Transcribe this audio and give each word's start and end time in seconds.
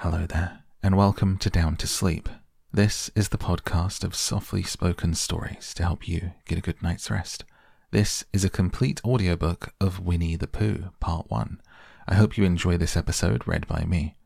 Hello 0.00 0.26
there, 0.26 0.58
and 0.82 0.94
welcome 0.94 1.38
to 1.38 1.48
Down 1.48 1.74
to 1.76 1.86
Sleep. 1.86 2.28
This 2.70 3.10
is 3.14 3.30
the 3.30 3.38
podcast 3.38 4.04
of 4.04 4.14
softly 4.14 4.62
spoken 4.62 5.14
stories 5.14 5.72
to 5.72 5.82
help 5.82 6.06
you 6.06 6.32
get 6.44 6.58
a 6.58 6.60
good 6.60 6.82
night's 6.82 7.10
rest. 7.10 7.44
This 7.92 8.22
is 8.30 8.44
a 8.44 8.50
complete 8.50 9.00
audiobook 9.06 9.72
of 9.80 9.98
Winnie 9.98 10.36
the 10.36 10.46
Pooh, 10.46 10.90
Part 11.00 11.30
1. 11.30 11.62
I 12.06 12.14
hope 12.14 12.36
you 12.36 12.44
enjoy 12.44 12.76
this 12.76 12.94
episode 12.94 13.48
read 13.48 13.66
by 13.66 13.84
me. 13.86 14.16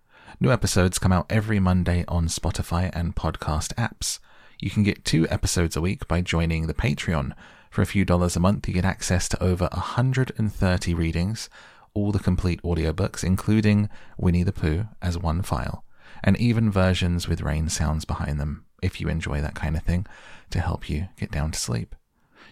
New 0.41 0.51
episodes 0.51 0.99
come 0.99 1.13
out 1.13 1.31
every 1.31 1.61
Monday 1.61 2.05
on 2.09 2.27
Spotify 2.27 2.91
and 2.93 3.15
podcast 3.15 3.73
apps. 3.75 4.19
You 4.59 4.71
can 4.71 4.83
get 4.83 5.05
two 5.05 5.29
episodes 5.29 5.77
a 5.77 5.81
week 5.81 6.09
by 6.09 6.21
joining 6.21 6.67
the 6.67 6.75
Patreon. 6.75 7.33
For 7.71 7.81
a 7.81 7.87
few 7.87 8.05
dollars 8.05 8.35
a 8.35 8.41
month, 8.41 8.67
you 8.67 8.75
get 8.75 8.85
access 8.85 9.29
to 9.29 9.43
over 9.43 9.69
130 9.73 10.95
readings, 10.95 11.49
all 11.95 12.13
the 12.13 12.19
complete 12.19 12.63
audiobooks, 12.63 13.25
including 13.25 13.89
Winnie 14.17 14.43
the 14.43 14.53
Pooh 14.53 14.87
as 15.03 15.19
one 15.19 15.43
file, 15.43 15.85
and 16.23 16.37
even 16.39 16.71
versions 16.71 17.29
with 17.29 17.43
rain 17.43 17.69
sounds 17.69 18.05
behind 18.05 18.41
them, 18.41 18.65
if 18.83 19.01
you 19.01 19.09
enjoy 19.09 19.41
that 19.41 19.55
kind 19.55 19.77
of 19.77 19.83
thing, 19.83 20.07
to 20.51 20.61
help 20.61 20.89
you 20.89 21.09
get 21.19 21.31
down 21.31 21.51
to 21.51 21.59
sleep. 21.59 21.95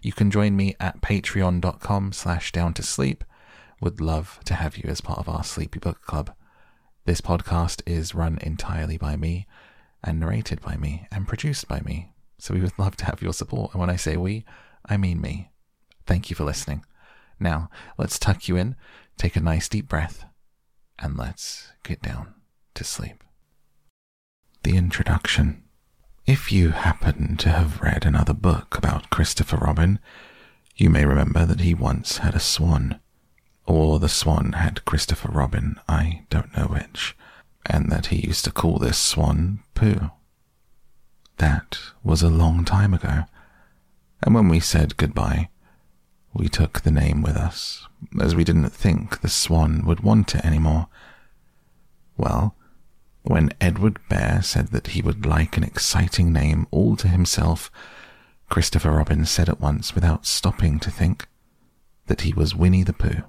You 0.03 0.13
can 0.13 0.31
join 0.31 0.57
me 0.57 0.75
at 0.79 1.01
patreon.com 1.01 2.13
slash 2.13 2.53
down 2.53 2.75
to 2.75 2.83
sleep. 2.83 3.25
Would 3.81 4.01
love 4.01 4.41
to 4.45 4.55
have 4.55 4.77
you 4.77 4.89
as 4.89 5.01
part 5.01 5.19
of 5.19 5.29
our 5.29 5.45
Sleepy 5.45 5.79
Book 5.79 6.03
Club. 6.03 6.33
This 7.05 7.21
podcast 7.21 7.83
is 7.87 8.15
run 8.15 8.39
entirely 8.43 8.99
by 8.99 9.17
me 9.17 9.47
and 10.05 10.21
narrated 10.21 10.61
by 10.61 10.77
me 10.77 11.07
and 11.11 11.27
produced 11.27 11.67
by 11.69 11.81
me. 11.81 12.13
So 12.39 12.55
we 12.55 12.61
would 12.61 12.79
love 12.79 12.97
to 12.97 13.05
have 13.07 13.23
your 13.23 13.33
support. 13.33 13.73
And 13.73 13.81
when 13.81 13.91
I 13.91 13.97
say 13.97 14.17
we, 14.17 14.45
I 14.87 14.97
mean 14.97 15.21
me. 15.21 15.51
Thank 16.07 16.31
you 16.31 16.37
for 16.37 16.45
listening. 16.45 16.85
Now, 17.41 17.71
let's 17.97 18.19
tuck 18.19 18.49
you 18.49 18.57
in, 18.57 18.77
take 19.19 19.37
a 19.37 19.41
nice 19.41 19.69
deep 19.69 19.89
breath, 19.89 20.25
and 20.99 21.17
let's 21.17 21.73
get 21.83 22.01
down 22.01 22.35
to 22.75 22.85
sleep. 22.85 23.25
The 24.63 24.77
introduction. 24.77 25.65
If 26.27 26.53
you 26.53 26.71
happen 26.71 27.37
to 27.39 27.49
have 27.49 27.81
read 27.81 28.05
another 28.05 28.35
book 28.35 28.77
about 28.79 29.11
Christopher 29.11 29.57
Robin, 29.57 29.99
you 30.77 30.91
may 30.91 31.05
remember 31.05 31.45
that 31.45 31.61
he 31.61 31.75
once 31.75 32.19
had 32.19 32.35
a 32.35 32.41
swan. 32.41 33.01
Or 33.67 33.99
the 33.99 34.09
swan 34.09 34.53
had 34.53 34.85
Christopher 34.85 35.31
Robin, 35.33 35.81
I 35.89 36.23
don't 36.31 36.57
know 36.57 36.67
which, 36.67 37.17
and 37.67 37.91
that 37.91 38.07
he 38.07 38.27
used 38.27 38.45
to 38.45 38.53
call 38.53 38.79
this 38.79 38.99
swan 38.99 39.61
Pooh. 39.75 40.11
That 41.39 41.79
was 42.03 42.23
a 42.23 42.29
long 42.31 42.65
time 42.65 42.95
ago, 42.95 43.25
and 44.23 44.35
when 44.35 44.49
we 44.49 44.61
said 44.61 44.97
goodbye, 44.97 45.49
we 46.33 46.49
took 46.49 46.81
the 46.81 46.91
name 46.91 47.23
with 47.23 47.37
us, 47.37 47.88
as 48.21 48.35
we 48.35 48.45
didn't 48.45 48.71
think 48.71 49.21
the 49.21 49.29
swan 49.29 49.85
would 49.85 50.01
want 50.01 50.35
it 50.35 50.45
any 50.45 50.59
more. 50.59 50.89
Well, 52.17 52.55
when 53.23 53.53
Edward 53.61 53.99
Bear 54.09 54.43
said 54.43 54.69
that 54.69 54.89
he 54.89 55.03
would 55.03 55.27
like 55.27 55.57
an 55.57 55.65
exciting 55.65 56.33
name 56.33 56.67
all 56.71 56.97
to 56.97 57.09
himself, 57.09 57.71
Christopher 58.49 58.93
Robin 58.93 59.27
said 59.27 59.49
at 59.49 59.61
once, 59.61 59.95
without 59.95 60.27
stopping 60.27 60.79
to 60.81 60.91
think, 60.91 61.27
that 62.07 62.23
he 62.23 62.33
was 62.33 62.55
Winnie 62.55 62.83
the 62.83 62.93
Pooh. 62.93 63.23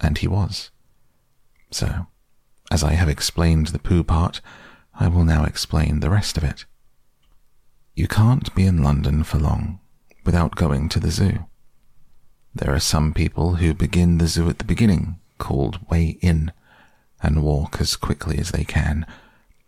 And 0.00 0.18
he 0.18 0.28
was. 0.28 0.70
So, 1.70 2.06
as 2.70 2.84
I 2.84 2.92
have 2.92 3.08
explained 3.08 3.68
the 3.68 3.78
Pooh 3.78 4.04
part, 4.04 4.40
I 4.94 5.08
will 5.08 5.24
now 5.24 5.44
explain 5.44 6.00
the 6.00 6.10
rest 6.10 6.36
of 6.36 6.44
it. 6.44 6.66
You 7.94 8.06
can't 8.06 8.54
be 8.54 8.64
in 8.64 8.82
London 8.82 9.24
for 9.24 9.38
long 9.38 9.80
without 10.24 10.54
going 10.54 10.88
to 10.90 11.00
the 11.00 11.10
zoo. 11.10 11.46
There 12.54 12.74
are 12.74 12.80
some 12.80 13.12
people 13.12 13.56
who 13.56 13.74
begin 13.74 14.18
the 14.18 14.26
zoo 14.26 14.48
at 14.48 14.58
the 14.58 14.64
beginning, 14.64 15.20
called 15.38 15.88
Way 15.90 16.18
In, 16.20 16.52
and 17.22 17.42
walk 17.42 17.80
as 17.80 17.96
quickly 17.96 18.38
as 18.38 18.50
they 18.50 18.64
can, 18.64 19.06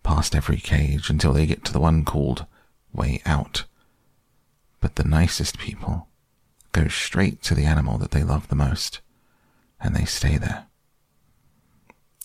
past 0.03 0.35
every 0.35 0.57
cage 0.57 1.11
until 1.11 1.33
they 1.33 1.47
get 1.47 1.65
to 1.65 1.73
the 1.73 1.81
one 1.81 2.05
called 2.05 2.47
Way 2.93 3.23
Out. 3.25 3.65
But 4.81 4.97
the 4.97 5.05
nicest 5.05 5.59
people 5.59 6.09
go 6.73 6.89
straight 6.89 7.43
to 7.43 7.55
the 7.55 7.65
animal 7.65 7.99
that 7.99 8.13
they 8.13 8.23
love 8.23 8.49
the 8.49 8.55
most, 8.55 9.01
and 9.81 9.95
they 9.95 10.05
stay 10.05 10.39
there. 10.39 10.67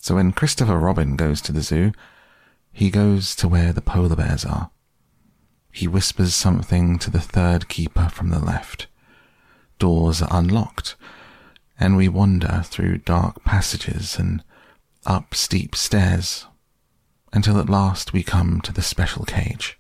So 0.02 0.16
when 0.16 0.32
Christopher 0.32 0.78
Robin 0.78 1.16
goes 1.16 1.42
to 1.42 1.52
the 1.52 1.62
zoo, 1.62 1.92
he 2.72 2.90
goes 2.90 3.36
to 3.38 3.48
where 3.48 3.74
the 3.74 3.82
polar 3.82 4.16
bears 4.16 4.46
are. 4.46 4.70
He 5.72 5.88
whispers 5.88 6.36
something 6.36 7.00
to 7.00 7.10
the 7.10 7.20
third 7.20 7.68
keeper 7.68 8.10
from 8.10 8.30
the 8.30 8.40
left. 8.40 8.88
Doors 9.80 10.22
are 10.22 10.30
unlocked, 10.32 10.96
and 11.80 11.98
we 11.98 12.08
wander 12.08 12.62
through 12.66 13.00
dark 13.00 13.44
passages 13.44 14.18
and 14.18 14.44
up 15.06 15.36
steep 15.36 15.76
stairs 15.76 16.48
until 17.34 17.60
at 17.60 17.70
last 17.70 18.14
we 18.14 18.24
come 18.24 18.62
to 18.62 18.72
the 18.72 18.82
special 18.82 19.26
cage. 19.26 19.78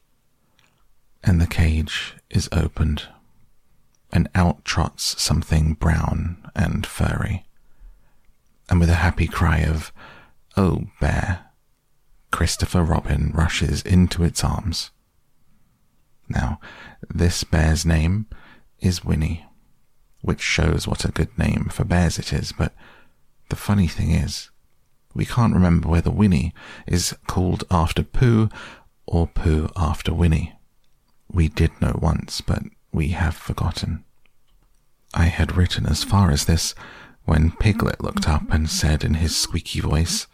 And 1.24 1.40
the 1.40 1.48
cage 1.48 2.16
is 2.30 2.50
opened, 2.52 3.04
and 4.12 4.30
out 4.36 4.66
trots 4.66 5.22
something 5.22 5.74
brown 5.74 6.38
and 6.56 6.86
furry. 6.86 7.46
And 8.70 8.80
with 8.80 8.90
a 8.90 8.96
happy 8.96 9.28
cry 9.28 9.60
of, 9.60 9.92
Oh, 10.58 10.88
bear, 11.00 11.46
Christopher 12.32 12.84
Robin 12.84 13.32
rushes 13.34 13.82
into 13.82 14.24
its 14.24 14.44
arms. 14.44 14.92
Now, 16.28 16.60
this 17.10 17.44
bear's 17.44 17.86
name 17.86 18.28
is 18.80 19.06
Winnie, 19.06 19.46
which 20.26 20.42
shows 20.42 20.88
what 20.88 21.06
a 21.06 21.12
good 21.12 21.38
name 21.38 21.70
for 21.72 21.84
bears 21.84 22.18
it 22.18 22.34
is, 22.34 22.52
but 22.52 22.74
the 23.50 23.56
funny 23.56 23.88
thing 23.88 24.10
is, 24.10 24.50
we 25.14 25.24
can't 25.24 25.54
remember 25.54 25.88
whether 25.88 26.10
Winnie 26.10 26.52
is 26.88 27.16
called 27.28 27.64
after 27.70 28.02
Pooh 28.02 28.50
or 29.06 29.28
Pooh 29.28 29.70
after 29.78 30.14
Winnie. 30.14 30.54
We 31.32 31.48
did 31.48 31.80
know 31.80 32.00
once, 32.02 32.42
but 32.42 32.64
we 32.92 33.10
have 33.10 33.36
forgotten. 33.36 34.04
I 35.14 35.26
had 35.26 35.56
written 35.56 35.86
as 35.86 36.04
far 36.04 36.32
as 36.32 36.46
this 36.46 36.74
when 37.26 37.52
Piglet 37.52 38.04
looked 38.04 38.28
up 38.28 38.52
and 38.52 38.70
said 38.70 39.04
in 39.04 39.16
his 39.16 39.36
squeaky 39.36 39.80
voice, 39.80 40.26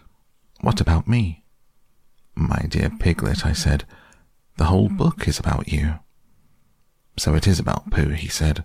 What 0.61 0.79
about 0.79 1.07
me? 1.07 1.43
My 2.33 2.65
dear 2.69 2.89
Piglet, 2.89 3.45
I 3.45 3.53
said, 3.53 3.85
the 4.57 4.65
whole 4.65 4.89
book 4.89 5.27
is 5.27 5.37
about 5.37 5.67
you. 5.67 5.99
So 7.17 7.35
it 7.35 7.45
is 7.45 7.59
about 7.59 7.91
Pooh, 7.91 8.09
he 8.09 8.27
said. 8.29 8.63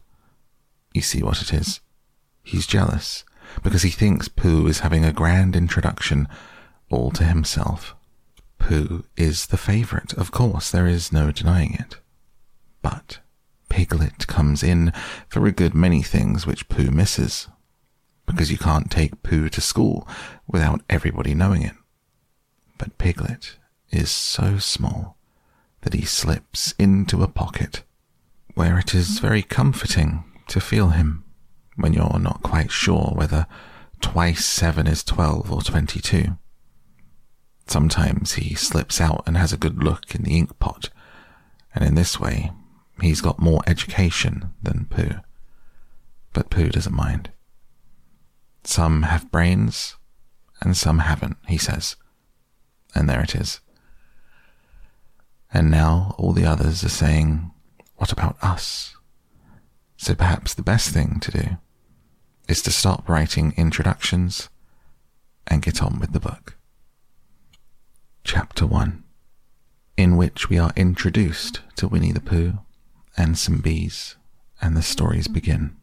You 0.96 1.02
see 1.02 1.22
what 1.22 1.42
it 1.42 1.52
is. 1.52 1.80
He's 2.42 2.66
jealous 2.66 3.22
because 3.62 3.82
he 3.82 3.90
thinks 3.90 4.28
Pooh 4.28 4.66
is 4.66 4.78
having 4.78 5.04
a 5.04 5.12
grand 5.12 5.54
introduction 5.54 6.26
all 6.88 7.10
to 7.10 7.24
himself. 7.24 7.94
Pooh 8.58 9.04
is 9.14 9.48
the 9.48 9.58
favourite, 9.58 10.14
of 10.14 10.30
course, 10.30 10.70
there 10.70 10.86
is 10.86 11.12
no 11.12 11.30
denying 11.30 11.74
it. 11.74 11.96
But 12.80 13.18
Piglet 13.68 14.26
comes 14.26 14.62
in 14.62 14.90
for 15.28 15.44
a 15.44 15.52
good 15.52 15.74
many 15.74 16.00
things 16.02 16.46
which 16.46 16.70
Pooh 16.70 16.90
misses, 16.90 17.46
because 18.24 18.50
you 18.50 18.56
can't 18.56 18.90
take 18.90 19.22
Pooh 19.22 19.50
to 19.50 19.60
school 19.60 20.08
without 20.46 20.80
everybody 20.88 21.34
knowing 21.34 21.60
it. 21.60 21.74
But 22.78 22.96
Piglet 22.96 23.58
is 23.90 24.10
so 24.10 24.56
small 24.56 25.18
that 25.82 25.92
he 25.92 26.06
slips 26.06 26.72
into 26.78 27.22
a 27.22 27.28
pocket 27.28 27.82
where 28.54 28.78
it 28.78 28.94
is 28.94 29.18
very 29.18 29.42
comforting 29.42 30.24
to 30.48 30.60
feel 30.60 30.90
him 30.90 31.24
when 31.76 31.92
you're 31.92 32.18
not 32.18 32.42
quite 32.42 32.70
sure 32.70 33.12
whether 33.14 33.46
twice 34.00 34.44
seven 34.44 34.86
is 34.86 35.02
twelve 35.02 35.50
or 35.52 35.62
twenty 35.62 36.00
two. 36.00 36.38
Sometimes 37.66 38.34
he 38.34 38.54
slips 38.54 39.00
out 39.00 39.24
and 39.26 39.36
has 39.36 39.52
a 39.52 39.58
good 39.58 39.82
look 39.82 40.14
in 40.14 40.22
the 40.22 40.36
ink 40.36 40.58
pot, 40.58 40.90
and 41.74 41.84
in 41.84 41.94
this 41.94 42.20
way 42.20 42.52
he's 43.00 43.20
got 43.20 43.38
more 43.38 43.62
education 43.66 44.52
than 44.62 44.86
Pooh. 44.86 45.20
But 46.32 46.50
Pooh 46.50 46.68
doesn't 46.68 46.94
mind. 46.94 47.30
Some 48.64 49.02
have 49.02 49.30
brains, 49.30 49.96
and 50.60 50.76
some 50.76 51.00
haven't, 51.00 51.36
he 51.46 51.58
says. 51.58 51.96
And 52.94 53.08
there 53.08 53.20
it 53.20 53.34
is. 53.34 53.60
And 55.52 55.70
now 55.70 56.14
all 56.19 56.32
the 56.32 56.44
others 56.44 56.82
are 56.84 56.88
saying, 56.88 57.50
What 57.96 58.12
about 58.12 58.37
us? 58.42 58.95
So 59.96 60.14
perhaps 60.14 60.54
the 60.54 60.62
best 60.62 60.90
thing 60.90 61.20
to 61.20 61.31
do 61.31 61.56
is 62.48 62.62
to 62.62 62.70
stop 62.70 63.08
writing 63.08 63.54
introductions 63.56 64.48
and 65.46 65.62
get 65.62 65.82
on 65.82 65.98
with 65.98 66.12
the 66.12 66.20
book. 66.20 66.56
Chapter 68.25 68.66
1 68.66 69.04
In 69.96 70.16
which 70.16 70.48
we 70.48 70.58
are 70.58 70.72
introduced 70.76 71.60
to 71.76 71.88
Winnie 71.88 72.12
the 72.12 72.20
Pooh 72.20 72.58
and 73.16 73.38
some 73.38 73.58
bees, 73.58 74.16
and 74.60 74.76
the 74.76 74.82
stories 74.82 75.28
begin. 75.28 75.76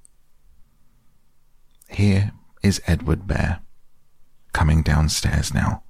Here 1.89 2.31
is 2.61 2.81
Edward 2.85 3.27
Bear, 3.27 3.59
coming 4.51 4.83
downstairs 4.83 5.53
now, 5.53 5.83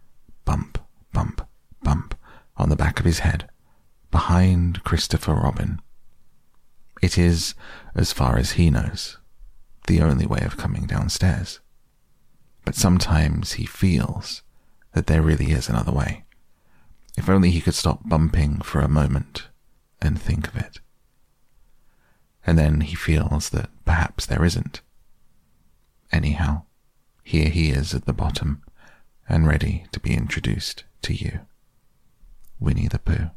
bump, 0.45 0.77
bump, 1.11 1.47
bump, 1.81 2.15
on 2.55 2.69
the 2.69 2.75
back 2.75 2.99
of 2.99 3.05
his 3.05 3.19
head, 3.19 3.49
behind 4.11 4.83
Christopher 4.83 5.33
Robin. 5.33 5.81
It 7.03 7.17
is, 7.17 7.53
as 7.95 8.13
far 8.13 8.37
as 8.37 8.53
he 8.53 8.69
knows, 8.69 9.17
the 9.87 10.01
only 10.01 10.25
way 10.25 10.39
of 10.39 10.55
coming 10.55 10.85
downstairs. 10.85 11.59
But 12.63 12.75
sometimes 12.75 13.53
he 13.59 13.65
feels 13.65 14.41
that 14.93 15.07
there 15.07 15.21
really 15.21 15.51
is 15.51 15.67
another 15.67 15.91
way, 15.91 16.23
If 17.17 17.27
only 17.27 17.51
he 17.51 17.59
could 17.59 17.75
stop 17.75 18.07
bumping 18.07 18.61
for 18.61 18.79
a 18.79 18.87
moment 18.87 19.49
and 20.01 20.17
think 20.17 20.47
of 20.47 20.55
it. 20.55 20.79
And 22.47 22.57
then 22.57 22.79
he 22.79 22.95
feels 22.95 23.49
that 23.49 23.69
perhaps 23.83 24.25
there 24.25 24.45
isn't. 24.45 24.79
Anyhow, 26.09 26.63
here 27.21 27.49
he 27.49 27.71
is 27.71 27.93
at 27.93 28.05
the 28.05 28.13
bottom 28.13 28.63
and 29.27 29.45
ready 29.45 29.87
to 29.91 29.99
be 29.99 30.13
introduced 30.13 30.85
to 31.01 31.13
you. 31.13 31.41
Winnie 32.61 32.87
the 32.87 32.99
Pooh. 32.99 33.31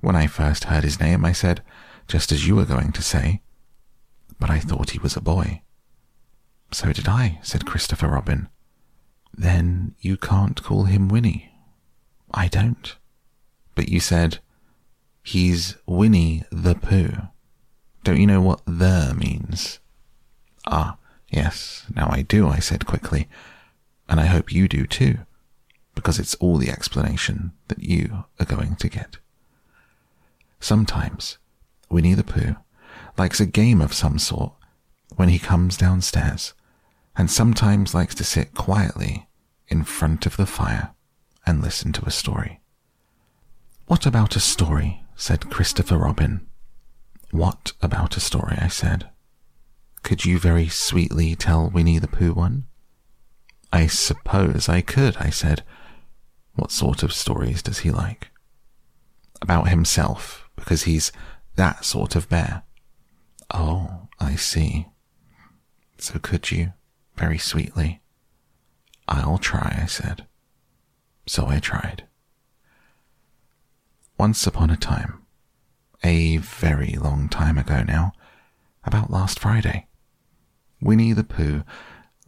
When 0.00 0.16
I 0.16 0.26
first 0.26 0.64
heard 0.64 0.82
his 0.82 0.98
name, 0.98 1.24
I 1.24 1.30
said, 1.30 1.62
just 2.08 2.32
as 2.32 2.46
you 2.46 2.56
were 2.56 2.64
going 2.64 2.90
to 2.92 3.02
say, 3.02 3.42
but 4.40 4.50
I 4.50 4.58
thought 4.58 4.90
he 4.90 4.98
was 4.98 5.16
a 5.16 5.20
boy. 5.20 5.62
So 6.72 6.92
did 6.92 7.06
I, 7.06 7.38
said 7.42 7.66
Christopher 7.66 8.08
Robin. 8.08 8.48
Then 9.36 9.94
you 10.00 10.16
can't 10.16 10.62
call 10.62 10.84
him 10.84 11.08
Winnie. 11.08 11.52
I 12.32 12.48
don't. 12.48 12.96
But 13.74 13.88
you 13.88 14.00
said, 14.00 14.38
he's 15.22 15.76
Winnie 15.86 16.44
the 16.50 16.74
Pooh. 16.74 17.28
Don't 18.04 18.20
you 18.20 18.26
know 18.26 18.40
what 18.40 18.62
the 18.64 19.14
means? 19.16 19.78
Ah, 20.66 20.96
yes, 21.30 21.84
now 21.94 22.08
I 22.10 22.22
do, 22.22 22.48
I 22.48 22.58
said 22.58 22.86
quickly, 22.86 23.28
and 24.08 24.18
I 24.18 24.26
hope 24.26 24.52
you 24.52 24.66
do 24.66 24.86
too, 24.86 25.18
because 25.94 26.18
it's 26.18 26.34
all 26.36 26.56
the 26.56 26.70
explanation 26.70 27.52
that 27.68 27.82
you 27.82 28.24
are 28.40 28.46
going 28.46 28.76
to 28.76 28.88
get. 28.88 29.18
Sometimes 30.60 31.38
Winnie 31.90 32.14
the 32.14 32.24
Pooh 32.24 32.56
likes 33.16 33.40
a 33.40 33.46
game 33.46 33.80
of 33.80 33.94
some 33.94 34.18
sort 34.18 34.52
when 35.16 35.28
he 35.28 35.38
comes 35.38 35.76
downstairs, 35.76 36.54
and 37.16 37.30
sometimes 37.30 37.94
likes 37.94 38.14
to 38.14 38.24
sit 38.24 38.54
quietly 38.54 39.28
in 39.68 39.82
front 39.82 40.26
of 40.26 40.36
the 40.36 40.46
fire 40.46 40.94
and 41.46 41.62
listen 41.62 41.92
to 41.92 42.04
a 42.04 42.10
story. 42.10 42.60
What 43.86 44.06
about 44.06 44.36
a 44.36 44.40
story? 44.40 45.02
said 45.16 45.50
Christopher 45.50 45.98
Robin. 45.98 46.46
What 47.30 47.72
about 47.82 48.16
a 48.16 48.20
story? 48.20 48.56
I 48.60 48.68
said. 48.68 49.10
Could 50.02 50.24
you 50.24 50.38
very 50.38 50.68
sweetly 50.68 51.34
tell 51.34 51.68
Winnie 51.68 51.98
the 51.98 52.06
Pooh 52.06 52.32
one? 52.32 52.66
I 53.72 53.86
suppose 53.86 54.68
I 54.68 54.80
could, 54.80 55.16
I 55.16 55.30
said. 55.30 55.64
What 56.54 56.70
sort 56.70 57.02
of 57.02 57.12
stories 57.12 57.62
does 57.62 57.80
he 57.80 57.90
like? 57.90 58.30
About 59.42 59.68
himself, 59.68 60.48
because 60.56 60.84
he's 60.84 61.12
that 61.58 61.84
sort 61.84 62.14
of 62.14 62.28
bear. 62.28 62.62
Oh, 63.52 64.08
I 64.20 64.36
see. 64.36 64.86
So 65.98 66.20
could 66.20 66.52
you, 66.52 66.72
very 67.16 67.36
sweetly? 67.36 68.00
I'll 69.08 69.38
try, 69.38 69.80
I 69.82 69.86
said. 69.86 70.26
So 71.26 71.48
I 71.48 71.58
tried. 71.58 72.04
Once 74.16 74.46
upon 74.46 74.70
a 74.70 74.76
time, 74.76 75.22
a 76.04 76.36
very 76.36 76.92
long 76.92 77.28
time 77.28 77.58
ago 77.58 77.82
now, 77.82 78.12
about 78.84 79.10
last 79.10 79.40
Friday, 79.40 79.88
Winnie 80.80 81.12
the 81.12 81.24
Pooh 81.24 81.64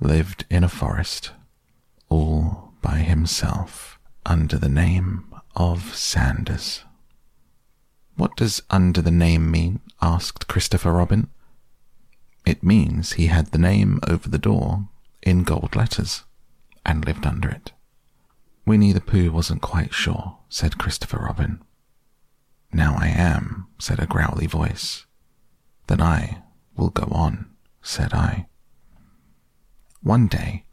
lived 0.00 0.44
in 0.50 0.64
a 0.64 0.68
forest, 0.68 1.30
all 2.08 2.72
by 2.82 2.96
himself, 2.96 4.00
under 4.26 4.58
the 4.58 4.68
name 4.68 5.32
of 5.54 5.94
Sanders. 5.94 6.84
What 8.20 8.36
does 8.36 8.60
under 8.68 9.00
the 9.00 9.10
name 9.10 9.50
mean? 9.50 9.80
asked 10.02 10.46
Christopher 10.46 10.92
Robin. 10.92 11.30
It 12.44 12.62
means 12.62 13.12
he 13.12 13.28
had 13.28 13.46
the 13.46 13.56
name 13.56 13.98
over 14.06 14.28
the 14.28 14.36
door 14.36 14.90
in 15.22 15.42
gold 15.42 15.74
letters 15.74 16.24
and 16.84 17.02
lived 17.06 17.26
under 17.26 17.48
it. 17.48 17.72
Winnie 18.66 18.92
the 18.92 19.00
Pooh 19.00 19.32
wasn't 19.32 19.62
quite 19.62 19.94
sure, 19.94 20.36
said 20.50 20.76
Christopher 20.76 21.16
Robin. 21.16 21.62
Now 22.74 22.94
I 22.98 23.06
am, 23.08 23.68
said 23.78 23.98
a 23.98 24.06
growly 24.06 24.46
voice. 24.46 25.06
Then 25.86 26.02
I 26.02 26.42
will 26.76 26.90
go 26.90 27.08
on, 27.10 27.48
said 27.80 28.12
I. 28.12 28.48
One 30.02 30.26
day, 30.26 30.66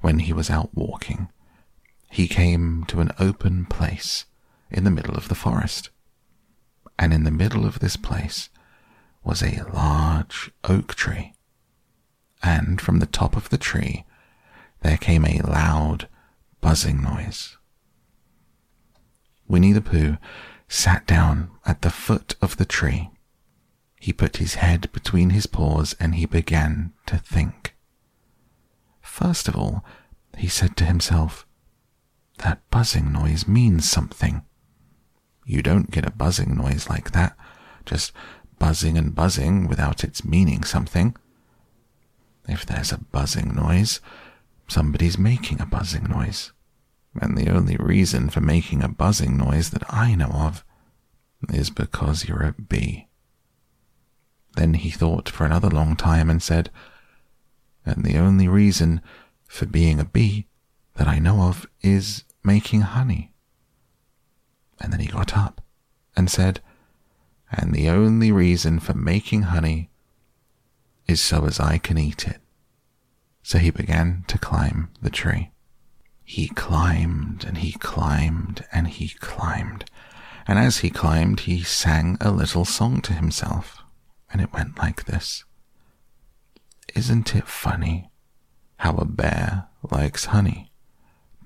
when 0.00 0.18
he 0.18 0.32
was 0.32 0.50
out 0.50 0.74
walking, 0.74 1.28
he 2.10 2.26
came 2.26 2.82
to 2.88 2.98
an 2.98 3.12
open 3.20 3.66
place 3.66 4.24
in 4.68 4.82
the 4.82 4.90
middle 4.90 5.14
of 5.14 5.28
the 5.28 5.36
forest. 5.36 5.90
And 6.98 7.14
in 7.14 7.24
the 7.24 7.30
middle 7.30 7.64
of 7.64 7.78
this 7.78 7.96
place 7.96 8.48
was 9.22 9.42
a 9.42 9.64
large 9.72 10.50
oak 10.64 10.94
tree. 10.94 11.34
And 12.42 12.80
from 12.80 12.98
the 12.98 13.06
top 13.06 13.36
of 13.36 13.50
the 13.50 13.58
tree 13.58 14.04
there 14.80 14.96
came 14.96 15.24
a 15.24 15.40
loud 15.42 16.08
buzzing 16.60 17.02
noise. 17.02 17.56
Winnie 19.46 19.72
the 19.72 19.80
Pooh 19.80 20.18
sat 20.68 21.06
down 21.06 21.50
at 21.64 21.82
the 21.82 21.90
foot 21.90 22.36
of 22.42 22.56
the 22.56 22.64
tree. 22.64 23.10
He 24.00 24.12
put 24.12 24.36
his 24.36 24.54
head 24.54 24.92
between 24.92 25.30
his 25.30 25.46
paws 25.46 25.96
and 25.98 26.14
he 26.14 26.26
began 26.26 26.92
to 27.06 27.16
think. 27.16 27.74
First 29.00 29.48
of 29.48 29.56
all, 29.56 29.84
he 30.36 30.46
said 30.46 30.76
to 30.76 30.84
himself, 30.84 31.46
That 32.38 32.68
buzzing 32.70 33.12
noise 33.12 33.48
means 33.48 33.90
something. 33.90 34.42
You 35.48 35.62
don't 35.62 35.90
get 35.90 36.04
a 36.04 36.10
buzzing 36.10 36.54
noise 36.54 36.90
like 36.90 37.12
that, 37.12 37.34
just 37.86 38.12
buzzing 38.58 38.98
and 38.98 39.14
buzzing 39.14 39.66
without 39.66 40.04
its 40.04 40.22
meaning 40.22 40.62
something. 40.62 41.16
If 42.46 42.66
there's 42.66 42.92
a 42.92 42.98
buzzing 42.98 43.54
noise, 43.54 44.02
somebody's 44.68 45.16
making 45.16 45.62
a 45.62 45.66
buzzing 45.66 46.04
noise. 46.04 46.52
And 47.18 47.38
the 47.38 47.48
only 47.48 47.78
reason 47.78 48.28
for 48.28 48.42
making 48.42 48.82
a 48.82 48.90
buzzing 48.90 49.38
noise 49.38 49.70
that 49.70 49.90
I 49.92 50.14
know 50.14 50.32
of 50.32 50.66
is 51.48 51.70
because 51.70 52.28
you're 52.28 52.42
a 52.42 52.52
bee. 52.52 53.08
Then 54.54 54.74
he 54.74 54.90
thought 54.90 55.30
for 55.30 55.46
another 55.46 55.70
long 55.70 55.96
time 55.96 56.28
and 56.28 56.42
said, 56.42 56.70
and 57.86 58.04
the 58.04 58.18
only 58.18 58.48
reason 58.48 59.00
for 59.46 59.64
being 59.64 59.98
a 59.98 60.04
bee 60.04 60.46
that 60.96 61.08
I 61.08 61.18
know 61.18 61.40
of 61.44 61.66
is 61.80 62.24
making 62.44 62.82
honey. 62.82 63.32
And 64.80 64.92
then 64.92 65.00
he 65.00 65.06
got 65.06 65.36
up 65.36 65.60
and 66.16 66.30
said, 66.30 66.60
and 67.50 67.74
the 67.74 67.88
only 67.88 68.30
reason 68.30 68.78
for 68.78 68.94
making 68.94 69.42
honey 69.42 69.90
is 71.06 71.20
so 71.20 71.46
as 71.46 71.58
I 71.58 71.78
can 71.78 71.98
eat 71.98 72.26
it. 72.26 72.40
So 73.42 73.58
he 73.58 73.70
began 73.70 74.24
to 74.28 74.38
climb 74.38 74.90
the 75.00 75.10
tree. 75.10 75.50
He 76.24 76.48
climbed 76.48 77.44
and 77.46 77.58
he 77.58 77.72
climbed 77.72 78.66
and 78.70 78.88
he 78.88 79.08
climbed, 79.08 79.86
and 80.46 80.58
as 80.58 80.78
he 80.78 80.90
climbed, 80.90 81.40
he 81.40 81.62
sang 81.62 82.18
a 82.20 82.30
little 82.30 82.66
song 82.66 83.00
to 83.02 83.14
himself, 83.14 83.78
and 84.30 84.42
it 84.42 84.52
went 84.52 84.78
like 84.78 85.06
this 85.06 85.44
isn't 86.94 87.34
it 87.34 87.46
funny 87.46 88.10
how 88.78 88.96
a 88.96 89.04
bear 89.04 89.68
likes 89.90 90.26
honey? 90.26 90.67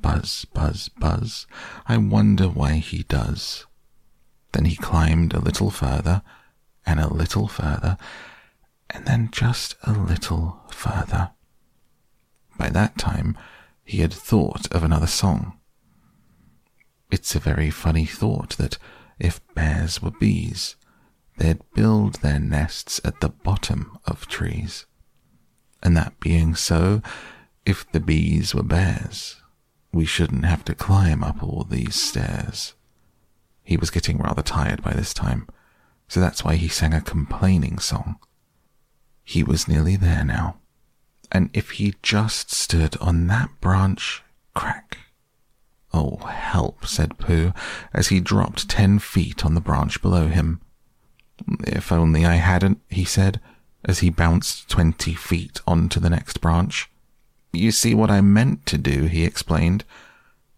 Buzz, 0.02 0.44
buzz, 0.52 0.88
buzz. 0.88 1.46
I 1.86 1.96
wonder 1.96 2.48
why 2.48 2.74
he 2.74 3.04
does. 3.04 3.64
Then 4.52 4.66
he 4.66 4.76
climbed 4.76 5.32
a 5.32 5.40
little 5.40 5.70
further, 5.70 6.22
and 6.84 7.00
a 7.00 7.12
little 7.12 7.48
further, 7.48 7.96
and 8.90 9.06
then 9.06 9.30
just 9.30 9.76
a 9.84 9.92
little 9.92 10.60
further. 10.70 11.30
By 12.58 12.68
that 12.68 12.98
time, 12.98 13.38
he 13.84 13.98
had 13.98 14.12
thought 14.12 14.70
of 14.70 14.84
another 14.84 15.06
song. 15.06 15.58
It's 17.10 17.34
a 17.34 17.40
very 17.40 17.70
funny 17.70 18.04
thought 18.04 18.56
that 18.58 18.76
if 19.18 19.40
bears 19.54 20.02
were 20.02 20.10
bees, 20.10 20.76
they'd 21.38 21.62
build 21.72 22.16
their 22.16 22.40
nests 22.40 23.00
at 23.04 23.20
the 23.20 23.30
bottom 23.30 23.98
of 24.04 24.28
trees 24.28 24.84
and 25.82 25.96
that 25.96 26.18
being 26.20 26.54
so, 26.54 27.02
if 27.66 27.90
the 27.90 28.00
bees 28.00 28.54
were 28.54 28.62
bears, 28.62 29.41
we 29.92 30.04
shouldn't 30.04 30.44
have 30.44 30.64
to 30.64 30.74
climb 30.74 31.22
up 31.22 31.42
all 31.42 31.64
these 31.68 31.94
stairs. 31.94 32.74
He 33.62 33.76
was 33.76 33.90
getting 33.90 34.18
rather 34.18 34.42
tired 34.42 34.82
by 34.82 34.92
this 34.92 35.14
time, 35.14 35.46
so 36.08 36.20
that's 36.20 36.44
why 36.44 36.56
he 36.56 36.68
sang 36.68 36.94
a 36.94 37.00
complaining 37.00 37.78
song. 37.78 38.16
He 39.24 39.42
was 39.42 39.68
nearly 39.68 39.96
there 39.96 40.24
now, 40.24 40.56
and 41.30 41.50
if 41.52 41.72
he 41.72 41.94
just 42.02 42.52
stood 42.52 42.96
on 42.96 43.26
that 43.28 43.50
branch, 43.60 44.22
crack. 44.54 44.98
Oh, 45.94 46.16
help, 46.16 46.86
said 46.86 47.18
Pooh, 47.18 47.52
as 47.92 48.08
he 48.08 48.18
dropped 48.18 48.68
ten 48.68 48.98
feet 48.98 49.44
on 49.44 49.54
the 49.54 49.60
branch 49.60 50.00
below 50.00 50.26
him. 50.26 50.60
If 51.66 51.92
only 51.92 52.24
I 52.24 52.36
hadn't, 52.36 52.80
he 52.88 53.04
said 53.04 53.40
as 53.84 53.98
he 53.98 54.10
bounced 54.10 54.68
twenty 54.68 55.14
feet 55.14 55.60
onto 55.66 56.00
the 56.00 56.10
next 56.10 56.40
branch. 56.40 56.88
You 57.52 57.70
see 57.70 57.94
what 57.94 58.10
I 58.10 58.20
meant 58.22 58.64
to 58.66 58.78
do, 58.78 59.04
he 59.04 59.24
explained, 59.24 59.84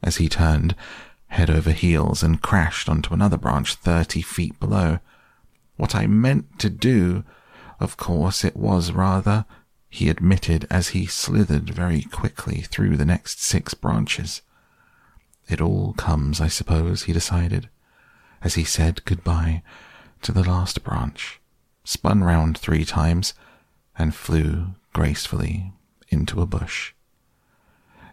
as 0.03 0.17
he 0.17 0.29
turned, 0.29 0.77
head 1.29 1.51
over 1.51 1.73
heels, 1.73 2.23
and 2.23 2.41
crashed 2.41 2.89
onto 2.89 3.13
another 3.13 3.37
branch 3.37 3.75
thirty 3.75 4.23
feet 4.23 4.59
below. 4.61 5.01
What 5.77 5.95
I 5.95 6.07
meant 6.07 6.59
to 6.61 6.71
do, 6.71 7.25
of 7.81 7.97
course, 7.97 8.45
it 8.45 8.57
was 8.57 8.93
rather, 8.93 9.45
he 9.89 10.09
admitted 10.09 10.67
as 10.71 10.89
he 10.89 11.07
slithered 11.07 11.71
very 11.71 12.03
quickly 12.03 12.61
through 12.61 12.97
the 12.97 13.05
next 13.05 13.43
six 13.43 13.75
branches. 13.75 14.43
It 15.49 15.61
all 15.61 15.95
comes, 15.95 16.41
I 16.41 16.49
suppose, 16.49 17.05
he 17.05 17.13
decided, 17.13 17.69
as 18.41 18.55
he 18.55 18.65
said 18.65 19.05
goodbye 19.05 19.63
to 20.23 20.31
the 20.31 20.49
last 20.49 20.85
branch, 20.85 21.41
spun 21.83 22.23
round 22.23 22.57
three 22.57 22.85
times, 22.85 23.35
and 23.99 24.15
flew 24.15 24.69
gracefully 24.93 25.73
into 26.15 26.41
a 26.41 26.47
bush. 26.47 26.95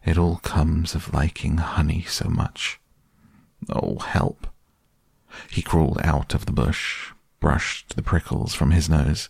It 0.04 0.18
all 0.18 0.38
comes 0.38 0.96
of 0.96 1.14
liking 1.14 1.58
honey 1.58 2.02
so 2.02 2.28
much. 2.28 2.82
Oh, 3.70 4.00
help! 4.00 4.48
He 5.50 5.62
crawled 5.62 6.02
out 6.04 6.34
of 6.34 6.46
the 6.46 6.52
bush, 6.52 7.12
brushed 7.40 7.96
the 7.96 8.02
prickles 8.02 8.54
from 8.54 8.72
his 8.72 8.90
nose, 8.90 9.30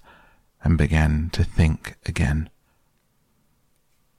and 0.64 0.78
began 0.78 1.30
to 1.34 1.44
think 1.44 1.98
again. 2.06 2.50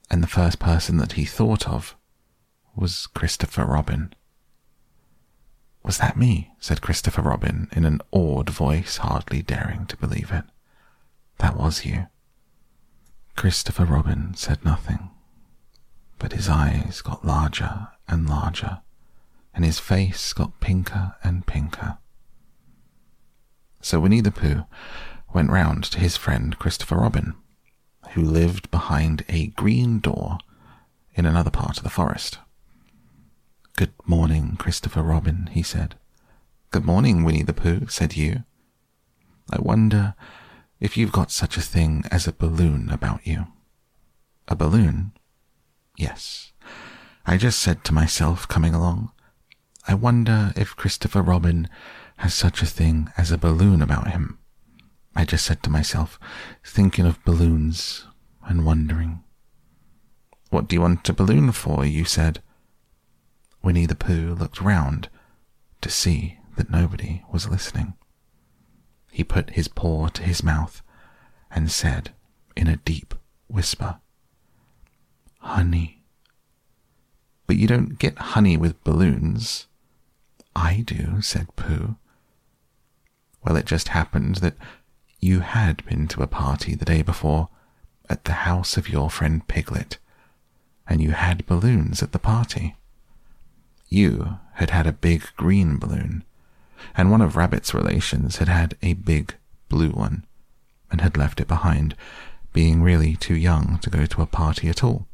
And 0.09 0.23
the 0.23 0.27
first 0.27 0.59
person 0.59 0.97
that 0.97 1.13
he 1.13 1.25
thought 1.25 1.67
of 1.67 1.95
was 2.75 3.07
Christopher 3.07 3.65
Robin. 3.65 4.13
Was 5.83 5.97
that 5.97 6.17
me? 6.17 6.53
said 6.59 6.81
Christopher 6.81 7.21
Robin 7.21 7.67
in 7.73 7.83
an 7.83 7.99
awed 8.11 8.49
voice, 8.49 8.97
hardly 8.97 9.41
daring 9.41 9.85
to 9.87 9.97
believe 9.97 10.31
it. 10.31 10.45
That 11.39 11.57
was 11.57 11.83
you. 11.83 12.07
Christopher 13.35 13.85
Robin 13.85 14.33
said 14.35 14.63
nothing, 14.63 15.09
but 16.19 16.33
his 16.33 16.47
eyes 16.47 17.01
got 17.01 17.25
larger 17.25 17.89
and 18.07 18.29
larger, 18.29 18.79
and 19.53 19.65
his 19.65 19.79
face 19.79 20.33
got 20.33 20.59
pinker 20.59 21.15
and 21.23 21.45
pinker. 21.45 21.97
So 23.81 23.99
Winnie 23.99 24.21
the 24.21 24.31
Pooh 24.31 24.65
went 25.33 25.49
round 25.51 25.83
to 25.85 25.99
his 25.99 26.15
friend 26.15 26.57
Christopher 26.57 26.95
Robin, 26.95 27.33
who 28.11 28.21
lived 28.21 28.71
behind 28.71 29.25
a 29.27 29.47
green 29.47 29.99
door 29.99 30.37
in 31.15 31.25
another 31.25 31.51
part 31.51 31.77
of 31.77 31.83
the 31.83 31.89
forest. 31.89 32.37
Good 33.75 33.93
morning, 34.05 34.55
Christopher 34.57 35.01
Robin, 35.01 35.49
he 35.51 35.63
said. 35.63 35.95
Good 36.71 36.85
morning, 36.85 37.23
Winnie 37.23 37.43
the 37.43 37.53
Pooh, 37.53 37.87
said 37.87 38.15
you. 38.15 38.43
I 39.51 39.59
wonder 39.59 40.15
if 40.83 40.97
you've 40.97 41.13
got 41.13 41.31
such 41.31 41.55
a 41.55 41.61
thing 41.61 42.03
as 42.11 42.27
a 42.27 42.33
balloon 42.33 42.89
about 42.89 43.25
you. 43.25 43.47
A 44.49 44.55
balloon? 44.55 45.13
Yes. 45.97 46.51
I 47.25 47.37
just 47.37 47.59
said 47.59 47.85
to 47.85 47.93
myself 47.93 48.49
coming 48.49 48.75
along, 48.75 49.13
I 49.87 49.93
wonder 49.93 50.51
if 50.57 50.75
Christopher 50.75 51.21
Robin 51.21 51.69
has 52.17 52.33
such 52.33 52.61
a 52.61 52.65
thing 52.65 53.09
as 53.17 53.31
a 53.31 53.37
balloon 53.37 53.81
about 53.81 54.11
him. 54.11 54.39
I 55.15 55.23
just 55.23 55.45
said 55.45 55.63
to 55.63 55.69
myself, 55.69 56.19
thinking 56.65 57.05
of 57.05 57.23
balloons 57.23 58.05
and 58.45 58.65
wondering. 58.65 59.23
What 60.49 60.67
do 60.67 60.75
you 60.75 60.81
want 60.81 61.07
a 61.07 61.13
balloon 61.13 61.53
for? 61.53 61.85
you 61.85 62.03
said. 62.03 62.43
Winnie 63.63 63.85
the 63.85 63.95
Pooh 63.95 64.35
looked 64.35 64.59
round 64.59 65.07
to 65.79 65.89
see 65.89 66.39
that 66.57 66.69
nobody 66.69 67.23
was 67.31 67.47
listening. 67.47 67.93
He 69.13 69.23
put 69.23 69.51
his 69.51 69.67
paw 69.67 70.07
to 70.07 70.23
his 70.23 70.43
mouth 70.43 70.81
and 71.51 71.69
said 71.69 72.15
in 72.57 72.67
a 72.67 72.77
deep 72.77 73.13
whisper, 73.47 73.99
Honey. 75.37 76.01
But 77.45 77.57
you 77.57 77.67
don't 77.67 77.99
get 77.99 78.17
honey 78.17 78.57
with 78.57 78.83
balloons. 78.83 79.67
I 80.55 80.81
do, 80.83 81.21
said 81.21 81.55
Pooh. 81.55 81.95
Well, 83.43 83.55
it 83.55 83.67
just 83.67 83.89
happened 83.89 84.37
that 84.37 84.55
you 85.19 85.41
had 85.41 85.85
been 85.85 86.07
to 86.07 86.23
a 86.23 86.27
party 86.27 86.73
the 86.73 86.83
day 86.83 87.03
before 87.03 87.49
at 88.09 88.25
the 88.25 88.47
house 88.49 88.77
of 88.77 88.89
your 88.89 89.11
friend 89.11 89.47
Piglet, 89.47 89.99
and 90.87 91.03
you 91.03 91.11
had 91.11 91.45
balloons 91.45 92.01
at 92.01 92.13
the 92.13 92.19
party. 92.19 92.77
You 93.89 94.39
had 94.53 94.71
had 94.71 94.87
a 94.87 94.91
big 94.91 95.23
green 95.37 95.77
balloon, 95.77 96.23
and 96.95 97.11
one 97.11 97.21
of 97.21 97.35
Rabbit's 97.35 97.73
relations 97.73 98.37
had 98.37 98.47
had 98.47 98.77
a 98.81 98.93
big 98.93 99.35
blue 99.69 99.91
one, 99.91 100.25
and 100.91 101.01
had 101.01 101.17
left 101.17 101.39
it 101.39 101.47
behind, 101.47 101.95
being 102.53 102.81
really 102.83 103.15
too 103.15 103.35
young 103.35 103.79
to 103.79 103.89
go 103.89 104.05
to 104.05 104.21
a 104.21 104.27
party 104.27 104.69
at 104.69 104.83
all. 104.83 105.07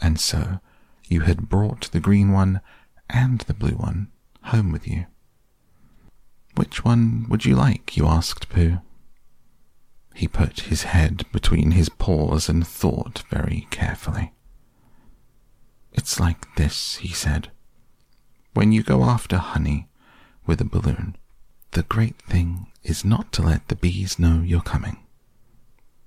And 0.00 0.20
so 0.20 0.60
you 1.08 1.20
had 1.22 1.48
brought 1.48 1.90
the 1.92 2.00
green 2.00 2.32
one 2.32 2.60
and 3.08 3.40
the 3.42 3.54
blue 3.54 3.76
one 3.76 4.08
home 4.44 4.72
with 4.72 4.86
you. 4.86 5.06
Which 6.56 6.84
one 6.84 7.26
would 7.28 7.44
you 7.44 7.54
like? 7.54 7.96
you 7.96 8.06
asked 8.06 8.48
Pooh. 8.48 8.78
He 10.14 10.28
put 10.28 10.60
his 10.60 10.84
head 10.84 11.24
between 11.32 11.72
his 11.72 11.88
paws 11.90 12.48
and 12.48 12.66
thought 12.66 13.22
very 13.28 13.66
carefully. 13.70 14.32
It's 15.92 16.18
like 16.18 16.54
this, 16.56 16.96
he 16.96 17.08
said. 17.08 17.50
When 18.54 18.72
you 18.72 18.82
go 18.82 19.04
after 19.04 19.36
honey 19.36 19.85
with 20.46 20.60
a 20.60 20.64
balloon, 20.64 21.16
the 21.72 21.82
great 21.82 22.18
thing 22.22 22.66
is 22.82 23.04
not 23.04 23.32
to 23.32 23.42
let 23.42 23.68
the 23.68 23.76
bees 23.76 24.18
know 24.18 24.42
you're 24.44 24.60
coming. 24.60 24.98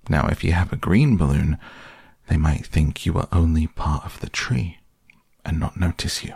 Now, 0.07 0.27
if 0.27 0.43
you 0.43 0.53
have 0.53 0.73
a 0.73 0.77
green 0.77 1.17
balloon, 1.17 1.57
they 2.27 2.37
might 2.37 2.65
think 2.65 3.05
you 3.05 3.15
are 3.17 3.27
only 3.31 3.67
part 3.67 4.05
of 4.05 4.19
the 4.19 4.29
tree 4.29 4.77
and 5.45 5.59
not 5.59 5.79
notice 5.79 6.23
you. 6.23 6.35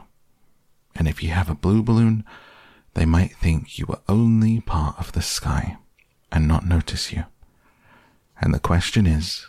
And 0.96 1.08
if 1.08 1.24
you 1.24 1.30
have 1.30 1.50
a 1.50 1.56
blue 1.56 1.82
balloon, 1.82 2.24
they 2.94 3.06
might 3.06 3.36
think 3.36 3.80
you 3.80 3.86
are 3.90 4.02
only 4.08 4.62
part 4.62 4.98
of 5.00 5.14
the 5.14 5.22
sky 5.22 5.78
and 6.32 6.48
not 6.48 6.68
notice 6.68 7.12
you. 7.12 7.26
And 8.40 8.54
the 8.54 8.60
question 8.60 9.08
is, 9.08 9.48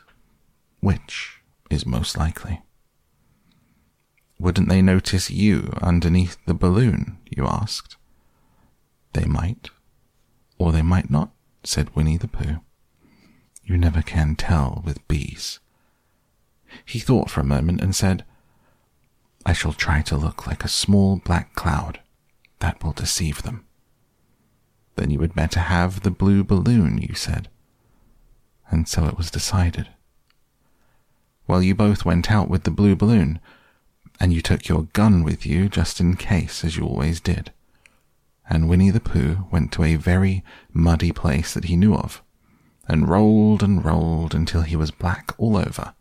which 0.80 1.40
is 1.70 1.84
most 1.86 2.16
likely? 2.16 2.62
Wouldn't 4.38 4.68
they 4.68 4.82
notice 4.82 5.30
you 5.30 5.72
underneath 5.82 6.36
the 6.46 6.54
balloon? 6.54 7.18
you 7.30 7.46
asked. 7.46 7.96
They 9.14 9.24
might, 9.24 9.70
or 10.58 10.70
they 10.72 10.82
might 10.82 11.08
not, 11.08 11.30
said 11.62 11.94
Winnie 11.96 12.18
the 12.18 12.28
Pooh. 12.28 12.60
You 13.64 13.78
never 13.78 14.02
can 14.02 14.36
tell 14.36 14.82
with 14.84 15.06
bees. 15.08 15.60
He 16.84 16.98
thought 16.98 17.30
for 17.30 17.40
a 17.40 17.44
moment 17.44 17.80
and 17.80 17.94
said, 17.94 18.24
I 19.46 19.52
shall 19.52 19.72
try 19.72 20.02
to 20.02 20.16
look 20.16 20.46
like 20.46 20.64
a 20.64 20.68
small 20.68 21.16
black 21.16 21.54
cloud. 21.54 22.00
That 22.58 22.82
will 22.82 22.92
deceive 22.92 23.42
them. 23.42 23.64
Then 24.96 25.10
you 25.10 25.20
had 25.20 25.34
better 25.34 25.60
have 25.60 26.00
the 26.00 26.10
blue 26.10 26.44
balloon, 26.44 26.98
you 26.98 27.14
said. 27.14 27.48
And 28.70 28.88
so 28.88 29.06
it 29.06 29.16
was 29.16 29.30
decided. 29.30 29.88
Well, 31.46 31.62
you 31.62 31.74
both 31.74 32.04
went 32.04 32.30
out 32.30 32.48
with 32.48 32.64
the 32.64 32.70
blue 32.70 32.96
balloon, 32.96 33.38
and 34.18 34.32
you 34.32 34.40
took 34.40 34.68
your 34.68 34.84
gun 34.92 35.22
with 35.22 35.44
you 35.46 35.68
just 35.68 36.00
in 36.00 36.16
case, 36.16 36.64
as 36.64 36.76
you 36.76 36.84
always 36.84 37.20
did. 37.20 37.52
And 38.48 38.68
Winnie 38.68 38.90
the 38.90 39.00
Pooh 39.00 39.46
went 39.50 39.72
to 39.72 39.84
a 39.84 39.96
very 39.96 40.44
muddy 40.72 41.12
place 41.12 41.54
that 41.54 41.64
he 41.64 41.76
knew 41.76 41.94
of, 41.94 42.22
and 42.86 43.08
rolled 43.08 43.62
and 43.62 43.84
rolled 43.84 44.34
until 44.34 44.62
he 44.62 44.76
was 44.76 44.90
black 44.90 45.32
all 45.38 45.56
over. 45.56 45.94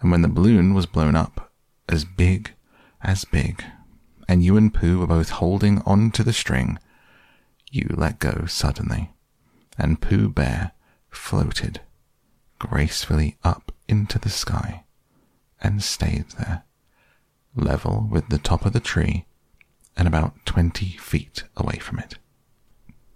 And 0.00 0.10
when 0.10 0.22
the 0.22 0.28
balloon 0.28 0.74
was 0.74 0.86
blown 0.86 1.16
up, 1.16 1.52
as 1.88 2.04
big 2.04 2.52
as 3.02 3.24
big, 3.24 3.64
and 4.28 4.42
you 4.42 4.56
and 4.56 4.72
Pooh 4.72 4.98
were 4.98 5.06
both 5.06 5.30
holding 5.30 5.80
on 5.82 6.10
to 6.12 6.22
the 6.22 6.32
string, 6.32 6.78
you 7.70 7.88
let 7.96 8.18
go 8.18 8.46
suddenly, 8.46 9.10
and 9.78 10.00
Pooh 10.00 10.28
Bear 10.28 10.72
floated 11.10 11.80
gracefully 12.58 13.36
up 13.42 13.72
into 13.88 14.18
the 14.18 14.30
sky 14.30 14.84
and 15.60 15.82
stayed 15.82 16.26
there 16.38 16.64
level 17.54 18.08
with 18.10 18.28
the 18.28 18.38
top 18.38 18.64
of 18.64 18.72
the 18.72 18.80
tree 18.80 19.26
and 19.96 20.08
about 20.08 20.34
twenty 20.44 20.96
feet 20.96 21.44
away 21.56 21.78
from 21.78 21.98
it. 21.98 22.16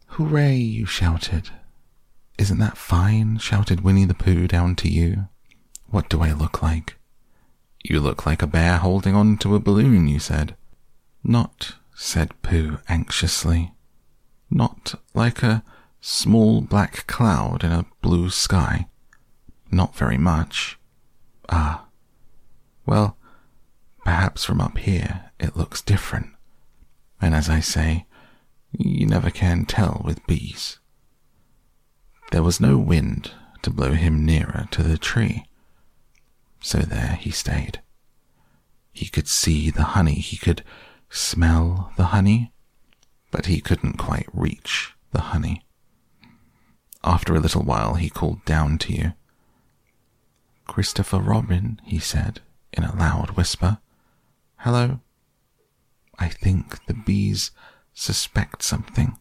Hooray, 0.07 0.57
you 0.57 0.87
shouted. 0.87 1.51
Isn't 2.39 2.59
that 2.59 2.77
fine? 2.77 3.39
shouted 3.39 3.81
Winnie 3.83 4.05
the 4.05 4.15
Pooh 4.15 4.47
down 4.47 4.77
to 4.77 4.89
you. 4.89 5.29
What 5.91 6.09
do 6.09 6.23
I 6.23 6.33
look 6.33 6.63
like? 6.63 6.97
You 7.83 8.01
look 8.01 8.27
like 8.27 8.43
a 8.43 8.47
bear 8.47 8.79
holding 8.79 9.15
on 9.15 9.39
to 9.39 9.55
a 9.55 9.61
balloon, 9.61 10.09
you 10.09 10.19
said. 10.19 10.57
Not, 11.23 11.77
said 11.95 12.41
Pooh 12.43 12.79
anxiously. 12.89 13.73
Not 14.51 14.95
like 15.15 15.43
a 15.43 15.63
small 16.01 16.61
black 16.61 17.07
cloud 17.07 17.65
in 17.65 17.73
a 17.73 17.87
blue 18.03 18.31
sky. 18.31 18.87
Not 19.71 19.97
very 19.97 20.19
much. 20.19 20.79
Ah. 21.49 21.87
Well, 22.85 23.17
Perhaps 24.07 24.45
from 24.45 24.61
up 24.61 24.79
here 24.79 25.33
it 25.41 25.57
looks 25.57 25.83
different. 25.83 26.29
And 27.21 27.35
as 27.35 27.49
I 27.49 27.61
say, 27.61 28.07
you 28.73 29.07
never 29.07 29.31
can 29.31 29.65
tell 29.65 30.03
with 30.05 30.27
bees. 30.27 30.79
There 32.33 32.43
was 32.43 32.61
no 32.61 32.77
wind 32.77 33.33
to 33.63 33.71
blow 33.71 33.93
him 33.93 34.25
nearer 34.25 34.69
to 34.73 34.83
the 34.83 34.99
tree. 34.99 35.45
So 36.61 36.79
there 36.79 37.19
he 37.21 37.31
stayed. 37.31 37.81
He 38.93 39.07
could 39.07 39.29
see 39.29 39.71
the 39.71 39.85
honey, 39.85 40.15
he 40.15 40.37
could 40.37 40.63
smell 41.11 41.93
the 41.97 42.07
honey, 42.07 42.53
but 43.31 43.47
he 43.47 43.61
couldn't 43.61 43.99
quite 43.99 44.27
reach 44.33 44.95
the 45.13 45.21
honey. 45.21 45.65
After 47.05 47.35
a 47.35 47.41
little 47.41 47.63
while, 47.63 47.95
he 47.95 48.11
called 48.11 48.45
down 48.45 48.79
to 48.79 48.93
you. 48.93 49.13
Christopher 50.67 51.21
Robin, 51.21 51.81
he 51.85 51.99
said 51.99 52.41
in 52.73 52.85
a 52.85 52.97
loud 52.97 53.31
whisper. 53.37 53.79
Hello? 54.57 55.01
Think 56.29 56.85
the 56.87 56.95
bees 56.95 57.51
suspect 57.93 58.63
something. 58.63 59.19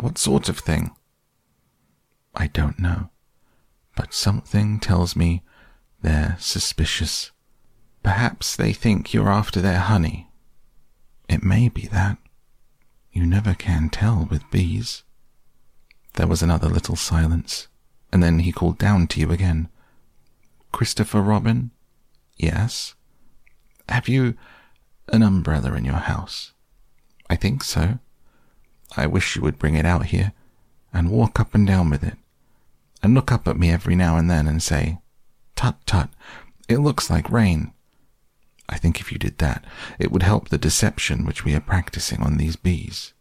What 0.00 0.18
sort 0.18 0.48
of 0.48 0.58
thing? 0.58 0.92
I 2.34 2.46
don't 2.46 2.78
know, 2.78 3.10
but 3.96 4.14
something 4.14 4.78
tells 4.78 5.16
me 5.16 5.42
they're 6.02 6.36
suspicious. 6.38 7.32
Perhaps 8.02 8.54
they 8.54 8.72
think 8.72 9.12
you're 9.12 9.28
after 9.30 9.60
their 9.60 9.80
honey. 9.80 10.30
It 11.28 11.42
may 11.42 11.68
be 11.68 11.86
that. 11.88 12.18
You 13.12 13.26
never 13.26 13.54
can 13.54 13.90
tell 13.90 14.28
with 14.30 14.50
bees. 14.50 15.02
There 16.14 16.28
was 16.28 16.42
another 16.42 16.68
little 16.68 16.96
silence, 16.96 17.68
and 18.12 18.22
then 18.22 18.40
he 18.40 18.52
called 18.52 18.78
down 18.78 19.08
to 19.08 19.20
you 19.20 19.32
again. 19.32 19.68
Christopher 20.72 21.20
Robin? 21.20 21.72
Yes. 22.36 22.94
Have 23.88 24.08
you 24.08 24.34
an 25.12 25.22
umbrella 25.22 25.74
in 25.74 25.84
your 25.84 25.94
house? 25.94 26.52
I 27.30 27.36
think 27.36 27.62
so. 27.64 27.98
I 28.96 29.06
wish 29.06 29.36
you 29.36 29.42
would 29.42 29.58
bring 29.58 29.74
it 29.74 29.84
out 29.84 30.06
here 30.06 30.32
and 30.92 31.10
walk 31.10 31.38
up 31.38 31.54
and 31.54 31.66
down 31.66 31.90
with 31.90 32.02
it, 32.02 32.16
and 33.02 33.14
look 33.14 33.30
up 33.30 33.46
at 33.46 33.58
me 33.58 33.70
every 33.70 33.94
now 33.94 34.16
and 34.16 34.30
then 34.30 34.48
and 34.48 34.62
say, 34.62 34.98
Tut 35.54 35.76
tut, 35.86 36.10
it 36.68 36.78
looks 36.78 37.10
like 37.10 37.30
rain. 37.30 37.72
I 38.68 38.78
think 38.78 39.00
if 39.00 39.10
you 39.10 39.18
did 39.18 39.38
that, 39.38 39.64
it 39.98 40.12
would 40.12 40.22
help 40.22 40.48
the 40.48 40.58
deception 40.58 41.24
which 41.24 41.44
we 41.44 41.54
are 41.54 41.60
practicing 41.60 42.22
on 42.22 42.36
these 42.36 42.56
bees. 42.56 43.14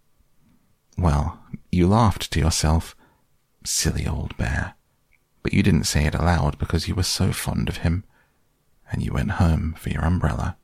Well, 0.98 1.40
you 1.72 1.88
laughed 1.88 2.32
to 2.32 2.40
yourself. 2.40 2.96
Silly 3.64 4.08
old 4.08 4.36
bear. 4.38 4.76
But 5.44 5.54
you 5.54 5.64
didn't 5.64 5.86
say 5.86 6.06
it 6.06 6.16
aloud 6.16 6.58
because 6.58 6.88
you 6.88 6.96
were 6.96 7.04
so 7.04 7.32
fond 7.32 7.70
of 7.70 7.78
him, 7.78 8.04
and 8.92 9.02
you 9.02 9.14
went 9.14 9.32
home 9.32 9.76
for 9.78 9.90
your 9.90 10.04
umbrella. 10.04 10.58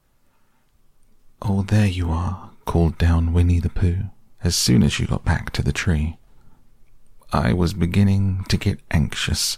Oh, 1.45 1.61
there 1.61 1.87
you 1.87 2.09
are, 2.09 2.51
called 2.63 2.97
down 2.97 3.33
Winnie 3.33 3.59
the 3.59 3.69
Pooh 3.69 4.05
as 4.45 4.55
soon 4.55 4.81
as 4.81 4.97
you 4.97 5.07
got 5.07 5.25
back 5.25 5.49
to 5.51 5.61
the 5.61 5.73
tree. 5.73 6.15
I 7.33 7.51
was 7.51 7.73
beginning 7.73 8.45
to 8.47 8.55
get 8.55 8.79
anxious. 8.91 9.57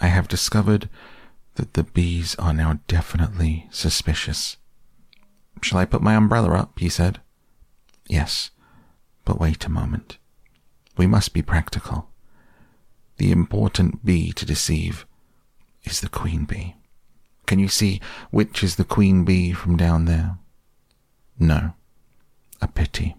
I 0.00 0.06
have 0.06 0.28
discovered 0.28 0.88
that 1.56 1.74
the 1.74 1.82
bees 1.82 2.36
are 2.36 2.52
now 2.52 2.78
definitely 2.86 3.66
suspicious. 3.72 4.58
Shall 5.60 5.78
I 5.78 5.86
put 5.86 6.02
my 6.02 6.14
umbrella 6.14 6.54
up? 6.56 6.78
he 6.78 6.88
said. 6.88 7.20
Yes, 8.06 8.52
but 9.24 9.40
wait 9.40 9.64
a 9.64 9.70
moment. 9.70 10.18
We 10.96 11.08
must 11.08 11.32
be 11.32 11.42
practical. 11.42 12.10
The 13.16 13.32
important 13.32 14.04
bee 14.04 14.30
to 14.34 14.46
deceive 14.46 15.04
is 15.82 16.00
the 16.00 16.08
queen 16.08 16.44
bee. 16.44 16.76
Can 17.44 17.58
you 17.58 17.66
see 17.66 18.00
which 18.30 18.62
is 18.62 18.76
the 18.76 18.84
queen 18.84 19.24
bee 19.24 19.52
from 19.52 19.76
down 19.76 20.04
there? 20.04 20.38
No. 21.38 21.74
A 22.60 22.68
pity. 22.68 23.16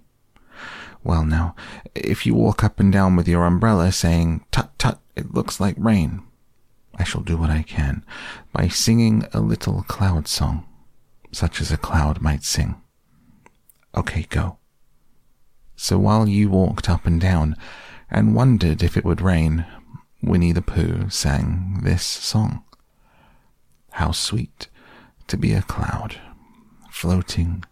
Well, 1.03 1.23
now, 1.23 1.55
if 1.95 2.25
you 2.25 2.33
walk 2.33 2.63
up 2.63 2.79
and 2.79 2.91
down 2.91 3.15
with 3.15 3.27
your 3.27 3.45
umbrella 3.45 3.91
saying, 3.91 4.43
Tut 4.51 4.77
tut, 4.77 4.99
it 5.15 5.33
looks 5.33 5.59
like 5.59 5.75
rain, 5.77 6.23
I 6.95 7.03
shall 7.03 7.21
do 7.21 7.37
what 7.37 7.49
I 7.49 7.61
can 7.61 8.03
by 8.51 8.67
singing 8.67 9.25
a 9.33 9.39
little 9.39 9.83
cloud 9.83 10.27
song, 10.27 10.65
such 11.31 11.61
as 11.61 11.71
a 11.71 11.77
cloud 11.77 12.21
might 12.21 12.43
sing. 12.43 12.81
Okay, 13.95 14.25
go. 14.29 14.57
So 15.75 15.99
while 15.99 16.27
you 16.27 16.49
walked 16.49 16.89
up 16.89 17.05
and 17.05 17.21
down 17.21 17.55
and 18.09 18.35
wondered 18.35 18.81
if 18.81 18.97
it 18.97 19.05
would 19.05 19.21
rain, 19.21 19.65
Winnie 20.23 20.51
the 20.51 20.61
Pooh 20.61 21.09
sang 21.09 21.81
this 21.83 22.03
song. 22.03 22.63
How 23.91 24.11
sweet 24.11 24.67
to 25.27 25.37
be 25.37 25.53
a 25.53 25.61
cloud 25.61 26.19
floating 26.89 27.63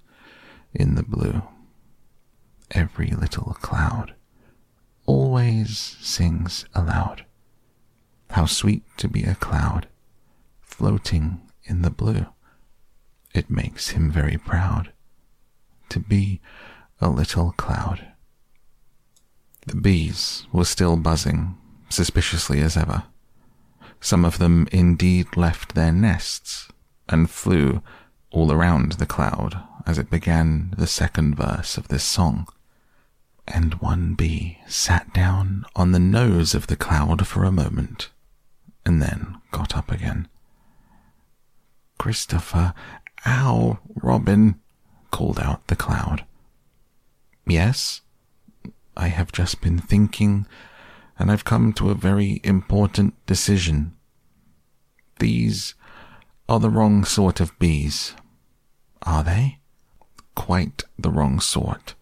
in 0.76 0.96
the 0.96 1.04
blue. 1.04 1.42
Every 2.72 3.12
little 3.12 3.56
cloud 3.62 4.14
always 5.06 5.78
sings 6.02 6.66
aloud. 6.74 7.26
How 8.32 8.46
sweet 8.46 8.84
to 8.98 9.08
be 9.08 9.24
a 9.24 9.36
cloud 9.36 9.88
floating 10.62 11.42
in 11.64 11.82
the 11.82 11.90
blue. 11.90 12.26
It 13.34 13.50
makes 13.50 13.90
him 13.90 14.12
very 14.12 14.38
proud 14.38 14.92
to 15.90 16.00
be 16.00 16.42
a 17.00 17.10
little 17.10 17.54
cloud. 17.54 18.08
The 19.68 19.76
bees 19.76 20.48
were 20.52 20.66
still 20.66 20.96
buzzing, 20.96 21.58
suspiciously 21.90 22.62
as 22.62 22.78
ever. 22.78 23.04
Some 24.00 24.26
of 24.26 24.38
them 24.38 24.68
indeed 24.72 25.36
left 25.36 25.76
their 25.76 25.92
nests 25.92 26.68
and 27.10 27.30
flew 27.30 27.82
all 28.32 28.52
around 28.52 28.94
the 28.94 29.06
cloud 29.06 29.62
as 29.86 29.98
it 29.98 30.10
began 30.10 30.74
the 30.78 30.88
second 30.88 31.36
verse 31.36 31.78
of 31.78 31.88
this 31.88 32.04
song. 32.04 32.48
And 33.48 33.76
one 33.76 34.16
bee 34.16 34.60
sat 34.68 35.14
down 35.14 35.66
on 35.76 35.92
the 35.92 36.00
nose 36.00 36.56
of 36.56 36.68
the 36.68 36.76
cloud 36.76 37.28
for 37.28 37.44
a 37.44 37.52
moment 37.52 38.10
and 38.86 39.02
then 39.02 39.38
got 39.52 39.76
up 39.76 39.92
again. 39.92 40.28
Christopher, 41.98 42.74
ow, 43.26 43.80
Robin, 43.96 44.60
called 45.12 45.40
out 45.40 45.68
the 45.68 45.76
cloud. 45.76 46.26
Yes, 47.48 48.02
I 48.98 49.08
have 49.08 49.32
just 49.32 49.62
been 49.62 49.80
thinking, 49.80 50.48
and 51.18 51.32
I've 51.32 51.46
come 51.46 51.74
to 51.74 51.90
a 51.90 51.96
very 51.96 52.42
important 52.44 53.14
decision. 53.26 53.96
These 55.20 55.76
are 56.48 56.60
the 56.60 56.70
wrong 56.70 57.06
sort 57.06 57.40
of 57.40 57.58
bees. 57.60 58.14
Are 59.04 59.24
they? 59.24 59.60
Quite 60.36 60.84
the 60.98 61.10
wrong 61.10 61.40
sort. 61.40 61.96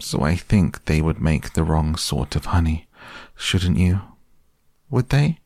So 0.00 0.22
I 0.22 0.36
think 0.36 0.84
they 0.84 1.00
would 1.00 1.20
make 1.20 1.52
the 1.52 1.64
wrong 1.64 1.96
sort 1.96 2.36
of 2.36 2.46
honey, 2.46 2.88
shouldn't 3.36 3.78
you? 3.78 4.00
Would 4.90 5.08
they? 5.08 5.38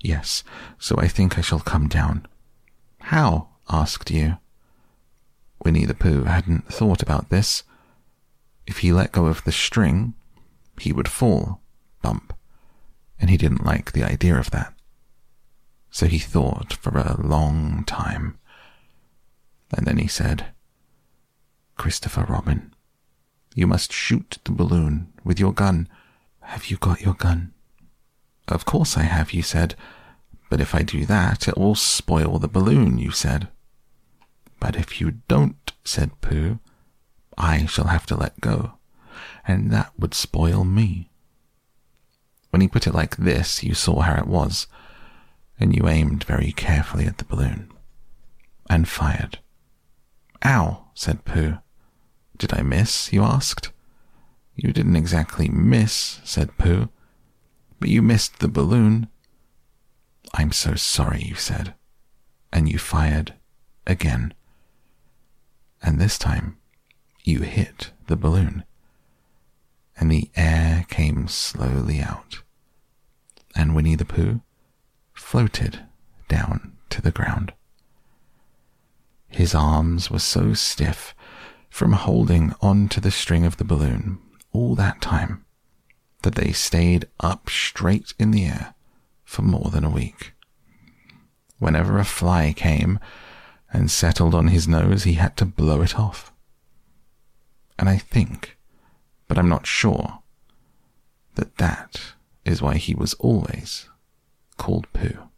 Yes, 0.00 0.44
so 0.78 0.96
I 0.98 1.08
think 1.08 1.38
I 1.38 1.40
shall 1.40 1.60
come 1.60 1.88
down. 1.88 2.26
How? 3.00 3.48
asked 3.68 4.10
you. 4.10 4.38
Winnie 5.64 5.84
the 5.84 5.94
Pooh 5.94 6.24
hadn't 6.24 6.72
thought 6.72 7.02
about 7.02 7.30
this. 7.30 7.64
If 8.66 8.78
he 8.78 8.92
let 8.92 9.12
go 9.12 9.26
of 9.26 9.44
the 9.44 9.52
string, 9.52 10.14
he 10.78 10.92
would 10.92 11.08
fall, 11.08 11.60
bump, 12.02 12.32
and 13.20 13.30
he 13.30 13.36
didn't 13.36 13.64
like 13.64 13.92
the 13.92 14.04
idea 14.04 14.36
of 14.36 14.50
that. 14.50 14.74
So 15.90 16.06
he 16.06 16.18
thought 16.18 16.74
for 16.74 16.98
a 16.98 17.20
long 17.20 17.84
time. 17.84 18.38
And 19.76 19.86
then 19.86 19.98
he 19.98 20.06
said, 20.06 20.46
Christopher 21.76 22.26
Robin, 22.28 22.74
you 23.54 23.66
must 23.66 23.92
shoot 23.92 24.38
the 24.44 24.52
balloon 24.52 25.12
with 25.24 25.38
your 25.38 25.52
gun. 25.52 25.88
Have 26.40 26.66
you 26.66 26.76
got 26.76 27.00
your 27.00 27.14
gun? 27.14 27.52
Of 28.48 28.64
course 28.64 28.96
I 28.96 29.02
have, 29.02 29.32
you 29.32 29.42
said. 29.42 29.74
But 30.48 30.60
if 30.60 30.74
I 30.74 30.82
do 30.82 31.04
that, 31.06 31.48
it 31.48 31.58
will 31.58 31.74
spoil 31.74 32.38
the 32.38 32.48
balloon, 32.48 32.98
you 32.98 33.10
said. 33.10 33.48
But 34.60 34.76
if 34.76 35.00
you 35.00 35.12
don't, 35.28 35.72
said 35.84 36.20
Pooh, 36.20 36.58
I 37.36 37.66
shall 37.66 37.88
have 37.88 38.06
to 38.06 38.16
let 38.16 38.40
go, 38.40 38.74
and 39.46 39.70
that 39.70 39.92
would 39.98 40.14
spoil 40.14 40.64
me. 40.64 41.10
When 42.50 42.62
he 42.62 42.68
put 42.68 42.86
it 42.86 42.94
like 42.94 43.16
this, 43.16 43.62
you 43.62 43.74
saw 43.74 44.00
how 44.00 44.16
it 44.16 44.26
was, 44.26 44.66
and 45.60 45.74
you 45.74 45.88
aimed 45.88 46.24
very 46.24 46.52
carefully 46.52 47.06
at 47.06 47.18
the 47.18 47.24
balloon, 47.24 47.70
and 48.70 48.88
fired. 48.88 49.40
Ow, 50.44 50.86
said 50.94 51.24
Pooh. 51.24 51.58
Did 52.38 52.52
I 52.52 52.62
miss? 52.62 53.12
you 53.12 53.22
asked. 53.22 53.70
You 54.54 54.72
didn't 54.72 54.96
exactly 54.96 55.48
miss, 55.48 56.20
said 56.24 56.56
Pooh, 56.58 56.88
but 57.78 57.88
you 57.88 58.02
missed 58.02 58.38
the 58.38 58.48
balloon. 58.48 59.08
I'm 60.34 60.52
so 60.52 60.74
sorry, 60.74 61.22
you 61.22 61.34
said, 61.34 61.74
and 62.52 62.68
you 62.68 62.78
fired 62.78 63.34
again. 63.86 64.34
And 65.82 65.98
this 65.98 66.18
time 66.18 66.56
you 67.22 67.40
hit 67.40 67.90
the 68.06 68.16
balloon, 68.16 68.64
and 69.96 70.10
the 70.10 70.30
air 70.36 70.84
came 70.88 71.28
slowly 71.28 72.00
out, 72.00 72.42
and 73.54 73.74
Winnie 73.74 73.96
the 73.96 74.04
Pooh 74.04 74.40
floated 75.14 75.80
down 76.28 76.76
to 76.90 77.00
the 77.00 77.10
ground. 77.10 77.52
His 79.28 79.54
arms 79.54 80.10
were 80.10 80.18
so 80.18 80.54
stiff 80.54 81.14
from 81.76 81.92
holding 81.92 82.54
on 82.62 82.88
to 82.88 83.02
the 83.02 83.10
string 83.10 83.44
of 83.44 83.58
the 83.58 83.64
balloon 83.64 84.18
all 84.50 84.74
that 84.74 84.98
time 85.02 85.44
that 86.22 86.34
they 86.34 86.50
stayed 86.50 87.06
up 87.20 87.50
straight 87.50 88.14
in 88.18 88.30
the 88.30 88.46
air 88.46 88.74
for 89.24 89.42
more 89.42 89.68
than 89.70 89.84
a 89.84 89.90
week. 89.90 90.32
Whenever 91.58 91.98
a 91.98 92.04
fly 92.06 92.54
came 92.56 92.98
and 93.70 93.90
settled 93.90 94.34
on 94.34 94.48
his 94.48 94.66
nose, 94.66 95.02
he 95.02 95.12
had 95.12 95.36
to 95.36 95.44
blow 95.44 95.82
it 95.82 95.98
off. 95.98 96.32
And 97.78 97.90
I 97.90 97.98
think, 97.98 98.56
but 99.28 99.36
I'm 99.36 99.50
not 99.50 99.66
sure, 99.66 100.20
that 101.34 101.58
that 101.58 102.14
is 102.46 102.62
why 102.62 102.76
he 102.78 102.94
was 102.94 103.12
always 103.20 103.90
called 104.56 104.90
Pooh. 104.94 105.28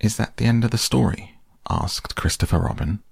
Is 0.00 0.16
that 0.16 0.38
the 0.38 0.46
end 0.46 0.64
of 0.64 0.70
the 0.70 0.78
story? 0.78 1.38
asked 1.68 2.16
Christopher 2.16 2.60
Robin. 2.60 3.02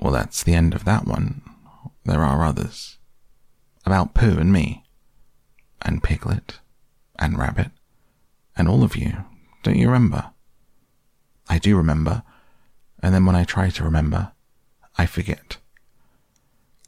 Well, 0.00 0.12
that's 0.12 0.42
the 0.42 0.54
end 0.54 0.74
of 0.74 0.84
that 0.84 1.06
one. 1.06 1.42
There 2.04 2.22
are 2.22 2.44
others. 2.44 2.98
About 3.86 4.14
Pooh 4.14 4.38
and 4.38 4.52
me. 4.52 4.84
And 5.82 6.02
Piglet. 6.02 6.60
And 7.18 7.38
Rabbit. 7.38 7.70
And 8.56 8.68
all 8.68 8.82
of 8.82 8.96
you. 8.96 9.24
Don't 9.62 9.76
you 9.78 9.86
remember? 9.86 10.30
I 11.48 11.58
do 11.58 11.76
remember. 11.76 12.22
And 13.02 13.14
then 13.14 13.26
when 13.26 13.36
I 13.36 13.44
try 13.44 13.70
to 13.70 13.84
remember, 13.84 14.32
I 14.96 15.06
forget. 15.06 15.58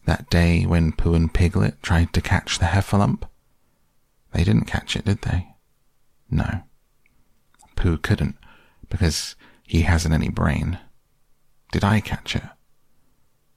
That 0.07 0.31
day 0.31 0.65
when 0.65 0.93
Pooh 0.93 1.15
and 1.15 1.33
Piglet 1.33 1.83
tried 1.83 2.13
to 2.13 2.21
catch 2.21 2.59
the 2.59 2.67
heffalump? 2.67 3.23
They 4.33 4.45
didn't 4.45 4.67
catch 4.67 4.97
it, 4.97 5.05
did 5.05 5.23
they? 5.23 5.49
No. 6.31 6.63
Pooh 7.75 7.99
couldn't, 7.99 8.37
because 8.89 9.37
he 9.67 9.83
hasn't 9.83 10.15
any 10.15 10.29
brain. 10.29 10.79
Did 11.73 11.85
I 11.85 12.01
catch 12.01 12.37
it? 12.37 12.43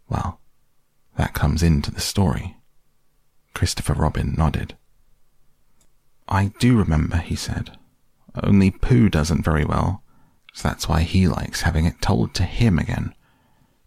Well, 0.09 0.39
that 1.15 1.33
comes 1.33 1.63
into 1.63 1.91
the 1.91 2.01
story. 2.01 2.57
Christopher 3.53 3.93
Robin 3.93 4.33
nodded. 4.37 4.75
I 6.27 6.51
do 6.59 6.77
remember, 6.77 7.17
he 7.17 7.35
said. 7.35 7.77
Only 8.43 8.71
Pooh 8.71 9.09
doesn't 9.09 9.43
very 9.43 9.65
well, 9.65 10.03
so 10.53 10.67
that's 10.67 10.87
why 10.87 11.01
he 11.01 11.27
likes 11.27 11.61
having 11.61 11.85
it 11.85 12.01
told 12.01 12.33
to 12.35 12.43
him 12.43 12.77
again, 12.77 13.13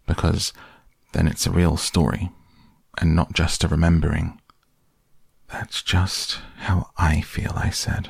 because 0.05 0.53
then 1.13 1.27
it's 1.27 1.47
a 1.47 1.51
real 1.51 1.77
story, 1.77 2.31
and 2.99 3.15
not 3.15 3.33
just 3.33 3.63
a 3.63 3.67
remembering. 3.67 4.39
That's 5.51 5.81
just 5.81 6.39
how 6.57 6.89
I 6.97 7.21
feel, 7.21 7.53
I 7.55 7.69
said. 7.69 8.09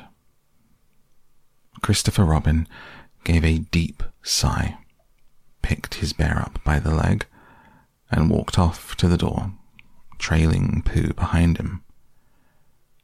Christopher 1.82 2.24
Robin 2.24 2.66
gave 3.24 3.44
a 3.44 3.58
deep 3.58 4.02
sigh, 4.22 4.78
picked 5.62 5.94
his 5.94 6.12
bear 6.12 6.38
up 6.38 6.62
by 6.64 6.78
the 6.78 6.94
leg, 6.94 7.26
and 8.14 8.30
walked 8.30 8.60
off 8.60 8.96
to 8.96 9.08
the 9.08 9.16
door, 9.16 9.52
trailing 10.18 10.82
Pooh 10.84 11.12
behind 11.14 11.58
him. 11.58 11.82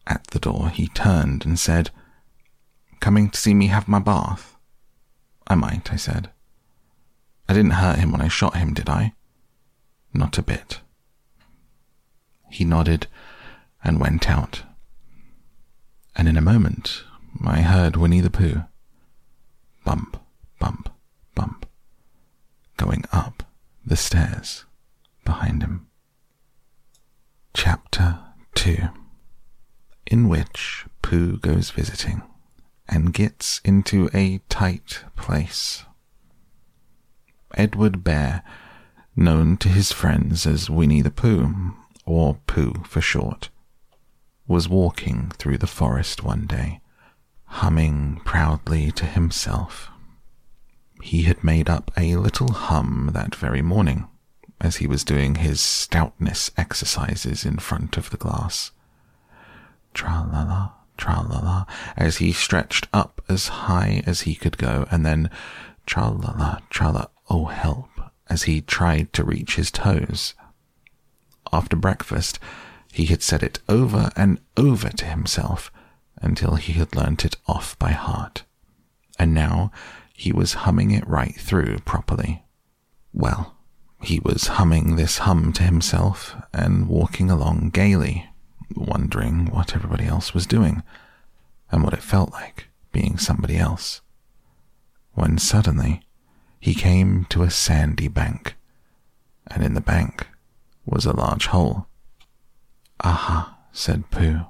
At 0.07 0.25
the 0.29 0.39
door, 0.39 0.69
he 0.69 0.87
turned 0.87 1.45
and 1.45 1.59
said, 1.59 1.91
Coming 3.01 3.29
to 3.31 3.39
see 3.39 3.53
me 3.53 3.67
have 3.67 3.89
my 3.89 3.99
bath? 3.99 4.57
I 5.49 5.57
might, 5.57 5.93
I 5.93 5.97
said. 5.97 6.31
I 7.49 7.55
didn't 7.55 7.73
hurt 7.73 7.99
him 7.99 8.13
when 8.13 8.21
I 8.21 8.29
shot 8.29 8.57
him, 8.57 8.73
did 8.73 8.89
I? 8.89 9.15
Not 10.15 10.39
a 10.39 10.43
bit. 10.43 10.81
He 12.49 12.65
nodded 12.65 13.09
and 13.83 14.01
went 14.01 14.31
out. 14.31 14.63
And 16.15 16.29
in 16.29 16.37
a 16.37 16.43
moment, 16.43 17.03
I 17.45 17.63
heard 17.63 17.97
Winnie 17.97 18.21
the 18.21 18.31
Pooh 18.31 18.63
bump, 19.85 20.21
bump, 20.61 20.89
bump, 21.35 21.67
going 22.77 23.05
up 23.13 23.43
the 23.85 23.97
stairs 23.97 24.67
behind 25.31 25.63
him. 25.63 25.87
Chapter 27.55 28.19
2 28.57 28.89
In 30.07 30.29
which 30.29 30.87
Pooh 31.03 31.37
goes 31.39 31.71
visiting 31.71 32.23
and 32.89 33.15
gets 33.15 33.61
into 33.65 34.11
a 34.13 34.41
tight 34.49 35.05
place. 35.15 35.85
Edward 37.55 38.03
Bear, 38.03 38.43
known 39.15 39.57
to 39.59 39.69
his 39.69 39.93
friends 39.93 40.47
as 40.47 40.69
Winnie 40.69 41.01
the 41.01 41.13
Pooh, 41.13 41.75
or 42.05 42.39
Pooh 42.49 42.83
for 42.85 43.01
short, 43.01 43.51
was 44.49 44.69
walking 44.69 45.31
through 45.39 45.59
the 45.59 45.69
forest 45.69 46.25
one 46.25 46.47
day 46.49 46.81
humming 47.45 48.21
proudly 48.25 48.91
to 48.93 49.05
himself. 49.05 49.91
He 51.03 51.23
had 51.23 51.45
made 51.45 51.71
up 51.71 51.93
a 51.97 52.17
little 52.17 52.53
hum 52.53 53.11
that 53.13 53.37
very 53.37 53.63
morning 53.63 54.09
as 54.61 54.77
he 54.77 54.87
was 54.87 55.05
doing 55.05 55.37
his 55.37 55.61
stoutness 55.61 56.51
exercises 56.57 57.45
in 57.45 57.59
front 57.59 57.97
of 57.97 58.11
the 58.11 58.17
glass. 58.17 58.73
Tra 59.95 60.29
la 60.31 60.43
la, 60.43 60.73
tra 60.97 61.23
la 61.23 61.41
la, 61.41 61.65
as 61.97 62.19
he 62.19 62.33
stretched 62.33 62.87
up 62.93 63.23
as 63.29 63.49
high 63.49 64.03
as 64.07 64.23
he 64.23 64.35
could 64.35 64.59
go, 64.59 64.87
and 64.91 65.05
then 65.05 65.31
tra 65.87 66.09
la 66.09 66.35
la, 66.37 66.59
tra 66.69 66.91
la, 66.91 67.07
oh 67.29 67.47
help, 67.47 67.89
as 68.29 68.43
he 68.43 68.61
tried 68.61 69.13
to 69.13 69.25
reach 69.25 69.57
his 69.57 69.71
toes. 69.71 70.35
After 71.53 71.77
breakfast, 71.77 72.39
he 72.93 73.07
had 73.07 73.23
said 73.23 73.43
it 73.43 73.61
over 73.69 74.11
and 74.15 74.41
over 74.57 74.91
to 74.91 75.05
himself 75.07 75.73
until 76.23 76.57
he 76.57 76.75
had 76.75 76.95
learnt 76.95 77.25
it 77.25 77.37
off 77.47 77.79
by 77.79 77.93
heart, 77.93 78.45
and 79.19 79.33
now 79.33 79.73
he 80.15 80.33
was 80.33 80.53
humming 80.53 80.91
it 80.91 81.07
right 81.09 81.35
through 81.41 81.79
properly. 81.81 82.45
Well, 83.13 83.57
he 84.03 84.19
was 84.21 84.47
humming 84.47 84.97
this 84.97 85.19
hum 85.19 85.53
to 85.53 85.63
himself 85.63 86.35
and 86.53 86.89
walking 86.89 87.31
along 87.31 87.71
gaily, 87.71 88.29
wondering 88.75 89.47
what 89.47 89.75
everybody 89.75 90.07
else 90.07 90.33
was 90.33 90.47
doing 90.47 90.83
and 91.71 91.83
what 91.83 91.93
it 91.93 92.03
felt 92.03 92.33
like 92.33 92.69
being 92.93 93.19
somebody 93.19 93.57
else. 93.57 94.01
When 95.13 95.39
suddenly 95.39 96.03
he 96.59 96.75
came 96.75 97.27
to 97.27 97.43
a 97.43 97.51
sandy 97.51 98.09
bank, 98.09 98.57
and 99.47 99.63
in 99.63 99.75
the 99.75 99.81
bank 99.81 100.27
was 100.87 101.05
a 101.05 101.17
large 101.17 101.47
hole. 101.47 101.87
Aha, 103.01 103.59
said 103.73 104.11
Pooh. 104.11 104.47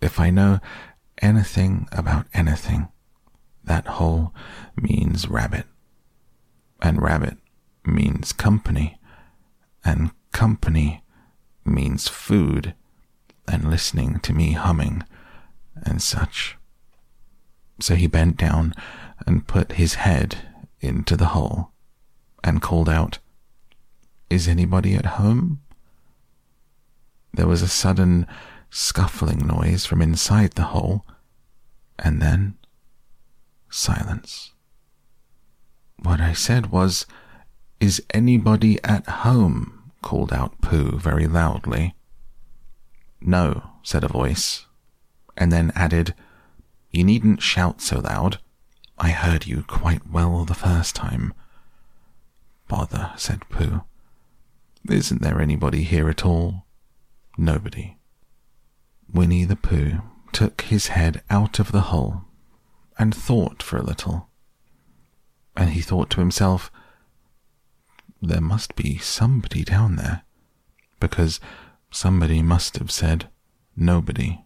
If 0.00 0.18
I 0.18 0.30
know 0.30 0.60
anything 1.20 1.88
about 1.92 2.26
anything, 2.32 2.88
that 3.64 3.86
hole 3.86 4.32
means 4.76 5.28
rabbit. 5.28 5.66
And 6.82 7.02
rabbit 7.02 7.36
means 7.90 8.32
company. 8.32 8.98
And 9.84 10.10
company 10.32 11.02
means 11.64 12.08
food 12.08 12.74
and 13.48 13.70
listening 13.70 14.20
to 14.20 14.32
me 14.32 14.52
humming 14.52 15.04
and 15.74 16.00
such. 16.00 16.56
So 17.80 17.94
he 17.94 18.06
bent 18.06 18.36
down 18.36 18.74
and 19.26 19.46
put 19.46 19.72
his 19.72 19.94
head 19.94 20.36
into 20.80 21.16
the 21.16 21.26
hole 21.26 21.72
and 22.44 22.62
called 22.62 22.88
out, 22.88 23.18
Is 24.28 24.48
anybody 24.48 24.94
at 24.94 25.06
home? 25.06 25.60
There 27.32 27.46
was 27.46 27.62
a 27.62 27.68
sudden 27.68 28.26
scuffling 28.70 29.46
noise 29.46 29.84
from 29.84 30.00
inside 30.00 30.52
the 30.52 30.64
hole, 30.64 31.04
and 31.98 32.20
then 32.22 32.56
silence. 33.68 34.52
What 35.98 36.20
I 36.20 36.32
said 36.32 36.70
was, 36.70 37.06
Is 37.80 38.02
anybody 38.10 38.78
at 38.84 39.06
home? 39.06 39.92
called 40.02 40.32
out 40.32 40.60
Pooh 40.60 40.98
very 40.98 41.26
loudly. 41.26 41.94
No, 43.20 43.70
said 43.82 44.04
a 44.04 44.08
voice, 44.08 44.66
and 45.36 45.50
then 45.50 45.72
added, 45.74 46.14
You 46.90 47.04
needn't 47.04 47.42
shout 47.42 47.80
so 47.80 48.00
loud. 48.00 48.38
I 48.98 49.10
heard 49.10 49.46
you 49.46 49.64
quite 49.66 50.10
well 50.10 50.44
the 50.44 50.54
first 50.54 50.94
time. 50.94 51.32
Bother, 52.68 53.12
said 53.16 53.48
Pooh. 53.48 53.82
Isn't 54.88 55.22
there 55.22 55.40
anybody 55.40 55.82
here 55.82 56.08
at 56.08 56.24
all? 56.24 56.66
Nobody. 57.36 57.96
Winnie 59.12 59.44
the 59.44 59.56
Pooh 59.56 60.02
took 60.32 60.62
his 60.62 60.88
head 60.88 61.22
out 61.30 61.58
of 61.58 61.72
the 61.72 61.88
hole 61.92 62.22
and 62.98 63.14
thought 63.14 63.62
for 63.62 63.78
a 63.78 63.82
little. 63.82 64.28
And 65.56 65.70
he 65.70 65.80
thought 65.80 66.10
to 66.10 66.20
himself, 66.20 66.70
there 68.20 68.40
must 68.40 68.76
be 68.76 68.98
somebody 68.98 69.64
down 69.64 69.96
there, 69.96 70.22
because 70.98 71.40
somebody 71.90 72.42
must 72.42 72.76
have 72.78 72.90
said 72.90 73.28
nobody. 73.76 74.44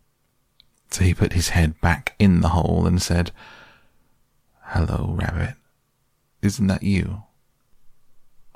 So 0.90 1.04
he 1.04 1.14
put 1.14 1.32
his 1.32 1.50
head 1.50 1.80
back 1.80 2.14
in 2.18 2.40
the 2.40 2.50
hole 2.50 2.87
and 2.87 3.02
said, 3.02 3.32
Hello, 4.68 5.14
Rabbit. 5.18 5.54
Isn't 6.40 6.68
that 6.68 6.82
you? 6.82 7.24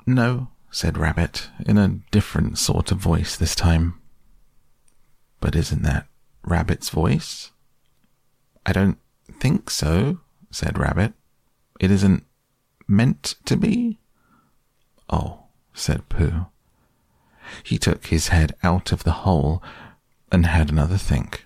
No, 0.05 0.49
said 0.71 0.97
Rabbit, 0.97 1.49
in 1.65 1.77
a 1.77 1.99
different 2.11 2.57
sort 2.57 2.91
of 2.91 2.97
voice 2.97 3.35
this 3.35 3.55
time. 3.55 3.99
But 5.39 5.55
isn't 5.55 5.83
that 5.83 6.07
Rabbit's 6.43 6.89
voice? 6.89 7.51
I 8.65 8.71
don't 8.71 8.97
think 9.31 9.69
so, 9.69 10.19
said 10.51 10.77
Rabbit. 10.77 11.13
It 11.79 11.91
isn't 11.91 12.23
meant 12.87 13.35
to 13.45 13.55
be? 13.55 13.98
Oh, 15.09 15.45
said 15.73 16.07
Pooh. 16.09 16.45
He 17.63 17.77
took 17.77 18.07
his 18.07 18.27
head 18.27 18.55
out 18.63 18.91
of 18.91 19.03
the 19.03 19.11
hole 19.23 19.63
and 20.31 20.45
had 20.45 20.69
another 20.69 20.97
think. 20.97 21.45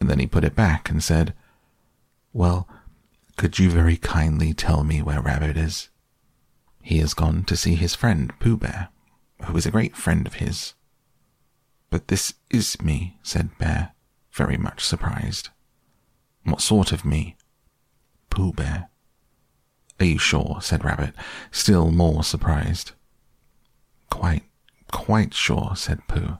And 0.00 0.08
then 0.08 0.18
he 0.18 0.26
put 0.26 0.44
it 0.44 0.56
back 0.56 0.88
and 0.88 1.02
said, 1.02 1.34
Well, 2.32 2.66
could 3.36 3.58
you 3.58 3.70
very 3.70 3.96
kindly 3.96 4.54
tell 4.54 4.84
me 4.84 5.02
where 5.02 5.20
Rabbit 5.20 5.56
is? 5.56 5.88
He 6.82 6.98
has 6.98 7.14
gone 7.14 7.44
to 7.44 7.56
see 7.56 7.74
his 7.74 7.94
friend 7.94 8.32
Pooh 8.40 8.56
Bear, 8.56 8.88
who 9.44 9.56
is 9.56 9.66
a 9.66 9.70
great 9.70 9.96
friend 9.96 10.26
of 10.26 10.34
his. 10.34 10.74
But 11.90 12.08
this 12.08 12.34
is 12.50 12.80
me, 12.80 13.18
said 13.22 13.56
Bear, 13.58 13.92
very 14.32 14.56
much 14.56 14.84
surprised. 14.84 15.50
What 16.44 16.60
sort 16.60 16.92
of 16.92 17.04
me? 17.04 17.36
Pooh 18.30 18.52
Bear. 18.52 18.88
Are 20.00 20.06
you 20.06 20.18
sure? 20.18 20.58
said 20.62 20.84
Rabbit, 20.84 21.14
still 21.50 21.90
more 21.90 22.24
surprised. 22.24 22.92
quite 24.08 24.44
quite 24.90 25.34
sure, 25.34 25.72
said 25.76 26.00
Pooh. 26.08 26.38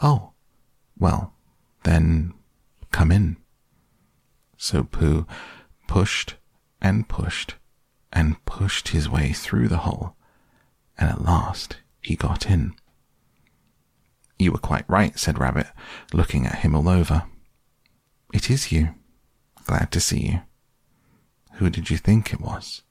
Oh, 0.00 0.32
well, 0.98 1.34
then 1.82 2.34
come 2.92 3.10
in. 3.10 3.36
So 4.56 4.84
Pooh 4.84 5.26
pushed 5.88 6.36
and 6.80 7.08
pushed 7.08 7.56
and 8.12 8.44
pushed 8.44 8.88
his 8.88 9.08
way 9.08 9.32
through 9.32 9.68
the 9.68 9.78
hole, 9.78 10.14
and 10.98 11.08
at 11.08 11.22
last 11.22 11.78
he 12.00 12.14
got 12.14 12.46
in. 12.46 12.74
You 14.38 14.52
were 14.52 14.58
quite 14.58 14.88
right, 14.88 15.18
said 15.18 15.38
Rabbit, 15.38 15.68
looking 16.12 16.46
at 16.46 16.60
him 16.60 16.74
all 16.74 16.88
over. 16.88 17.24
It 18.32 18.50
is 18.50 18.70
you. 18.72 18.94
Glad 19.64 19.90
to 19.92 20.00
see 20.00 20.20
you. 20.20 20.40
Who 21.54 21.70
did 21.70 21.90
you 21.90 21.96
think 21.96 22.32
it 22.32 22.40
was? 22.40 22.82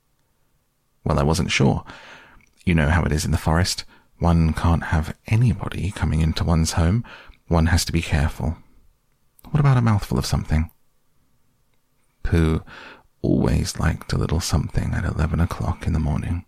Well, 1.04 1.20
I 1.20 1.24
wasn't 1.24 1.52
sure. 1.52 1.84
You 2.66 2.76
know 2.76 2.90
how 2.90 3.04
it 3.04 3.12
is 3.12 3.26
in 3.26 3.32
the 3.32 3.38
forest. 3.38 3.86
One 4.20 4.54
can't 4.54 4.84
have 4.86 5.18
anybody 5.28 5.92
coming 5.92 6.22
into 6.22 6.44
one's 6.44 6.74
home. 6.74 7.04
One 7.48 7.68
has 7.68 7.84
to 7.86 7.92
be 7.92 8.02
careful. 8.02 8.58
What 9.50 9.60
about 9.60 9.78
a 9.78 9.82
mouthful 9.82 10.20
of 10.20 10.26
something? 10.26 10.70
Pooh 12.24 12.62
always 13.22 13.80
liked 13.80 14.14
a 14.14 14.18
little 14.18 14.40
something 14.40 14.94
at 14.94 15.06
eleven 15.06 15.40
o'clock 15.40 15.88
in 15.88 15.94
the 15.94 16.00
morning. 16.00 16.46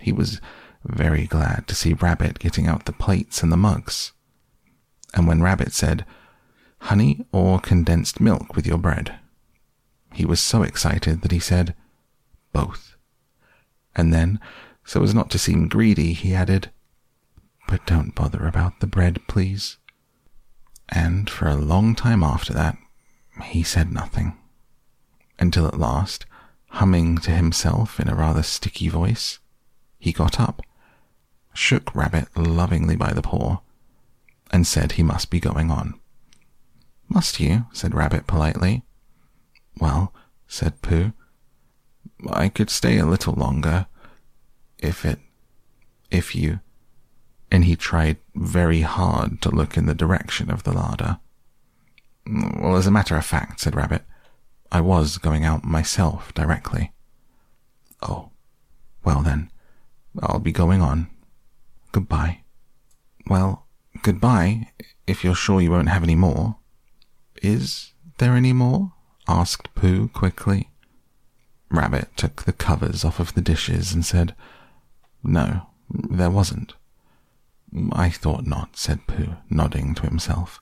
He 0.00 0.12
was 0.12 0.40
very 0.84 1.26
glad 1.26 1.66
to 1.66 1.74
see 1.74 1.92
Rabbit 1.92 2.38
getting 2.38 2.66
out 2.66 2.84
the 2.84 2.92
plates 2.92 3.42
and 3.42 3.50
the 3.50 3.56
mugs. 3.56 4.12
And 5.14 5.26
when 5.26 5.42
Rabbit 5.42 5.72
said, 5.72 6.04
Honey 6.82 7.26
or 7.32 7.58
condensed 7.58 8.20
milk 8.20 8.54
with 8.54 8.66
your 8.66 8.78
bread? 8.78 9.18
He 10.18 10.24
was 10.24 10.40
so 10.40 10.64
excited 10.64 11.22
that 11.22 11.30
he 11.30 11.38
said, 11.38 11.76
Both. 12.52 12.96
And 13.94 14.12
then, 14.12 14.40
so 14.84 15.04
as 15.04 15.14
not 15.14 15.30
to 15.30 15.38
seem 15.38 15.68
greedy, 15.68 16.12
he 16.12 16.34
added, 16.34 16.72
But 17.68 17.86
don't 17.86 18.16
bother 18.16 18.44
about 18.44 18.80
the 18.80 18.88
bread, 18.88 19.20
please. 19.28 19.76
And 20.88 21.30
for 21.30 21.46
a 21.46 21.54
long 21.54 21.94
time 21.94 22.24
after 22.24 22.52
that, 22.52 22.76
he 23.44 23.62
said 23.62 23.92
nothing 23.92 24.36
until 25.38 25.68
at 25.68 25.78
last, 25.78 26.26
humming 26.70 27.18
to 27.18 27.30
himself 27.30 28.00
in 28.00 28.08
a 28.08 28.16
rather 28.16 28.42
sticky 28.42 28.88
voice, 28.88 29.38
he 30.00 30.10
got 30.10 30.40
up, 30.40 30.62
shook 31.54 31.94
Rabbit 31.94 32.36
lovingly 32.36 32.96
by 32.96 33.12
the 33.12 33.22
paw, 33.22 33.58
and 34.50 34.66
said 34.66 34.90
he 34.92 35.04
must 35.04 35.30
be 35.30 35.38
going 35.38 35.70
on. 35.70 35.94
Must 37.08 37.38
you? 37.38 37.66
said 37.72 37.94
Rabbit 37.94 38.26
politely. 38.26 38.82
Well, 39.80 40.12
said 40.46 40.82
Pooh, 40.82 41.12
I 42.30 42.48
could 42.48 42.70
stay 42.70 42.98
a 42.98 43.06
little 43.06 43.34
longer, 43.34 43.86
if 44.78 45.04
it, 45.04 45.20
if 46.10 46.34
you, 46.34 46.60
and 47.50 47.64
he 47.64 47.76
tried 47.76 48.16
very 48.34 48.80
hard 48.82 49.40
to 49.42 49.50
look 49.50 49.76
in 49.76 49.86
the 49.86 49.94
direction 49.94 50.50
of 50.50 50.64
the 50.64 50.72
larder. 50.72 51.18
Well, 52.26 52.76
as 52.76 52.86
a 52.86 52.90
matter 52.90 53.16
of 53.16 53.24
fact, 53.24 53.60
said 53.60 53.74
Rabbit, 53.74 54.02
I 54.70 54.80
was 54.80 55.18
going 55.18 55.44
out 55.44 55.64
myself 55.64 56.34
directly. 56.34 56.92
Oh, 58.02 58.30
well 59.04 59.22
then, 59.22 59.50
I'll 60.20 60.40
be 60.40 60.52
going 60.52 60.82
on. 60.82 61.08
Goodbye. 61.92 62.42
Well, 63.26 63.66
goodbye, 64.02 64.72
if 65.06 65.24
you're 65.24 65.34
sure 65.34 65.60
you 65.60 65.70
won't 65.70 65.88
have 65.88 66.02
any 66.02 66.14
more. 66.16 66.56
Is 67.42 67.92
there 68.18 68.34
any 68.34 68.52
more? 68.52 68.92
Asked 69.28 69.74
Pooh 69.74 70.08
quickly. 70.08 70.70
Rabbit 71.70 72.16
took 72.16 72.42
the 72.42 72.52
covers 72.52 73.04
off 73.04 73.20
of 73.20 73.34
the 73.34 73.42
dishes 73.42 73.92
and 73.92 74.04
said, 74.04 74.34
No, 75.22 75.68
there 75.90 76.30
wasn't. 76.30 76.74
I 77.92 78.08
thought 78.08 78.46
not, 78.46 78.76
said 78.76 79.06
Pooh, 79.06 79.36
nodding 79.50 79.94
to 79.96 80.02
himself. 80.02 80.60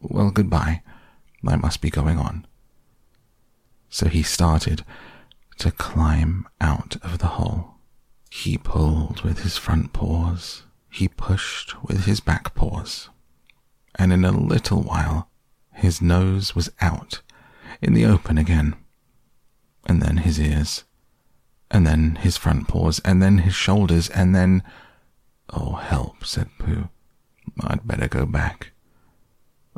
Well, 0.00 0.30
goodbye. 0.30 0.82
I 1.46 1.54
must 1.54 1.80
be 1.80 1.90
going 1.90 2.18
on 2.18 2.46
so 3.88 4.08
he 4.08 4.22
started 4.22 4.84
to 5.58 5.70
climb 5.70 6.46
out 6.60 6.96
of 7.02 7.18
the 7.18 7.38
hole. 7.38 7.76
He 8.30 8.58
pulled 8.58 9.22
with 9.22 9.38
his 9.38 9.56
front 9.56 9.92
paws, 9.92 10.64
he 10.90 11.08
pushed 11.08 11.82
with 11.82 12.04
his 12.04 12.20
back 12.20 12.54
paws, 12.54 13.08
and 13.94 14.12
in 14.12 14.24
a 14.24 14.32
little 14.32 14.82
while 14.82 15.30
his 15.72 16.02
nose 16.02 16.54
was 16.54 16.70
out 16.80 17.22
in 17.80 17.94
the 17.94 18.04
open 18.04 18.38
again, 18.38 18.74
and 19.86 20.02
then 20.02 20.18
his 20.18 20.40
ears, 20.40 20.84
and 21.70 21.86
then 21.86 22.16
his 22.16 22.36
front 22.36 22.68
paws, 22.68 23.00
and 23.04 23.22
then 23.22 23.38
his 23.38 23.54
shoulders, 23.54 24.08
and 24.10 24.34
then. 24.34 24.62
Oh, 25.50 25.74
help, 25.74 26.24
said 26.24 26.48
Pooh. 26.58 26.88
I'd 27.60 27.86
better 27.86 28.08
go 28.08 28.26
back. 28.26 28.72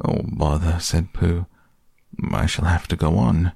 Oh, 0.03 0.23
bother, 0.25 0.79
said 0.81 1.13
Pooh. 1.13 1.47
I 2.33 2.47
shall 2.47 2.65
have 2.65 2.89
to 2.89 2.97
go 2.97 3.17
on. 3.17 3.53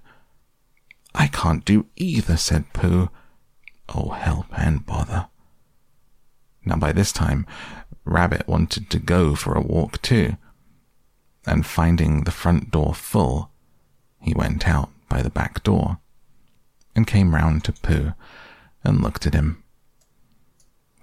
I 1.15 1.27
can't 1.27 1.65
do 1.65 1.87
either, 1.97 2.37
said 2.37 2.73
Pooh. 2.73 3.09
Oh, 3.89 4.11
help 4.11 4.47
and 4.59 4.85
bother. 4.85 5.29
Now, 6.65 6.77
by 6.77 6.93
this 6.93 7.13
time, 7.13 7.47
Rabbit 8.05 8.47
wanted 8.47 8.91
to 8.91 8.99
go 8.99 9.35
for 9.35 9.55
a 9.55 9.61
walk 9.61 10.03
too, 10.03 10.37
and 11.47 11.67
finding 11.67 12.25
the 12.25 12.31
front 12.31 12.71
door 12.71 12.95
full, 12.95 13.52
he 14.23 14.33
went 14.35 14.67
out 14.67 14.91
by 15.09 15.21
the 15.21 15.31
back 15.31 15.63
door 15.63 15.99
and 16.95 17.07
came 17.07 17.35
round 17.35 17.65
to 17.65 17.73
Pooh 17.73 18.13
and 18.85 19.03
looked 19.03 19.27
at 19.27 19.35
him. 19.35 19.63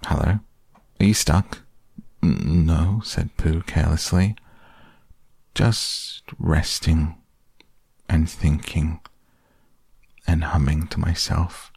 Hello, 0.06 0.40
are 0.98 1.04
you 1.04 1.14
stuck? 1.14 1.60
No, 2.22 3.00
said 3.04 3.36
Pooh 3.36 3.62
carelessly. 3.62 4.36
Just 5.54 6.22
resting 6.38 7.16
and 8.08 8.28
thinking 8.28 9.00
and 10.26 10.44
humming 10.44 10.86
to 10.88 10.98
myself. 11.00 11.72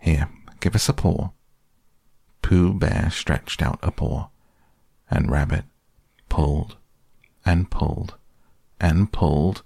Here, 0.00 0.28
give 0.60 0.74
us 0.74 0.88
a 0.88 0.92
paw. 0.92 1.30
Pooh 2.42 2.74
Bear 2.74 3.10
stretched 3.10 3.62
out 3.62 3.78
a 3.82 3.90
paw, 3.90 4.28
and 5.10 5.30
Rabbit 5.30 5.64
pulled 6.28 6.76
and 7.44 7.70
pulled 7.70 8.14
and 8.80 9.10
pulled. 9.12 9.62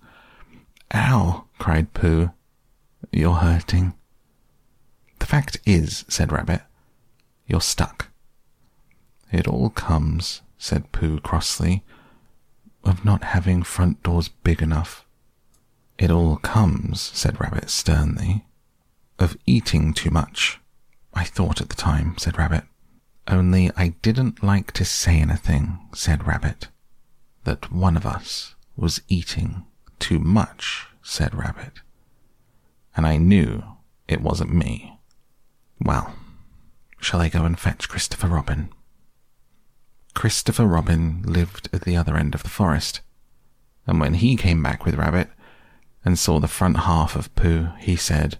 Ow! 0.94 1.46
cried 1.58 1.92
Pooh. 1.94 2.30
You're 3.12 3.34
hurting. 3.34 3.94
The 5.18 5.26
fact 5.26 5.58
is, 5.66 6.04
said 6.08 6.32
Rabbit, 6.32 6.62
you're 7.46 7.60
stuck. 7.60 8.08
It 9.30 9.46
all 9.46 9.70
comes, 9.70 10.42
said 10.58 10.90
Pooh 10.92 11.20
crossly, 11.20 11.84
of 12.84 13.04
not 13.04 13.24
having 13.24 13.62
front 13.62 14.02
doors 14.02 14.28
big 14.28 14.62
enough. 14.62 15.04
It 15.98 16.10
all 16.10 16.36
comes, 16.38 17.00
said 17.00 17.40
Rabbit 17.40 17.70
sternly, 17.70 18.46
of 19.18 19.36
eating 19.46 19.92
too 19.92 20.10
much. 20.10 20.60
I 21.12 21.24
thought 21.24 21.60
at 21.60 21.68
the 21.68 21.76
time, 21.76 22.16
said 22.16 22.38
Rabbit. 22.38 22.64
Only 23.28 23.70
I 23.76 23.88
didn't 24.02 24.42
like 24.42 24.72
to 24.72 24.84
say 24.84 25.20
anything, 25.20 25.78
said 25.94 26.26
Rabbit. 26.26 26.68
That 27.44 27.70
one 27.70 27.96
of 27.96 28.06
us 28.06 28.54
was 28.76 29.02
eating 29.08 29.64
too 30.00 30.18
much, 30.18 30.86
said 31.02 31.34
Rabbit. 31.34 31.80
And 32.96 33.06
I 33.06 33.16
knew 33.16 33.62
it 34.08 34.20
wasn't 34.20 34.52
me. 34.52 34.98
Well, 35.80 36.14
shall 37.00 37.20
I 37.20 37.28
go 37.28 37.44
and 37.44 37.58
fetch 37.58 37.88
Christopher 37.88 38.28
Robin? 38.28 38.70
Christopher 40.14 40.66
Robin 40.66 41.22
lived 41.22 41.68
at 41.72 41.82
the 41.82 41.96
other 41.96 42.16
end 42.16 42.34
of 42.34 42.42
the 42.42 42.48
forest, 42.48 43.00
and 43.86 44.00
when 44.00 44.14
he 44.14 44.36
came 44.36 44.62
back 44.62 44.84
with 44.84 44.96
Rabbit, 44.96 45.30
and 46.04 46.18
saw 46.18 46.40
the 46.40 46.48
front 46.48 46.78
half 46.78 47.14
of 47.14 47.34
Pooh, 47.34 47.68
he 47.78 47.96
said, 47.96 48.38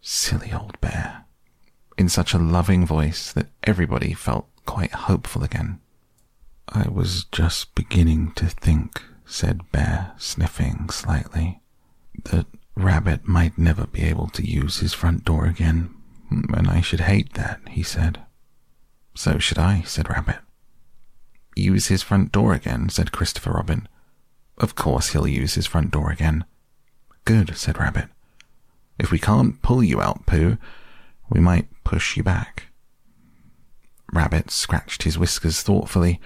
Silly 0.00 0.52
old 0.52 0.80
bear, 0.80 1.24
in 1.96 2.08
such 2.08 2.34
a 2.34 2.38
loving 2.38 2.86
voice 2.86 3.32
that 3.32 3.48
everybody 3.64 4.12
felt 4.12 4.46
quite 4.66 4.92
hopeful 4.92 5.42
again. 5.42 5.80
I 6.68 6.88
was 6.88 7.24
just 7.24 7.74
beginning 7.74 8.32
to 8.32 8.46
think, 8.46 9.02
said 9.34 9.68
Bear, 9.72 10.12
sniffing 10.16 10.88
slightly, 10.90 11.60
The 12.22 12.46
Rabbit 12.76 13.26
might 13.26 13.58
never 13.58 13.84
be 13.88 14.02
able 14.02 14.28
to 14.28 14.48
use 14.48 14.78
his 14.78 14.94
front 14.94 15.24
door 15.24 15.44
again, 15.46 15.92
and 16.30 16.68
I 16.68 16.80
should 16.80 17.00
hate 17.00 17.34
that, 17.34 17.60
he 17.68 17.82
said. 17.82 18.20
So 19.16 19.40
should 19.40 19.58
I, 19.58 19.82
said 19.82 20.08
Rabbit. 20.08 20.38
Use 21.56 21.88
his 21.88 22.00
front 22.00 22.30
door 22.30 22.54
again, 22.54 22.88
said 22.90 23.10
Christopher 23.10 23.50
Robin. 23.50 23.88
Of 24.56 24.76
course 24.76 25.08
he'll 25.08 25.26
use 25.26 25.54
his 25.54 25.66
front 25.66 25.90
door 25.90 26.12
again. 26.12 26.44
Good, 27.24 27.56
said 27.56 27.76
Rabbit. 27.76 28.10
If 29.00 29.10
we 29.10 29.18
can't 29.18 29.60
pull 29.62 29.82
you 29.82 30.00
out, 30.00 30.26
Pooh, 30.26 30.58
we 31.28 31.40
might 31.40 31.66
push 31.82 32.16
you 32.16 32.22
back. 32.22 32.68
Rabbit 34.12 34.52
scratched 34.52 35.02
his 35.02 35.18
whiskers 35.18 35.60
thoughtfully 35.60 36.20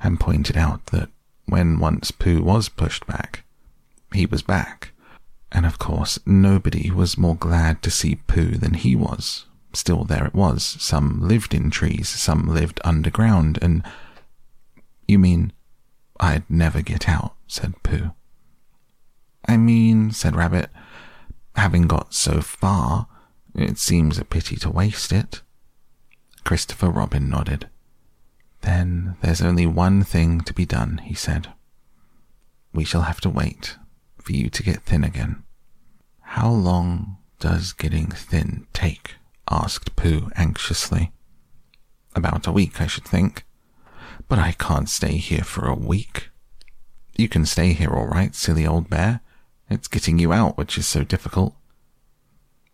and 0.00 0.18
pointed 0.18 0.56
out 0.56 0.86
that 0.86 1.10
when 1.46 1.78
once 1.78 2.10
Pooh 2.10 2.42
was 2.42 2.68
pushed 2.68 3.06
back, 3.06 3.44
he 4.12 4.26
was 4.26 4.42
back. 4.42 4.92
And 5.50 5.66
of 5.66 5.78
course, 5.78 6.18
nobody 6.24 6.90
was 6.90 7.18
more 7.18 7.36
glad 7.36 7.82
to 7.82 7.90
see 7.90 8.16
Pooh 8.26 8.56
than 8.56 8.74
he 8.74 8.96
was, 8.96 9.46
Still, 9.74 10.04
there 10.04 10.26
it 10.26 10.34
was. 10.34 10.62
Some 10.80 11.26
lived 11.26 11.54
in 11.54 11.70
trees, 11.70 12.08
some 12.08 12.46
lived 12.46 12.80
underground, 12.84 13.58
and. 13.62 13.82
You 15.08 15.18
mean 15.18 15.52
I'd 16.20 16.48
never 16.48 16.80
get 16.82 17.08
out, 17.08 17.34
said 17.46 17.82
Pooh. 17.82 18.12
I 19.46 19.56
mean, 19.56 20.12
said 20.12 20.36
Rabbit, 20.36 20.70
having 21.56 21.86
got 21.86 22.14
so 22.14 22.40
far, 22.40 23.08
it 23.54 23.76
seems 23.78 24.18
a 24.18 24.24
pity 24.24 24.56
to 24.56 24.70
waste 24.70 25.12
it. 25.12 25.42
Christopher 26.44 26.90
Robin 26.90 27.28
nodded. 27.28 27.68
Then 28.62 29.16
there's 29.20 29.42
only 29.42 29.66
one 29.66 30.02
thing 30.02 30.40
to 30.40 30.54
be 30.54 30.64
done, 30.64 30.98
he 30.98 31.14
said. 31.14 31.52
We 32.72 32.84
shall 32.84 33.02
have 33.02 33.20
to 33.22 33.30
wait 33.30 33.76
for 34.18 34.32
you 34.32 34.48
to 34.48 34.62
get 34.62 34.82
thin 34.82 35.04
again. 35.04 35.42
How 36.20 36.50
long 36.50 37.18
does 37.38 37.72
getting 37.72 38.06
thin 38.06 38.66
take? 38.72 39.16
asked 39.50 39.96
Pooh 39.96 40.30
anxiously. 40.36 41.12
About 42.14 42.46
a 42.46 42.52
week, 42.52 42.80
I 42.80 42.86
should 42.86 43.04
think. 43.04 43.44
But 44.28 44.38
I 44.38 44.52
can't 44.52 44.88
stay 44.88 45.16
here 45.16 45.44
for 45.44 45.66
a 45.66 45.74
week. 45.74 46.30
You 47.16 47.28
can 47.28 47.44
stay 47.44 47.72
here 47.72 47.90
all 47.90 48.06
right, 48.06 48.34
silly 48.34 48.66
old 48.66 48.88
bear. 48.88 49.20
It's 49.68 49.88
getting 49.88 50.18
you 50.18 50.32
out 50.32 50.56
which 50.56 50.78
is 50.78 50.86
so 50.86 51.02
difficult. 51.02 51.54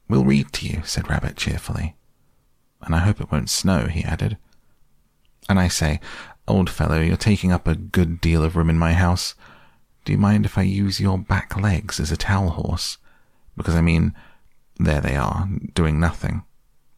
We'll 0.08 0.24
read 0.24 0.52
to 0.54 0.66
you, 0.66 0.82
said 0.84 1.08
Rabbit 1.08 1.36
cheerfully. 1.36 1.96
And 2.82 2.94
I 2.94 2.98
hope 2.98 3.20
it 3.20 3.32
won't 3.32 3.50
snow, 3.50 3.86
he 3.86 4.04
added. 4.04 4.36
And 5.48 5.58
I 5.58 5.68
say, 5.68 6.00
old 6.46 6.68
fellow, 6.68 7.00
you're 7.00 7.16
taking 7.16 7.52
up 7.52 7.66
a 7.66 7.74
good 7.74 8.20
deal 8.20 8.42
of 8.42 8.56
room 8.56 8.70
in 8.70 8.78
my 8.78 8.92
house. 8.92 9.34
Do 10.04 10.12
you 10.12 10.18
mind 10.18 10.44
if 10.44 10.58
I 10.58 10.62
use 10.62 11.00
your 11.00 11.18
back 11.18 11.56
legs 11.56 12.00
as 12.00 12.10
a 12.10 12.16
towel 12.16 12.50
horse? 12.50 12.98
Because 13.56 13.74
I 13.74 13.80
mean, 13.80 14.14
there 14.78 15.00
they 15.00 15.16
are, 15.16 15.48
doing 15.74 15.98
nothing. 15.98 16.44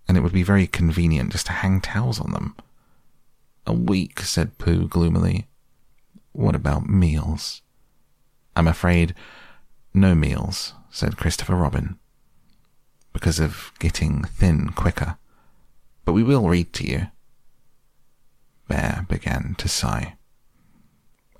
And 0.09 0.17
it 0.17 0.23
would 0.23 0.33
be 0.33 0.43
very 0.43 0.67
convenient 0.67 1.33
just 1.33 1.47
to 1.47 1.53
hang 1.53 1.81
towels 1.81 2.21
on 2.21 2.33
them. 2.33 2.57
A 3.67 3.73
week, 3.73 4.21
said 4.21 4.59
Pooh 4.59 4.89
gloomily. 4.89 5.47
What 6.33 6.55
about 6.55 6.89
meals? 6.89 7.63
I'm 8.57 8.69
afraid 8.69 9.15
no 9.95 10.15
meals, 10.15 10.75
said 10.91 11.17
Christopher 11.17 11.57
Robin, 11.57 11.99
because 13.13 13.41
of 13.41 13.73
getting 13.79 14.25
thin 14.25 14.71
quicker. 14.71 15.17
But 16.05 16.13
we 16.13 16.23
will 16.23 16.49
read 16.49 16.73
to 16.75 16.87
you. 16.87 17.07
Bear 18.71 19.05
began 19.09 19.57
to 19.59 19.69
sigh, 19.69 20.17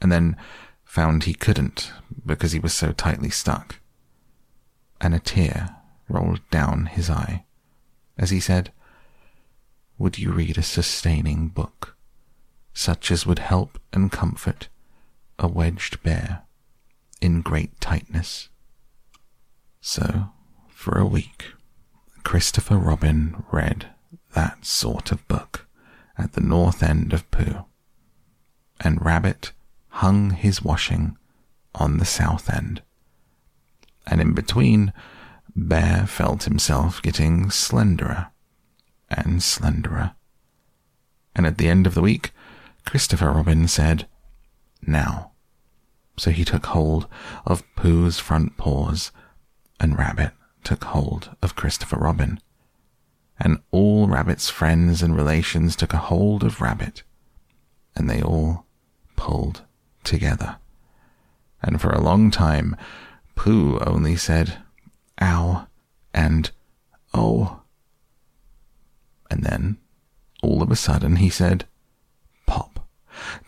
and 0.03 0.11
then 0.11 0.37
found 0.83 1.23
he 1.23 1.35
couldn't 1.35 1.93
because 2.27 2.51
he 2.51 2.59
was 2.59 2.75
so 2.75 2.91
tightly 2.91 3.31
stuck. 3.31 3.77
And 5.01 5.15
a 5.15 5.21
tear 5.21 5.77
rolled 6.09 6.41
down 6.51 6.87
his 6.87 7.09
eye 7.09 7.45
as 8.19 8.31
he 8.31 8.41
said, 8.41 8.73
Would 9.97 10.19
you 10.19 10.33
read 10.33 10.59
a 10.59 10.63
sustaining 10.63 11.49
book, 11.49 11.97
such 12.75 13.13
as 13.13 13.25
would 13.25 13.39
help 13.39 13.79
and 13.93 14.11
comfort 14.11 14.69
a 15.39 15.47
wedged 15.47 16.03
bear 16.03 16.43
in 17.21 17.43
great 17.43 17.81
tightness? 17.81 18.49
So, 19.81 20.31
for 20.69 20.99
a 20.99 21.07
week, 21.07 21.53
Christopher 22.25 22.77
Robin 22.77 23.45
read 23.53 23.95
that 24.35 24.67
sort 24.67 25.13
of 25.13 25.27
book 25.29 25.69
at 26.19 26.33
the 26.33 26.41
north 26.41 26.83
end 26.83 27.13
of 27.13 27.31
Pooh, 27.31 27.65
and 28.81 29.05
Rabbit 29.05 29.53
hung 29.89 30.31
his 30.31 30.63
washing 30.63 31.17
on 31.75 31.99
the 31.99 32.05
south 32.05 32.51
end. 32.53 32.83
And 34.07 34.21
in 34.21 34.35
between, 34.35 34.93
Bear 35.55 36.07
felt 36.07 36.45
himself 36.45 37.03
getting 37.03 37.51
slenderer 37.51 38.31
and 39.09 39.43
slenderer. 39.43 40.15
And 41.35 41.47
at 41.47 41.59
the 41.59 41.69
end 41.69 41.87
of 41.87 41.95
the 41.95 42.03
week, 42.03 42.33
Christopher 42.87 43.33
Robin 43.33 43.69
said, 43.69 44.07
Now. 44.87 45.33
So 46.17 46.31
he 46.31 46.45
took 46.45 46.67
hold 46.67 47.09
of 47.47 47.63
Pooh's 47.77 48.19
front 48.19 48.57
paws, 48.57 49.11
and 49.79 49.99
Rabbit 49.99 50.33
took 50.65 50.85
hold 50.85 51.35
of 51.43 51.57
Christopher 51.57 51.97
Robin. 51.97 52.41
And 53.41 53.63
all 53.71 54.07
Rabbit's 54.07 54.51
friends 54.51 55.03
and 55.03 55.17
relations 55.17 55.75
took 55.75 55.95
a 55.95 55.99
hold 55.99 56.45
of 56.45 56.61
Rabbit, 56.61 57.03
and 57.97 58.09
they 58.09 58.21
all 58.21 58.67
pulled 59.17 59.63
together. 60.05 60.57
And 61.63 61.81
for 61.81 61.91
a 61.91 62.01
long 62.01 62.31
time, 62.31 62.77
Pooh 63.35 63.79
only 63.81 64.17
said, 64.17 64.59
ow, 65.21 65.67
and 66.13 66.51
oh. 67.15 67.63
And 69.31 69.43
then, 69.43 69.79
all 70.43 70.63
of 70.63 70.71
a 70.71 70.77
sudden, 70.77 71.17
he 71.17 71.31
said, 71.31 71.67
pop, 72.47 72.87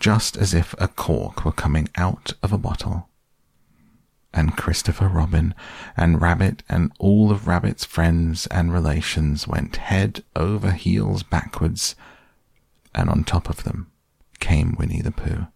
just 0.01 0.37
as 0.37 0.55
if 0.55 0.75
a 0.79 0.89
cork 0.89 1.45
were 1.45 1.53
coming 1.53 1.89
out 1.97 2.33
of 2.43 2.53
a 2.53 2.59
bottle. 2.59 3.09
And 4.35 4.57
Christopher 4.57 5.09
Robin 5.09 5.55
and 5.97 6.21
Rabbit 6.21 6.63
and 6.69 6.91
all 6.99 7.31
of 7.31 7.47
Rabbit's 7.47 7.85
friends 7.85 8.47
and 8.47 8.73
relations 8.73 9.47
went 9.47 9.77
head 9.77 10.25
over 10.35 10.71
heels 10.71 11.23
backwards, 11.23 11.95
and 12.95 13.11
on 13.11 13.25
top 13.25 13.51
of 13.51 13.65
them 13.65 13.91
came 14.41 14.75
Winnie 14.79 15.03
the 15.03 15.13
Pooh 15.13 15.49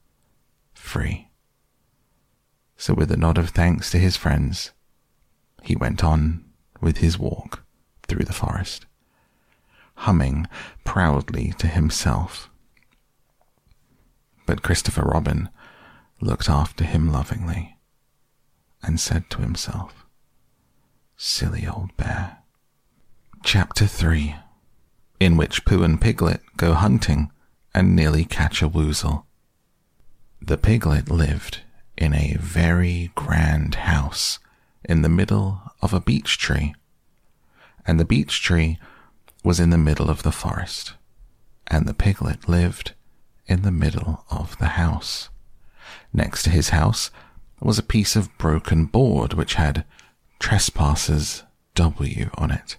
free. 0.75 1.31
So, 2.77 2.93
with 2.93 3.11
a 3.11 3.17
nod 3.17 3.39
of 3.39 3.51
thanks 3.51 3.91
to 3.91 3.99
his 3.99 4.17
friends, 4.17 4.73
he 5.63 5.75
went 5.75 6.05
on 6.05 6.45
with 6.81 6.99
his 6.99 7.19
walk 7.19 7.65
through 8.07 8.27
the 8.27 8.35
forest, 8.35 8.85
humming 9.95 10.47
proudly 10.85 11.55
to 11.59 11.67
himself. 11.67 12.51
But 14.45 14.63
Christopher 14.63 15.03
Robin 15.03 15.49
looked 16.21 16.51
after 16.51 16.85
him 16.85 17.11
lovingly 17.11 17.76
and 18.83 19.01
said 19.01 19.29
to 19.31 19.39
himself, 19.39 20.05
Silly 21.17 21.67
old 21.67 21.97
bear. 21.97 22.39
Chapter 23.43 23.87
3 23.87 24.37
In 25.21 25.37
which 25.37 25.65
Pooh 25.65 25.83
and 25.83 26.01
Piglet 26.01 26.43
go 26.57 26.75
hunting 26.75 27.31
and 27.75 27.95
nearly 27.95 28.25
catch 28.25 28.63
a 28.63 28.69
woozle. 28.69 29.25
The 30.41 30.59
piglet 30.59 31.11
lived 31.11 31.61
in 31.97 32.15
a 32.15 32.37
very 32.39 33.11
grand 33.15 33.77
house 33.77 34.39
in 34.85 35.03
the 35.03 35.09
middle 35.09 35.63
of 35.81 35.93
a 35.93 36.01
beech 36.01 36.39
tree, 36.39 36.75
and 37.87 37.99
the 37.99 38.05
beech 38.05 38.43
tree 38.43 38.79
was 39.43 39.61
in 39.61 39.71
the 39.71 39.79
middle 39.79 40.11
of 40.11 40.23
the 40.23 40.33
forest, 40.33 40.95
and 41.67 41.87
the 41.87 41.95
piglet 41.95 42.49
lived 42.49 42.95
in 43.47 43.63
the 43.63 43.71
middle 43.71 44.25
of 44.31 44.59
the 44.59 44.71
house. 44.77 45.29
Next 46.13 46.43
to 46.45 46.51
his 46.51 46.71
house 46.71 47.11
was 47.61 47.79
a 47.79 47.83
piece 47.83 48.17
of 48.17 48.37
broken 48.39 48.85
board 48.85 49.33
which 49.35 49.55
had 49.55 49.85
Trespassers 50.39 51.43
W 51.75 52.31
on 52.35 52.51
it. 52.51 52.77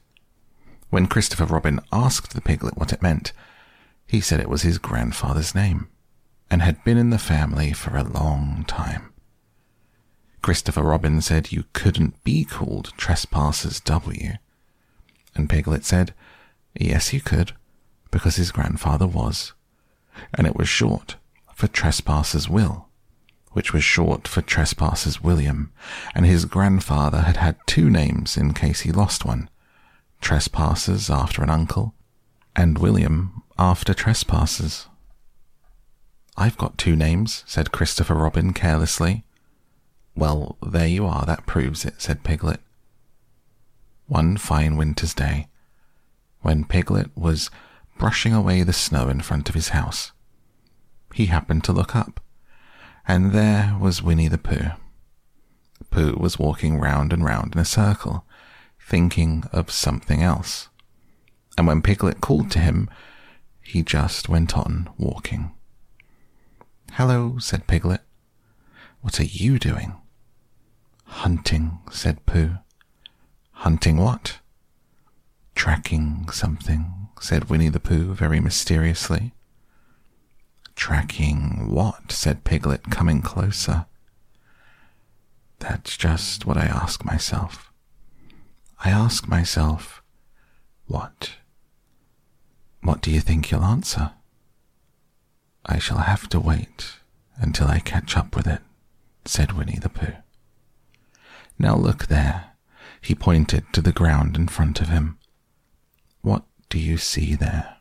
When 0.90 1.08
Christopher 1.08 1.46
Robin 1.46 1.80
asked 1.92 2.34
the 2.34 2.42
piglet 2.42 2.78
what 2.78 2.94
it 2.94 3.02
meant, 3.02 3.34
he 4.06 4.22
said 4.22 4.40
it 4.40 4.50
was 4.50 4.62
his 4.62 4.78
grandfather's 4.78 5.54
name 5.54 5.90
and 6.50 6.62
had 6.62 6.84
been 6.84 6.98
in 6.98 7.10
the 7.10 7.18
family 7.18 7.74
for 7.74 7.98
a 7.98 8.04
long 8.04 8.64
time. 8.68 9.14
Christopher 10.42 10.84
Robin 10.84 11.22
said 11.22 11.52
you 11.52 11.66
couldn't 11.74 12.24
be 12.24 12.46
called 12.46 12.94
Trespassers 12.96 13.82
W. 13.82 14.34
And 15.36 15.50
Piglet 15.50 15.84
said, 15.84 16.14
yes, 16.74 17.12
you 17.12 17.20
could, 17.20 17.52
because 18.12 18.38
his 18.38 18.52
grandfather 18.52 19.08
was. 19.08 19.54
And 20.34 20.48
it 20.48 20.56
was 20.56 20.70
short 20.70 21.18
for 21.54 21.68
Trespassers 21.68 22.48
Will, 22.48 22.87
which 23.52 23.74
was 23.74 23.84
short 23.84 24.28
for 24.28 24.42
Trespassers 24.42 25.22
William, 25.22 25.72
and 26.14 26.26
his 26.26 26.46
grandfather 26.46 27.22
had 27.22 27.38
had 27.38 27.58
two 27.66 27.90
names 27.90 28.38
in 28.38 28.54
case 28.54 28.82
he 28.82 28.92
lost 28.92 29.26
one 29.26 29.50
Trespassers 30.22 31.10
after 31.10 31.44
an 31.44 31.50
uncle, 31.50 31.94
and 32.56 32.78
William 32.78 33.44
after 33.58 33.94
Trespassers. 33.94 34.88
I've 36.36 36.58
got 36.58 36.78
two 36.78 36.96
names, 36.96 37.44
said 37.48 37.72
Christopher 37.72 38.16
Robin 38.16 38.54
carelessly. 38.54 39.24
Well, 40.16 40.58
there 40.66 40.88
you 40.88 41.06
are, 41.06 41.26
that 41.26 41.46
proves 41.46 41.86
it, 41.86 42.02
said 42.02 42.24
Piglet. 42.24 42.60
One 44.08 44.38
fine 44.38 44.78
winter's 44.78 45.14
day, 45.14 45.48
when 46.42 46.66
Piglet 46.66 47.10
was 47.16 47.50
brushing 47.98 48.34
away 48.34 48.64
the 48.64 48.74
snow 48.74 49.10
in 49.10 49.22
front 49.22 49.50
of 49.50 49.56
his 49.56 49.70
house, 49.70 50.12
he 51.14 51.26
happened 51.28 51.64
to 51.66 51.74
look 51.74 51.96
up, 51.96 52.20
and 53.08 53.32
there 53.32 53.76
was 53.80 54.04
Winnie 54.04 54.28
the 54.28 54.38
Pooh. 54.38 54.72
Pooh 55.90 56.18
was 56.20 56.38
walking 56.38 56.78
round 56.78 57.14
and 57.14 57.24
round 57.24 57.56
in 57.56 57.62
a 57.62 57.66
circle, 57.66 58.26
thinking 58.80 59.46
of 59.54 59.72
something 59.72 60.22
else. 60.22 60.68
And 61.58 61.66
when 61.66 61.82
Piglet 61.82 62.20
called 62.20 62.52
to 62.52 62.60
him, 62.60 62.90
he 63.62 63.82
just 63.82 64.28
went 64.28 64.58
on 64.58 64.90
walking. 64.98 65.52
Hello, 66.94 67.38
said 67.40 67.68
Piglet. 67.68 68.02
What 69.02 69.20
are 69.20 69.26
you 69.26 69.58
doing? 69.58 69.96
Hunting, 71.06 71.80
said 71.90 72.26
Pooh. 72.26 72.58
Hunting 73.52 73.98
what? 73.98 74.40
Tracking 75.56 76.28
something, 76.32 77.08
said 77.22 77.50
Winnie 77.50 77.70
the 77.70 77.80
Pooh 77.80 78.14
very 78.14 78.40
mysteriously. 78.40 79.34
Tracking 80.78 81.70
what? 81.72 82.12
said 82.12 82.44
Piglet, 82.44 82.92
coming 82.92 83.22
closer. 83.22 83.88
That's 85.60 85.98
just 85.98 86.46
what 86.46 86.56
I 86.56 86.66
ask 86.66 87.04
myself. 87.04 87.74
I 88.86 88.92
ask 88.92 89.28
myself, 89.28 90.04
what? 90.86 91.32
What 92.82 93.02
do 93.02 93.10
you 93.12 93.20
think 93.20 93.50
you'll 93.50 93.64
answer? 93.66 94.12
I 95.66 95.80
shall 95.80 95.98
have 95.98 96.30
to 96.30 96.40
wait 96.40 96.94
until 97.38 97.68
I 97.68 97.80
catch 97.80 98.16
up 98.16 98.36
with 98.36 98.46
it, 98.48 98.62
said 99.26 99.54
Winnie 99.54 99.80
the 99.82 99.90
Pooh. 99.90 100.14
Now 101.58 101.76
look 101.76 102.06
there. 102.06 102.52
He 103.02 103.16
pointed 103.16 103.66
to 103.74 103.82
the 103.82 103.92
ground 103.92 104.38
in 104.38 104.48
front 104.48 104.80
of 104.80 104.90
him. 104.90 105.18
What 106.22 106.44
do 106.70 106.78
you 106.78 106.98
see 106.98 107.34
there? 107.34 107.78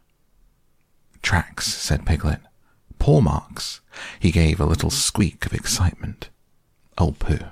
Tracks, 1.21 1.67
said 1.67 2.07
Piglet. 2.07 2.41
Paw 2.99 3.21
marks. 3.21 3.81
He 4.21 4.31
gave 4.31 4.61
a 4.61 4.67
little 4.67 4.91
squeak 4.91 5.47
of 5.47 5.55
excitement. 5.55 6.31
Oh, 6.99 7.13
Pooh, 7.19 7.47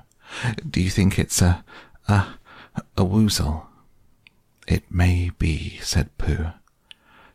do 0.69 0.81
you 0.81 0.91
think 0.91 1.19
it's 1.19 1.41
a, 1.43 1.65
a, 2.09 2.27
a 2.97 3.05
woozle? 3.05 3.67
It 4.67 4.91
may 4.91 5.31
be, 5.39 5.79
said 5.83 6.17
Pooh. 6.19 6.53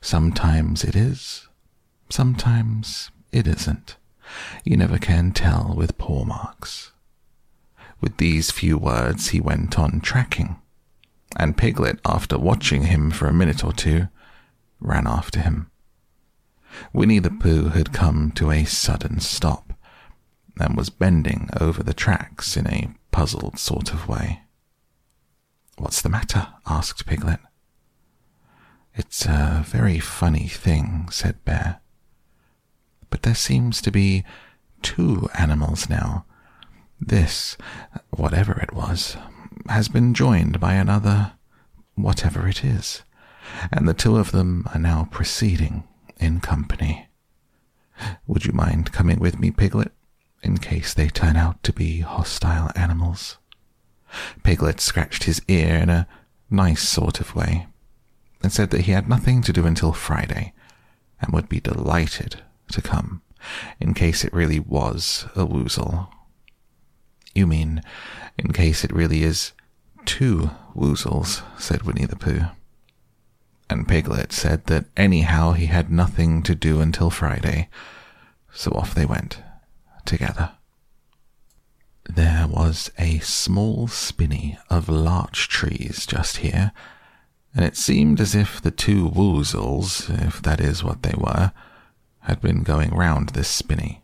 Sometimes 0.02 0.84
it 0.84 0.96
is, 0.96 1.48
sometimes 2.10 3.12
it 3.32 3.48
isn't. 3.48 3.98
You 4.64 4.78
never 4.78 4.98
can 4.98 5.32
tell 5.32 5.74
with 5.76 5.98
paw 5.98 6.24
marks. 6.24 6.92
With 8.02 8.18
these 8.18 8.52
few 8.52 8.78
words, 8.78 9.30
he 9.30 9.40
went 9.40 9.78
on 9.78 10.00
tracking, 10.02 10.58
and 11.36 11.58
Piglet, 11.58 12.00
after 12.06 12.38
watching 12.38 12.84
him 12.84 13.12
for 13.12 13.28
a 13.28 13.34
minute 13.34 13.64
or 13.64 13.74
two, 13.74 14.08
ran 14.80 15.06
after 15.06 15.42
him. 15.42 15.70
Winnie 16.94 17.20
the 17.20 17.32
Pooh 17.32 17.70
had 17.70 17.94
come 17.94 18.32
to 18.32 18.52
a 18.52 18.66
sudden 18.66 19.20
stop 19.20 19.74
and 20.60 20.76
was 20.76 20.90
bending 20.90 21.50
over 21.60 21.84
the 21.84 21.94
tracks 21.94 22.58
in 22.58 22.68
a 22.68 22.90
puzzled 23.12 23.58
sort 23.58 23.94
of 23.94 24.08
way. 24.08 24.42
What's 25.78 26.02
the 26.02 26.10
matter? 26.10 26.48
asked 26.68 27.06
Piglet. 27.06 27.40
It's 28.94 29.26
a 29.26 29.64
very 29.66 30.00
funny 30.00 30.48
thing, 30.48 31.08
said 31.12 31.44
Bear. 31.46 31.80
But 33.10 33.22
there 33.22 33.36
seems 33.36 33.82
to 33.82 33.92
be 33.92 34.26
two 34.82 35.30
animals 35.38 35.90
now. 35.90 36.26
This, 37.00 37.56
whatever 38.10 38.60
it 38.60 38.74
was, 38.74 39.16
has 39.70 39.88
been 39.88 40.14
joined 40.14 40.60
by 40.60 40.74
another, 40.74 41.34
whatever 41.96 42.48
it 42.48 42.66
is, 42.66 43.04
and 43.72 43.88
the 43.88 43.94
two 43.94 44.18
of 44.18 44.32
them 44.32 44.68
are 44.74 44.80
now 44.80 45.08
proceeding 45.10 45.88
in 46.20 46.40
company. 46.40 47.08
Would 48.28 48.46
you 48.46 48.54
mind 48.54 48.92
coming 48.92 49.20
with 49.20 49.40
me, 49.40 49.52
Piglet, 49.52 49.92
in 50.42 50.58
case 50.58 50.94
they 50.94 51.08
turn 51.08 51.36
out 51.36 51.62
to 51.64 51.74
be 51.74 52.00
hostile 52.00 52.72
animals? 52.76 53.38
Piglet 54.44 54.80
scratched 54.80 55.24
his 55.24 55.42
ear 55.48 55.76
in 55.76 55.90
a 55.90 56.08
nice 56.50 56.88
sort 56.88 57.20
of 57.20 57.36
way 57.36 57.68
and 58.42 58.52
said 58.52 58.70
that 58.72 58.82
he 58.82 58.92
had 58.92 59.10
nothing 59.10 59.42
to 59.42 59.54
do 59.54 59.66
until 59.66 59.94
Friday 59.94 60.54
and 61.22 61.34
would 61.34 61.50
be 61.50 61.60
delighted 61.60 62.42
to 62.72 62.82
come 62.82 63.22
in 63.80 63.94
case 63.94 64.24
it 64.24 64.34
really 64.34 64.60
was 64.60 65.26
a 65.36 65.46
woozle. 65.46 66.10
You 67.36 67.48
mean 67.48 67.82
in 68.38 68.52
case 68.54 68.84
it 68.84 68.94
really 68.94 69.24
is 69.24 69.54
two 70.06 70.52
woozles, 70.76 71.44
said 71.60 71.84
Winnie 71.84 72.06
the 72.06 72.16
Pooh. 72.16 72.46
And 73.70 73.88
Piglet 73.88 74.32
said 74.32 74.66
that 74.66 74.86
anyhow 74.98 75.52
he 75.52 75.68
had 75.68 75.92
nothing 75.92 76.42
to 76.44 76.56
do 76.56 76.82
until 76.82 77.10
Friday, 77.10 77.70
so 78.52 78.72
off 78.72 78.96
they 78.96 79.06
went 79.06 79.42
together. 80.06 80.54
There 82.10 82.48
was 82.48 82.90
a 82.98 83.20
small 83.20 83.88
spinney 83.88 84.58
of 84.70 84.90
larch 84.90 85.48
trees 85.48 86.08
just 86.08 86.38
here, 86.38 86.72
and 87.54 87.64
it 87.64 87.78
seemed 87.78 88.20
as 88.20 88.34
if 88.34 88.60
the 88.60 88.72
two 88.72 89.08
woozles, 89.10 90.10
if 90.28 90.42
that 90.42 90.60
is 90.60 90.84
what 90.84 91.04
they 91.04 91.14
were, 91.16 91.52
had 92.22 92.42
been 92.42 92.64
going 92.64 92.90
round 92.90 93.30
this 93.30 93.48
spinney. 93.48 94.02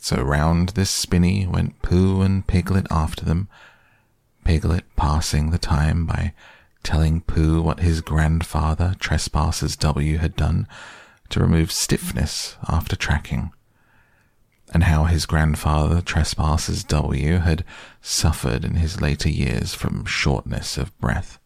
So 0.00 0.20
round 0.20 0.70
this 0.70 0.90
spinney 0.90 1.46
went 1.46 1.80
Pooh 1.82 2.22
and 2.22 2.44
Piglet 2.44 2.88
after 2.90 3.24
them, 3.24 3.48
Piglet 4.44 4.84
passing 4.96 5.50
the 5.50 5.58
time 5.58 6.06
by 6.06 6.34
telling 6.82 7.20
Pooh 7.20 7.62
what 7.62 7.80
his 7.80 8.00
grandfather, 8.00 8.94
Trespassers 8.98 9.76
W, 9.76 10.18
had 10.18 10.36
done 10.36 10.66
to 11.30 11.40
remove 11.40 11.72
stiffness 11.72 12.56
after 12.68 12.96
tracking 12.96 13.52
and 14.72 14.84
how 14.84 15.04
his 15.04 15.26
grandfather, 15.26 16.00
Trespassers 16.00 16.82
W, 16.84 17.38
had 17.38 17.64
suffered 18.00 18.64
in 18.64 18.76
his 18.76 19.00
later 19.00 19.28
years 19.28 19.74
from 19.74 20.04
shortness 20.06 20.78
of 20.78 20.98
breath, 20.98 21.38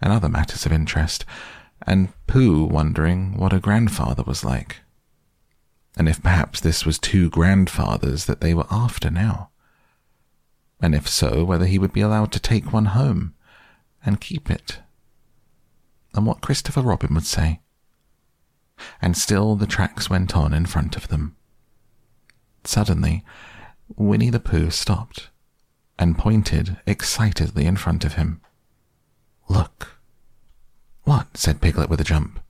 and 0.00 0.12
other 0.12 0.28
matters 0.28 0.64
of 0.64 0.72
interest, 0.72 1.24
and 1.86 2.12
Pooh 2.26 2.64
wondering 2.64 3.36
what 3.36 3.52
a 3.52 3.58
grandfather 3.58 4.22
was 4.22 4.44
like, 4.44 4.76
and 5.96 6.08
if 6.08 6.22
perhaps 6.22 6.60
this 6.60 6.86
was 6.86 6.98
two 6.98 7.28
grandfathers 7.30 8.26
that 8.26 8.40
they 8.40 8.54
were 8.54 8.66
after 8.70 9.10
now, 9.10 9.50
and 10.80 10.94
if 10.94 11.08
so, 11.08 11.44
whether 11.44 11.66
he 11.66 11.78
would 11.78 11.92
be 11.92 12.00
allowed 12.00 12.30
to 12.30 12.40
take 12.40 12.72
one 12.72 12.86
home 12.86 13.34
and 14.04 14.20
keep 14.20 14.50
it, 14.50 14.80
and 16.14 16.26
what 16.26 16.40
Christopher 16.40 16.82
Robin 16.82 17.14
would 17.14 17.26
say. 17.26 17.60
And 19.02 19.16
still 19.16 19.56
the 19.56 19.66
tracks 19.66 20.08
went 20.08 20.36
on 20.36 20.54
in 20.54 20.66
front 20.66 20.96
of 20.96 21.08
them 21.08 21.36
Suddenly, 22.68 23.24
Winnie 23.96 24.28
the 24.28 24.40
Pooh 24.40 24.70
stopped 24.70 25.30
and 25.98 26.18
pointed 26.18 26.76
excitedly 26.86 27.64
in 27.64 27.76
front 27.76 28.04
of 28.04 28.12
him. 28.12 28.42
Look. 29.48 29.98
What? 31.04 31.38
said 31.38 31.62
Piglet 31.62 31.88
with 31.88 32.00
a 32.00 32.04
jump. 32.04 32.40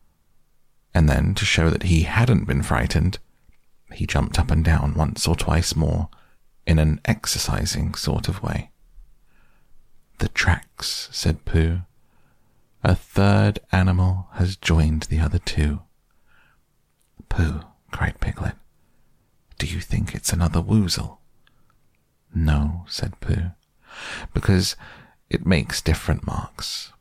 And 0.93 1.09
then, 1.09 1.35
to 1.35 1.45
show 1.45 1.71
that 1.71 1.85
he 1.85 2.03
hadn't 2.03 2.49
been 2.49 2.63
frightened, 2.63 3.21
he 3.93 4.07
jumped 4.07 4.41
up 4.41 4.51
and 4.51 4.65
down 4.65 4.95
once 4.95 5.29
or 5.29 5.37
twice 5.37 5.77
more 5.77 6.09
in 6.67 6.81
an 6.81 7.01
exercising 7.05 7.95
sort 7.95 8.29
of 8.29 8.43
way. 8.43 8.73
Said 10.87 11.45
Pooh. 11.45 11.81
A 12.85 12.95
third 12.95 13.59
animal 13.73 14.29
has 14.35 14.57
joined 14.57 15.05
the 15.05 15.19
other 15.19 15.39
two. 15.39 15.81
Pooh, 17.29 17.63
cried 17.91 18.21
Piglet. 18.21 18.55
Do 19.59 19.67
you 19.67 19.81
think 19.81 20.15
it's 20.15 20.33
another 20.33 20.61
woozle? 20.61 21.19
No, 22.35 22.85
said 22.89 23.19
Pooh, 23.21 23.51
because 24.33 24.77
it 25.29 25.45
makes 25.45 25.83
different 25.83 26.27
marks. 26.27 26.93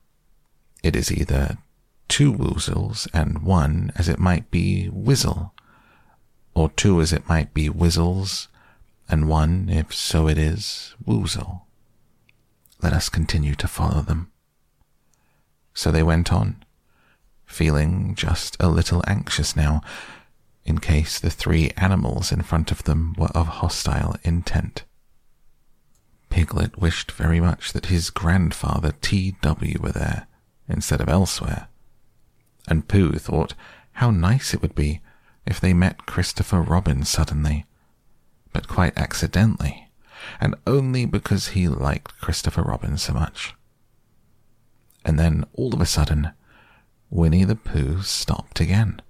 It 0.81 0.95
is 0.95 1.11
either 1.11 1.57
two 2.07 2.33
woozles 2.33 3.07
and 3.13 3.43
one 3.43 3.91
as 3.95 4.09
it 4.09 4.19
might 4.19 4.49
be 4.49 4.89
wizzle, 4.91 5.51
or 6.55 6.71
two 6.71 6.99
as 7.01 7.13
it 7.13 7.29
might 7.29 7.53
be 7.53 7.69
wizzles, 7.69 8.47
and 9.07 9.29
one, 9.29 9.69
if 9.69 9.93
so 9.93 10.27
it 10.27 10.37
is, 10.37 10.95
woozle. 11.05 11.66
Let 12.81 12.93
us 12.93 13.09
continue 13.09 13.55
to 13.55 13.67
follow 13.67 14.01
them. 14.01 14.31
So 15.73 15.91
they 15.91 16.03
went 16.03 16.31
on, 16.31 16.63
feeling 17.45 18.15
just 18.15 18.57
a 18.59 18.67
little 18.69 19.03
anxious 19.07 19.55
now 19.55 19.81
in 20.65 20.79
case 20.79 21.19
the 21.19 21.29
three 21.29 21.71
animals 21.77 22.31
in 22.31 22.41
front 22.41 22.71
of 22.71 22.83
them 22.83 23.15
were 23.17 23.31
of 23.33 23.47
hostile 23.47 24.17
intent. 24.23 24.83
Piglet 26.29 26.77
wished 26.77 27.11
very 27.11 27.39
much 27.39 27.71
that 27.71 27.85
his 27.85 28.09
grandfather 28.09 28.93
T.W. 29.01 29.79
were 29.81 29.93
there 29.93 30.27
instead 30.67 30.99
of 30.99 31.07
elsewhere, 31.07 31.67
and 32.67 32.87
Pooh 32.87 33.13
thought 33.13 33.53
how 33.93 34.11
nice 34.11 34.53
it 34.53 34.61
would 34.61 34.75
be 34.75 35.01
if 35.45 35.59
they 35.59 35.73
met 35.73 36.05
Christopher 36.05 36.61
Robin 36.61 37.05
suddenly, 37.05 37.65
but 38.51 38.67
quite 38.67 38.97
accidentally, 38.97 39.86
and 40.39 40.55
only 40.65 41.05
because 41.05 41.49
he 41.49 41.67
liked 41.67 42.19
Christopher 42.19 42.61
Robin 42.63 42.97
so 42.97 43.13
much. 43.13 43.55
And 45.05 45.17
then 45.17 45.45
all 45.53 45.73
of 45.73 45.81
a 45.81 45.85
sudden, 45.85 46.31
Winnie 47.09 47.45
the 47.45 47.55
Pooh 47.55 48.01
stopped 48.01 48.59
again 48.59 49.01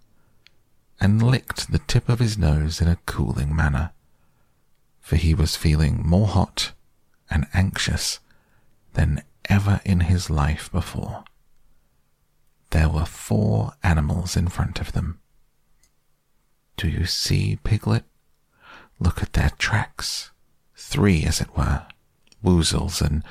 and 1.00 1.22
licked 1.22 1.72
the 1.72 1.80
tip 1.80 2.10
of 2.10 2.20
his 2.20 2.38
nose 2.38 2.82
in 2.82 2.88
a 2.88 3.00
cooling 3.06 3.56
manner, 3.56 3.92
for 5.00 5.16
he 5.16 5.34
was 5.34 5.56
feeling 5.56 6.02
more 6.06 6.28
hot 6.28 6.74
and 7.30 7.48
anxious 7.54 8.20
than 8.94 9.24
ever 9.50 9.82
in 9.86 10.02
his 10.02 10.30
life 10.30 10.72
before. 10.72 11.24
There 12.72 12.90
were 12.90 13.06
four 13.06 13.74
animals 13.84 14.36
in 14.36 14.48
front 14.50 14.82
of 14.82 14.92
them. 14.92 15.20
Do 16.76 16.88
you 16.88 17.06
see, 17.06 17.58
Piglet? 17.64 18.04
Look 19.00 19.22
at 19.22 19.34
their 19.34 19.52
tracks. 19.58 20.32
Three, 20.80 21.24
as 21.24 21.42
it 21.42 21.58
were, 21.58 21.88
woozles, 22.44 23.02
and 23.02 23.24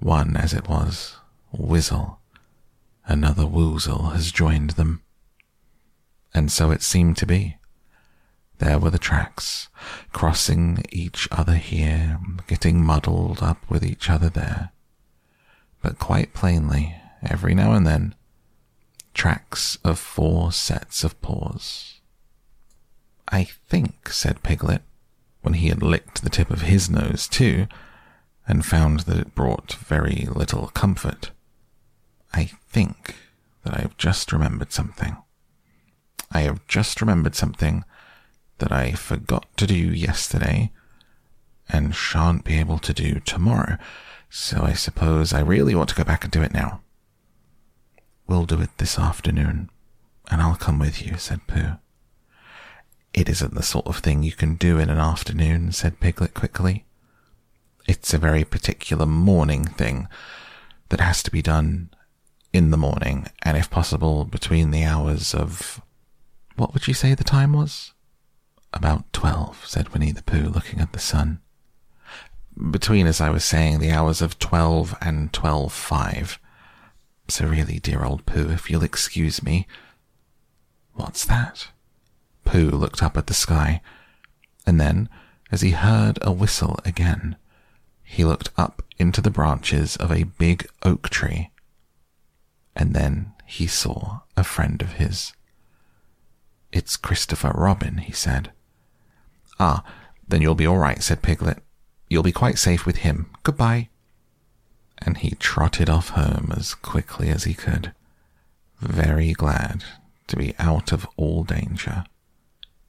one, 0.00 0.36
as 0.36 0.54
it 0.54 0.68
was, 0.68 1.16
wizzle. 1.52 2.16
Another 3.04 3.44
woozle 3.44 4.14
has 4.14 4.32
joined 4.32 4.70
them. 4.70 5.02
And 6.32 6.50
so 6.50 6.70
it 6.70 6.82
seemed 6.82 7.18
to 7.18 7.26
be. 7.26 7.58
There 8.58 8.78
were 8.78 8.88
the 8.88 8.98
tracks, 8.98 9.68
crossing 10.12 10.82
each 10.90 11.28
other 11.30 11.56
here, 11.56 12.18
getting 12.46 12.82
muddled 12.82 13.42
up 13.42 13.58
with 13.68 13.84
each 13.84 14.08
other 14.08 14.30
there. 14.30 14.70
But 15.82 15.98
quite 15.98 16.32
plainly, 16.32 16.96
every 17.22 17.54
now 17.54 17.72
and 17.72 17.86
then, 17.86 18.14
tracks 19.12 19.76
of 19.84 19.98
four 19.98 20.52
sets 20.52 21.04
of 21.04 21.20
paws. 21.20 22.00
I 23.28 23.44
think, 23.44 24.08
said 24.08 24.42
Piglet, 24.42 24.82
when 25.44 25.54
he 25.54 25.68
had 25.68 25.82
licked 25.82 26.24
the 26.24 26.30
tip 26.30 26.50
of 26.50 26.62
his 26.62 26.88
nose 26.88 27.28
too, 27.28 27.66
and 28.48 28.64
found 28.64 29.00
that 29.00 29.18
it 29.18 29.34
brought 29.34 29.74
very 29.74 30.26
little 30.34 30.68
comfort. 30.68 31.32
I 32.32 32.44
think 32.70 33.14
that 33.62 33.74
I 33.74 33.82
have 33.82 33.98
just 33.98 34.32
remembered 34.32 34.72
something. 34.72 35.18
I 36.32 36.40
have 36.40 36.66
just 36.66 37.02
remembered 37.02 37.34
something 37.34 37.84
that 38.56 38.72
I 38.72 38.92
forgot 38.92 39.44
to 39.58 39.66
do 39.66 39.74
yesterday 39.74 40.72
and 41.68 41.94
shan't 41.94 42.44
be 42.44 42.58
able 42.58 42.78
to 42.78 42.94
do 42.94 43.20
tomorrow, 43.20 43.76
so 44.30 44.62
I 44.62 44.72
suppose 44.72 45.34
I 45.34 45.40
really 45.40 45.74
ought 45.74 45.88
to 45.88 45.94
go 45.94 46.04
back 46.04 46.24
and 46.24 46.32
do 46.32 46.42
it 46.42 46.54
now. 46.54 46.80
We'll 48.26 48.46
do 48.46 48.62
it 48.62 48.70
this 48.78 48.98
afternoon, 48.98 49.68
and 50.30 50.40
I'll 50.40 50.56
come 50.56 50.78
with 50.78 51.06
you, 51.06 51.18
said 51.18 51.46
Pooh. 51.46 51.76
It 53.14 53.28
isn't 53.28 53.54
the 53.54 53.62
sort 53.62 53.86
of 53.86 53.98
thing 53.98 54.22
you 54.24 54.32
can 54.32 54.56
do 54.56 54.78
in 54.78 54.90
an 54.90 54.98
afternoon, 54.98 55.70
said 55.70 56.00
Piglet 56.00 56.34
quickly. 56.34 56.84
It's 57.86 58.12
a 58.12 58.18
very 58.18 58.44
particular 58.44 59.06
morning 59.06 59.64
thing 59.64 60.08
that 60.88 61.00
has 61.00 61.22
to 61.22 61.30
be 61.30 61.40
done 61.40 61.90
in 62.52 62.70
the 62.70 62.76
morning, 62.76 63.28
and 63.42 63.56
if 63.56 63.70
possible, 63.70 64.24
between 64.24 64.70
the 64.70 64.84
hours 64.84 65.34
of. 65.34 65.80
What 66.56 66.72
would 66.72 66.88
you 66.88 66.94
say 66.94 67.14
the 67.14 67.24
time 67.24 67.52
was? 67.52 67.92
About 68.72 69.12
twelve, 69.12 69.64
said 69.66 69.90
Winnie 69.90 70.12
the 70.12 70.22
Pooh, 70.22 70.48
looking 70.48 70.80
at 70.80 70.92
the 70.92 70.98
sun. 70.98 71.40
Between, 72.70 73.06
as 73.06 73.20
I 73.20 73.30
was 73.30 73.44
saying, 73.44 73.78
the 73.78 73.90
hours 73.92 74.22
of 74.22 74.38
twelve 74.38 74.96
and 75.00 75.32
twelve 75.32 75.72
five. 75.72 76.40
So 77.28 77.46
really, 77.46 77.78
dear 77.78 78.04
old 78.04 78.26
Pooh, 78.26 78.50
if 78.50 78.68
you'll 78.68 78.84
excuse 78.84 79.42
me. 79.42 79.66
What's 80.94 81.24
that? 81.24 81.68
Pooh 82.44 82.70
looked 82.70 83.02
up 83.02 83.16
at 83.16 83.26
the 83.26 83.34
sky, 83.34 83.80
and 84.66 84.80
then, 84.80 85.08
as 85.50 85.60
he 85.60 85.70
heard 85.70 86.18
a 86.22 86.32
whistle 86.32 86.78
again, 86.84 87.36
he 88.02 88.24
looked 88.24 88.50
up 88.56 88.82
into 88.98 89.20
the 89.20 89.30
branches 89.30 89.96
of 89.96 90.12
a 90.12 90.24
big 90.24 90.66
oak 90.82 91.08
tree, 91.08 91.50
and 92.76 92.94
then 92.94 93.32
he 93.46 93.66
saw 93.66 94.20
a 94.36 94.44
friend 94.44 94.82
of 94.82 94.94
his. 94.94 95.32
It's 96.72 96.96
Christopher 96.96 97.52
Robin, 97.54 97.98
he 97.98 98.12
said. 98.12 98.52
Ah, 99.60 99.84
then 100.26 100.42
you'll 100.42 100.54
be 100.54 100.66
all 100.66 100.78
right, 100.78 101.02
said 101.02 101.22
Piglet. 101.22 101.62
You'll 102.08 102.22
be 102.22 102.32
quite 102.32 102.58
safe 102.58 102.84
with 102.84 102.98
him. 102.98 103.30
Goodbye. 103.42 103.88
And 104.98 105.18
he 105.18 105.30
trotted 105.36 105.88
off 105.88 106.10
home 106.10 106.52
as 106.56 106.74
quickly 106.74 107.28
as 107.28 107.44
he 107.44 107.54
could, 107.54 107.92
very 108.80 109.32
glad 109.32 109.84
to 110.28 110.36
be 110.36 110.54
out 110.58 110.92
of 110.92 111.06
all 111.16 111.44
danger 111.44 112.04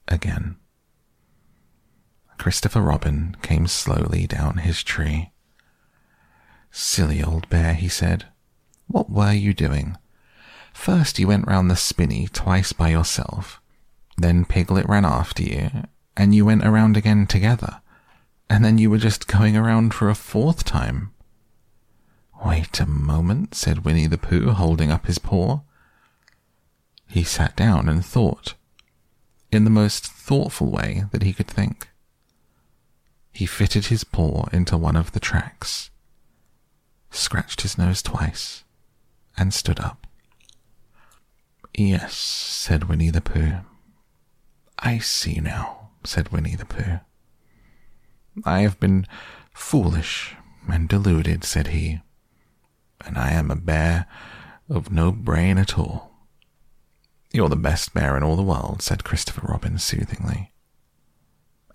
again. 0.08 0.56
Christopher 2.38 2.82
Robin 2.82 3.36
came 3.42 3.66
slowly 3.66 4.26
down 4.26 4.58
his 4.58 4.82
tree. 4.82 5.32
Silly 6.70 7.22
old 7.22 7.48
bear, 7.48 7.74
he 7.74 7.88
said. 7.88 8.26
What 8.86 9.10
were 9.10 9.32
you 9.32 9.54
doing? 9.54 9.96
First 10.72 11.18
you 11.18 11.26
went 11.28 11.48
round 11.48 11.70
the 11.70 11.76
spinney 11.76 12.28
twice 12.32 12.72
by 12.72 12.90
yourself. 12.90 13.60
Then 14.18 14.44
Piglet 14.44 14.88
ran 14.88 15.04
after 15.04 15.42
you, 15.42 15.70
and 16.16 16.34
you 16.34 16.44
went 16.44 16.64
around 16.64 16.96
again 16.96 17.26
together. 17.26 17.80
And 18.48 18.64
then 18.64 18.78
you 18.78 18.90
were 18.90 18.98
just 18.98 19.26
going 19.26 19.56
around 19.56 19.94
for 19.94 20.08
a 20.08 20.14
fourth 20.14 20.64
time. 20.64 21.12
Wait 22.44 22.78
a 22.78 22.86
moment, 22.86 23.54
said 23.54 23.84
Winnie 23.84 24.06
the 24.06 24.18
Pooh, 24.18 24.50
holding 24.50 24.90
up 24.90 25.06
his 25.06 25.18
paw. 25.18 25.60
He 27.08 27.24
sat 27.24 27.56
down 27.56 27.88
and 27.88 28.04
thought 28.04 28.54
in 29.52 29.64
the 29.64 29.70
most 29.70 30.06
thoughtful 30.06 30.70
way 30.70 31.04
that 31.12 31.22
he 31.22 31.32
could 31.32 31.46
think. 31.46 31.88
He 33.32 33.46
fitted 33.46 33.86
his 33.86 34.04
paw 34.04 34.46
into 34.52 34.76
one 34.76 34.96
of 34.96 35.12
the 35.12 35.20
tracks, 35.20 35.90
scratched 37.10 37.60
his 37.60 37.76
nose 37.76 38.02
twice, 38.02 38.64
and 39.36 39.52
stood 39.52 39.78
up. 39.78 40.06
Yes, 41.74 42.14
said 42.14 42.84
Winnie 42.84 43.10
the 43.10 43.20
Pooh. 43.20 43.58
I 44.78 44.98
see 44.98 45.40
now, 45.40 45.90
said 46.04 46.30
Winnie 46.30 46.56
the 46.56 46.64
Pooh. 46.64 47.00
I 48.44 48.60
have 48.60 48.80
been 48.80 49.06
foolish 49.52 50.34
and 50.68 50.88
deluded, 50.88 51.44
said 51.44 51.68
he, 51.68 52.00
and 53.04 53.16
I 53.18 53.32
am 53.32 53.50
a 53.50 53.56
bear 53.56 54.06
of 54.68 54.90
no 54.90 55.12
brain 55.12 55.58
at 55.58 55.78
all. 55.78 56.15
You're 57.36 57.50
the 57.50 57.56
best 57.56 57.92
bear 57.92 58.16
in 58.16 58.22
all 58.22 58.34
the 58.34 58.42
world, 58.42 58.80
said 58.80 59.04
Christopher 59.04 59.42
Robin 59.46 59.76
soothingly. 59.76 60.52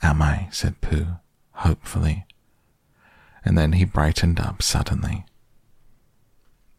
Am 0.01 0.19
I? 0.19 0.47
said 0.49 0.81
Pooh, 0.81 1.17
hopefully. 1.51 2.25
And 3.45 3.55
then 3.55 3.73
he 3.73 3.85
brightened 3.85 4.39
up 4.39 4.63
suddenly. 4.63 5.23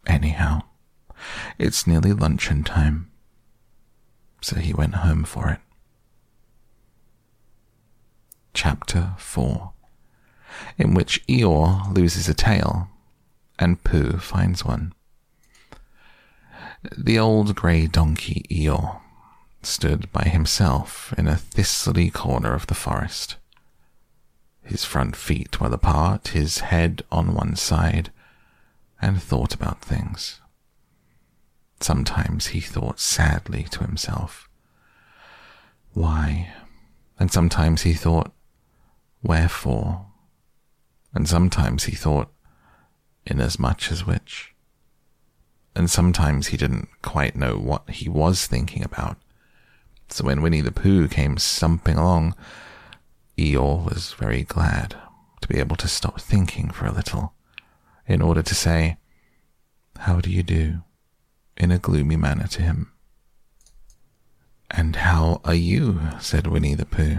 Anyhow, 0.04 0.62
it's 1.60 1.86
nearly 1.86 2.12
luncheon 2.12 2.64
time. 2.64 3.12
So 4.40 4.56
he 4.56 4.74
went 4.74 4.96
home 4.96 5.22
for 5.22 5.48
it. 5.50 5.60
Chapter 8.52 9.14
4 9.16 9.72
In 10.76 10.92
which 10.94 11.24
Eeyore 11.28 11.94
loses 11.94 12.28
a 12.28 12.34
tail 12.34 12.88
and 13.60 13.84
Pooh 13.84 14.18
finds 14.18 14.64
one. 14.64 14.92
The 16.82 17.16
old 17.18 17.54
grey 17.54 17.86
donkey 17.86 18.44
Eeyore 18.50 19.00
stood 19.62 20.10
by 20.10 20.24
himself 20.24 21.14
in 21.16 21.28
a 21.28 21.36
thistly 21.36 22.10
corner 22.10 22.54
of 22.54 22.66
the 22.66 22.74
forest. 22.74 23.36
His 24.62 24.84
front 24.84 25.14
feet 25.14 25.60
well 25.60 25.72
apart, 25.72 26.28
his 26.28 26.58
head 26.58 27.02
on 27.12 27.34
one 27.34 27.54
side, 27.54 28.10
and 29.00 29.22
thought 29.22 29.54
about 29.54 29.80
things. 29.80 30.40
Sometimes 31.78 32.48
he 32.48 32.60
thought 32.60 32.98
sadly 32.98 33.64
to 33.70 33.80
himself, 33.80 34.48
Why? 35.92 36.52
And 37.18 37.30
sometimes 37.30 37.82
he 37.82 37.94
thought, 37.94 38.32
Wherefore? 39.22 40.06
And 41.14 41.28
sometimes 41.28 41.84
he 41.84 41.94
thought, 41.94 42.32
Inasmuch 43.24 43.92
as 43.92 44.04
which 44.04 44.51
and 45.74 45.90
sometimes 45.90 46.48
he 46.48 46.56
didn't 46.56 46.88
quite 47.02 47.36
know 47.36 47.56
what 47.56 47.88
he 47.90 48.08
was 48.08 48.46
thinking 48.46 48.84
about. 48.84 49.16
So 50.08 50.24
when 50.24 50.42
Winnie 50.42 50.60
the 50.60 50.72
Pooh 50.72 51.08
came 51.08 51.38
stumping 51.38 51.96
along, 51.96 52.34
Eeyore 53.38 53.84
was 53.84 54.12
very 54.12 54.42
glad 54.42 54.96
to 55.40 55.48
be 55.48 55.58
able 55.58 55.76
to 55.76 55.88
stop 55.88 56.20
thinking 56.20 56.70
for 56.70 56.86
a 56.86 56.92
little, 56.92 57.32
in 58.06 58.20
order 58.20 58.42
to 58.42 58.54
say, 58.54 58.98
How 59.98 60.20
do 60.20 60.30
you 60.30 60.42
do? 60.42 60.82
in 61.56 61.70
a 61.70 61.78
gloomy 61.78 62.16
manner 62.16 62.46
to 62.48 62.62
him. 62.62 62.92
And 64.70 64.96
how 64.96 65.40
are 65.44 65.54
you? 65.54 66.00
said 66.18 66.46
Winnie 66.46 66.74
the 66.74 66.86
Pooh. 66.86 67.18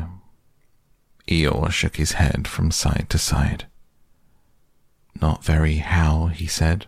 Eeyore 1.28 1.72
shook 1.72 1.96
his 1.96 2.14
head 2.14 2.48
from 2.48 2.72
side 2.72 3.08
to 3.10 3.18
side. 3.18 3.68
Not 5.22 5.44
very 5.44 5.76
how, 5.78 6.28
he 6.28 6.48
said. 6.48 6.88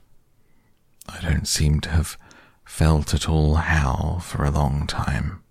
I 1.07 1.19
don't 1.21 1.47
seem 1.47 1.79
to 1.81 1.89
have 1.89 2.17
felt 2.63 3.13
at 3.13 3.29
all 3.29 3.55
how 3.55 4.19
for 4.21 4.43
a 4.43 4.51
long 4.51 4.87
time. 4.87 5.41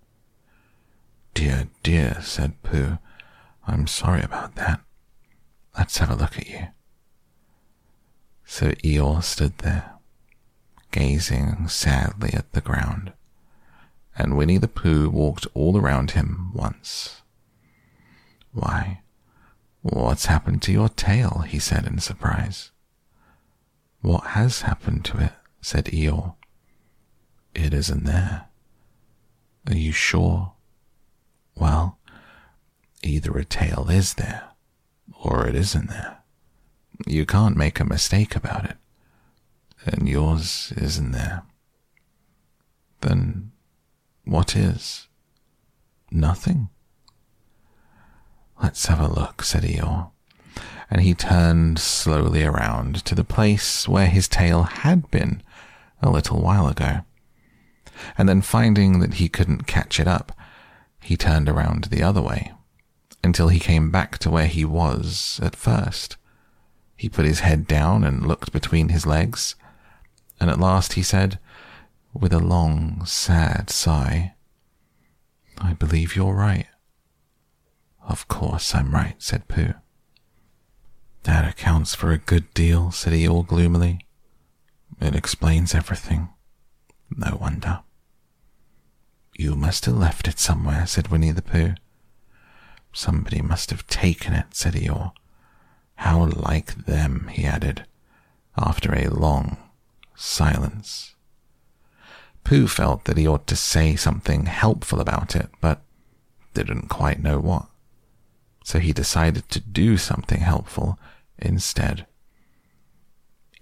Dear, 1.33 1.69
dear, 1.83 2.21
said 2.21 2.61
Pooh, 2.63 2.97
I'm 3.67 3.87
sorry 3.87 4.21
about 4.21 4.55
that. 4.55 4.81
Let's 5.77 5.97
have 5.97 6.09
a 6.09 6.15
look 6.15 6.37
at 6.37 6.47
you. 6.47 6.67
So 8.45 8.71
Eeyore 8.83 9.23
stood 9.23 9.57
there, 9.57 9.95
gazing 10.91 11.67
sadly 11.67 12.31
at 12.33 12.53
the 12.53 12.61
ground, 12.61 13.11
and 14.17 14.37
Winnie 14.37 14.59
the 14.59 14.67
Pooh 14.67 15.09
walked 15.09 15.47
all 15.53 15.77
around 15.77 16.11
him 16.11 16.51
once. 16.53 17.21
Why, 18.53 19.01
what's 19.81 20.27
happened 20.27 20.61
to 20.63 20.71
your 20.71 20.89
tail? 20.89 21.43
he 21.47 21.59
said 21.59 21.85
in 21.85 21.99
surprise. 21.99 22.71
What 24.01 24.27
has 24.27 24.61
happened 24.61 25.03
to 25.05 25.17
it? 25.17 25.33
Said 25.65 25.85
Eeyore. 25.85 26.35
It 27.55 27.73
isn't 27.73 28.03
there. 28.03 28.49
Are 29.67 29.75
you 29.75 29.91
sure? 29.91 30.53
Well, 31.55 31.97
either 33.01 33.35
a 33.35 33.45
tail 33.45 33.87
is 33.89 34.13
there, 34.13 34.49
or 35.23 35.47
it 35.47 35.55
isn't 35.55 35.87
there. 35.89 36.19
You 37.07 37.25
can't 37.25 37.57
make 37.57 37.79
a 37.79 37.83
mistake 37.83 38.35
about 38.35 38.65
it, 38.65 38.77
and 39.83 40.07
yours 40.07 40.71
isn't 40.77 41.13
there. 41.13 41.41
Then 43.01 43.51
what 44.23 44.55
is? 44.55 45.07
Nothing. 46.11 46.69
Let's 48.61 48.85
have 48.85 48.99
a 48.99 49.11
look, 49.11 49.41
said 49.41 49.63
Eeyore. 49.63 50.11
And 50.91 51.01
he 51.01 51.15
turned 51.15 51.79
slowly 51.79 52.43
around 52.43 53.03
to 53.05 53.15
the 53.15 53.23
place 53.23 53.87
where 53.87 54.05
his 54.05 54.27
tail 54.27 54.61
had 54.61 55.09
been 55.09 55.41
a 56.05 56.11
little 56.11 56.41
while 56.41 56.67
ago. 56.67 57.01
And 58.17 58.29
then 58.29 58.41
finding 58.41 58.99
that 58.99 59.15
he 59.15 59.29
couldn't 59.29 59.67
catch 59.67 59.99
it 59.99 60.07
up, 60.07 60.31
he 61.01 61.17
turned 61.17 61.49
around 61.49 61.85
the 61.85 62.03
other 62.03 62.21
way 62.21 62.53
until 63.23 63.47
he 63.47 63.59
came 63.59 63.91
back 63.91 64.17
to 64.19 64.29
where 64.29 64.47
he 64.47 64.63
was 64.63 65.39
at 65.41 65.55
first. 65.55 66.17
He 66.95 67.09
put 67.09 67.25
his 67.25 67.39
head 67.41 67.67
down 67.67 68.03
and 68.03 68.25
looked 68.25 68.51
between 68.51 68.89
his 68.89 69.05
legs, 69.05 69.55
and 70.39 70.49
at 70.49 70.59
last 70.59 70.93
he 70.93 71.03
said, 71.03 71.39
with 72.13 72.31
a 72.31 72.39
long, 72.39 73.03
sad 73.05 73.69
sigh, 73.69 74.33
I 75.57 75.73
believe 75.73 76.15
you're 76.15 76.33
right. 76.33 76.67
Of 78.07 78.27
course 78.27 78.75
I'm 78.75 78.93
right, 78.93 79.15
said 79.17 79.47
Pooh. 79.47 79.73
That 81.23 81.49
accounts 81.49 81.95
for 81.95 82.11
a 82.11 82.19
good 82.19 82.53
deal, 82.53 82.91
said 82.91 83.13
Eeyore 83.13 83.47
gloomily. 83.47 84.04
It 84.99 85.15
explains 85.15 85.75
everything. 85.75 86.29
No 87.09 87.37
wonder. 87.39 87.81
You 89.37 89.55
must 89.55 89.85
have 89.85 89.95
left 89.97 90.27
it 90.27 90.39
somewhere, 90.39 90.85
said 90.87 91.09
Winnie 91.09 91.31
the 91.31 91.41
Pooh. 91.41 91.75
Somebody 92.93 93.41
must 93.41 93.69
have 93.71 93.85
taken 93.87 94.33
it, 94.33 94.47
said 94.51 94.73
Eeyore. 94.73 95.11
How 95.95 96.25
like 96.25 96.85
them, 96.85 97.29
he 97.31 97.45
added, 97.45 97.85
after 98.57 98.93
a 98.93 99.09
long 99.09 99.57
silence. 100.15 101.15
Pooh 102.43 102.67
felt 102.67 103.05
that 103.05 103.17
he 103.17 103.27
ought 103.27 103.47
to 103.47 103.55
say 103.55 103.95
something 103.95 104.45
helpful 104.45 105.01
about 105.01 105.35
it, 105.35 105.49
but 105.59 105.81
didn't 106.53 106.87
quite 106.87 107.21
know 107.21 107.39
what. 107.39 107.67
So 108.63 108.79
he 108.79 108.93
decided 108.93 109.49
to 109.49 109.59
do 109.59 109.97
something 109.97 110.39
helpful 110.39 110.97
instead. 111.37 112.07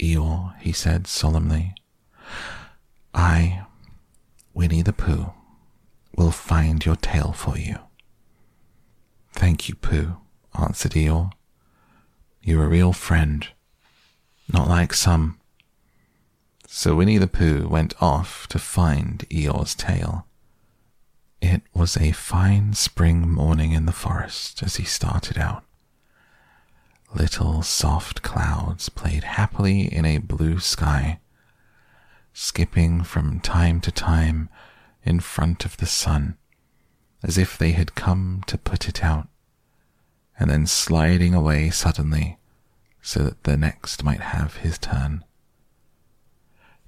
Eeyore, 0.04 0.60
he 0.60 0.74
said 0.74 1.08
solemnly, 1.08 1.74
I, 3.14 3.66
Winnie 4.54 4.82
the 4.82 4.92
Pooh, 4.92 5.32
will 6.18 6.32
find 6.32 6.86
your 6.86 6.98
tail 6.98 7.32
for 7.32 7.58
you. 7.58 7.78
Thank 9.32 9.70
you, 9.70 9.76
Pooh, 9.76 10.18
answered 10.60 10.92
Eeyore. 10.92 11.32
You're 12.42 12.66
a 12.66 12.70
real 12.70 12.92
friend, 12.92 13.48
not 14.52 14.68
like 14.68 14.94
some. 14.94 15.40
So 16.68 16.96
Winnie 16.96 17.18
the 17.18 17.28
Pooh 17.28 17.68
went 17.70 17.94
off 18.02 18.46
to 18.50 18.60
find 18.60 19.20
Eeyore's 19.30 19.74
tail. 19.74 20.28
It 21.42 21.62
was 21.74 21.96
a 21.96 22.12
fine 22.12 22.74
spring 22.74 23.30
morning 23.30 23.72
in 23.72 23.86
the 23.86 23.94
forest 23.94 24.64
as 24.64 24.76
he 24.76 24.84
started 24.84 25.38
out. 25.38 25.64
Little 27.16 27.62
soft 27.62 28.24
clouds 28.24 28.90
played 28.90 29.24
happily 29.24 29.82
in 29.82 30.04
a 30.04 30.18
blue 30.18 30.58
sky, 30.60 31.20
skipping 32.34 33.04
from 33.04 33.40
time 33.40 33.82
to 33.82 33.92
time 33.92 34.50
in 35.04 35.20
front 35.20 35.64
of 35.64 35.78
the 35.78 35.86
sun, 35.86 36.38
as 37.22 37.38
if 37.38 37.56
they 37.56 37.74
had 37.74 37.94
come 37.94 38.42
to 38.48 38.58
put 38.58 38.90
it 38.90 39.04
out, 39.04 39.28
and 40.40 40.50
then 40.50 40.66
sliding 40.66 41.36
away 41.36 41.70
suddenly 41.70 42.40
so 43.00 43.22
that 43.24 43.44
the 43.44 43.58
next 43.58 44.04
might 44.04 44.22
have 44.22 44.56
his 44.58 44.80
turn. 44.80 45.24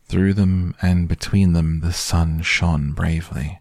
Through 0.08 0.34
them 0.34 0.74
and 0.82 1.08
between 1.08 1.54
them 1.54 1.82
the 1.82 1.94
sun 1.94 2.42
shone 2.42 2.94
bravely. 2.94 3.60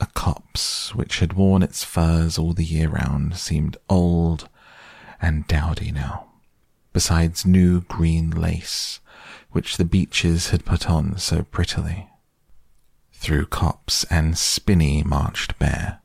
A 0.00 0.06
copse 0.06 0.92
which 0.92 1.20
had 1.20 1.34
worn 1.34 1.62
its 1.62 1.84
furs 1.84 2.36
all 2.36 2.52
the 2.52 2.64
year 2.64 2.88
round 2.88 3.36
seemed 3.36 3.76
old 3.88 4.48
and 5.20 5.46
dowdy 5.46 5.90
now, 5.92 6.26
besides 6.92 7.46
new 7.46 7.82
green 7.82 8.30
lace, 8.30 9.00
which 9.50 9.76
the 9.76 9.84
beeches 9.84 10.50
had 10.50 10.64
put 10.64 10.88
on 10.88 11.16
so 11.18 11.42
prettily. 11.42 12.08
Through 13.12 13.46
copse 13.46 14.04
and 14.10 14.36
spinney 14.36 15.02
marched 15.02 15.58
Bear, 15.58 16.00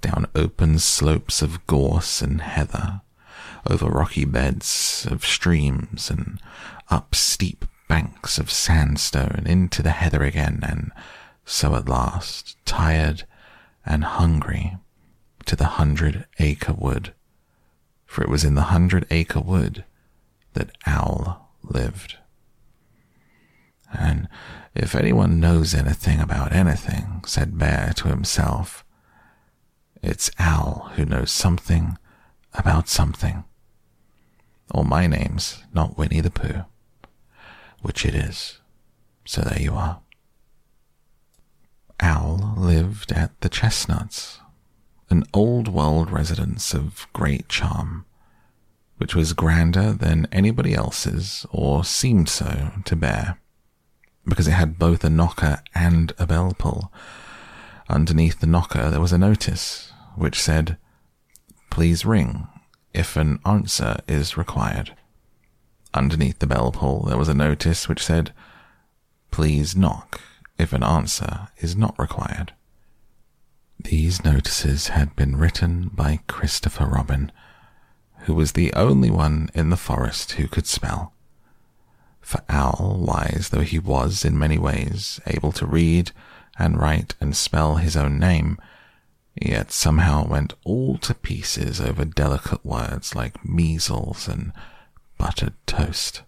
down 0.00 0.26
open 0.34 0.78
slopes 0.78 1.42
of 1.42 1.66
gorse 1.66 2.22
and 2.22 2.40
heather, 2.40 3.02
over 3.68 3.86
rocky 3.86 4.24
beds 4.24 5.06
of 5.10 5.24
streams 5.24 6.10
and 6.10 6.40
up 6.88 7.14
steep 7.14 7.64
banks 7.88 8.38
of 8.38 8.50
sandstone 8.50 9.44
into 9.46 9.82
the 9.82 9.90
heather 9.90 10.22
again, 10.22 10.60
and 10.62 10.92
so 11.44 11.74
at 11.74 11.88
last, 11.88 12.56
tired 12.64 13.24
and 13.84 14.04
hungry, 14.04 14.76
to 15.44 15.56
the 15.56 15.66
hundred 15.66 16.26
acre 16.38 16.72
wood 16.72 17.12
for 18.12 18.22
it 18.22 18.28
was 18.28 18.44
in 18.44 18.54
the 18.54 18.68
hundred 18.74 19.06
acre 19.10 19.40
wood 19.40 19.86
that 20.52 20.70
Owl 20.84 21.48
lived. 21.62 22.18
And 23.90 24.28
if 24.74 24.94
anyone 24.94 25.40
knows 25.40 25.72
anything 25.74 26.20
about 26.20 26.52
anything, 26.52 27.22
said 27.26 27.58
Bear 27.58 27.94
to 27.96 28.08
himself, 28.08 28.84
it's 30.02 30.30
Owl 30.38 30.90
who 30.96 31.06
knows 31.06 31.30
something 31.30 31.96
about 32.52 32.86
something. 32.86 33.44
Or 34.70 34.84
my 34.84 35.06
name's 35.06 35.62
not 35.72 35.96
Winnie 35.96 36.20
the 36.20 36.30
Pooh, 36.30 36.66
which 37.80 38.04
it 38.04 38.14
is. 38.14 38.58
So 39.24 39.40
there 39.40 39.62
you 39.62 39.72
are. 39.72 40.00
Owl 41.98 42.56
lived 42.58 43.10
at 43.12 43.40
the 43.40 43.48
Chestnuts, 43.48 44.41
an 45.12 45.24
old 45.34 45.68
world 45.68 46.10
residence 46.10 46.72
of 46.72 47.06
great 47.12 47.46
charm, 47.46 48.06
which 48.96 49.14
was 49.14 49.34
grander 49.34 49.92
than 49.92 50.26
anybody 50.32 50.74
else's, 50.74 51.44
or 51.50 51.84
seemed 51.84 52.30
so 52.30 52.72
to 52.86 52.96
Bear, 52.96 53.38
because 54.26 54.48
it 54.48 54.52
had 54.52 54.78
both 54.78 55.04
a 55.04 55.10
knocker 55.10 55.62
and 55.74 56.14
a 56.18 56.26
bell 56.26 56.54
pull. 56.58 56.90
Underneath 57.90 58.40
the 58.40 58.46
knocker 58.46 58.88
there 58.88 59.02
was 59.02 59.12
a 59.12 59.18
notice 59.18 59.92
which 60.16 60.40
said, 60.40 60.78
Please 61.68 62.06
ring 62.06 62.48
if 62.94 63.14
an 63.14 63.38
answer 63.44 63.98
is 64.08 64.38
required. 64.38 64.96
Underneath 65.92 66.38
the 66.38 66.46
bell 66.46 66.72
pull 66.72 67.04
there 67.04 67.18
was 67.18 67.28
a 67.28 67.34
notice 67.34 67.86
which 67.86 68.02
said, 68.02 68.32
Please 69.30 69.76
knock 69.76 70.22
if 70.58 70.72
an 70.72 70.82
answer 70.82 71.48
is 71.58 71.76
not 71.76 71.98
required. 71.98 72.54
These 73.84 74.24
notices 74.24 74.88
had 74.88 75.16
been 75.16 75.36
written 75.36 75.90
by 75.92 76.20
Christopher 76.28 76.86
Robin, 76.86 77.32
who 78.20 78.34
was 78.34 78.52
the 78.52 78.72
only 78.74 79.10
one 79.10 79.50
in 79.54 79.70
the 79.70 79.76
forest 79.76 80.32
who 80.32 80.46
could 80.46 80.66
spell. 80.66 81.12
For 82.20 82.42
Owl, 82.48 82.98
wise 83.04 83.48
though 83.50 83.62
he 83.62 83.78
was 83.78 84.24
in 84.24 84.38
many 84.38 84.56
ways, 84.56 85.20
able 85.26 85.52
to 85.52 85.66
read 85.66 86.12
and 86.58 86.78
write 86.78 87.14
and 87.20 87.34
spell 87.36 87.76
his 87.76 87.96
own 87.96 88.18
name, 88.18 88.58
yet 89.34 89.72
somehow 89.72 90.26
went 90.26 90.54
all 90.64 90.96
to 90.98 91.14
pieces 91.14 91.80
over 91.80 92.04
delicate 92.04 92.64
words 92.64 93.14
like 93.14 93.44
measles 93.44 94.28
and 94.28 94.52
buttered 95.18 95.54
toast. 95.66 96.22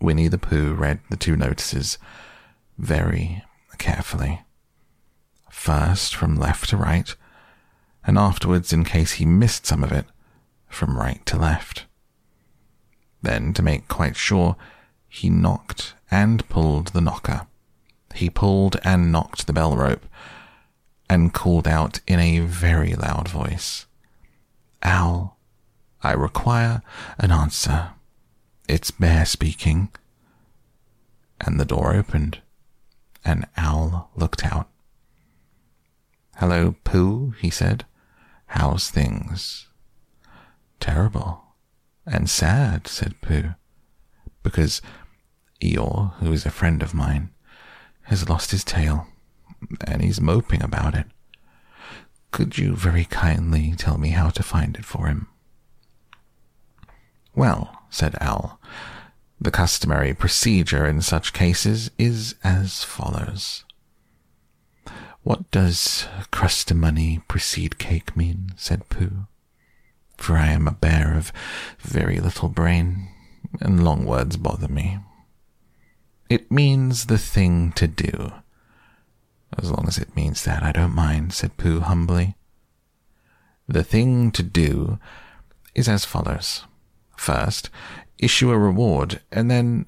Winnie 0.00 0.28
the 0.28 0.38
Pooh 0.38 0.72
read 0.72 1.00
the 1.10 1.16
two 1.16 1.36
notices 1.36 1.98
very 2.78 3.44
carefully 3.78 4.43
first 5.54 6.14
from 6.14 6.34
left 6.34 6.68
to 6.68 6.76
right, 6.76 7.14
and 8.06 8.18
afterwards, 8.18 8.72
in 8.72 8.84
case 8.84 9.12
he 9.12 9.24
missed 9.24 9.64
some 9.64 9.82
of 9.82 9.92
it, 9.92 10.04
from 10.68 10.98
right 10.98 11.24
to 11.24 11.38
left. 11.38 11.86
Then, 13.22 13.54
to 13.54 13.62
make 13.62 13.88
quite 13.88 14.16
sure, 14.16 14.56
he 15.08 15.30
knocked 15.30 15.94
and 16.10 16.46
pulled 16.50 16.88
the 16.88 17.00
knocker. 17.00 17.46
He 18.14 18.28
pulled 18.28 18.76
and 18.84 19.10
knocked 19.10 19.46
the 19.46 19.54
bell 19.54 19.76
rope, 19.76 20.04
and 21.08 21.32
called 21.32 21.66
out 21.66 22.00
in 22.06 22.18
a 22.18 22.40
very 22.40 22.94
loud 22.94 23.28
voice, 23.28 23.86
Owl, 24.82 25.38
I 26.02 26.12
require 26.12 26.82
an 27.18 27.30
answer. 27.30 27.92
It's 28.68 28.90
Bear 28.90 29.24
speaking. 29.24 29.88
And 31.40 31.58
the 31.58 31.64
door 31.64 31.94
opened, 31.94 32.40
and 33.24 33.46
Owl 33.56 34.10
looked 34.14 34.44
out. 34.44 34.68
Hello, 36.38 36.74
Pooh, 36.84 37.34
he 37.40 37.48
said. 37.48 37.84
How's 38.46 38.90
things? 38.90 39.68
Terrible 40.80 41.44
and 42.06 42.28
sad, 42.28 42.86
said 42.86 43.20
Pooh, 43.22 43.54
because 44.42 44.82
Eeyore, 45.62 46.14
who 46.14 46.32
is 46.32 46.44
a 46.44 46.50
friend 46.50 46.82
of 46.82 46.92
mine, 46.94 47.30
has 48.02 48.28
lost 48.28 48.50
his 48.50 48.64
tail, 48.64 49.06
and 49.86 50.02
he's 50.02 50.20
moping 50.20 50.62
about 50.62 50.94
it. 50.94 51.06
Could 52.30 52.58
you 52.58 52.74
very 52.76 53.04
kindly 53.04 53.72
tell 53.76 53.96
me 53.96 54.10
how 54.10 54.28
to 54.30 54.42
find 54.42 54.76
it 54.76 54.84
for 54.84 55.06
him? 55.06 55.28
Well, 57.34 57.84
said 57.90 58.16
Owl, 58.20 58.60
The 59.40 59.50
customary 59.50 60.14
procedure 60.14 60.86
in 60.86 61.00
such 61.00 61.32
cases 61.32 61.90
is 61.98 62.34
as 62.42 62.84
follows. 62.84 63.63
What 65.24 65.50
does 65.50 66.06
Crustimoney 66.30 67.26
Proseedcake 67.28 68.14
mean? 68.14 68.50
said 68.56 68.90
Pooh. 68.90 69.26
For 70.18 70.36
I 70.36 70.48
am 70.48 70.68
a 70.68 70.72
bear 70.72 71.16
of 71.16 71.32
very 71.78 72.20
little 72.20 72.50
brain, 72.50 73.08
and 73.58 73.82
long 73.82 74.04
words 74.04 74.36
bother 74.36 74.68
me. 74.68 74.98
It 76.28 76.52
means 76.52 77.06
the 77.06 77.16
thing 77.16 77.72
to 77.72 77.86
do. 77.88 78.32
As 79.56 79.70
long 79.70 79.86
as 79.88 79.96
it 79.96 80.14
means 80.14 80.44
that, 80.44 80.62
I 80.62 80.72
don't 80.72 80.94
mind, 80.94 81.32
said 81.32 81.56
Pooh 81.56 81.80
humbly. 81.80 82.36
The 83.66 83.82
thing 83.82 84.30
to 84.32 84.42
do 84.42 84.98
is 85.74 85.88
as 85.88 86.04
follows. 86.04 86.64
First, 87.16 87.70
issue 88.18 88.50
a 88.50 88.58
reward, 88.58 89.22
and 89.32 89.50
then. 89.50 89.86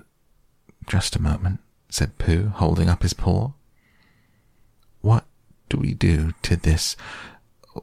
Just 0.87 1.14
a 1.14 1.20
moment, 1.20 1.61
said 1.91 2.16
Pooh, 2.16 2.49
holding 2.49 2.89
up 2.89 3.03
his 3.03 3.12
paw. 3.12 3.53
Do 5.69 5.79
we 5.79 5.95
do 5.95 6.33
to 6.43 6.57
this? 6.57 6.97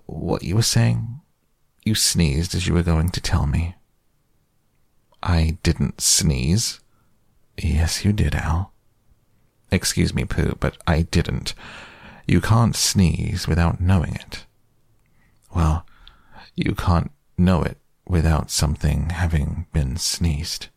What 0.05 0.43
you 0.43 0.55
were 0.55 0.61
saying? 0.61 1.21
You 1.83 1.95
sneezed 1.95 2.55
as 2.55 2.67
you 2.67 2.73
were 2.73 2.83
going 2.83 3.09
to 3.09 3.21
tell 3.21 3.45
me. 3.45 3.75
I 5.21 5.57
didn't 5.63 6.01
sneeze. 6.01 6.79
Yes, 7.57 8.03
you 8.03 8.13
did, 8.13 8.35
Owl. 8.35 8.73
Excuse 9.71 10.13
me, 10.13 10.25
Pooh, 10.25 10.55
but 10.59 10.77
I 10.87 11.01
didn't. 11.03 11.53
You 12.27 12.41
can't 12.41 12.75
sneeze 12.75 13.47
without 13.47 13.81
knowing 13.81 14.15
it. 14.15 14.45
Well, 15.53 15.85
you 16.55 16.75
can't 16.75 17.11
know 17.37 17.63
it 17.63 17.77
without 18.07 18.51
something 18.51 19.09
having 19.09 19.67
been 19.73 19.97
sneezed. 19.97 20.67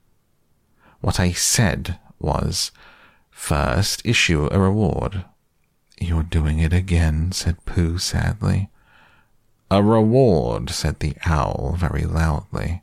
What 1.01 1.21
I 1.21 1.33
said 1.33 1.99
was, 2.19 2.73
first 3.31 4.03
issue 4.05 4.49
a 4.51 4.59
reward. 4.59 5.25
You're 5.99 6.23
doing 6.23 6.59
it 6.59 6.73
again, 6.73 7.33
said 7.33 7.65
Pooh 7.65 7.99
sadly. 7.99 8.69
A 9.71 9.83
reward, 9.83 10.71
said 10.71 11.01
the 11.01 11.17
owl 11.25 11.75
very 11.77 12.05
loudly. 12.05 12.83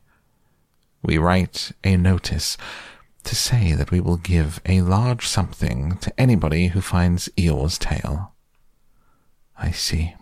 We 1.02 1.18
write 1.18 1.72
a 1.84 1.96
notice 1.96 2.58
to 3.24 3.36
say 3.36 3.74
that 3.74 3.92
we 3.92 4.00
will 4.00 4.18
give 4.18 4.60
a 4.66 4.82
large 4.82 5.28
something 5.28 5.98
to 5.98 6.20
anybody 6.20 6.68
who 6.68 6.82
finds 6.82 7.30
Eeyore's 7.38 7.78
tail. 7.78 8.34
I 9.58 9.72
see, 9.72 10.16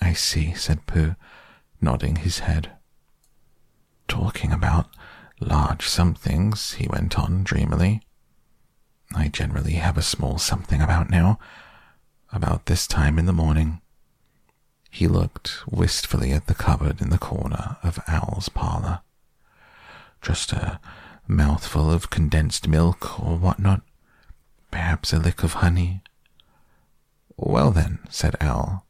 I 0.00 0.12
see, 0.12 0.52
said 0.54 0.86
Pooh, 0.86 1.14
nodding 1.80 2.16
his 2.16 2.40
head. 2.40 2.72
Talking 4.08 4.52
about 4.52 4.88
large 5.40 5.86
somethings, 5.86 6.72
he 6.74 6.86
went 6.88 7.18
on 7.18 7.44
dreamily. 7.44 8.02
I 9.14 9.28
generally 9.28 9.74
have 9.74 9.96
a 9.96 10.02
small 10.02 10.38
something 10.38 10.82
about 10.82 11.08
now, 11.08 11.38
about 12.34 12.66
this 12.66 12.86
time 12.86 13.18
in 13.18 13.26
the 13.26 13.32
morning. 13.32 13.80
He 14.90 15.06
looked 15.06 15.62
wistfully 15.70 16.32
at 16.32 16.46
the 16.46 16.54
cupboard 16.54 17.00
in 17.00 17.10
the 17.10 17.18
corner 17.18 17.76
of 17.82 18.00
Owl's 18.08 18.48
parlor. 18.48 19.00
Just 20.20 20.52
a 20.52 20.80
mouthful 21.28 21.90
of 21.90 22.10
condensed 22.10 22.68
milk 22.68 23.20
or 23.20 23.36
what 23.36 23.58
not. 23.58 23.82
Perhaps 24.70 25.12
a 25.12 25.18
lick 25.18 25.42
of 25.42 25.54
honey. 25.54 26.02
Well, 27.36 27.70
then, 27.70 28.00
said 28.10 28.36
Owl, 28.40 28.84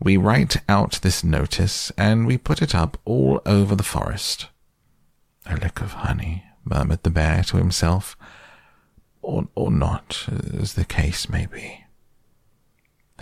we 0.00 0.16
write 0.16 0.56
out 0.68 1.00
this 1.02 1.24
notice 1.24 1.92
and 1.96 2.26
we 2.26 2.38
put 2.38 2.62
it 2.62 2.74
up 2.74 2.98
all 3.04 3.40
over 3.46 3.74
the 3.74 3.82
forest. 3.82 4.48
A 5.46 5.56
lick 5.56 5.80
of 5.80 5.92
honey, 5.92 6.44
murmured 6.64 7.02
the 7.02 7.10
bear 7.10 7.42
to 7.44 7.56
himself, 7.56 8.16
or, 9.22 9.48
or 9.54 9.70
not, 9.70 10.26
as 10.58 10.74
the 10.74 10.84
case 10.84 11.28
may 11.28 11.46
be. 11.46 11.83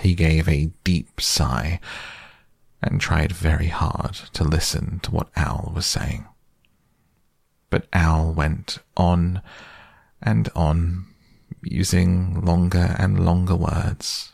He 0.02 0.14
gave 0.14 0.48
a 0.48 0.72
deep 0.82 1.20
sigh 1.20 1.78
and 2.82 3.00
tried 3.00 3.30
very 3.30 3.68
hard 3.68 4.14
to 4.32 4.42
listen 4.42 4.98
to 5.04 5.12
what 5.12 5.30
Owl 5.36 5.70
was 5.72 5.86
saying. 5.86 6.26
But 7.70 7.86
Owl 7.92 8.32
went 8.32 8.80
on 8.96 9.42
and 10.20 10.48
on, 10.56 11.06
using 11.62 12.44
longer 12.44 12.96
and 12.98 13.24
longer 13.24 13.54
words, 13.54 14.32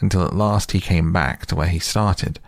until 0.00 0.24
at 0.24 0.34
last 0.34 0.72
he 0.72 0.80
came 0.80 1.12
back 1.12 1.46
to 1.46 1.54
where 1.54 1.68
he 1.68 1.78
started, 1.78 2.40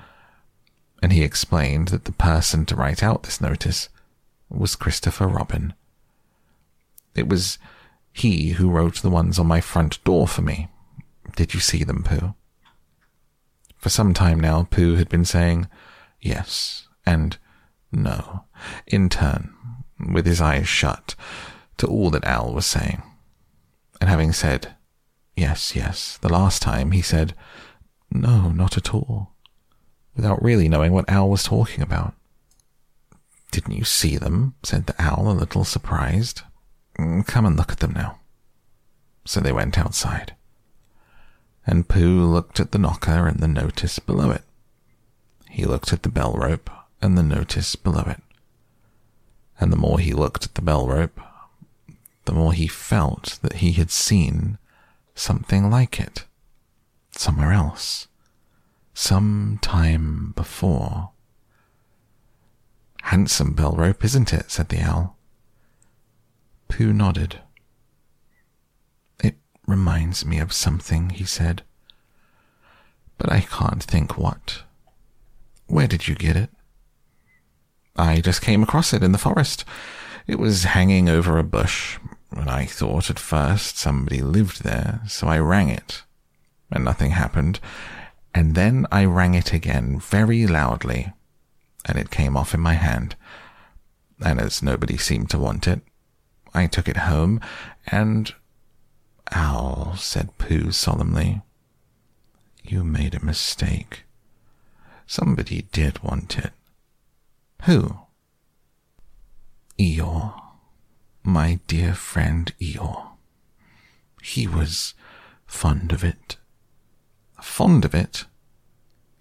and 1.00 1.12
he 1.12 1.22
explained 1.22 1.88
that 1.88 2.04
the 2.04 2.12
person 2.12 2.66
to 2.66 2.74
write 2.74 3.00
out 3.00 3.22
this 3.22 3.40
notice 3.40 3.88
was 4.48 4.74
Christopher 4.74 5.28
Robin. 5.28 5.72
It 7.14 7.28
was 7.28 7.58
he 8.12 8.50
who 8.50 8.70
wrote 8.70 9.02
the 9.02 9.10
ones 9.10 9.38
on 9.38 9.46
my 9.46 9.60
front 9.60 10.02
door 10.02 10.26
for 10.26 10.42
me. 10.42 10.68
Did 11.36 11.54
you 11.54 11.60
see 11.60 11.84
them, 11.84 12.02
Pooh? 12.02 12.34
For 13.76 13.88
some 13.88 14.14
time 14.14 14.40
now, 14.40 14.66
Pooh 14.70 14.96
had 14.96 15.08
been 15.08 15.24
saying 15.24 15.68
yes 16.20 16.88
and 17.04 17.36
no 17.92 18.44
in 18.86 19.08
turn 19.08 19.54
with 20.12 20.26
his 20.26 20.40
eyes 20.40 20.68
shut, 20.68 21.14
to 21.78 21.86
all 21.86 22.10
that 22.10 22.26
Owl 22.26 22.54
was 22.54 22.66
saying. 22.66 23.02
And 24.00 24.10
having 24.10 24.32
said, 24.32 24.74
Yes, 25.36 25.74
yes, 25.74 26.18
the 26.18 26.32
last 26.32 26.62
time, 26.62 26.92
he 26.92 27.02
said, 27.02 27.34
No, 28.10 28.50
not 28.50 28.76
at 28.76 28.94
all, 28.94 29.32
without 30.14 30.42
really 30.42 30.68
knowing 30.68 30.92
what 30.92 31.08
Owl 31.10 31.30
was 31.30 31.44
talking 31.44 31.82
about. 31.82 32.14
Didn't 33.50 33.76
you 33.76 33.84
see 33.84 34.16
them? 34.16 34.54
said 34.62 34.86
the 34.86 34.94
Owl, 34.98 35.30
a 35.30 35.32
little 35.32 35.64
surprised. 35.64 36.42
Come 37.26 37.46
and 37.46 37.56
look 37.56 37.72
at 37.72 37.80
them 37.80 37.92
now. 37.92 38.20
So 39.24 39.40
they 39.40 39.52
went 39.52 39.78
outside. 39.78 40.34
And 41.66 41.88
Pooh 41.88 42.24
looked 42.24 42.60
at 42.60 42.72
the 42.72 42.78
knocker 42.78 43.26
and 43.26 43.40
the 43.40 43.48
notice 43.48 43.98
below 43.98 44.30
it. 44.30 44.42
He 45.48 45.64
looked 45.64 45.92
at 45.92 46.02
the 46.02 46.08
bell 46.08 46.34
rope 46.34 46.70
and 47.00 47.16
the 47.16 47.22
notice 47.22 47.76
below 47.76 48.04
it 48.06 48.20
and 49.60 49.72
the 49.72 49.76
more 49.76 49.98
he 49.98 50.12
looked 50.12 50.44
at 50.44 50.54
the 50.54 50.62
bell 50.62 50.86
rope, 50.86 51.20
the 52.24 52.32
more 52.32 52.52
he 52.52 52.66
felt 52.66 53.38
that 53.42 53.56
he 53.56 53.72
had 53.72 53.90
seen 53.90 54.58
something 55.14 55.70
like 55.70 56.00
it 56.00 56.24
somewhere 57.12 57.52
else, 57.52 58.08
some 58.92 59.58
time 59.62 60.32
before. 60.34 61.10
Handsome 63.02 63.52
bell 63.52 63.74
rope, 63.76 64.04
isn't 64.04 64.32
it? 64.32 64.50
said 64.50 64.70
the 64.70 64.80
owl. 64.80 65.16
Pooh 66.68 66.92
nodded. 66.92 67.40
Reminds 69.66 70.26
me 70.26 70.38
of 70.38 70.52
something, 70.52 71.10
he 71.10 71.24
said. 71.24 71.62
But 73.16 73.32
I 73.32 73.40
can't 73.40 73.82
think 73.82 74.18
what. 74.18 74.62
Where 75.66 75.86
did 75.86 76.06
you 76.06 76.14
get 76.14 76.36
it? 76.36 76.50
I 77.96 78.20
just 78.20 78.42
came 78.42 78.62
across 78.62 78.92
it 78.92 79.02
in 79.02 79.12
the 79.12 79.18
forest. 79.18 79.64
It 80.26 80.38
was 80.38 80.64
hanging 80.64 81.08
over 81.08 81.38
a 81.38 81.44
bush, 81.44 81.98
and 82.30 82.50
I 82.50 82.66
thought 82.66 83.10
at 83.10 83.18
first 83.18 83.78
somebody 83.78 84.20
lived 84.20 84.62
there, 84.64 85.00
so 85.06 85.28
I 85.28 85.38
rang 85.38 85.68
it. 85.68 86.02
And 86.70 86.84
nothing 86.84 87.12
happened. 87.12 87.60
And 88.34 88.54
then 88.54 88.86
I 88.90 89.04
rang 89.04 89.34
it 89.34 89.52
again 89.52 90.00
very 90.00 90.46
loudly, 90.46 91.12
and 91.84 91.96
it 91.96 92.10
came 92.10 92.36
off 92.36 92.52
in 92.52 92.60
my 92.60 92.74
hand. 92.74 93.14
And 94.20 94.40
as 94.40 94.62
nobody 94.62 94.96
seemed 94.96 95.30
to 95.30 95.38
want 95.38 95.68
it, 95.68 95.80
I 96.52 96.66
took 96.66 96.88
it 96.88 96.96
home, 96.98 97.40
and 97.86 98.34
Owl, 99.32 99.96
said 99.96 100.36
Pooh 100.38 100.70
solemnly, 100.70 101.42
you 102.62 102.84
made 102.84 103.14
a 103.14 103.24
mistake. 103.24 104.04
Somebody 105.06 105.62
did 105.72 106.02
want 106.02 106.38
it. 106.38 106.52
Who? 107.64 107.98
Eeyore. 109.78 110.40
My 111.22 111.58
dear 111.66 111.94
friend 111.94 112.52
Eeyore. 112.60 113.08
He 114.22 114.46
was 114.46 114.94
fond 115.46 115.92
of 115.92 116.04
it. 116.04 116.36
Fond 117.42 117.84
of 117.84 117.94
it? 117.94 118.24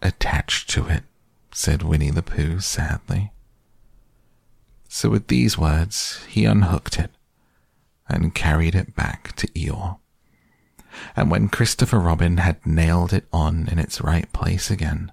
Attached 0.01 0.69
to 0.71 0.87
it, 0.87 1.03
said 1.53 1.81
Winnie 1.81 2.11
the 2.11 2.23
Pooh 2.23 2.59
sadly. 2.59 3.31
So 4.87 5.09
with 5.09 5.27
these 5.27 5.57
words 5.57 6.23
he 6.29 6.45
unhooked 6.45 6.99
it 6.99 7.11
and 8.07 8.35
carried 8.35 8.75
it 8.75 8.95
back 8.95 9.35
to 9.37 9.47
Eeyore. 9.49 9.97
And 11.15 11.31
when 11.31 11.49
Christopher 11.49 11.99
Robin 11.99 12.37
had 12.37 12.65
nailed 12.65 13.13
it 13.13 13.25
on 13.33 13.67
in 13.69 13.79
its 13.79 14.01
right 14.01 14.31
place 14.33 14.69
again, 14.69 15.11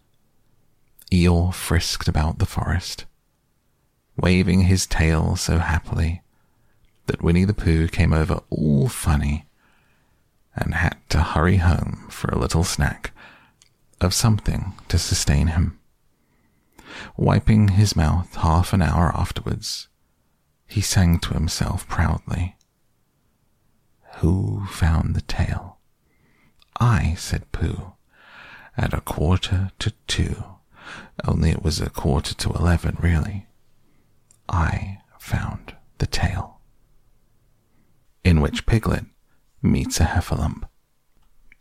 Eeyore 1.12 1.55
frisked 1.55 2.09
about 2.09 2.38
the 2.38 2.47
forest 2.47 3.07
waving 4.20 4.62
his 4.62 4.86
tail 4.86 5.36
so 5.36 5.59
happily 5.59 6.22
that 7.07 7.22
Winnie 7.22 7.45
the 7.45 7.55
Pooh 7.55 7.88
came 7.88 8.12
over 8.12 8.41
all 8.51 8.88
funny 8.88 9.47
and 10.55 10.74
had 10.74 10.97
to 11.09 11.22
hurry 11.22 11.57
home 11.57 12.07
for 12.11 12.28
a 12.28 12.38
little 12.38 12.64
snack 12.64 13.12
of 14.01 14.14
something 14.14 14.74
to 14.88 14.99
sustain 14.99 15.49
him. 15.49 15.78
Wiping 17.16 17.68
his 17.68 17.97
mouth 17.97 18.34
half 18.36 18.72
an 18.72 18.82
hour 18.82 19.12
afterwards, 19.14 19.88
he 20.66 20.80
sang 20.80 21.18
to 21.20 21.34
himself 21.34 21.88
proudly. 21.88 22.57
Who 24.20 24.66
found 24.66 25.14
the 25.14 25.22
tail? 25.22 25.78
I, 26.78 27.14
said 27.16 27.50
Pooh, 27.52 27.94
at 28.76 28.92
a 28.92 29.00
quarter 29.00 29.70
to 29.78 29.92
two. 30.06 30.44
Only 31.24 31.48
it 31.48 31.62
was 31.62 31.80
a 31.80 31.88
quarter 31.88 32.34
to 32.34 32.50
eleven, 32.50 32.98
really. 33.00 33.46
I 34.46 34.98
found 35.18 35.74
the 35.96 36.06
tail. 36.06 36.60
In 38.22 38.42
which 38.42 38.66
Piglet 38.66 39.06
meets 39.62 40.00
a 40.00 40.04
heffalump. 40.04 40.68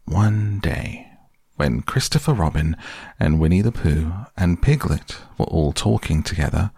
One 0.04 0.60
day, 0.60 1.08
when 1.56 1.82
Christopher 1.82 2.34
Robin 2.34 2.76
and 3.18 3.40
Winnie 3.40 3.62
the 3.62 3.72
Pooh 3.72 4.12
and 4.36 4.62
Piglet 4.62 5.18
were 5.38 5.46
all 5.46 5.72
talking 5.72 6.24
together, 6.24 6.72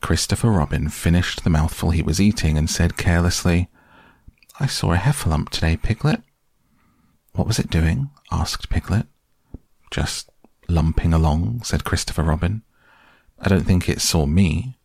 Christopher 0.00 0.52
Robin 0.52 0.88
finished 0.88 1.42
the 1.42 1.50
mouthful 1.50 1.90
he 1.90 2.02
was 2.02 2.20
eating 2.20 2.56
and 2.56 2.70
said 2.70 2.96
carelessly, 2.96 3.68
I 4.60 4.66
saw 4.66 4.92
a 4.92 4.96
heffalump 4.96 5.50
today, 5.50 5.76
Piglet. 5.76 6.20
What 7.32 7.46
was 7.46 7.60
it 7.60 7.70
doing? 7.70 8.10
asked 8.32 8.68
Piglet. 8.68 9.06
Just 9.92 10.30
lumping 10.68 11.12
along, 11.12 11.62
said 11.62 11.84
Christopher 11.84 12.24
Robin. 12.24 12.62
I 13.38 13.48
don't 13.48 13.64
think 13.64 13.88
it 13.88 14.00
saw 14.00 14.26
me. 14.26 14.76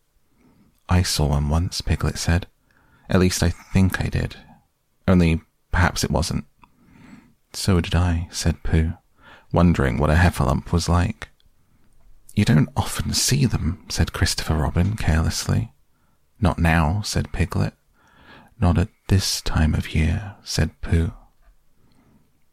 I 0.88 1.02
saw 1.02 1.26
one 1.26 1.48
once, 1.48 1.80
Piglet 1.80 2.18
said. 2.18 2.46
At 3.08 3.18
least 3.18 3.42
I 3.42 3.48
think 3.50 4.00
I 4.00 4.08
did. 4.08 4.36
Only 5.08 5.40
perhaps 5.72 6.04
it 6.04 6.10
wasn't. 6.10 6.44
So 7.52 7.80
did 7.80 7.96
I, 7.96 8.28
said 8.30 8.62
Pooh, 8.62 8.92
wondering 9.52 9.98
what 9.98 10.10
a 10.10 10.14
heffalump 10.14 10.70
was 10.70 10.88
like. 10.88 11.30
You 12.36 12.44
don't 12.44 12.68
often 12.76 13.12
see 13.12 13.44
them, 13.44 13.84
said 13.88 14.12
Christopher 14.12 14.54
Robin 14.54 14.96
carelessly. 14.96 15.72
Not 16.40 16.60
now, 16.60 17.02
said 17.02 17.32
Piglet. 17.32 17.74
Not 18.60 18.78
at 18.78 18.88
this 19.08 19.40
time 19.40 19.74
of 19.74 19.94
year, 19.94 20.36
said 20.44 20.80
Pooh. 20.80 21.12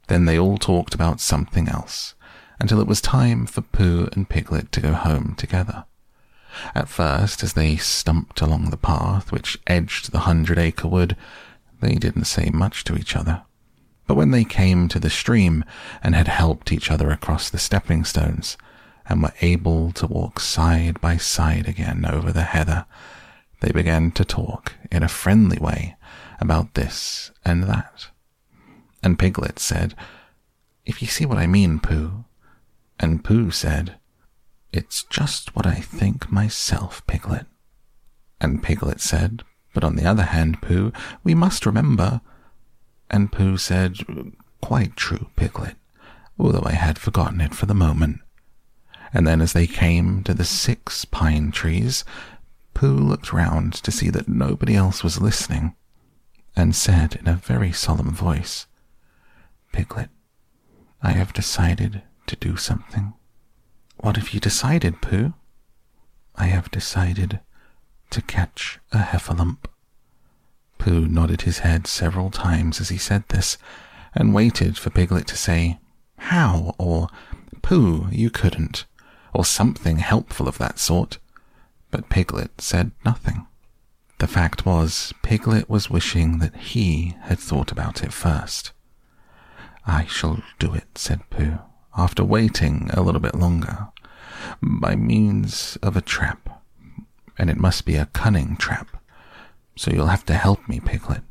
Then 0.08 0.26
they 0.26 0.38
all 0.38 0.58
talked 0.58 0.94
about 0.94 1.22
something 1.22 1.70
else 1.70 2.16
until 2.60 2.80
it 2.80 2.88
was 2.88 3.02
time 3.02 3.46
for 3.46 3.62
Pooh 3.62 4.10
and 4.14 4.28
Piglet 4.28 4.72
to 4.74 4.82
go 4.82 4.94
home 4.94 5.36
together. 5.36 5.86
At 6.76 6.90
first, 6.90 7.44
as 7.44 7.54
they 7.54 7.78
stumped 7.78 8.42
along 8.42 8.70
the 8.70 8.78
path 8.78 9.32
which 9.32 9.58
edged 9.68 10.12
the 10.12 10.20
hundred 10.20 10.60
acre 10.60 10.88
wood, 10.88 11.16
they 11.80 11.96
didn't 11.96 12.26
say 12.26 12.50
much 12.50 12.84
to 12.86 12.96
each 12.96 13.16
other. 13.16 13.44
But 14.06 14.16
when 14.16 14.32
they 14.32 14.44
came 14.44 14.88
to 14.90 15.00
the 15.00 15.10
stream 15.10 15.64
and 16.04 16.14
had 16.14 16.28
helped 16.28 16.72
each 16.72 16.92
other 16.92 17.10
across 17.10 17.50
the 17.50 17.58
stepping 17.58 18.04
stones, 18.04 18.58
and 19.08 19.24
were 19.24 19.34
able 19.42 19.92
to 19.94 20.08
walk 20.08 20.40
side 20.40 21.00
by 21.02 21.18
side 21.18 21.68
again 21.68 22.06
over 22.06 22.32
the 22.32 22.44
heather, 22.44 22.86
they 23.62 23.72
began 23.72 24.12
to 24.12 24.26
talk 24.26 24.74
in 24.92 25.04
a 25.04 25.08
friendly 25.08 25.58
way 25.58 25.96
about 26.40 26.74
this 26.74 27.32
and 27.46 27.64
that. 27.64 28.08
And 29.02 29.18
Piglet 29.18 29.60
said, 29.60 29.96
If 30.86 31.02
you 31.02 31.08
see 31.08 31.26
what 31.26 31.38
I 31.38 31.48
mean, 31.48 31.80
Pooh. 31.80 32.26
And 33.00 33.24
Pooh 33.24 33.52
said, 33.52 33.96
It's 34.74 35.04
just 35.04 35.56
what 35.56 35.66
I 35.66 35.76
think 35.76 36.32
myself, 36.32 37.06
Piglet. 37.08 37.46
And 38.40 38.64
Piglet 38.64 39.00
said, 39.00 39.44
But 39.74 39.84
on 39.84 39.96
the 39.96 40.06
other 40.06 40.24
hand, 40.24 40.62
Pooh, 40.62 40.92
we 41.24 41.36
must 41.36 41.66
remember. 41.66 42.22
And 43.10 43.32
Pooh 43.32 43.58
said, 43.58 43.98
Quite 44.62 44.96
true, 44.96 45.30
Piglet, 45.36 45.76
although 46.40 46.66
I 46.66 46.74
had 46.74 46.98
forgotten 47.00 47.42
it 47.42 47.54
for 47.54 47.68
the 47.68 47.74
moment. 47.74 48.22
And 49.14 49.28
then 49.28 49.42
as 49.42 49.54
they 49.54 49.68
came 49.68 50.24
to 50.24 50.34
the 50.34 50.46
six 50.46 51.06
pine 51.06 51.52
trees, 51.52 52.06
Pooh 52.82 52.98
looked 52.98 53.32
round 53.32 53.74
to 53.74 53.92
see 53.92 54.10
that 54.10 54.28
nobody 54.28 54.76
else 54.76 55.04
was 55.04 55.22
listening, 55.22 55.76
and 56.56 56.76
said 56.76 57.14
in 57.14 57.28
a 57.28 57.36
very 57.36 57.72
solemn 57.72 58.10
voice, 58.10 58.66
Piglet, 59.72 60.10
I 61.00 61.12
have 61.12 61.32
decided 61.32 62.02
to 62.26 62.36
do 62.38 62.58
something. 62.58 63.14
What 63.98 64.16
have 64.16 64.34
you 64.34 64.40
decided, 64.40 65.00
Pooh? 65.00 65.36
I 66.36 66.46
have 66.46 66.72
decided 66.72 67.42
to 68.10 68.22
catch 68.24 68.80
a 68.92 68.98
heffalump. 68.98 69.66
Pooh 70.80 71.08
nodded 71.08 71.44
his 71.44 71.60
head 71.60 71.86
several 71.86 72.32
times 72.32 72.82
as 72.82 72.90
he 72.90 72.98
said 72.98 73.26
this, 73.30 73.60
and 74.16 74.34
waited 74.34 74.76
for 74.80 74.90
Piglet 74.90 75.28
to 75.28 75.38
say, 75.38 75.80
How? 76.18 76.74
or 76.80 77.10
Pooh, 77.62 78.08
you 78.10 78.32
couldn't 78.32 78.86
or 79.36 79.46
something 79.46 80.00
helpful 80.00 80.48
of 80.48 80.58
that 80.58 80.80
sort. 80.80 81.20
But 81.92 82.10
Piglet 82.10 82.62
said 82.62 82.92
nothing. 83.06 83.48
The 84.20 84.28
fact 84.28 84.66
was, 84.66 85.14
Piglet 85.24 85.70
was 85.70 85.90
wishing 85.90 86.40
that 86.40 86.56
he 86.56 87.16
had 87.22 87.40
thought 87.40 87.72
about 87.72 88.04
it 88.04 88.14
first. 88.14 88.72
I 89.86 90.06
shall 90.06 90.42
do 90.60 90.74
it, 90.74 90.98
said 90.98 91.30
Pooh, 91.30 91.60
after 91.98 92.24
waiting 92.24 92.90
a 92.94 93.02
little 93.02 93.20
bit 93.20 93.36
longer, 93.36 93.90
by 94.62 94.96
means 94.96 95.78
of 95.82 95.98
a 95.98 96.02
trap. 96.02 96.64
And 97.38 97.50
it 97.50 97.58
must 97.58 97.86
be 97.86 97.96
a 97.96 98.06
cunning 98.08 98.56
trap, 98.58 99.02
so 99.76 99.92
you'll 99.92 100.08
have 100.08 100.26
to 100.26 100.34
help 100.34 100.68
me, 100.70 100.80
Piglet. 100.80 101.24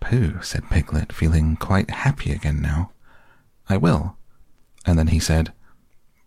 Pooh, 0.00 0.40
said 0.40 0.70
Piglet, 0.70 1.12
feeling 1.12 1.56
quite 1.56 1.90
happy 1.90 2.32
again 2.32 2.62
now. 2.62 2.92
I 3.68 3.76
will. 3.76 4.16
And 4.86 4.98
then 4.98 5.08
he 5.08 5.18
said, 5.18 5.52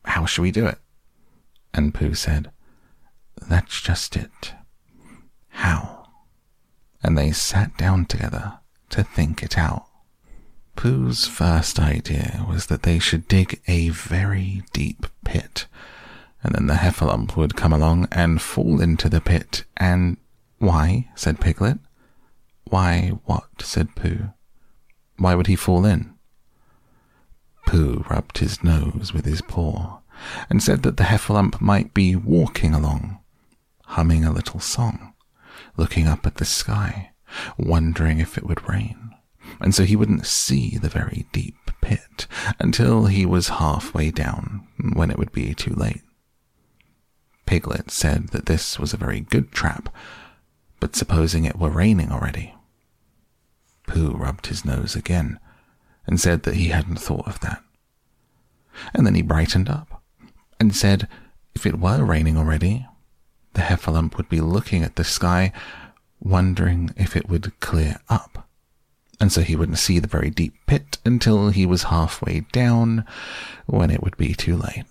how 0.06 0.26
shall 0.26 0.44
we 0.44 0.52
do 0.52 0.68
it? 0.68 0.78
And 1.74 1.94
Pooh 1.94 2.14
said, 2.14 2.52
That's 3.48 3.82
just 3.82 4.16
it. 4.16 4.54
How? 5.50 6.08
And 7.04 7.18
they 7.18 7.32
sat 7.32 7.78
down 7.78 8.06
together 8.06 8.60
to 8.90 9.04
think 9.04 9.44
it 9.44 9.58
out. 9.58 9.86
Pooh's 10.76 11.28
first 11.28 11.80
idea 11.80 12.46
was 12.48 12.68
that 12.68 12.84
they 12.84 13.00
should 13.00 13.28
dig 13.28 13.62
a 13.68 13.90
very 13.90 14.64
deep 14.74 15.06
pit, 15.26 15.68
and 16.44 16.56
then 16.56 16.68
the 16.68 16.76
heffalump 16.76 17.36
would 17.36 17.56
come 17.56 17.74
along 17.74 18.08
and 18.12 18.42
fall 18.42 18.82
into 18.82 19.10
the 19.10 19.22
pit, 19.22 19.64
and 19.78 20.18
why? 20.60 21.10
said 21.16 21.40
Piglet. 21.40 21.80
Why 22.66 23.12
what? 23.26 23.62
said 23.62 23.96
Pooh. 23.96 24.30
Why 25.18 25.36
would 25.36 25.48
he 25.48 25.56
fall 25.56 25.86
in? 25.86 26.14
Pooh 27.66 28.04
rubbed 28.10 28.40
his 28.40 28.64
nose 28.64 29.12
with 29.14 29.26
his 29.26 29.42
paw 29.42 30.00
and 30.50 30.62
said 30.62 30.84
that 30.84 30.98
the 30.98 31.06
heffalump 31.06 31.62
might 31.62 31.94
be 31.94 32.16
walking 32.16 32.74
along, 32.74 33.20
humming 33.92 34.24
a 34.24 34.32
little 34.32 34.60
song, 34.60 35.14
looking 35.76 36.08
up 36.08 36.26
at 36.26 36.36
the 36.36 36.46
sky, 36.46 37.12
wondering 37.58 38.20
if 38.20 38.38
it 38.38 38.46
would 38.46 38.68
rain, 38.70 39.12
and 39.60 39.76
so 39.76 39.84
he 39.84 39.96
wouldn't 39.96 40.26
see 40.26 40.78
the 40.78 40.90
very 40.90 41.26
deep 41.34 41.58
pit 41.82 42.26
until 42.60 43.08
he 43.08 43.26
was 43.26 43.50
halfway 43.50 44.10
down, 44.10 44.66
when 44.94 45.12
it 45.12 45.18
would 45.18 45.32
be 45.32 45.54
too 45.54 45.74
late. 45.74 46.02
Piglet 47.46 47.92
said 47.92 48.30
that 48.30 48.46
this 48.46 48.80
was 48.80 48.94
a 48.94 48.98
very 48.98 49.20
good 49.20 49.52
trap, 49.52 49.94
but 50.80 50.96
supposing 50.96 51.44
it 51.44 51.60
were 51.60 51.70
raining 51.70 52.12
already? 52.12 52.56
Pooh 53.88 54.12
rubbed 54.12 54.48
his 54.48 54.64
nose 54.64 54.96
again 54.96 55.38
and 56.08 56.18
said 56.18 56.44
that 56.44 56.56
he 56.56 56.70
hadn't 56.70 57.00
thought 57.00 57.28
of 57.28 57.42
that. 57.42 57.62
And 58.94 59.06
then 59.06 59.16
he 59.16 59.22
brightened 59.22 59.70
up 59.70 60.02
and 60.62 60.74
said 60.74 61.10
if 61.54 61.66
it 61.66 61.80
were 61.80 62.06
raining 62.06 62.38
already, 62.38 62.88
the 63.54 63.62
heffalump 63.62 64.18
would 64.18 64.30
be 64.30 64.42
looking 64.42 64.84
at 64.84 64.96
the 64.96 65.04
sky, 65.04 65.52
wondering 66.20 66.92
if 66.96 67.16
it 67.16 67.30
would 67.30 67.60
clear 67.60 68.00
up. 68.10 68.48
And 69.20 69.32
so 69.32 69.42
he 69.42 69.56
wouldn't 69.56 69.78
see 69.78 70.00
the 70.00 70.08
very 70.08 70.30
deep 70.30 70.54
pit 70.66 70.98
until 71.06 71.50
he 71.50 71.66
was 71.66 71.84
halfway 71.84 72.42
down, 72.52 73.06
when 73.66 73.92
it 73.92 74.02
would 74.02 74.18
be 74.18 74.34
too 74.34 74.56
late. 74.56 74.86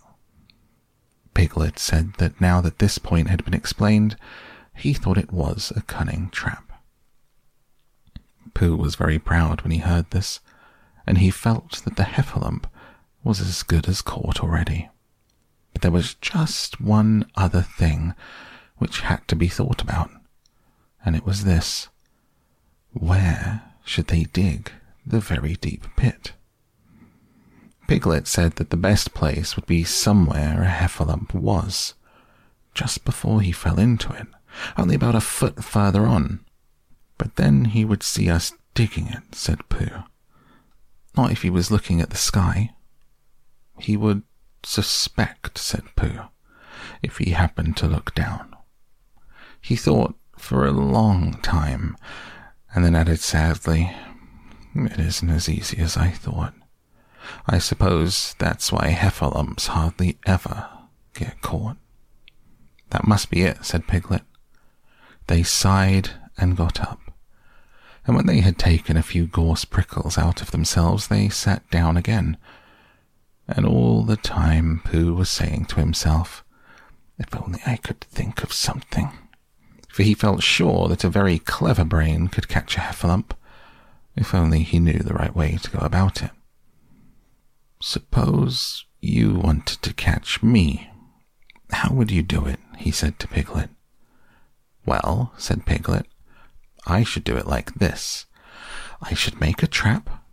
Piglet 1.35 1.79
said 1.79 2.15
that 2.19 2.41
now 2.41 2.61
that 2.61 2.79
this 2.79 2.99
point 2.99 3.29
had 3.29 3.45
been 3.45 3.55
explained, 3.55 4.17
he 4.75 4.93
thought 4.93 5.19
it 5.19 5.33
was 5.33 5.73
a 5.75 5.83
cunning 5.83 6.31
trap. 6.31 6.73
Pooh 8.55 8.77
was 8.77 8.95
very 8.95 9.19
proud 9.19 9.63
when 9.63 9.71
he 9.71 9.79
heard 9.79 10.11
this, 10.11 10.41
and 11.07 11.19
he 11.19 11.31
felt 11.31 11.83
that 11.85 11.97
the 11.97 12.03
heffalump 12.05 12.65
was 13.25 13.41
as 13.41 13.63
good 13.63 13.89
as 13.89 14.03
caught 14.03 14.43
already. 14.43 14.89
But 15.73 15.83
there 15.83 15.91
was 15.91 16.15
just 16.15 16.81
one 16.81 17.27
other 17.35 17.63
thing 17.63 18.15
which 18.81 19.03
had 19.03 19.27
to 19.29 19.37
be 19.37 19.47
thought 19.47 19.81
about, 19.81 20.11
and 21.05 21.15
it 21.15 21.25
was 21.25 21.45
this 21.45 21.89
where 22.93 23.63
should 23.85 24.09
they 24.09 24.25
dig 24.25 24.73
the 25.07 25.21
very 25.21 25.55
deep 25.55 25.87
pit? 25.97 26.33
Piglet 27.87 28.27
said 28.27 28.53
that 28.53 28.71
the 28.71 28.77
best 28.77 29.15
place 29.15 29.55
would 29.57 29.67
be 29.67 29.85
somewhere 29.85 30.63
a 30.63 30.67
heffalump 30.67 31.35
was, 31.35 31.95
just 32.75 33.05
before 33.05 33.41
he 33.43 33.53
fell 33.53 33.79
into 33.79 34.13
it, 34.13 34.27
only 34.77 34.95
about 34.95 35.15
a 35.15 35.21
foot 35.21 35.63
further 35.63 36.07
on. 36.07 36.41
But 37.19 37.37
then 37.37 37.67
he 37.67 37.85
would 37.85 38.03
see 38.03 38.31
us 38.31 38.53
digging 38.75 39.09
it, 39.09 39.35
said 39.35 39.69
Pooh. 39.69 40.05
Not 41.17 41.33
if 41.33 41.43
he 41.43 41.51
was 41.51 41.71
looking 41.71 42.01
at 42.01 42.11
the 42.11 42.17
sky. 42.17 42.71
He 43.79 43.97
would 43.97 44.23
suspect, 44.63 45.59
said 45.59 45.83
Pooh, 45.97 46.29
if 47.03 47.19
he 47.19 47.31
happened 47.31 47.77
to 47.79 47.87
look 47.87 48.15
down. 48.15 48.57
He 49.61 49.77
thought 49.77 50.15
for 50.37 50.67
a 50.67 50.73
long 50.73 51.35
time, 51.43 51.97
and 52.75 52.85
then 52.85 52.97
added 52.97 53.21
sadly, 53.21 53.95
It 54.75 54.99
isn't 54.99 55.31
as 55.31 55.49
easy 55.49 55.79
as 55.79 55.97
I 55.97 56.11
thought. 56.11 56.55
I 57.47 57.59
suppose 57.59 58.35
that's 58.39 58.73
why 58.73 58.91
heffalumps 58.93 59.69
hardly 59.69 60.19
ever 60.27 60.69
get 61.15 61.43
caught. 61.43 61.77
That 62.91 63.07
must 63.07 63.31
be 63.31 63.43
it, 63.43 63.65
said 63.65 63.87
Piglet. 63.87 64.23
They 65.27 65.43
sighed 65.43 66.11
and 66.39 66.57
got 66.57 66.81
up, 66.81 67.01
and 68.07 68.17
when 68.17 68.27
they 68.27 68.41
had 68.41 68.59
taken 68.59 68.97
a 68.97 69.03
few 69.03 69.27
gorse 69.27 69.65
prickles 69.65 70.19
out 70.19 70.43
of 70.43 70.51
themselves, 70.51 71.09
they 71.09 71.29
sat 71.29 71.69
down 71.71 71.97
again. 71.97 72.37
And 73.47 73.67
all 73.67 74.03
the 74.03 74.17
time 74.17 74.81
Pooh 74.85 75.15
was 75.15 75.29
saying 75.29 75.67
to 75.67 75.77
himself, 75.77 76.45
If 77.19 77.35
only 77.37 77.61
I 77.67 77.77
could 77.77 78.01
think 78.01 78.43
of 78.43 78.53
something. 78.53 79.11
For 79.91 80.03
he 80.03 80.15
felt 80.15 80.43
sure 80.43 80.89
that 80.89 81.05
a 81.05 81.11
very 81.11 81.39
clever 81.39 81.85
brain 81.85 82.29
could 82.29 82.49
catch 82.49 82.77
a 82.77 82.81
heffalump, 82.81 83.33
if 84.15 84.35
only 84.35 84.63
he 84.63 84.79
knew 84.79 84.99
the 84.99 85.15
right 85.15 85.35
way 85.35 85.59
to 85.63 85.71
go 85.71 85.81
about 85.81 86.23
it. 86.23 86.31
Suppose 87.81 88.85
you 89.01 89.35
wanted 89.35 89.83
to 89.83 89.95
catch 89.95 90.43
me. 90.43 90.91
How 91.71 91.93
would 91.93 92.11
you 92.11 92.23
do 92.23 92.47
it? 92.47 92.61
he 92.79 92.91
said 92.91 93.19
to 93.19 93.29
Piglet. 93.29 93.71
Well, 94.87 95.33
said 95.37 95.67
Piglet, 95.67 96.07
I 96.87 97.03
should 97.03 97.25
do 97.25 97.37
it 97.37 97.47
like 97.47 97.75
this. 97.75 98.27
I 99.03 99.15
should 99.15 99.41
make 99.41 99.63
a 99.63 99.67
trap, 99.67 100.25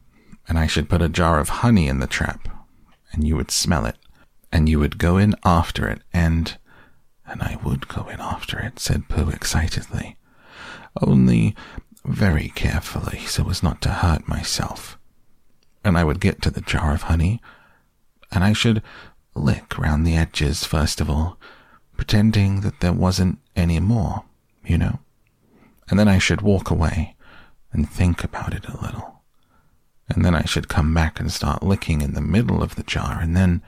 and 0.47 0.57
I 0.59 0.67
should 0.67 0.89
put 0.89 1.01
a 1.01 1.09
jar 1.09 1.39
of 1.39 1.49
honey 1.49 1.87
in 1.87 1.99
the 1.99 2.07
trap, 2.07 2.47
and 3.11 3.25
you 3.25 3.35
would 3.35 3.51
smell 3.51 3.85
it, 3.85 3.97
and 4.51 4.69
you 4.69 4.79
would 4.79 4.97
go 4.97 5.17
in 5.17 5.35
after 5.43 5.87
it, 5.87 6.01
and. 6.13 6.57
And 7.27 7.41
I 7.41 7.57
would 7.63 7.87
go 7.87 8.07
in 8.07 8.19
after 8.19 8.59
it, 8.59 8.79
said 8.79 9.09
Pooh 9.09 9.29
excitedly. 9.29 10.17
Only 11.01 11.55
very 12.05 12.49
carefully, 12.49 13.19
so 13.25 13.49
as 13.49 13.61
not 13.61 13.81
to 13.81 13.89
hurt 13.89 14.27
myself 14.27 14.97
and 15.87 15.97
I 15.97 16.03
would 16.03 16.19
get 16.19 16.41
to 16.41 16.51
the 16.51 16.61
jar 16.61 16.93
of 16.93 17.03
honey, 17.03 17.41
and 18.29 18.43
I 18.43 18.51
should 18.51 18.83
lick 19.33 19.77
round 19.77 20.05
the 20.05 20.17
edges 20.17 20.65
first 20.65 20.99
of 20.99 21.09
all, 21.09 21.39
pretending 21.95 22.59
that 22.61 22.81
there 22.81 22.93
wasn't 22.93 23.39
any 23.55 23.79
more, 23.79 24.25
you 24.65 24.77
know. 24.77 24.99
And 25.89 25.97
then 25.97 26.09
I 26.09 26.17
should 26.17 26.41
walk 26.41 26.69
away 26.69 27.15
and 27.71 27.89
think 27.89 28.23
about 28.23 28.53
it 28.53 28.67
a 28.67 28.81
little. 28.81 29.21
And 30.09 30.25
then 30.25 30.35
I 30.35 30.43
should 30.43 30.67
come 30.67 30.93
back 30.93 31.21
and 31.21 31.31
start 31.31 31.63
licking 31.63 32.01
in 32.01 32.13
the 32.13 32.21
middle 32.21 32.61
of 32.61 32.75
the 32.75 32.83
jar, 32.83 33.19
and 33.21 33.35
then. 33.35 33.63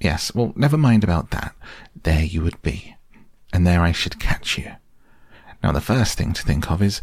Yes, 0.00 0.34
well, 0.34 0.52
never 0.56 0.78
mind 0.78 1.04
about 1.04 1.30
that. 1.30 1.54
There 2.02 2.24
you 2.24 2.42
would 2.42 2.60
be, 2.62 2.96
and 3.52 3.66
there 3.66 3.82
I 3.82 3.92
should 3.92 4.18
catch 4.18 4.56
you. 4.56 4.72
Now, 5.62 5.72
the 5.72 5.80
first 5.80 6.16
thing 6.16 6.32
to 6.32 6.42
think 6.42 6.70
of 6.70 6.80
is 6.80 7.02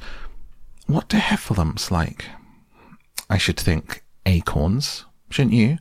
what 0.87 1.07
do 1.07 1.17
heffalumps 1.17 1.91
like? 1.91 2.25
I 3.29 3.37
should 3.37 3.59
think 3.59 4.03
acorns, 4.25 5.05
shouldn't 5.29 5.53
you? 5.53 5.77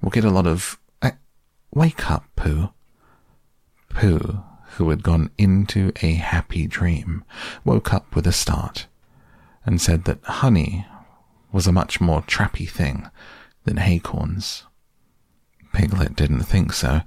We'll 0.00 0.10
get 0.10 0.24
a 0.24 0.30
lot 0.30 0.46
of. 0.46 0.78
Uh, 1.02 1.10
wake 1.74 2.10
up, 2.10 2.24
Pooh. 2.36 2.70
Pooh, 3.90 4.42
who 4.76 4.88
had 4.88 5.02
gone 5.02 5.30
into 5.36 5.92
a 6.00 6.14
happy 6.14 6.66
dream, 6.66 7.22
woke 7.64 7.92
up 7.92 8.14
with 8.14 8.26
a 8.26 8.32
start 8.32 8.86
and 9.66 9.80
said 9.80 10.04
that 10.04 10.24
honey 10.24 10.86
was 11.52 11.66
a 11.66 11.72
much 11.72 12.00
more 12.00 12.22
trappy 12.22 12.68
thing 12.68 13.10
than 13.64 13.78
acorns. 13.78 14.64
Piglet 15.72 16.16
didn't 16.16 16.42
think 16.42 16.72
so, 16.72 17.00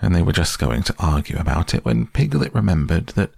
and 0.00 0.14
they 0.14 0.22
were 0.22 0.32
just 0.32 0.58
going 0.58 0.82
to 0.84 0.94
argue 0.98 1.38
about 1.38 1.74
it 1.74 1.84
when 1.84 2.06
Piglet 2.06 2.54
remembered 2.54 3.08
that 3.08 3.32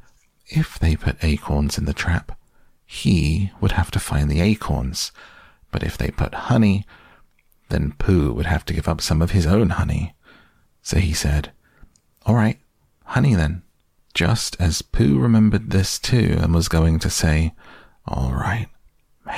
if 0.48 0.78
they 0.78 0.96
put 0.96 1.22
acorns 1.22 1.78
in 1.78 1.84
the 1.84 1.92
trap, 1.92 2.38
he 2.84 3.50
would 3.60 3.72
have 3.72 3.90
to 3.90 3.98
find 3.98 4.30
the 4.30 4.40
acorns 4.40 5.12
but 5.76 5.82
if 5.82 5.98
they 5.98 6.10
put 6.10 6.32
honey, 6.48 6.86
then 7.68 7.92
Pooh 7.98 8.32
would 8.32 8.46
have 8.46 8.64
to 8.64 8.72
give 8.72 8.88
up 8.88 9.02
some 9.02 9.20
of 9.20 9.32
his 9.32 9.44
own 9.44 9.68
honey. 9.68 10.14
So 10.80 10.96
he 10.96 11.12
said, 11.12 11.52
All 12.24 12.34
right, 12.34 12.58
honey 13.04 13.34
then. 13.34 13.62
Just 14.14 14.56
as 14.58 14.80
Pooh 14.80 15.18
remembered 15.18 15.72
this 15.72 15.98
too 15.98 16.38
and 16.40 16.54
was 16.54 16.68
going 16.68 16.98
to 17.00 17.10
say, 17.10 17.52
All 18.06 18.32
right, 18.32 18.68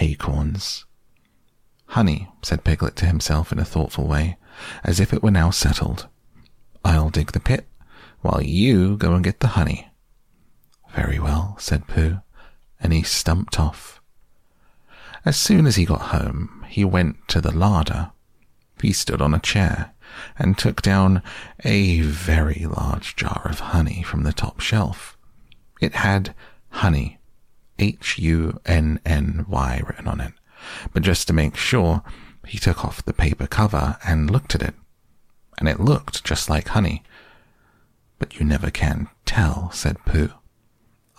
acorns. 0.01 0.85
Honey, 1.87 2.29
said 2.43 2.63
Piglet 2.63 2.95
to 2.95 3.07
himself 3.07 3.51
in 3.51 3.59
a 3.59 3.65
thoughtful 3.65 4.07
way, 4.07 4.37
as 4.85 5.01
if 5.01 5.13
it 5.13 5.23
were 5.23 5.31
now 5.31 5.51
settled. 5.51 6.07
I'll 6.85 7.11
dig 7.11 7.33
the 7.33 7.41
pit, 7.41 7.67
while 8.21 8.43
you 8.43 8.97
go 8.97 9.15
and 9.15 9.25
get 9.25 9.41
the 9.41 9.49
honey. 9.49 9.89
Very 10.95 11.19
well, 11.19 11.57
said 11.59 11.87
Pooh, 11.87 12.19
and 12.81 12.93
he 12.93 13.03
stumped 13.03 13.59
off. 13.59 14.01
As 15.25 15.37
soon 15.37 15.67
as 15.67 15.77
he 15.77 15.85
got 15.85 16.13
home, 16.13 16.65
he 16.69 16.85
went 16.85 17.17
to 17.29 17.41
the 17.41 17.55
larder. 17.55 18.13
He 18.81 18.93
stood 18.93 19.21
on 19.21 19.35
a 19.35 19.41
chair 19.41 19.93
and 20.39 20.57
took 20.57 20.81
down 20.81 21.23
a 21.65 22.01
very 22.01 22.67
large 22.67 23.17
jar 23.17 23.43
of 23.45 23.61
honey 23.61 24.03
from 24.03 24.23
the 24.23 24.33
top 24.33 24.61
shelf. 24.61 25.17
It 25.81 25.97
had 25.97 26.35
honey, 26.71 27.19
H 27.79 28.19
U 28.19 28.61
N 28.65 29.01
N 29.05 29.45
Y 29.49 29.83
written 29.87 30.09
on 30.09 30.21
it, 30.21 30.33
but 30.93 31.03
just 31.03 31.27
to 31.29 31.33
make 31.33 31.57
sure, 31.57 32.03
he 32.49 32.59
took 32.59 32.85
off 32.85 33.05
the 33.05 33.13
paper 33.13 33.47
cover 33.47 33.99
and 34.05 34.31
looked 34.31 34.55
at 34.55 34.63
it, 34.63 34.75
and 35.59 35.69
it 35.69 35.79
looked 35.79 36.25
just 36.25 36.49
like 36.49 36.69
honey. 36.69 37.03
But 38.19 38.39
you 38.39 38.45
never 38.45 38.71
can 38.71 39.09
tell, 39.25 39.71
said 39.73 40.05
Pooh. 40.05 40.33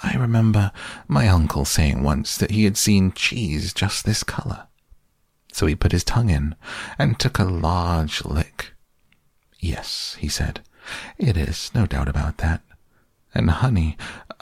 I 0.02 0.16
remember 0.16 0.72
my 1.08 1.28
uncle 1.28 1.66
saying 1.66 2.04
once 2.04 2.38
that 2.38 2.52
he 2.52 2.64
had 2.64 2.78
seen 2.78 3.12
cheese 3.12 3.74
just 3.74 4.06
this 4.06 4.24
color. 4.24 4.68
So 5.52 5.66
he 5.66 5.76
put 5.76 5.92
his 5.92 6.04
tongue 6.04 6.30
in 6.30 6.56
and 6.98 7.20
took 7.20 7.38
a 7.38 7.44
large 7.44 8.24
lick. 8.26 8.74
Yes, 9.60 10.16
he 10.20 10.30
said, 10.30 10.62
it 11.18 11.36
is, 11.38 11.70
no 11.76 11.86
doubt 11.86 12.08
about 12.08 12.38
that. 12.38 12.62
And 13.34 13.50
honey, 13.50 13.98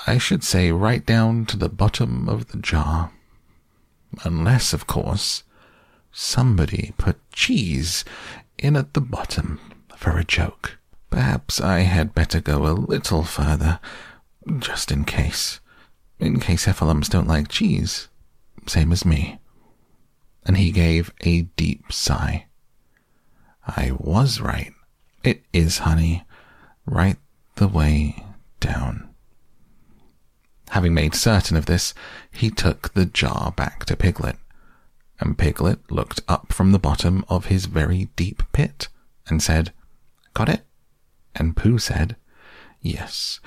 I 0.05 0.17
should 0.17 0.43
say 0.43 0.71
right 0.71 1.05
down 1.05 1.45
to 1.47 1.57
the 1.57 1.69
bottom 1.69 2.29
of 2.29 2.49
the 2.51 2.57
jar. 2.57 3.11
Unless, 4.23 4.73
of 4.73 4.87
course, 4.87 5.43
somebody 6.17 6.93
put 6.97 7.15
cheese 7.31 8.03
in 8.57 8.75
at 8.75 8.95
the 8.95 9.01
bottom 9.01 9.59
for 9.95 10.17
a 10.17 10.23
joke. 10.23 10.79
Perhaps 11.11 11.61
I 11.61 11.81
had 11.81 12.15
better 12.15 12.41
go 12.41 12.65
a 12.65 12.73
little 12.73 13.23
further 13.23 13.79
just 14.57 14.91
in 14.91 15.05
case. 15.05 15.59
In 16.19 16.39
case 16.39 16.65
heffalumps 16.65 17.09
don't 17.09 17.27
like 17.27 17.49
cheese. 17.49 18.07
Same 18.65 18.91
as 18.91 19.05
me. 19.05 19.39
And 20.43 20.57
he 20.57 20.71
gave 20.71 21.13
a 21.21 21.43
deep 21.55 21.91
sigh. 21.91 22.47
I 23.67 23.91
was 23.95 24.41
right. 24.41 24.73
It 25.23 25.43
is 25.53 25.79
honey. 25.79 26.23
Right 26.87 27.17
the 27.55 27.67
way 27.67 28.25
down. 28.59 29.09
Having 30.69 30.95
made 30.95 31.13
certain 31.13 31.57
of 31.57 31.67
this, 31.67 31.93
he 32.31 32.49
took 32.49 32.93
the 32.93 33.05
jar 33.05 33.53
back 33.55 33.85
to 33.85 33.95
Piglet, 33.95 34.37
and 35.19 35.37
Piglet 35.37 35.91
looked 35.91 36.21
up 36.27 36.53
from 36.53 36.71
the 36.71 36.79
bottom 36.79 37.25
of 37.27 37.45
his 37.45 37.65
very 37.65 38.09
deep 38.15 38.43
pit 38.51 38.87
and 39.27 39.41
said, 39.41 39.73
Got 40.33 40.49
it? 40.49 40.61
And 41.35 41.55
Pooh 41.55 41.79
said, 41.79 42.15
Yes, 42.81 43.39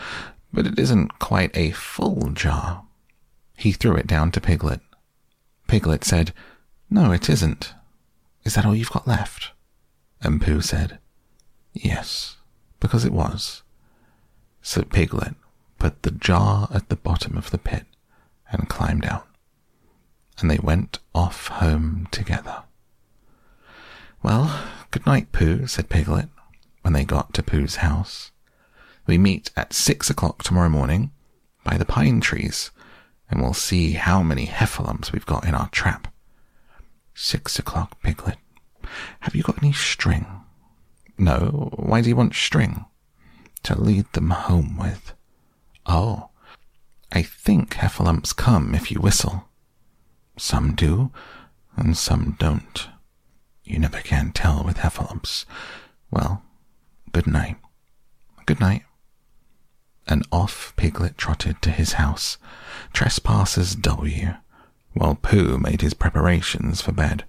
but 0.52 0.66
it 0.66 0.78
isn't 0.78 1.18
quite 1.18 1.56
a 1.56 1.70
full 1.70 2.30
jar. 2.30 2.84
He 3.56 3.72
threw 3.72 3.96
it 3.96 4.06
down 4.06 4.32
to 4.32 4.40
Piglet. 4.40 4.80
Piglet 5.68 6.04
said, 6.04 6.32
No, 6.88 7.12
it 7.12 7.28
isn't. 7.28 7.74
Is 8.44 8.54
that 8.54 8.66
all 8.66 8.74
you've 8.74 8.90
got 8.90 9.06
left? 9.06 9.52
And 10.22 10.40
Pooh 10.40 10.60
said, 10.60 10.98
Yes, 11.72 12.36
because 12.80 13.04
it 13.04 13.12
was. 13.12 13.62
So 14.62 14.82
Piglet 14.82 15.34
put 15.78 16.02
the 16.02 16.10
jar 16.10 16.68
at 16.72 16.88
the 16.88 16.96
bottom 16.96 17.36
of 17.36 17.50
the 17.50 17.58
pit 17.58 17.84
and 18.50 18.68
climbed 18.68 19.04
out, 19.04 19.26
and 20.40 20.50
they 20.50 20.58
went 20.58 20.98
off 21.14 21.48
home 21.48 22.08
together. 22.10 22.62
Well, 24.22 24.64
good 24.90 25.06
night, 25.06 25.32
Pooh, 25.32 25.66
said 25.66 25.88
Piglet, 25.88 26.28
when 26.82 26.92
they 26.92 27.04
got 27.04 27.32
to 27.34 27.42
Pooh's 27.42 27.76
house. 27.76 28.30
We 29.06 29.18
meet 29.18 29.50
at 29.56 29.72
six 29.72 30.10
o'clock 30.10 30.42
tomorrow 30.42 30.68
morning 30.68 31.10
by 31.64 31.76
the 31.76 31.84
pine 31.84 32.20
trees, 32.20 32.70
and 33.30 33.40
we'll 33.40 33.54
see 33.54 33.92
how 33.92 34.22
many 34.22 34.46
heffalumps 34.46 35.12
we've 35.12 35.26
got 35.26 35.46
in 35.46 35.54
our 35.54 35.68
trap. 35.70 36.12
Six 37.14 37.58
o'clock, 37.58 38.00
Piglet. 38.02 38.38
Have 39.20 39.34
you 39.34 39.42
got 39.42 39.62
any 39.62 39.72
string? 39.72 40.26
No. 41.18 41.70
Why 41.76 42.00
do 42.00 42.08
you 42.08 42.16
want 42.16 42.34
string? 42.34 42.84
To 43.64 43.78
lead 43.78 44.06
them 44.12 44.30
home 44.30 44.78
with. 44.78 45.12
Oh, 45.86 46.30
I 47.12 47.22
think 47.22 47.74
heffalumps 47.74 48.34
come 48.34 48.74
if 48.74 48.90
you 48.90 49.00
whistle. 49.00 49.49
Some 50.40 50.74
do, 50.74 51.10
and 51.76 51.96
some 51.96 52.36
don't. 52.38 52.88
You 53.62 53.78
never 53.78 54.00
can 54.00 54.32
tell 54.32 54.64
with 54.64 54.78
heffalumps. 54.78 55.44
Well, 56.10 56.42
good 57.12 57.26
night. 57.26 57.56
Good 58.46 58.60
night 58.60 58.82
and 60.10 60.26
off 60.32 60.74
Piglet 60.76 61.16
trotted 61.16 61.62
to 61.62 61.70
his 61.70 61.94
house, 61.94 62.36
Trespassers 62.92 63.76
W, 63.76 64.34
while 64.92 65.14
Pooh 65.14 65.56
made 65.56 65.80
his 65.80 65.94
preparations 65.94 66.80
for 66.80 66.92
bed. 66.92 67.24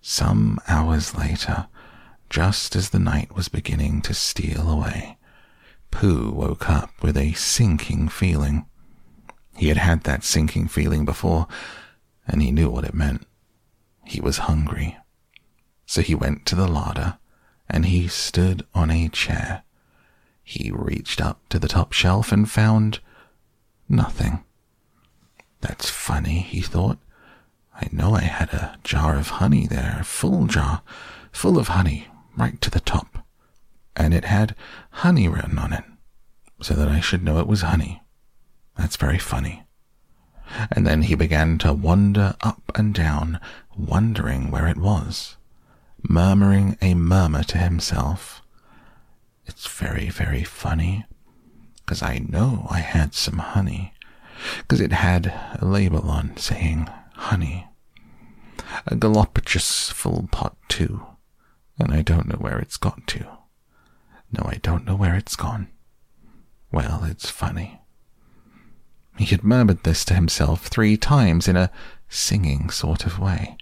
Some 0.00 0.58
hours 0.66 1.14
later, 1.14 1.66
just 2.30 2.74
as 2.74 2.90
the 2.90 2.98
night 2.98 3.36
was 3.36 3.48
beginning 3.48 4.00
to 4.02 4.14
steal 4.14 4.68
away, 4.70 5.18
Pooh 5.90 6.30
woke 6.30 6.70
up 6.70 6.90
with 7.02 7.16
a 7.16 7.34
sinking 7.34 8.08
feeling. 8.08 8.64
He 9.56 9.68
had 9.68 9.76
had 9.76 10.04
that 10.04 10.24
sinking 10.24 10.68
feeling 10.68 11.04
before, 11.04 11.48
and 12.28 12.42
he 12.42 12.52
knew 12.52 12.70
what 12.70 12.84
it 12.84 12.94
meant. 12.94 13.26
He 14.04 14.20
was 14.20 14.38
hungry. 14.38 14.96
So 15.86 16.02
he 16.02 16.14
went 16.14 16.44
to 16.46 16.54
the 16.54 16.68
larder, 16.68 17.18
and 17.68 17.86
he 17.86 18.06
stood 18.08 18.66
on 18.74 18.90
a 18.90 19.08
chair. 19.08 19.62
He 20.44 20.70
reached 20.70 21.20
up 21.20 21.40
to 21.48 21.58
the 21.58 21.68
top 21.68 21.92
shelf 21.92 22.30
and 22.30 22.50
found 22.50 23.00
nothing. 23.88 24.44
That's 25.60 25.88
funny, 25.88 26.40
he 26.40 26.60
thought. 26.60 26.98
I 27.74 27.88
know 27.92 28.14
I 28.14 28.22
had 28.22 28.52
a 28.52 28.78
jar 28.84 29.16
of 29.16 29.28
honey 29.28 29.66
there, 29.66 29.98
a 30.00 30.04
full 30.04 30.46
jar, 30.46 30.82
full 31.32 31.58
of 31.58 31.68
honey, 31.68 32.08
right 32.36 32.60
to 32.60 32.70
the 32.70 32.80
top. 32.80 33.18
And 33.96 34.14
it 34.14 34.24
had 34.24 34.54
honey 34.90 35.28
written 35.28 35.58
on 35.58 35.72
it, 35.72 35.84
so 36.60 36.74
that 36.74 36.88
I 36.88 37.00
should 37.00 37.22
know 37.22 37.38
it 37.38 37.46
was 37.46 37.62
honey. 37.62 38.02
That's 38.76 38.96
very 38.96 39.18
funny. 39.18 39.64
And 40.70 40.86
then 40.86 41.02
he 41.02 41.14
began 41.14 41.58
to 41.58 41.72
wander 41.72 42.34
up 42.40 42.72
and 42.74 42.94
down, 42.94 43.40
wondering 43.76 44.50
where 44.50 44.66
it 44.66 44.78
was, 44.78 45.36
murmuring 46.02 46.76
a 46.80 46.94
murmur 46.94 47.42
to 47.44 47.58
himself. 47.58 48.42
It's 49.46 49.66
very, 49.66 50.08
very 50.08 50.44
funny, 50.44 51.04
because 51.76 52.02
I 52.02 52.18
know 52.18 52.66
I 52.70 52.80
had 52.80 53.14
some 53.14 53.38
honey 53.38 53.94
because 54.58 54.80
it 54.80 54.92
had 54.92 55.32
a 55.60 55.64
label 55.64 56.10
on 56.10 56.36
saying 56.36 56.88
honey. 57.14 57.66
A 58.86 58.94
goloptious 58.94 59.90
full 59.92 60.28
pot, 60.30 60.56
too, 60.68 61.02
and 61.78 61.92
I 61.92 62.02
don't 62.02 62.28
know 62.28 62.38
where 62.38 62.58
it's 62.58 62.76
got 62.76 63.06
to. 63.08 63.26
No, 64.32 64.44
I 64.44 64.58
don't 64.62 64.84
know 64.84 64.96
where 64.96 65.14
it's 65.14 65.36
gone. 65.36 65.68
Well, 66.70 67.04
it's 67.04 67.30
funny. 67.30 67.80
He 69.18 69.26
had 69.26 69.44
murmured 69.44 69.82
this 69.82 70.04
to 70.06 70.14
himself 70.14 70.66
three 70.66 70.96
times 70.96 71.48
in 71.48 71.56
a 71.56 71.70
singing 72.08 72.70
sort 72.70 73.04
of 73.04 73.18
way, 73.18 73.56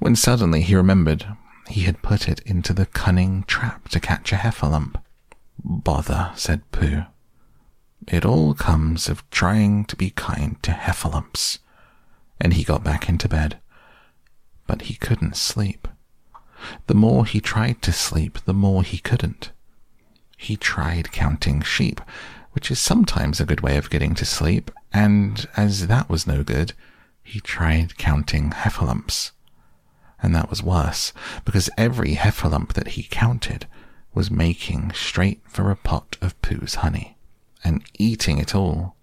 when 0.00 0.16
suddenly 0.16 0.62
he 0.62 0.74
remembered 0.74 1.26
he 1.68 1.82
had 1.82 2.02
put 2.02 2.28
it 2.28 2.40
into 2.40 2.72
the 2.72 2.86
cunning 2.86 3.44
trap 3.46 3.88
to 3.88 4.00
catch 4.00 4.32
a 4.32 4.36
heffalump. 4.36 4.96
Bother, 5.62 6.32
said 6.34 6.70
Pooh. 6.70 7.04
It 8.06 8.24
all 8.24 8.54
comes 8.54 9.08
of 9.08 9.28
trying 9.30 9.84
to 9.86 9.96
be 9.96 10.10
kind 10.10 10.62
to 10.62 10.70
heffalumps. 10.70 11.58
And 12.40 12.52
he 12.52 12.64
got 12.64 12.84
back 12.84 13.08
into 13.08 13.28
bed. 13.28 13.58
But 14.66 14.82
he 14.82 14.94
couldn't 14.94 15.36
sleep. 15.36 15.88
The 16.86 16.94
more 16.94 17.26
he 17.26 17.40
tried 17.40 17.82
to 17.82 17.92
sleep, 17.92 18.38
the 18.44 18.54
more 18.54 18.82
he 18.82 18.98
couldn't. 18.98 19.50
He 20.36 20.56
tried 20.56 21.12
counting 21.12 21.62
sheep, 21.62 22.00
which 22.52 22.70
is 22.70 22.78
sometimes 22.78 23.40
a 23.40 23.46
good 23.46 23.60
way 23.60 23.76
of 23.76 23.90
getting 23.90 24.14
to 24.16 24.24
sleep, 24.24 24.70
and 24.96 25.46
as 25.58 25.88
that 25.88 26.08
was 26.08 26.26
no 26.26 26.42
good, 26.42 26.72
he 27.22 27.40
tried 27.40 27.98
counting 27.98 28.50
heffalumps. 28.50 29.32
And 30.22 30.34
that 30.34 30.48
was 30.48 30.62
worse, 30.62 31.12
because 31.44 31.68
every 31.76 32.14
heffalump 32.14 32.72
that 32.72 32.88
he 32.88 33.02
counted 33.02 33.66
was 34.14 34.30
making 34.30 34.92
straight 34.92 35.42
for 35.46 35.70
a 35.70 35.76
pot 35.76 36.16
of 36.22 36.40
Pooh's 36.40 36.76
honey 36.76 37.18
and 37.62 37.84
eating 37.98 38.38
it 38.38 38.54
all. 38.54 38.96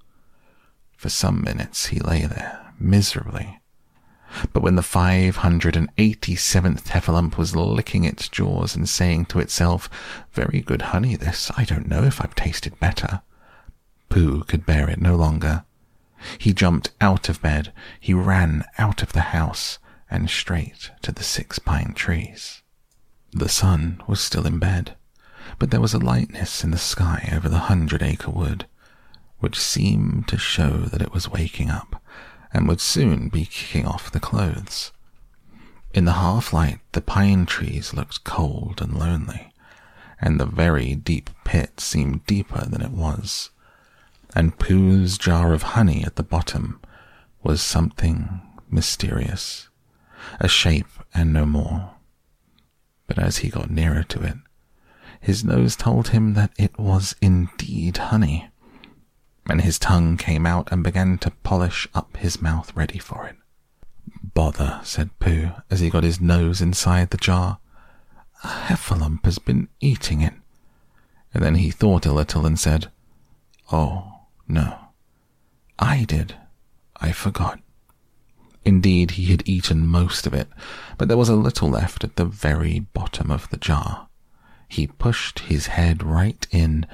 For 0.97 1.09
some 1.09 1.43
minutes 1.43 1.87
he 1.87 1.99
lay 1.99 2.25
there, 2.25 2.73
miserably. 2.79 3.59
But 4.51 4.63
when 4.63 4.75
the 4.75 4.81
587th 4.81 6.87
heffalump 6.87 7.37
was 7.37 7.55
licking 7.55 8.03
its 8.03 8.27
jaws 8.27 8.75
and 8.75 8.89
saying 8.89 9.25
to 9.25 9.39
itself, 9.39 9.91
Very 10.31 10.61
good 10.61 10.81
honey, 10.81 11.15
this, 11.15 11.51
I 11.55 11.65
don't 11.65 11.87
know 11.87 12.03
if 12.03 12.19
I've 12.19 12.33
tasted 12.33 12.79
better, 12.79 13.21
Pooh 14.09 14.43
could 14.45 14.65
bear 14.65 14.89
it 14.89 14.99
no 14.99 15.15
longer. 15.15 15.65
He 16.37 16.53
jumped 16.53 16.91
out 17.01 17.29
of 17.29 17.41
bed, 17.41 17.73
he 17.99 18.13
ran 18.13 18.63
out 18.77 19.01
of 19.03 19.13
the 19.13 19.33
house, 19.35 19.79
and 20.09 20.29
straight 20.29 20.91
to 21.01 21.11
the 21.11 21.23
six 21.23 21.59
pine 21.59 21.93
trees. 21.93 22.61
The 23.31 23.49
sun 23.49 24.01
was 24.07 24.21
still 24.21 24.45
in 24.45 24.59
bed 24.59 24.95
but 25.59 25.71
there 25.71 25.81
was 25.81 25.93
a 25.93 25.99
lightness 25.99 26.63
in 26.63 26.71
the 26.71 26.77
sky 26.77 27.29
over 27.33 27.49
the 27.49 27.59
hundred 27.69 28.01
acre 28.01 28.31
wood, 28.31 28.65
which 29.39 29.59
seemed 29.59 30.27
to 30.27 30.37
show 30.37 30.81
that 30.81 31.01
it 31.01 31.13
was 31.13 31.29
waking 31.29 31.69
up 31.69 32.01
and 32.53 32.67
would 32.67 32.81
soon 32.81 33.29
be 33.29 33.45
kicking 33.45 33.85
off 33.85 34.11
the 34.11 34.19
clothes. 34.19 34.91
In 35.93 36.05
the 36.05 36.13
half 36.13 36.53
light, 36.53 36.79
the 36.93 37.01
pine 37.01 37.45
trees 37.45 37.93
looked 37.93 38.23
cold 38.23 38.81
and 38.81 38.97
lonely, 38.97 39.53
and 40.19 40.39
the 40.39 40.45
very 40.45 40.95
deep 40.95 41.29
pit 41.43 41.79
seemed 41.79 42.25
deeper 42.25 42.65
than 42.65 42.81
it 42.81 42.91
was, 42.91 43.49
and 44.35 44.57
Pooh's 44.57 45.17
jar 45.17 45.53
of 45.53 45.63
honey 45.63 46.03
at 46.03 46.15
the 46.15 46.23
bottom 46.23 46.79
was 47.43 47.61
something 47.61 48.41
mysterious, 48.69 49.69
a 50.39 50.47
shape 50.47 50.87
and 51.13 51.31
no 51.33 51.45
more. 51.45 51.91
But 53.07 53.19
as 53.19 53.37
he 53.37 53.49
got 53.49 53.69
nearer 53.69 54.03
to 54.03 54.23
it, 54.23 54.37
his 55.19 55.43
nose 55.43 55.75
told 55.75 56.09
him 56.09 56.33
that 56.33 56.51
it 56.57 56.77
was 56.77 57.15
indeed 57.21 57.97
honey, 57.97 58.49
and 59.49 59.61
his 59.61 59.79
tongue 59.79 60.17
came 60.17 60.45
out 60.45 60.71
and 60.71 60.83
began 60.83 61.17
to 61.19 61.31
polish 61.31 61.87
up 61.93 62.17
his 62.17 62.41
mouth 62.41 62.75
ready 62.75 62.99
for 62.99 63.27
it. 63.27 63.35
Bother, 64.33 64.79
said 64.83 65.17
Pooh 65.19 65.51
as 65.69 65.79
he 65.79 65.89
got 65.89 66.03
his 66.03 66.19
nose 66.19 66.61
inside 66.61 67.11
the 67.11 67.17
jar. 67.17 67.59
A 68.43 68.47
heffalump 68.47 69.25
has 69.25 69.39
been 69.39 69.69
eating 69.79 70.21
it. 70.21 70.33
And 71.33 71.43
then 71.43 71.55
he 71.55 71.71
thought 71.71 72.05
a 72.05 72.13
little 72.13 72.45
and 72.45 72.59
said, 72.59 72.91
Oh, 73.71 74.12
no. 74.47 74.77
I 75.79 76.03
did. 76.03 76.35
I 76.97 77.11
forgot. 77.11 77.59
Indeed, 78.65 79.11
he 79.11 79.25
had 79.25 79.47
eaten 79.47 79.87
most 79.87 80.25
of 80.25 80.33
it, 80.33 80.47
but 80.97 81.07
there 81.07 81.17
was 81.17 81.29
a 81.29 81.35
little 81.35 81.69
left 81.69 82.03
at 82.03 82.15
the 82.15 82.25
very 82.25 82.79
bottom 82.79 83.29
of 83.29 83.49
the 83.49 83.57
jar. 83.57 84.07
He 84.69 84.87
pushed 84.87 85.39
his 85.39 85.67
head 85.67 86.01
right 86.01 86.47
in 86.51 86.85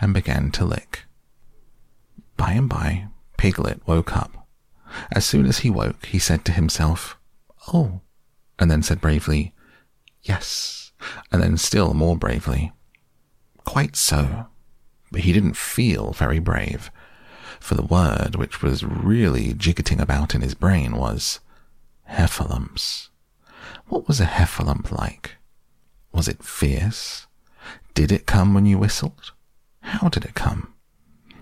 and 0.00 0.12
began 0.12 0.50
to 0.52 0.64
lick. 0.64 1.04
By 2.36 2.52
and 2.52 2.68
by, 2.68 3.08
Piglet 3.38 3.86
woke 3.86 4.16
up. 4.16 4.46
As 5.10 5.24
soon 5.24 5.46
as 5.46 5.58
he 5.58 5.70
woke, 5.70 6.06
he 6.06 6.18
said 6.18 6.44
to 6.44 6.52
himself, 6.52 7.16
Oh, 7.72 8.02
and 8.58 8.70
then 8.70 8.82
said 8.82 9.00
bravely, 9.00 9.54
Yes, 10.22 10.92
and 11.32 11.42
then 11.42 11.56
still 11.56 11.94
more 11.94 12.16
bravely, 12.16 12.72
Quite 13.64 13.96
so. 13.96 14.46
But 15.10 15.22
he 15.22 15.32
didn't 15.32 15.56
feel 15.56 16.12
very 16.12 16.38
brave, 16.38 16.90
for 17.64 17.74
the 17.76 17.82
word 17.82 18.36
which 18.36 18.60
was 18.60 18.84
really 18.84 19.54
jiggeting 19.54 19.98
about 19.98 20.34
in 20.34 20.42
his 20.42 20.54
brain 20.54 20.94
was 20.96 21.40
heffalumps. 22.10 23.08
What 23.88 24.06
was 24.06 24.20
a 24.20 24.26
heffalump 24.26 24.92
like? 24.92 25.36
Was 26.12 26.28
it 26.28 26.44
fierce? 26.44 27.26
Did 27.94 28.12
it 28.12 28.26
come 28.26 28.52
when 28.52 28.66
you 28.66 28.76
whistled? 28.76 29.32
How 29.80 30.10
did 30.10 30.26
it 30.26 30.34
come? 30.34 30.74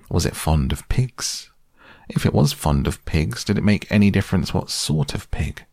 Was 0.09 0.25
it 0.25 0.37
fond 0.37 0.71
of 0.71 0.89
pigs? 0.89 1.51
If 2.09 2.25
it 2.25 2.33
was 2.33 2.53
fond 2.53 2.87
of 2.87 3.05
pigs, 3.05 3.43
did 3.43 3.59
it 3.59 3.65
make 3.65 3.91
any 3.91 4.09
difference 4.09 4.55
what 4.55 4.71
sort 4.71 5.15
of 5.15 5.29
pig? 5.33 5.65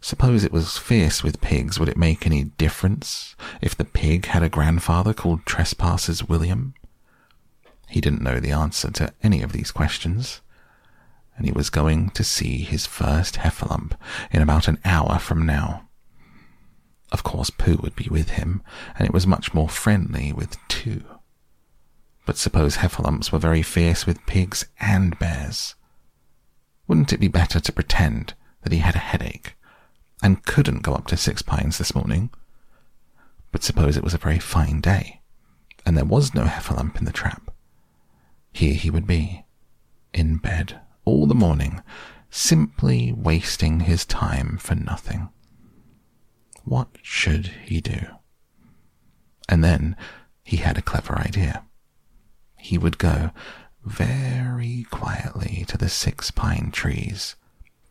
Suppose 0.00 0.42
it 0.42 0.52
was 0.52 0.78
fierce 0.78 1.22
with 1.22 1.42
pigs, 1.42 1.78
would 1.78 1.90
it 1.90 1.98
make 1.98 2.24
any 2.24 2.44
difference 2.44 3.36
if 3.60 3.76
the 3.76 3.84
pig 3.84 4.24
had 4.24 4.42
a 4.42 4.48
grandfather 4.48 5.12
called 5.12 5.44
Trespassers 5.44 6.26
William? 6.26 6.72
He 7.90 8.00
didn't 8.00 8.22
know 8.22 8.38
the 8.38 8.52
answer 8.52 8.88
to 8.92 9.12
any 9.20 9.42
of 9.42 9.50
these 9.50 9.72
questions, 9.72 10.40
and 11.36 11.44
he 11.44 11.50
was 11.50 11.70
going 11.70 12.10
to 12.10 12.22
see 12.22 12.58
his 12.58 12.86
first 12.86 13.34
heffalump 13.34 13.94
in 14.30 14.42
about 14.42 14.68
an 14.68 14.78
hour 14.84 15.18
from 15.18 15.44
now. 15.44 15.88
Of 17.10 17.24
course, 17.24 17.50
Pooh 17.50 17.80
would 17.82 17.96
be 17.96 18.06
with 18.08 18.30
him, 18.30 18.62
and 18.96 19.08
it 19.08 19.12
was 19.12 19.26
much 19.26 19.52
more 19.52 19.68
friendly 19.68 20.32
with 20.32 20.56
two. 20.68 21.02
But 22.26 22.36
suppose 22.36 22.76
heffalumps 22.76 23.32
were 23.32 23.40
very 23.40 23.62
fierce 23.62 24.06
with 24.06 24.24
pigs 24.24 24.66
and 24.78 25.18
bears. 25.18 25.74
Wouldn't 26.86 27.12
it 27.12 27.18
be 27.18 27.26
better 27.26 27.58
to 27.58 27.72
pretend 27.72 28.34
that 28.62 28.72
he 28.72 28.78
had 28.78 28.94
a 28.94 28.98
headache 28.98 29.56
and 30.22 30.44
couldn't 30.44 30.84
go 30.84 30.94
up 30.94 31.08
to 31.08 31.16
Six 31.16 31.42
Pines 31.42 31.78
this 31.78 31.92
morning? 31.92 32.30
But 33.50 33.64
suppose 33.64 33.96
it 33.96 34.04
was 34.04 34.14
a 34.14 34.18
very 34.18 34.38
fine 34.38 34.80
day, 34.80 35.22
and 35.84 35.96
there 35.96 36.04
was 36.04 36.36
no 36.36 36.44
heffalump 36.44 36.96
in 36.96 37.04
the 37.04 37.10
trap. 37.10 37.49
Here 38.52 38.74
he 38.74 38.90
would 38.90 39.06
be, 39.06 39.44
in 40.12 40.36
bed 40.38 40.80
all 41.04 41.26
the 41.26 41.34
morning, 41.34 41.82
simply 42.30 43.12
wasting 43.12 43.80
his 43.80 44.04
time 44.04 44.58
for 44.58 44.74
nothing. 44.74 45.28
What 46.64 46.88
should 47.02 47.46
he 47.64 47.80
do? 47.80 48.06
And 49.48 49.64
then 49.64 49.96
he 50.44 50.58
had 50.58 50.78
a 50.78 50.82
clever 50.82 51.18
idea. 51.18 51.64
he 52.60 52.78
would 52.78 52.98
go 52.98 53.30
very 53.84 54.86
quietly 54.90 55.64
to 55.68 55.78
the 55.78 55.88
six 55.88 56.30
pine 56.30 56.70
trees, 56.70 57.34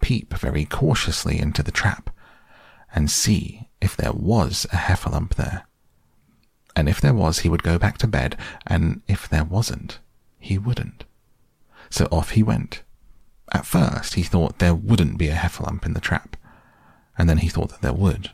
peep 0.02 0.34
very 0.36 0.66
cautiously 0.66 1.40
into 1.40 1.64
the 1.64 1.72
trap, 1.72 2.10
and 2.94 3.10
see 3.10 3.70
if 3.82 3.98
there 3.98 4.14
was 4.14 4.66
a 4.72 4.76
heffalump 4.78 5.36
there. 5.36 5.66
And 6.76 6.88
if 6.88 7.02
there 7.02 7.14
was, 7.14 7.40
he 7.40 7.50
would 7.50 7.64
go 7.64 7.78
back 7.78 7.98
to 8.00 8.08
bed, 8.08 8.38
and 8.66 9.02
if 9.08 9.28
there 9.28 9.44
wasn't, 9.44 10.00
he 10.40 10.58
wouldn't. 10.58 11.06
So 11.90 12.08
off 12.12 12.32
he 12.32 12.44
went. 12.44 12.84
At 13.52 13.66
first, 13.66 14.14
he 14.14 14.24
thought 14.24 14.60
there 14.60 14.76
wouldn't 14.76 15.18
be 15.18 15.30
a 15.30 15.36
heffalump 15.36 15.86
in 15.86 15.94
the 15.94 16.00
trap, 16.00 16.38
and 17.18 17.30
then 17.30 17.40
he 17.40 17.50
thought 17.50 17.70
that 17.70 17.82
there 17.82 17.94
would. 17.94 18.32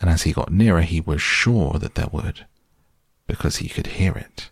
And 0.00 0.10
as 0.10 0.22
he 0.22 0.32
got 0.32 0.52
nearer, 0.52 0.82
he 0.82 1.00
was 1.00 1.22
sure 1.22 1.74
that 1.74 1.94
there 1.94 2.08
would, 2.10 2.46
because 3.26 3.56
he 3.56 3.68
could 3.68 3.86
hear 3.88 4.12
it 4.12 4.50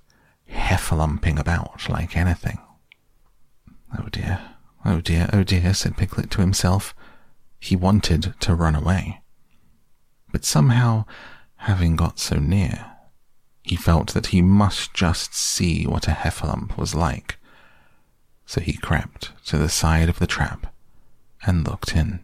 heffalumping 0.53 1.39
about 1.39 1.89
like 1.89 2.17
anything. 2.17 2.59
Oh 3.99 4.09
dear, 4.11 4.41
oh 4.85 5.01
dear, 5.01 5.29
oh 5.33 5.43
dear, 5.43 5.75
said 5.75 5.97
Piglet 5.97 6.31
to 6.33 6.41
himself. 6.41 6.95
He 7.59 7.77
wanted 7.77 8.35
to 8.41 8.55
run 8.55 8.75
away. 8.75 9.21
But 10.33 10.45
somehow, 10.45 11.05
having 11.57 11.97
got 11.97 12.19
so 12.19 12.37
near, 12.37 12.92
he 13.63 13.77
felt 13.77 14.13
that 14.15 14.29
he 14.29 14.43
must 14.43 14.93
just 14.93 15.35
see 15.35 15.87
what 15.87 16.09
a 16.09 16.13
heffalump 16.13 16.77
was 16.77 16.95
like. 16.95 17.39
So 18.47 18.61
he 18.61 18.73
crept 18.75 19.33
to 19.47 19.57
the 19.57 19.69
side 19.69 20.09
of 20.09 20.19
the 20.19 20.27
trap 20.27 20.73
and 21.47 21.67
looked 21.67 21.95
in. 21.97 22.21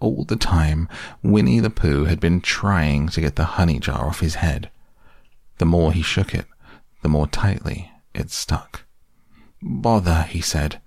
All 0.00 0.24
the 0.24 0.36
time, 0.36 0.88
Winnie 1.22 1.60
the 1.60 1.70
Pooh 1.70 2.04
had 2.04 2.18
been 2.18 2.40
trying 2.40 3.08
to 3.10 3.20
get 3.20 3.36
the 3.36 3.44
honey 3.44 3.78
jar 3.78 4.08
off 4.08 4.20
his 4.20 4.36
head. 4.36 4.70
The 5.58 5.64
more 5.64 5.92
he 5.92 6.02
shook 6.02 6.34
it, 6.34 6.46
the 7.02 7.08
more 7.08 7.28
tightly 7.28 7.92
it 8.12 8.30
stuck. 8.30 8.84
Bother, 9.62 10.22
he 10.22 10.40
said. 10.40 10.80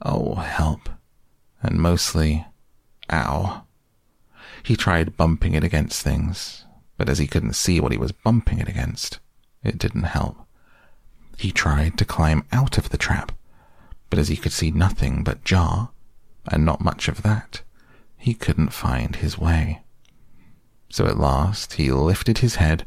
Oh, 0.00 0.36
help. 0.36 0.88
And 1.60 1.80
mostly, 1.80 2.46
ow. 3.12 3.64
He 4.62 4.76
tried 4.76 5.16
bumping 5.16 5.54
it 5.54 5.64
against 5.64 6.02
things, 6.02 6.64
but 6.98 7.08
as 7.08 7.18
he 7.18 7.26
couldn't 7.26 7.54
see 7.54 7.80
what 7.80 7.92
he 7.92 7.96
was 7.96 8.12
bumping 8.12 8.58
it 8.58 8.68
against, 8.68 9.20
it 9.62 9.78
didn't 9.78 10.02
help. 10.02 10.36
He 11.38 11.52
tried 11.52 11.96
to 11.96 12.04
climb 12.04 12.44
out 12.52 12.76
of 12.76 12.90
the 12.90 12.98
trap, 12.98 13.32
but 14.10 14.18
as 14.18 14.28
he 14.28 14.36
could 14.36 14.52
see 14.52 14.70
nothing 14.70 15.24
but 15.24 15.44
jar, 15.44 15.90
and 16.50 16.64
not 16.64 16.82
much 16.82 17.08
of 17.08 17.22
that, 17.22 17.62
he 18.16 18.34
couldn't 18.34 18.72
find 18.72 19.16
his 19.16 19.38
way. 19.38 19.82
So 20.90 21.06
at 21.06 21.18
last 21.18 21.74
he 21.74 21.90
lifted 21.90 22.38
his 22.38 22.56
head, 22.56 22.84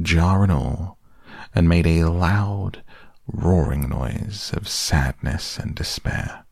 jar 0.00 0.42
and 0.42 0.52
all, 0.52 0.98
and 1.54 1.68
made 1.68 1.86
a 1.86 2.04
loud, 2.04 2.82
roaring 3.26 3.88
noise 3.88 4.52
of 4.54 4.68
sadness 4.68 5.58
and 5.58 5.74
despair. 5.74 6.44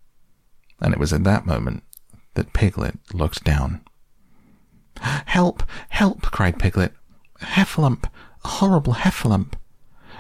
And 0.81 0.93
it 0.93 1.01
was 1.01 1.13
at 1.13 1.25
that 1.25 1.47
moment 1.47 1.85
that 2.35 2.53
Piglet 2.53 2.99
looked 3.13 3.45
down. 3.45 3.83
Help! 5.27 5.63
Help! 5.91 6.23
cried 6.31 6.59
Piglet. 6.59 6.93
Heffalump! 7.41 8.05
A 8.45 8.49
horrible 8.49 8.95
heffalump! 8.95 9.55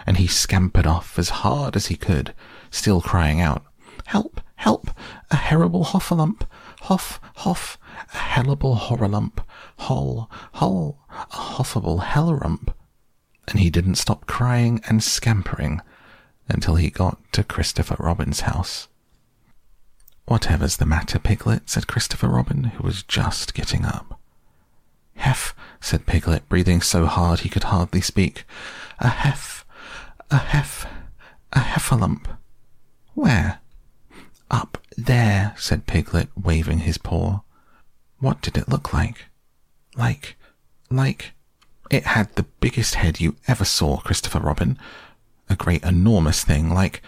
And 0.06 0.16
he 0.16 0.26
scampered 0.26 0.86
off 0.86 1.18
as 1.18 1.30
hard 1.30 1.76
as 1.76 1.86
he 1.86 1.96
could, 1.96 2.34
still 2.70 3.00
crying 3.00 3.40
out, 3.40 3.64
Help! 4.06 4.40
Help! 4.56 4.90
A 5.30 5.36
horrible 5.36 5.84
hoffalump! 5.84 6.46
Hoff! 6.82 7.20
Hoff! 7.36 7.78
A 8.14 8.16
hellable 8.16 8.78
horrorlump! 8.78 9.40
Hol! 9.78 10.30
Hol! 10.54 10.98
A 11.10 11.36
hoffable 11.36 12.02
hellerump! 12.02 12.72
and 13.48 13.58
he 13.60 13.70
didn't 13.70 13.96
stop 13.96 14.26
crying 14.26 14.80
and 14.88 15.02
scampering 15.02 15.80
until 16.48 16.76
he 16.76 16.90
got 16.90 17.18
to 17.32 17.42
Christopher 17.42 17.96
Robin's 17.98 18.40
house. 18.40 18.88
Whatever's 20.26 20.76
the 20.76 20.86
matter, 20.86 21.18
Piglet? 21.18 21.68
said 21.68 21.86
Christopher 21.86 22.28
Robin, 22.28 22.64
who 22.64 22.82
was 22.82 23.02
just 23.02 23.54
getting 23.54 23.84
up. 23.84 24.20
Hef, 25.18 25.54
said 25.80 26.06
Piglet, 26.06 26.48
breathing 26.48 26.80
so 26.80 27.06
hard 27.06 27.40
he 27.40 27.48
could 27.48 27.64
hardly 27.64 28.00
speak. 28.00 28.44
A 29.00 29.08
hef, 29.08 29.66
a 30.30 30.38
hef, 30.38 30.86
a 31.52 31.58
heffalump. 31.60 32.26
Where? 33.14 33.60
Up 34.50 34.78
there, 34.96 35.54
said 35.58 35.86
Piglet, 35.86 36.28
waving 36.40 36.80
his 36.80 36.98
paw. 36.98 37.40
What 38.20 38.40
did 38.40 38.56
it 38.56 38.68
look 38.68 38.92
like? 38.92 39.26
Like, 39.96 40.36
like, 40.90 41.32
it 41.90 42.04
had 42.04 42.34
the 42.34 42.46
biggest 42.60 42.94
head 42.94 43.20
you 43.20 43.36
ever 43.46 43.64
saw, 43.64 43.98
Christopher 43.98 44.40
Robin. 44.40 44.78
A 45.50 45.56
great 45.56 45.82
enormous 45.82 46.44
thing, 46.44 46.72
like, 46.72 47.02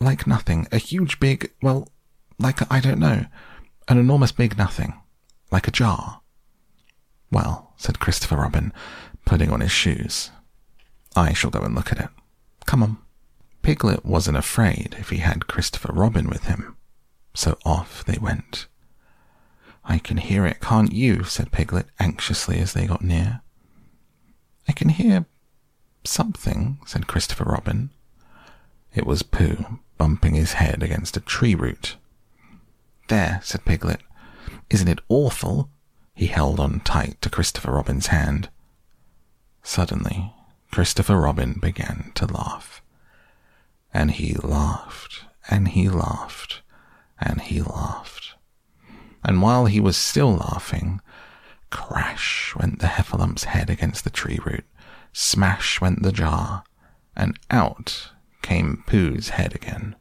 like 0.00 0.26
nothing. 0.26 0.66
A 0.70 0.78
huge 0.78 1.18
big, 1.18 1.50
well, 1.62 1.88
like, 2.38 2.70
I 2.70 2.80
don't 2.80 3.00
know. 3.00 3.24
An 3.88 3.98
enormous 3.98 4.32
big 4.32 4.58
nothing. 4.58 4.94
Like 5.50 5.66
a 5.66 5.72
jar. 5.72 6.17
Well, 7.30 7.72
said 7.76 8.00
Christopher 8.00 8.36
Robin, 8.36 8.72
putting 9.24 9.50
on 9.50 9.60
his 9.60 9.72
shoes. 9.72 10.30
I 11.14 11.32
shall 11.32 11.50
go 11.50 11.60
and 11.60 11.74
look 11.74 11.92
at 11.92 12.00
it. 12.00 12.08
Come 12.66 12.82
on. 12.82 12.98
Piglet 13.62 14.04
wasn't 14.04 14.36
afraid 14.36 14.96
if 14.98 15.10
he 15.10 15.18
had 15.18 15.46
Christopher 15.46 15.92
Robin 15.92 16.28
with 16.30 16.44
him, 16.44 16.76
so 17.34 17.58
off 17.64 18.04
they 18.04 18.18
went. 18.18 18.66
I 19.84 19.98
can 19.98 20.16
hear 20.18 20.46
it, 20.46 20.60
can't 20.60 20.92
you? 20.92 21.24
said 21.24 21.52
Piglet 21.52 21.86
anxiously 21.98 22.58
as 22.60 22.72
they 22.72 22.86
got 22.86 23.02
near. 23.02 23.40
I 24.66 24.72
can 24.72 24.90
hear 24.90 25.26
something, 26.04 26.78
said 26.86 27.06
Christopher 27.06 27.44
Robin. 27.44 27.90
It 28.94 29.06
was 29.06 29.22
Pooh, 29.22 29.80
bumping 29.96 30.34
his 30.34 30.54
head 30.54 30.82
against 30.82 31.16
a 31.16 31.20
tree 31.20 31.54
root. 31.54 31.96
There, 33.08 33.40
said 33.42 33.64
Piglet. 33.64 34.00
Isn't 34.70 34.88
it 34.88 35.00
awful? 35.08 35.70
He 36.18 36.26
held 36.26 36.58
on 36.58 36.80
tight 36.80 37.22
to 37.22 37.30
Christopher 37.30 37.70
Robin's 37.70 38.08
hand. 38.08 38.48
Suddenly, 39.62 40.34
Christopher 40.72 41.20
Robin 41.20 41.60
began 41.62 42.10
to 42.16 42.26
laugh. 42.26 42.82
And 43.94 44.10
he 44.10 44.34
laughed, 44.34 45.26
and 45.48 45.68
he 45.68 45.88
laughed, 45.88 46.62
and 47.20 47.40
he 47.40 47.62
laughed. 47.62 48.34
And 49.22 49.40
while 49.42 49.66
he 49.66 49.78
was 49.78 49.96
still 49.96 50.34
laughing, 50.34 51.00
Crash 51.70 52.52
went 52.56 52.80
the 52.80 52.88
heffalump's 52.88 53.44
head 53.44 53.70
against 53.70 54.02
the 54.02 54.10
tree 54.10 54.40
root. 54.44 54.64
Smash 55.12 55.80
went 55.80 56.02
the 56.02 56.10
jar, 56.10 56.64
and 57.14 57.38
out 57.48 58.10
came 58.42 58.82
Pooh's 58.88 59.28
head 59.28 59.54
again. 59.54 59.94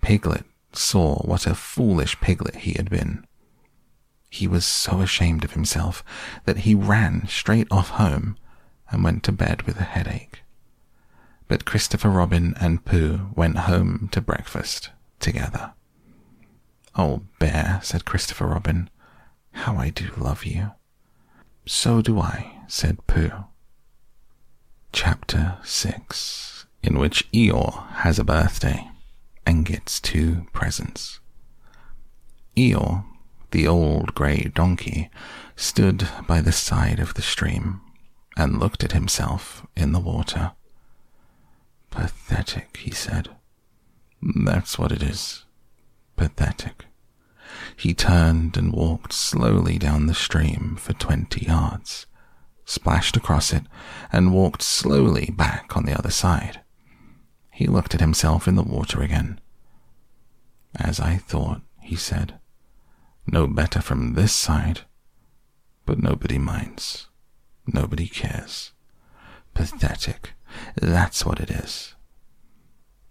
Piglet 0.00 0.44
saw 0.72 1.16
what 1.24 1.44
a 1.48 1.56
foolish 1.56 2.20
piglet 2.20 2.54
he 2.54 2.74
had 2.74 2.88
been. 2.88 3.26
He 4.30 4.46
was 4.46 4.64
so 4.64 5.00
ashamed 5.00 5.44
of 5.44 5.52
himself 5.52 6.04
that 6.44 6.58
he 6.58 6.74
ran 6.74 7.26
straight 7.26 7.66
off 7.70 7.90
home 7.90 8.36
and 8.90 9.02
went 9.02 9.24
to 9.24 9.32
bed 9.32 9.62
with 9.62 9.78
a 9.78 9.84
headache. 9.84 10.42
But 11.48 11.64
Christopher 11.64 12.10
Robin 12.10 12.54
and 12.60 12.84
Pooh 12.84 13.30
went 13.34 13.58
home 13.58 14.08
to 14.12 14.20
breakfast 14.20 14.90
together. 15.18 15.72
Oh, 16.94 17.22
Bear, 17.40 17.80
said 17.82 18.04
Christopher 18.04 18.46
Robin, 18.46 18.88
how 19.52 19.76
I 19.76 19.90
do 19.90 20.10
love 20.16 20.44
you. 20.44 20.72
So 21.66 22.00
do 22.00 22.20
I, 22.20 22.62
said 22.68 23.04
Pooh. 23.08 23.32
Chapter 24.92 25.58
6 25.64 26.66
In 26.84 26.98
which 26.98 27.30
Eeyore 27.32 27.88
has 27.94 28.18
a 28.18 28.24
birthday 28.24 28.88
and 29.44 29.64
gets 29.66 30.00
two 30.00 30.46
presents. 30.52 31.18
Eeyore, 32.56 33.04
the 33.50 33.66
old 33.66 34.14
grey 34.14 34.50
donkey, 34.54 35.10
stood 35.56 36.08
by 36.26 36.40
the 36.40 36.52
side 36.52 36.98
of 36.98 37.14
the 37.14 37.22
stream 37.22 37.80
and 38.36 38.58
looked 38.58 38.82
at 38.84 38.92
himself 38.92 39.66
in 39.76 39.92
the 39.92 40.00
water. 40.00 40.52
Pathetic, 41.90 42.76
he 42.78 42.90
said. 42.90 43.28
That's 44.22 44.78
what 44.78 44.92
it 44.92 45.02
is. 45.02 45.44
Pathetic. 46.16 46.86
He 47.76 47.94
turned 47.94 48.56
and 48.56 48.72
walked 48.72 49.12
slowly 49.12 49.78
down 49.78 50.06
the 50.06 50.14
stream 50.14 50.76
for 50.78 50.92
twenty 50.92 51.46
yards, 51.46 52.06
splashed 52.64 53.16
across 53.16 53.52
it, 53.52 53.64
and 54.12 54.32
walked 54.32 54.62
slowly 54.62 55.32
back 55.36 55.76
on 55.76 55.84
the 55.84 55.98
other 55.98 56.10
side. 56.10 56.60
He 57.52 57.66
looked 57.66 57.94
at 57.94 58.00
himself 58.00 58.46
in 58.46 58.54
the 58.54 58.62
water 58.62 59.02
again. 59.02 59.40
As 60.74 61.00
I 61.00 61.16
thought, 61.16 61.62
he 61.80 61.96
said. 61.96 62.39
No 63.26 63.46
better 63.46 63.80
from 63.80 64.14
this 64.14 64.32
side. 64.32 64.82
But 65.86 66.02
nobody 66.02 66.38
minds. 66.38 67.08
Nobody 67.66 68.08
cares. 68.08 68.72
Pathetic. 69.54 70.32
That's 70.76 71.24
what 71.24 71.40
it 71.40 71.50
is. 71.50 71.94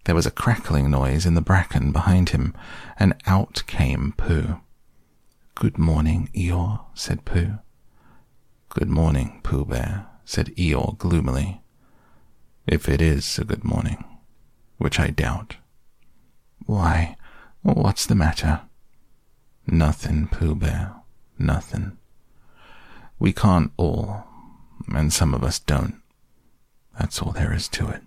There 0.04 0.14
was 0.14 0.26
a 0.26 0.30
crackling 0.30 0.90
noise 0.90 1.26
in 1.26 1.34
the 1.34 1.40
bracken 1.40 1.92
behind 1.92 2.30
him, 2.30 2.54
and 2.98 3.14
out 3.26 3.62
came 3.66 4.14
Pooh. 4.16 4.60
Good 5.54 5.78
morning, 5.78 6.30
Eeyore, 6.34 6.80
said 6.94 7.24
Pooh. 7.24 7.58
Good 8.70 8.88
morning, 8.88 9.40
Pooh 9.42 9.64
Bear, 9.64 10.06
said 10.24 10.54
Eeyore 10.56 10.96
gloomily. 10.96 11.60
If 12.66 12.88
it 12.88 13.02
is 13.02 13.38
a 13.38 13.44
good 13.44 13.64
morning, 13.64 14.04
which 14.78 14.98
I 14.98 15.08
doubt. 15.08 15.56
Why, 16.66 17.16
what's 17.62 18.06
the 18.06 18.14
matter? 18.14 18.62
Nothing, 19.66 20.28
Pooh 20.28 20.54
Bear, 20.54 20.94
nothing. 21.38 21.96
We 23.18 23.32
can't 23.32 23.72
all, 23.76 24.24
and 24.88 25.12
some 25.12 25.34
of 25.34 25.44
us 25.44 25.58
don't. 25.58 26.00
That's 26.98 27.20
all 27.20 27.32
there 27.32 27.52
is 27.52 27.68
to 27.68 27.88
it. 27.88 28.02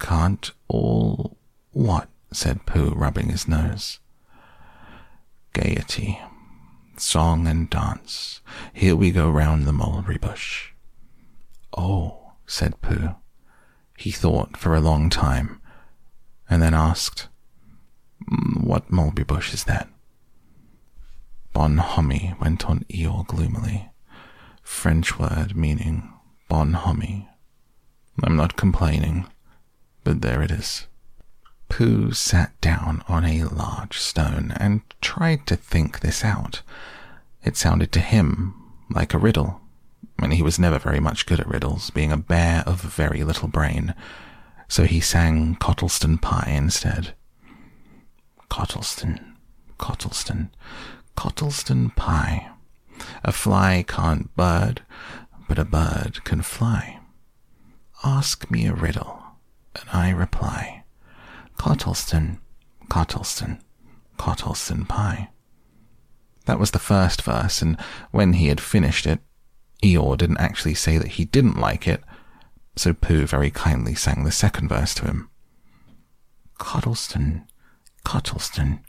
Can't 0.00 0.50
all 0.68 1.36
what? 1.72 2.08
said 2.32 2.66
Pooh, 2.66 2.90
rubbing 2.90 3.28
his 3.28 3.46
nose. 3.46 4.00
Gaiety, 5.52 6.18
song 6.96 7.46
and 7.46 7.68
dance. 7.68 8.40
Here 8.72 8.96
we 8.96 9.10
go 9.10 9.30
round 9.30 9.66
the 9.66 9.72
mulberry 9.72 10.18
bush. 10.18 10.70
Oh, 11.76 12.32
said 12.46 12.80
Pooh. 12.80 13.16
He 13.98 14.10
thought 14.10 14.56
for 14.56 14.74
a 14.74 14.80
long 14.80 15.10
time, 15.10 15.60
and 16.48 16.62
then 16.62 16.74
asked, 16.74 17.28
Mm, 18.30 18.64
what 18.64 18.90
mulberry 18.90 19.24
bush 19.24 19.52
is 19.52 19.64
that? 19.64 19.88
Bonhomie, 21.54 22.34
went 22.40 22.68
on 22.68 22.84
Eeyore 22.90 23.26
gloomily. 23.26 23.90
French 24.62 25.18
word 25.18 25.56
meaning 25.56 26.12
bonhomie. 26.48 27.28
I'm 28.22 28.36
not 28.36 28.56
complaining, 28.56 29.26
but 30.04 30.20
there 30.20 30.42
it 30.42 30.50
is. 30.50 30.86
Pooh 31.68 32.12
sat 32.12 32.58
down 32.60 33.02
on 33.08 33.24
a 33.24 33.44
large 33.44 33.98
stone 33.98 34.52
and 34.56 34.82
tried 35.00 35.46
to 35.46 35.56
think 35.56 36.00
this 36.00 36.24
out. 36.24 36.62
It 37.44 37.56
sounded 37.56 37.92
to 37.92 38.00
him 38.00 38.54
like 38.90 39.14
a 39.14 39.18
riddle, 39.18 39.60
and 40.18 40.34
he 40.34 40.42
was 40.42 40.58
never 40.58 40.78
very 40.78 41.00
much 41.00 41.26
good 41.26 41.40
at 41.40 41.48
riddles, 41.48 41.90
being 41.90 42.12
a 42.12 42.16
bear 42.16 42.62
of 42.66 42.80
very 42.80 43.24
little 43.24 43.48
brain. 43.48 43.94
So 44.68 44.84
he 44.84 45.00
sang 45.00 45.56
Cottleston 45.56 46.18
Pie 46.18 46.52
instead. 46.54 47.14
Cottleston, 48.52 49.38
Cottleston, 49.78 50.50
Cottleston 51.16 51.88
Pie. 51.96 52.50
A 53.24 53.32
fly 53.32 53.82
can't 53.88 54.36
bird, 54.36 54.82
but 55.48 55.58
a 55.58 55.64
bird 55.64 56.22
can 56.24 56.42
fly. 56.42 57.00
Ask 58.04 58.50
me 58.50 58.66
a 58.66 58.74
riddle, 58.74 59.22
and 59.74 59.88
I 59.90 60.10
reply. 60.10 60.84
Cottleston, 61.56 62.40
Cottleston, 62.90 63.62
Cottleston 64.18 64.84
pie. 64.84 65.30
That 66.44 66.60
was 66.60 66.72
the 66.72 66.78
first 66.78 67.22
verse, 67.22 67.62
and 67.62 67.80
when 68.10 68.34
he 68.34 68.48
had 68.48 68.60
finished 68.60 69.06
it, 69.06 69.20
Eeyore 69.82 70.18
didn't 70.18 70.40
actually 70.40 70.74
say 70.74 70.98
that 70.98 71.12
he 71.12 71.24
didn't 71.24 71.58
like 71.58 71.88
it, 71.88 72.02
so 72.76 72.92
Pooh 72.92 73.26
very 73.26 73.50
kindly 73.50 73.94
sang 73.94 74.24
the 74.24 74.30
second 74.30 74.68
verse 74.68 74.92
to 74.96 75.06
him. 75.06 75.30
Cottleston, 76.58 77.46
Cottleston, 78.04 78.80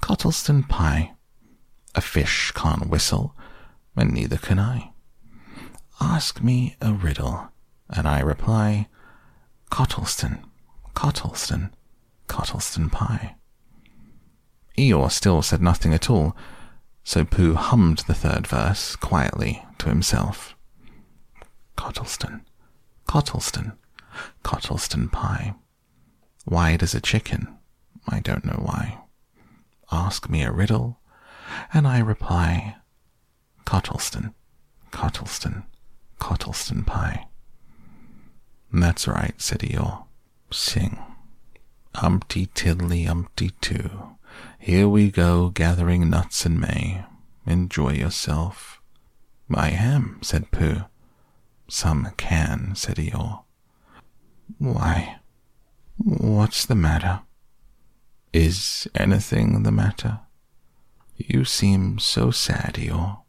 Cottleston 0.00 0.64
pie. 0.64 1.12
A 1.94 2.00
fish 2.00 2.52
can't 2.54 2.88
whistle, 2.88 3.34
and 3.96 4.12
neither 4.12 4.36
can 4.36 4.58
I. 4.58 4.92
Ask 6.00 6.42
me 6.42 6.76
a 6.80 6.92
riddle, 6.92 7.50
and 7.88 8.06
I 8.06 8.20
reply, 8.20 8.88
Cottleston, 9.70 10.44
Cottleston, 10.94 11.72
Cottleston 12.26 12.90
pie. 12.90 13.36
Eeyore 14.78 15.10
still 15.10 15.42
said 15.42 15.60
nothing 15.60 15.92
at 15.92 16.08
all, 16.08 16.36
so 17.02 17.24
Pooh 17.24 17.54
hummed 17.54 17.98
the 18.06 18.14
third 18.14 18.46
verse 18.46 18.96
quietly 18.96 19.64
to 19.78 19.88
himself. 19.88 20.54
Cottleston, 21.76 22.42
Cottleston, 23.06 23.76
Cottleston 24.42 25.10
pie. 25.10 25.54
Wide 26.46 26.82
as 26.82 26.94
a 26.94 27.00
chicken, 27.00 27.48
I 28.10 28.20
don't 28.20 28.44
know 28.44 28.60
why. 28.62 28.98
Ask 29.92 30.28
me 30.28 30.42
a 30.42 30.52
riddle, 30.52 30.98
and 31.72 31.86
I 31.86 32.00
reply, 32.00 32.76
Cottleston, 33.64 34.34
Cottleston, 34.90 35.64
Cottleston 36.18 36.84
pie. 36.84 37.28
That's 38.72 39.08
right, 39.08 39.34
said 39.40 39.60
Eeyore. 39.60 40.04
Sing. 40.50 40.98
Umpty 41.94 42.46
tiddly 42.54 43.06
umpty 43.06 43.50
too. 43.60 44.16
Here 44.58 44.88
we 44.88 45.10
go 45.10 45.50
gathering 45.50 46.10
nuts 46.10 46.46
in 46.46 46.60
May. 46.60 47.04
Enjoy 47.46 47.92
yourself. 47.92 48.80
I 49.52 49.70
am, 49.70 50.18
said 50.22 50.50
Pooh. 50.50 50.84
Some 51.68 52.12
can, 52.16 52.74
said 52.74 52.96
Eeyore. 52.96 53.42
Why, 54.58 55.18
what's 55.96 56.66
the 56.66 56.74
matter? 56.74 57.22
Is 58.32 58.86
anything 58.94 59.64
the 59.64 59.72
matter? 59.72 60.20
You 61.16 61.44
seem 61.44 61.98
so 61.98 62.30
sad, 62.30 62.74
Eeyore. 62.74 63.22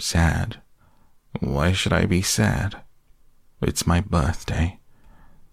Sad? 0.00 0.60
Why 1.38 1.70
should 1.70 1.92
I 1.92 2.06
be 2.06 2.20
sad? 2.20 2.82
It's 3.62 3.86
my 3.86 4.00
birthday, 4.00 4.80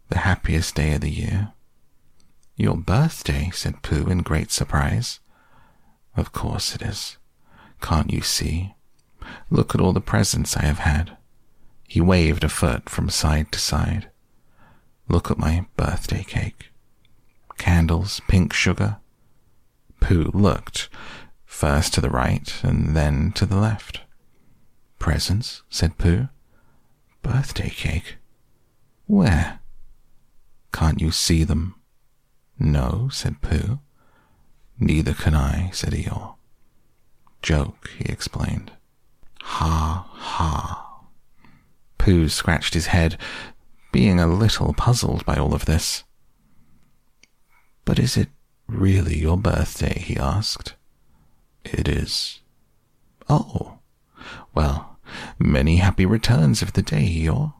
the 0.09 0.19
happiest 0.19 0.73
day 0.73 0.95
of 0.95 1.01
the 1.01 1.11
year. 1.11 1.53
Your 2.55 2.77
birthday, 2.77 3.51
said 3.53 3.83
Pooh 3.83 4.09
in 4.09 4.23
great 4.23 4.51
surprise. 4.51 5.19
Of 6.17 6.31
course 6.31 6.73
it 6.73 6.81
is. 6.81 7.17
Can't 7.79 8.11
you 8.11 8.21
see? 8.21 8.73
Look 9.51 9.75
at 9.75 9.81
all 9.81 9.93
the 9.93 10.01
presents 10.01 10.57
I 10.57 10.63
have 10.63 10.79
had. 10.79 11.15
He 11.87 12.01
waved 12.01 12.43
a 12.43 12.49
foot 12.49 12.89
from 12.89 13.09
side 13.09 13.51
to 13.51 13.59
side. 13.59 14.09
Look 15.07 15.29
at 15.29 15.37
my 15.37 15.67
birthday 15.77 16.23
cake. 16.23 16.70
Candles, 17.61 18.21
pink 18.27 18.53
sugar. 18.53 18.97
Pooh 19.99 20.31
looked, 20.33 20.89
first 21.45 21.93
to 21.93 22.01
the 22.01 22.09
right 22.09 22.51
and 22.63 22.95
then 22.95 23.31
to 23.33 23.45
the 23.45 23.57
left. 23.57 24.01
Presents, 24.97 25.61
said 25.69 25.99
Pooh. 25.99 26.29
Birthday 27.21 27.69
cake. 27.69 28.15
Where? 29.05 29.59
Can't 30.73 30.99
you 30.99 31.11
see 31.11 31.43
them? 31.43 31.75
No, 32.57 33.09
said 33.11 33.41
Pooh. 33.41 33.77
Neither 34.79 35.13
can 35.13 35.35
I, 35.35 35.69
said 35.71 35.93
Eeyore. 35.93 36.37
Joke, 37.43 37.91
he 37.95 38.05
explained. 38.05 38.71
Ha, 39.43 40.09
ha. 40.11 41.03
Pooh 41.99 42.27
scratched 42.27 42.73
his 42.73 42.87
head, 42.87 43.19
being 43.91 44.19
a 44.19 44.25
little 44.25 44.73
puzzled 44.73 45.23
by 45.27 45.35
all 45.35 45.53
of 45.53 45.65
this. 45.65 46.03
But 47.85 47.99
is 47.99 48.17
it 48.17 48.29
really 48.67 49.17
your 49.17 49.37
birthday? 49.37 49.99
he 49.99 50.17
asked. 50.17 50.75
It 51.63 51.87
is. 51.87 52.39
Oh, 53.29 53.79
well, 54.53 54.99
many 55.39 55.77
happy 55.77 56.05
returns 56.05 56.61
of 56.61 56.73
the 56.73 56.81
day, 56.81 57.03
Eeyore. 57.05 57.53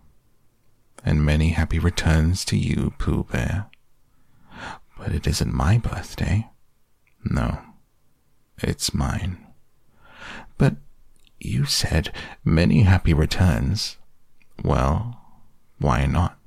And 1.03 1.25
many 1.25 1.49
happy 1.49 1.79
returns 1.79 2.45
to 2.45 2.57
you, 2.57 2.93
Pooh 2.99 3.23
Bear. 3.23 3.67
But 4.97 5.13
it 5.13 5.25
isn't 5.25 5.53
my 5.53 5.77
birthday. 5.77 6.49
No, 7.23 7.59
it's 8.59 8.93
mine. 8.93 9.47
But 10.57 10.75
you 11.39 11.65
said 11.65 12.13
many 12.45 12.83
happy 12.83 13.13
returns. 13.13 13.97
Well, 14.63 15.19
why 15.79 16.05
not? 16.05 16.37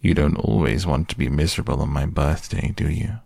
You 0.00 0.14
don't 0.14 0.36
always 0.36 0.86
want 0.86 1.08
to 1.10 1.18
be 1.18 1.28
miserable 1.28 1.82
on 1.82 1.90
my 1.90 2.06
birthday, 2.06 2.72
do 2.74 2.88
you? 2.88 3.18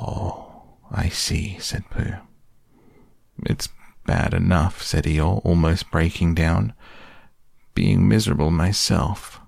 Oh, 0.00 0.62
I 0.90 1.08
see, 1.08 1.58
said 1.60 1.88
Pooh. 1.90 2.16
It's 3.44 3.68
bad 4.04 4.34
enough, 4.34 4.82
said 4.82 5.04
Eeyore, 5.04 5.44
almost 5.44 5.90
breaking 5.92 6.34
down. 6.34 6.72
Being 7.74 8.08
miserable 8.08 8.50
myself. 8.50 9.40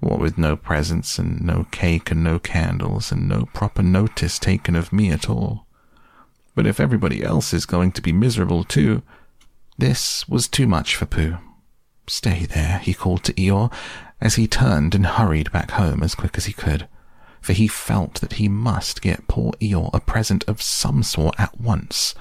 What 0.00 0.18
with 0.18 0.38
no 0.38 0.56
presents 0.56 1.18
and 1.18 1.42
no 1.42 1.66
cake 1.70 2.10
and 2.10 2.24
no 2.24 2.38
candles 2.38 3.12
and 3.12 3.28
no 3.28 3.46
proper 3.52 3.82
notice 3.82 4.38
taken 4.38 4.74
of 4.74 4.92
me 4.92 5.10
at 5.10 5.28
all. 5.28 5.66
But 6.54 6.66
if 6.66 6.80
everybody 6.80 7.22
else 7.22 7.52
is 7.52 7.66
going 7.66 7.92
to 7.92 8.02
be 8.02 8.12
miserable 8.12 8.64
too, 8.64 9.02
this 9.76 10.26
was 10.26 10.48
too 10.48 10.66
much 10.66 10.96
for 10.96 11.04
Pooh. 11.04 11.36
Stay 12.06 12.46
there, 12.46 12.78
he 12.78 12.94
called 12.94 13.24
to 13.24 13.32
Eeyore 13.34 13.72
as 14.24 14.36
he 14.36 14.48
turned 14.48 14.94
and 14.94 15.06
hurried 15.06 15.52
back 15.52 15.72
home 15.72 16.02
as 16.02 16.14
quick 16.14 16.38
as 16.38 16.46
he 16.46 16.52
could, 16.52 16.88
for 17.42 17.52
he 17.52 17.68
felt 17.68 18.14
that 18.22 18.34
he 18.34 18.48
must 18.48 19.02
get 19.02 19.28
poor 19.28 19.52
Eeyore 19.60 19.90
a 19.92 20.00
present 20.00 20.42
of 20.48 20.62
some 20.62 21.02
sort 21.02 21.38
at 21.38 21.60
once, 21.60 22.14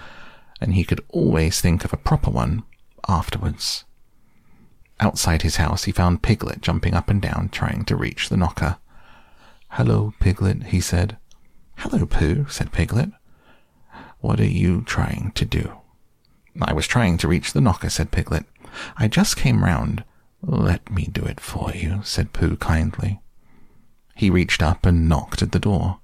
and 0.59 0.73
he 0.73 0.83
could 0.83 0.99
always 1.09 1.61
think 1.61 1.85
of 1.85 1.93
a 1.93 1.97
proper 1.97 2.29
one 2.29 2.63
afterwards. 3.07 3.85
Outside 4.99 5.41
his 5.41 5.55
house, 5.55 5.85
he 5.85 5.93
found 5.93 6.21
Piglet 6.21 6.61
jumping 6.61 6.93
up 6.93 7.09
and 7.09 7.21
down, 7.21 7.47
trying 7.49 7.85
to 7.85 7.95
reach 7.95 8.27
the 8.27 8.37
knocker. 8.37 8.77
Hello, 9.69 10.13
Piglet, 10.19 10.63
he 10.67 10.81
said. 10.81 11.17
Hello, 11.77 12.05
Pooh, 12.05 12.45
said 12.49 12.73
Piglet. 12.73 13.11
What 14.19 14.41
are 14.41 14.45
you 14.45 14.81
trying 14.81 15.31
to 15.35 15.45
do? 15.45 15.77
I 16.61 16.73
was 16.73 16.85
trying 16.85 17.17
to 17.19 17.27
reach 17.29 17.53
the 17.53 17.61
knocker, 17.61 17.89
said 17.89 18.11
Piglet. 18.11 18.45
I 18.97 19.07
just 19.07 19.37
came 19.37 19.63
round, 19.63 20.03
Let 20.45 20.91
me 20.91 21.07
do 21.11 21.23
it 21.23 21.39
for 21.39 21.71
you, 21.71 22.01
said 22.03 22.33
Pooh 22.33 22.57
kindly. 22.57 23.21
He 24.15 24.29
reached 24.29 24.61
up 24.61 24.85
and 24.85 25.07
knocked 25.07 25.41
at 25.41 25.53
the 25.53 25.59
door. 25.59 25.99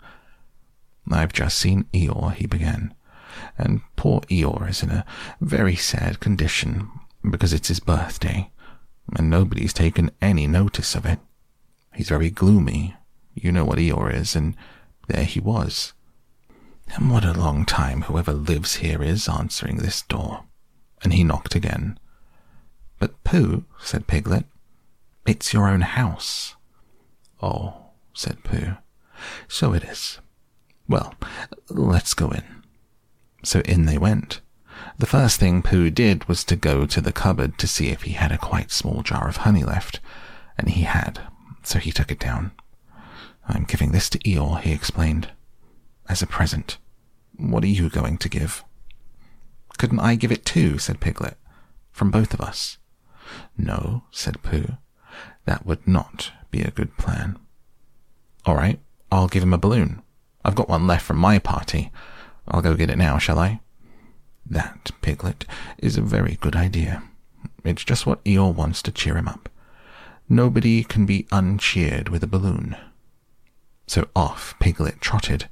I've 1.12 1.34
just 1.34 1.58
seen 1.58 1.86
Eeyore, 1.94 2.34
he 2.34 2.48
began, 2.48 2.94
and 3.58 3.82
poor 3.96 4.22
Eeyore 4.30 4.70
is 4.70 4.82
in 4.82 4.92
a 4.92 5.06
very 5.42 5.76
sad 5.76 6.20
condition 6.20 6.90
because 7.30 7.52
it's 7.52 7.68
his 7.68 7.80
birthday, 7.80 8.50
and 9.16 9.30
nobody's 9.30 9.74
taken 9.74 10.12
any 10.22 10.48
notice 10.48 10.96
of 10.96 11.06
it. 11.06 11.20
He's 11.94 12.10
very 12.10 12.30
gloomy. 12.30 12.96
You 13.34 13.52
know 13.52 13.66
what 13.66 13.80
Eeyore 13.80 14.14
is, 14.14 14.36
and 14.36 14.56
there 15.08 15.26
he 15.26 15.40
was. 15.40 15.94
And 16.96 17.12
what 17.12 17.26
a 17.26 17.34
long 17.34 17.66
time 17.66 18.04
whoever 18.04 18.34
lives 18.34 18.76
here 18.76 19.04
is 19.04 19.28
answering 19.28 19.78
this 19.78 20.02
door. 20.04 20.46
And 21.04 21.14
he 21.14 21.24
knocked 21.24 21.56
again. 21.56 22.00
But 23.00 23.24
Pooh, 23.24 23.64
said 23.80 24.08
Piglet, 24.08 24.46
it's 25.26 25.54
your 25.54 25.68
own 25.68 25.82
house. 25.82 26.56
Oh, 27.42 27.92
said 28.14 28.44
Pooh, 28.44 28.76
so 29.48 29.74
it 29.74 29.84
is. 29.84 30.20
Well, 30.88 31.16
let's 31.70 32.14
go 32.14 32.30
in. 32.30 32.44
So 33.44 33.62
in 33.62 33.86
they 33.86 33.98
went. 33.98 34.42
The 34.98 35.06
first 35.06 35.40
thing 35.40 35.62
Pooh 35.62 35.90
did 35.90 36.28
was 36.28 36.44
to 36.46 36.56
go 36.56 36.86
to 36.86 37.00
the 37.00 37.12
cupboard 37.12 37.58
to 37.60 37.68
see 37.68 37.88
if 37.90 38.02
he 38.04 38.14
had 38.14 38.32
a 38.32 38.38
quite 38.38 38.72
small 38.72 39.02
jar 39.02 39.30
of 39.30 39.38
honey 39.38 39.64
left, 39.64 40.00
and 40.58 40.70
he 40.70 40.82
had, 40.82 41.22
so 41.64 41.80
he 41.80 41.92
took 41.92 42.12
it 42.12 42.20
down. 42.20 42.52
I'm 43.48 43.64
giving 43.64 43.92
this 43.92 44.10
to 44.10 44.20
Eeyore, 44.20 44.62
he 44.62 44.72
explained, 44.72 45.32
as 46.08 46.22
a 46.22 46.28
present. 46.28 46.78
What 47.38 47.64
are 47.64 47.68
you 47.68 47.90
going 47.90 48.18
to 48.18 48.30
give? 48.30 48.64
Couldn't 49.78 50.02
I 50.02 50.16
give 50.16 50.32
it 50.32 50.44
too? 50.44 50.78
said 50.78 51.00
Piglet. 51.00 51.38
From 51.92 52.12
both 52.12 52.34
of 52.34 52.42
us. 52.42 52.78
No, 53.58 54.04
said 54.12 54.42
Pooh. 54.44 54.78
That 55.46 55.66
would 55.66 55.88
not 55.88 56.32
be 56.52 56.62
a 56.62 56.72
good 56.72 56.98
plan. 56.98 57.38
All 58.46 58.56
right, 58.56 58.80
I'll 59.12 59.28
give 59.28 59.44
him 59.44 59.54
a 59.54 59.58
balloon. 59.58 60.02
I've 60.44 60.56
got 60.56 60.70
one 60.70 60.88
left 60.88 61.06
from 61.06 61.18
my 61.18 61.40
party. 61.40 61.92
I'll 62.48 62.62
go 62.62 62.76
get 62.76 62.90
it 62.90 62.98
now, 62.98 63.18
shall 63.18 63.40
I? 63.40 63.60
That, 64.46 64.92
Piglet, 65.02 65.46
is 65.78 65.98
a 65.98 66.02
very 66.02 66.38
good 66.42 66.56
idea. 66.56 67.04
It's 67.64 67.84
just 67.84 68.06
what 68.06 68.24
Eeyore 68.24 68.54
wants 68.54 68.82
to 68.84 68.92
cheer 68.92 69.18
him 69.18 69.28
up. 69.28 69.50
Nobody 70.28 70.84
can 70.84 71.06
be 71.06 71.24
uncheered 71.32 72.10
with 72.10 72.24
a 72.24 72.28
balloon. 72.28 72.76
So 73.88 74.08
off 74.16 74.56
Piglet 74.60 75.02
trotted, 75.02 75.50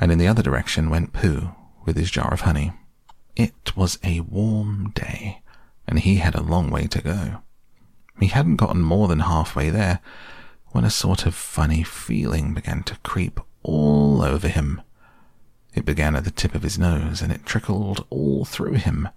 and 0.00 0.10
in 0.10 0.18
the 0.18 0.26
other 0.26 0.42
direction 0.42 0.90
went 0.90 1.12
Pooh 1.12 1.50
with 1.84 1.96
his 1.96 2.10
jar 2.10 2.32
of 2.32 2.42
honey. 2.42 2.72
It 3.36 3.76
was 3.76 3.98
a 4.02 4.20
warm 4.20 4.90
day, 4.94 5.42
and 5.86 6.00
he 6.00 6.16
had 6.16 6.34
a 6.34 6.42
long 6.42 6.70
way 6.70 6.86
to 6.86 7.00
go. 7.02 7.42
He 8.20 8.28
hadn't 8.28 8.56
gotten 8.56 8.82
more 8.82 9.08
than 9.08 9.20
halfway 9.20 9.70
there 9.70 10.00
when 10.68 10.84
a 10.84 10.90
sort 10.90 11.26
of 11.26 11.34
funny 11.34 11.82
feeling 11.82 12.54
began 12.54 12.82
to 12.84 12.98
creep 12.98 13.40
all 13.62 14.22
over 14.22 14.48
him. 14.48 14.82
It 15.74 15.84
began 15.84 16.14
at 16.14 16.24
the 16.24 16.30
tip 16.30 16.54
of 16.54 16.62
his 16.62 16.78
nose 16.78 17.20
and 17.20 17.32
it 17.32 17.44
trickled 17.44 18.06
all 18.10 18.44
through 18.44 18.74
him 18.74 19.08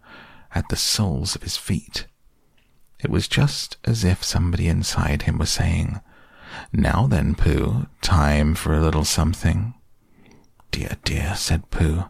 at 0.53 0.69
the 0.69 0.75
soles 0.75 1.35
of 1.35 1.43
his 1.43 1.57
feet. 1.57 2.07
It 2.99 3.11
was 3.11 3.27
just 3.27 3.77
as 3.83 4.03
if 4.03 4.23
somebody 4.23 4.67
inside 4.67 5.23
him 5.23 5.37
was 5.37 5.51
saying, 5.51 6.01
Now 6.73 7.05
then, 7.05 7.35
Pooh, 7.35 7.85
time 8.01 8.55
for 8.55 8.73
a 8.73 8.81
little 8.81 9.05
something. 9.05 9.75
Dear, 10.71 10.97
dear, 11.03 11.35
said 11.35 11.69
Pooh. 11.69 12.05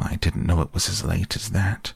I 0.00 0.16
didn't 0.16 0.46
know 0.46 0.62
it 0.62 0.72
was 0.72 0.88
as 0.88 1.04
late 1.04 1.34
as 1.36 1.50
that. 1.50 1.92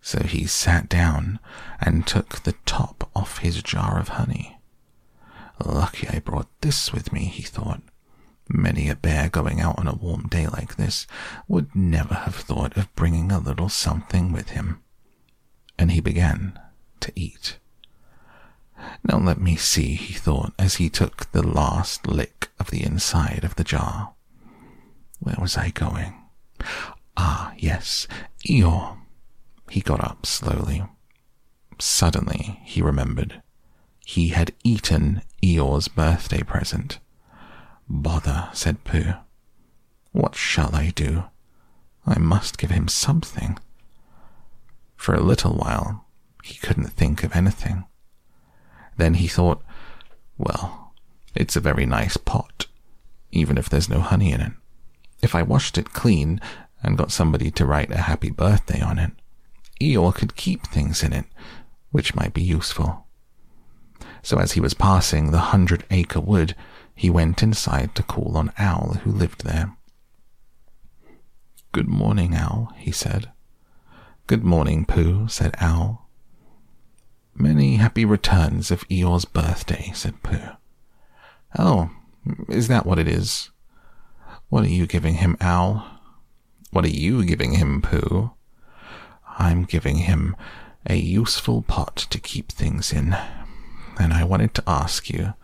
So 0.00 0.22
he 0.22 0.46
sat 0.46 0.88
down 0.88 1.38
and 1.80 2.06
took 2.06 2.42
the 2.42 2.54
top 2.64 3.10
off 3.14 3.38
his 3.38 3.62
jar 3.62 3.98
of 3.98 4.08
honey. 4.08 4.58
Lucky 5.64 6.08
I 6.08 6.20
brought 6.20 6.48
this 6.60 6.92
with 6.92 7.12
me, 7.12 7.24
he 7.24 7.42
thought. 7.42 7.82
Many 8.48 8.88
a 8.88 8.94
bear 8.96 9.28
going 9.28 9.60
out 9.60 9.78
on 9.78 9.86
a 9.86 9.94
warm 9.94 10.28
day 10.28 10.46
like 10.46 10.76
this 10.76 11.06
would 11.46 11.74
never 11.74 12.14
have 12.14 12.36
thought 12.36 12.76
of 12.76 12.94
bringing 12.94 13.30
a 13.30 13.38
little 13.38 13.68
something 13.68 14.32
with 14.32 14.50
him. 14.50 14.82
And 15.78 15.90
he 15.90 16.00
began 16.00 16.58
to 17.00 17.12
eat. 17.14 17.58
Now 19.04 19.18
let 19.18 19.40
me 19.40 19.56
see, 19.56 19.94
he 19.94 20.14
thought 20.14 20.54
as 20.58 20.76
he 20.76 20.88
took 20.88 21.30
the 21.32 21.46
last 21.46 22.06
lick 22.06 22.50
of 22.58 22.70
the 22.70 22.82
inside 22.84 23.44
of 23.44 23.56
the 23.56 23.64
jar. 23.64 24.14
Where 25.18 25.36
was 25.38 25.56
I 25.56 25.70
going? 25.70 26.14
Ah, 27.16 27.52
yes, 27.58 28.06
Eeyore. 28.48 28.97
He 29.70 29.80
got 29.80 30.02
up 30.02 30.26
slowly. 30.26 30.84
Suddenly, 31.78 32.60
he 32.64 32.82
remembered. 32.82 33.42
He 34.04 34.28
had 34.28 34.54
eaten 34.64 35.22
Eeyore's 35.42 35.88
birthday 35.88 36.42
present. 36.42 36.98
Bother, 37.88 38.48
said 38.52 38.84
Pooh. 38.84 39.14
What 40.12 40.34
shall 40.34 40.74
I 40.74 40.90
do? 40.90 41.24
I 42.06 42.18
must 42.18 42.58
give 42.58 42.70
him 42.70 42.88
something. 42.88 43.58
For 44.96 45.14
a 45.14 45.20
little 45.20 45.54
while, 45.54 46.06
he 46.42 46.54
couldn't 46.54 46.92
think 46.92 47.22
of 47.22 47.36
anything. 47.36 47.84
Then 48.96 49.14
he 49.14 49.28
thought, 49.28 49.62
well, 50.38 50.94
it's 51.34 51.56
a 51.56 51.60
very 51.60 51.86
nice 51.86 52.16
pot, 52.16 52.66
even 53.30 53.58
if 53.58 53.68
there's 53.68 53.88
no 53.88 54.00
honey 54.00 54.32
in 54.32 54.40
it. 54.40 54.52
If 55.22 55.34
I 55.34 55.42
washed 55.42 55.78
it 55.78 55.92
clean 55.92 56.40
and 56.82 56.98
got 56.98 57.12
somebody 57.12 57.50
to 57.52 57.66
write 57.66 57.90
a 57.90 57.98
happy 57.98 58.30
birthday 58.30 58.80
on 58.80 58.98
it, 58.98 59.12
Eeyore 59.80 60.14
could 60.14 60.36
keep 60.36 60.66
things 60.66 61.02
in 61.02 61.12
it, 61.12 61.26
which 61.90 62.14
might 62.14 62.34
be 62.34 62.42
useful. 62.42 63.06
So 64.22 64.38
as 64.38 64.52
he 64.52 64.60
was 64.60 64.74
passing 64.74 65.30
the 65.30 65.38
hundred 65.38 65.84
acre 65.90 66.20
wood, 66.20 66.54
he 66.94 67.08
went 67.10 67.42
inside 67.42 67.94
to 67.94 68.02
call 68.02 68.36
on 68.36 68.52
Owl, 68.58 68.98
who 69.04 69.12
lived 69.12 69.44
there. 69.44 69.76
Good 71.72 71.86
morning, 71.88 72.34
Owl, 72.34 72.72
he 72.76 72.90
said. 72.90 73.30
Good 74.26 74.42
morning, 74.42 74.84
Pooh, 74.84 75.28
said 75.28 75.54
Owl. 75.60 76.08
Many 77.34 77.76
happy 77.76 78.04
returns 78.04 78.70
of 78.70 78.86
Eeyore's 78.88 79.24
birthday, 79.24 79.92
said 79.94 80.22
Pooh. 80.22 80.56
Oh, 81.56 81.90
is 82.48 82.68
that 82.68 82.84
what 82.84 82.98
it 82.98 83.06
is? 83.06 83.50
What 84.48 84.64
are 84.64 84.68
you 84.68 84.86
giving 84.86 85.14
him, 85.14 85.36
Owl? 85.40 85.86
What 86.70 86.84
are 86.84 86.90
you 86.90 87.24
giving 87.24 87.52
him, 87.52 87.80
Pooh? 87.80 88.32
I'm 89.38 89.64
giving 89.64 89.98
him 89.98 90.34
a 90.84 90.96
useful 90.96 91.62
pot 91.62 91.96
to 92.10 92.18
keep 92.18 92.50
things 92.50 92.92
in, 92.92 93.16
and 93.98 94.12
I 94.12 94.24
wanted 94.24 94.52
to 94.54 94.64
ask 94.66 95.08
you. 95.08 95.34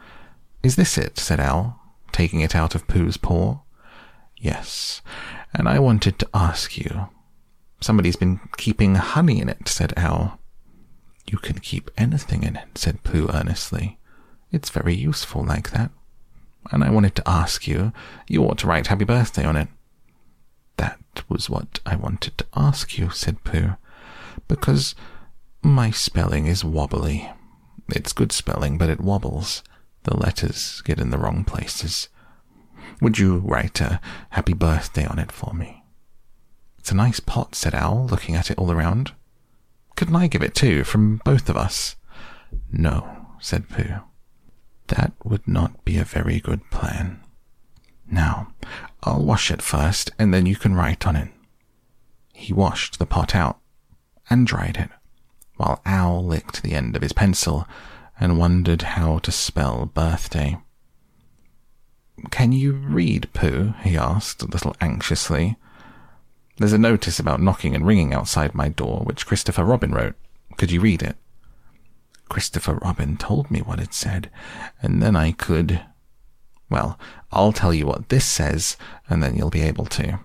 Is 0.64 0.74
this 0.74 0.98
it? 0.98 1.16
said 1.18 1.38
Owl, 1.38 1.80
taking 2.10 2.40
it 2.40 2.56
out 2.56 2.74
of 2.74 2.88
Pooh's 2.88 3.16
paw. 3.16 3.60
Yes, 4.36 5.00
and 5.54 5.68
I 5.68 5.78
wanted 5.78 6.18
to 6.18 6.28
ask 6.34 6.76
you. 6.76 7.08
Somebody's 7.80 8.16
been 8.16 8.40
keeping 8.56 8.96
honey 8.96 9.40
in 9.40 9.48
it, 9.48 9.68
said 9.68 9.94
Owl. 9.96 10.40
You 11.30 11.38
can 11.38 11.60
keep 11.60 11.90
anything 11.96 12.42
in 12.42 12.56
it, 12.56 12.76
said 12.76 13.04
Pooh 13.04 13.28
earnestly. 13.32 13.98
It's 14.50 14.70
very 14.70 14.94
useful 14.94 15.44
like 15.44 15.70
that. 15.70 15.90
And 16.72 16.82
I 16.82 16.90
wanted 16.90 17.14
to 17.16 17.28
ask 17.28 17.68
you, 17.68 17.92
you 18.26 18.42
ought 18.42 18.58
to 18.58 18.66
write 18.66 18.88
happy 18.88 19.04
birthday 19.04 19.44
on 19.44 19.56
it. 19.56 19.68
That 20.78 20.98
was 21.28 21.48
what 21.48 21.78
I 21.86 21.94
wanted 21.94 22.36
to 22.38 22.46
ask 22.56 22.98
you, 22.98 23.10
said 23.10 23.44
Pooh 23.44 23.76
because 24.48 24.94
my 25.62 25.90
spelling 25.90 26.46
is 26.46 26.64
wobbly. 26.64 27.30
It's 27.88 28.12
good 28.12 28.32
spelling, 28.32 28.78
but 28.78 28.90
it 28.90 29.00
wobbles. 29.00 29.62
The 30.04 30.16
letters 30.16 30.82
get 30.82 31.00
in 31.00 31.10
the 31.10 31.18
wrong 31.18 31.44
places. 31.44 32.08
Would 33.00 33.18
you 33.18 33.38
write 33.38 33.80
a 33.80 34.00
happy 34.30 34.52
birthday 34.52 35.06
on 35.06 35.18
it 35.18 35.32
for 35.32 35.54
me? 35.54 35.82
It's 36.78 36.90
a 36.90 36.94
nice 36.94 37.20
pot, 37.20 37.54
said 37.54 37.74
Owl, 37.74 38.06
looking 38.06 38.34
at 38.34 38.50
it 38.50 38.58
all 38.58 38.70
around. 38.70 39.12
Couldn't 39.96 40.16
I 40.16 40.26
give 40.26 40.42
it 40.42 40.54
too, 40.54 40.84
from 40.84 41.20
both 41.24 41.48
of 41.48 41.56
us? 41.56 41.96
No, 42.70 43.26
said 43.40 43.68
Pooh. 43.68 44.00
That 44.88 45.12
would 45.24 45.48
not 45.48 45.84
be 45.84 45.96
a 45.96 46.04
very 46.04 46.40
good 46.40 46.70
plan. 46.70 47.20
Now, 48.10 48.48
I'll 49.02 49.24
wash 49.24 49.50
it 49.50 49.62
first, 49.62 50.10
and 50.18 50.34
then 50.34 50.44
you 50.44 50.56
can 50.56 50.74
write 50.74 51.06
on 51.06 51.16
it. 51.16 51.30
He 52.34 52.52
washed 52.52 52.98
the 52.98 53.06
pot 53.06 53.34
out 53.34 53.60
and 54.30 54.46
dried 54.46 54.76
it, 54.76 54.90
while 55.56 55.80
Owl 55.84 56.24
licked 56.24 56.62
the 56.62 56.72
end 56.74 56.96
of 56.96 57.02
his 57.02 57.12
pencil 57.12 57.66
and 58.18 58.38
wondered 58.38 58.82
how 58.82 59.18
to 59.18 59.32
spell 59.32 59.86
birthday. 59.86 60.58
Can 62.30 62.52
you 62.52 62.72
read, 62.72 63.32
Pooh? 63.32 63.74
he 63.82 63.96
asked, 63.96 64.42
a 64.42 64.46
little 64.46 64.76
anxiously. 64.80 65.56
There's 66.58 66.72
a 66.72 66.78
notice 66.78 67.18
about 67.18 67.42
knocking 67.42 67.74
and 67.74 67.86
ringing 67.86 68.14
outside 68.14 68.54
my 68.54 68.68
door, 68.68 69.00
which 69.04 69.26
Christopher 69.26 69.64
Robin 69.64 69.92
wrote. 69.92 70.14
Could 70.56 70.70
you 70.70 70.80
read 70.80 71.02
it? 71.02 71.16
Christopher 72.28 72.74
Robin 72.76 73.16
told 73.16 73.50
me 73.50 73.60
what 73.60 73.80
it 73.80 73.92
said, 73.92 74.30
and 74.80 75.02
then 75.02 75.16
I 75.16 75.32
could. 75.32 75.80
Well, 76.70 76.98
I'll 77.32 77.52
tell 77.52 77.74
you 77.74 77.86
what 77.86 78.08
this 78.08 78.24
says, 78.24 78.76
and 79.08 79.22
then 79.22 79.36
you'll 79.36 79.50
be 79.50 79.62
able 79.62 79.86
to. 79.86 80.20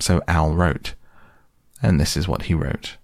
So 0.00 0.22
Owl 0.26 0.54
wrote, 0.54 0.94
and 1.82 2.00
this 2.00 2.16
is 2.16 2.28
what 2.28 2.42
he 2.42 2.54
wrote. 2.54 2.96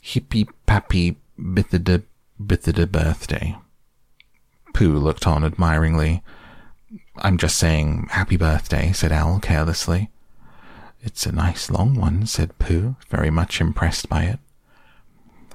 Hippy 0.00 0.48
pappy 0.66 1.16
bithida 1.38 2.02
bitter 2.44 2.86
birthday. 2.86 3.56
Pooh 4.72 4.96
looked 4.96 5.26
on 5.26 5.44
admiringly. 5.44 6.22
I'm 7.16 7.38
just 7.38 7.58
saying 7.58 8.08
happy 8.10 8.36
birthday, 8.36 8.92
said 8.92 9.12
Owl 9.12 9.40
carelessly. 9.40 10.10
It's 11.02 11.26
a 11.26 11.32
nice 11.32 11.70
long 11.70 11.94
one, 11.94 12.26
said 12.26 12.58
Pooh, 12.58 12.96
very 13.08 13.30
much 13.30 13.60
impressed 13.60 14.08
by 14.08 14.24
it. 14.24 14.38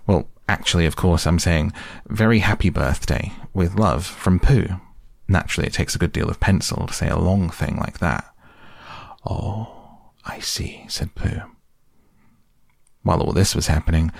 Well, 0.07 0.27
actually, 0.47 0.85
of 0.85 0.95
course, 0.95 1.25
I'm 1.25 1.39
saying 1.39 1.73
very 2.07 2.39
happy 2.39 2.69
birthday, 2.69 3.31
with 3.53 3.75
love, 3.75 4.05
from 4.05 4.39
Pooh. 4.39 4.79
Naturally, 5.27 5.67
it 5.67 5.73
takes 5.73 5.95
a 5.95 5.99
good 5.99 6.11
deal 6.11 6.29
of 6.29 6.39
pencil 6.39 6.87
to 6.87 6.93
say 6.93 7.09
a 7.09 7.17
long 7.17 7.49
thing 7.49 7.77
like 7.77 7.99
that. 7.99 8.25
Oh, 9.25 10.11
I 10.23 10.39
see, 10.39 10.85
said 10.87 11.15
Pooh. 11.15 11.41
While 13.05 13.21
all 13.21 13.33
this 13.33 13.53
was 13.53 13.67
happening, 13.67 14.11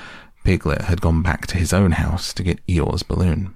Piglet 0.44 0.84
had 0.84 1.02
gone 1.02 1.24
back 1.24 1.48
to 1.48 1.57
his 1.57 1.74
own 1.74 1.94
house 1.94 2.32
to 2.36 2.44
get 2.44 2.66
Eeyore's 2.68 3.02
balloon. 3.02 3.56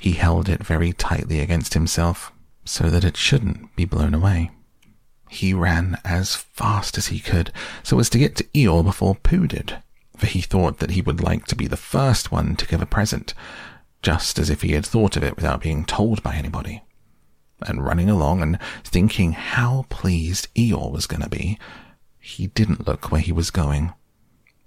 He 0.00 0.12
held 0.12 0.48
it 0.48 0.66
very 0.66 0.92
tightly 0.92 1.38
against 1.38 1.74
himself 1.74 2.32
so 2.64 2.90
that 2.90 3.04
it 3.04 3.16
shouldn't 3.16 3.76
be 3.76 3.84
blown 3.84 4.12
away. 4.12 4.50
He 5.28 5.54
ran 5.54 5.98
as 6.04 6.34
fast 6.34 6.98
as 6.98 7.06
he 7.06 7.20
could 7.20 7.52
so 7.84 8.00
as 8.00 8.10
to 8.10 8.18
get 8.18 8.34
to 8.36 8.44
Eeyore 8.52 8.82
before 8.82 9.14
Pooh 9.14 9.46
did, 9.46 9.80
for 10.16 10.26
he 10.26 10.40
thought 10.40 10.78
that 10.78 10.90
he 10.90 11.00
would 11.00 11.22
like 11.22 11.46
to 11.46 11.54
be 11.54 11.68
the 11.68 11.76
first 11.76 12.32
one 12.32 12.56
to 12.56 12.66
give 12.66 12.82
a 12.82 12.86
present, 12.86 13.34
just 14.02 14.36
as 14.36 14.50
if 14.50 14.62
he 14.62 14.72
had 14.72 14.84
thought 14.84 15.16
of 15.16 15.22
it 15.22 15.36
without 15.36 15.62
being 15.62 15.84
told 15.84 16.24
by 16.24 16.34
anybody. 16.34 16.82
And 17.62 17.84
running 17.84 18.10
along 18.10 18.42
and 18.42 18.58
thinking 18.82 19.30
how 19.30 19.86
pleased 19.90 20.52
Eeyore 20.56 20.90
was 20.90 21.06
going 21.06 21.22
to 21.22 21.28
be, 21.28 21.56
he 22.18 22.48
didn't 22.48 22.88
look 22.88 23.12
where 23.12 23.20
he 23.20 23.30
was 23.30 23.52
going. 23.52 23.92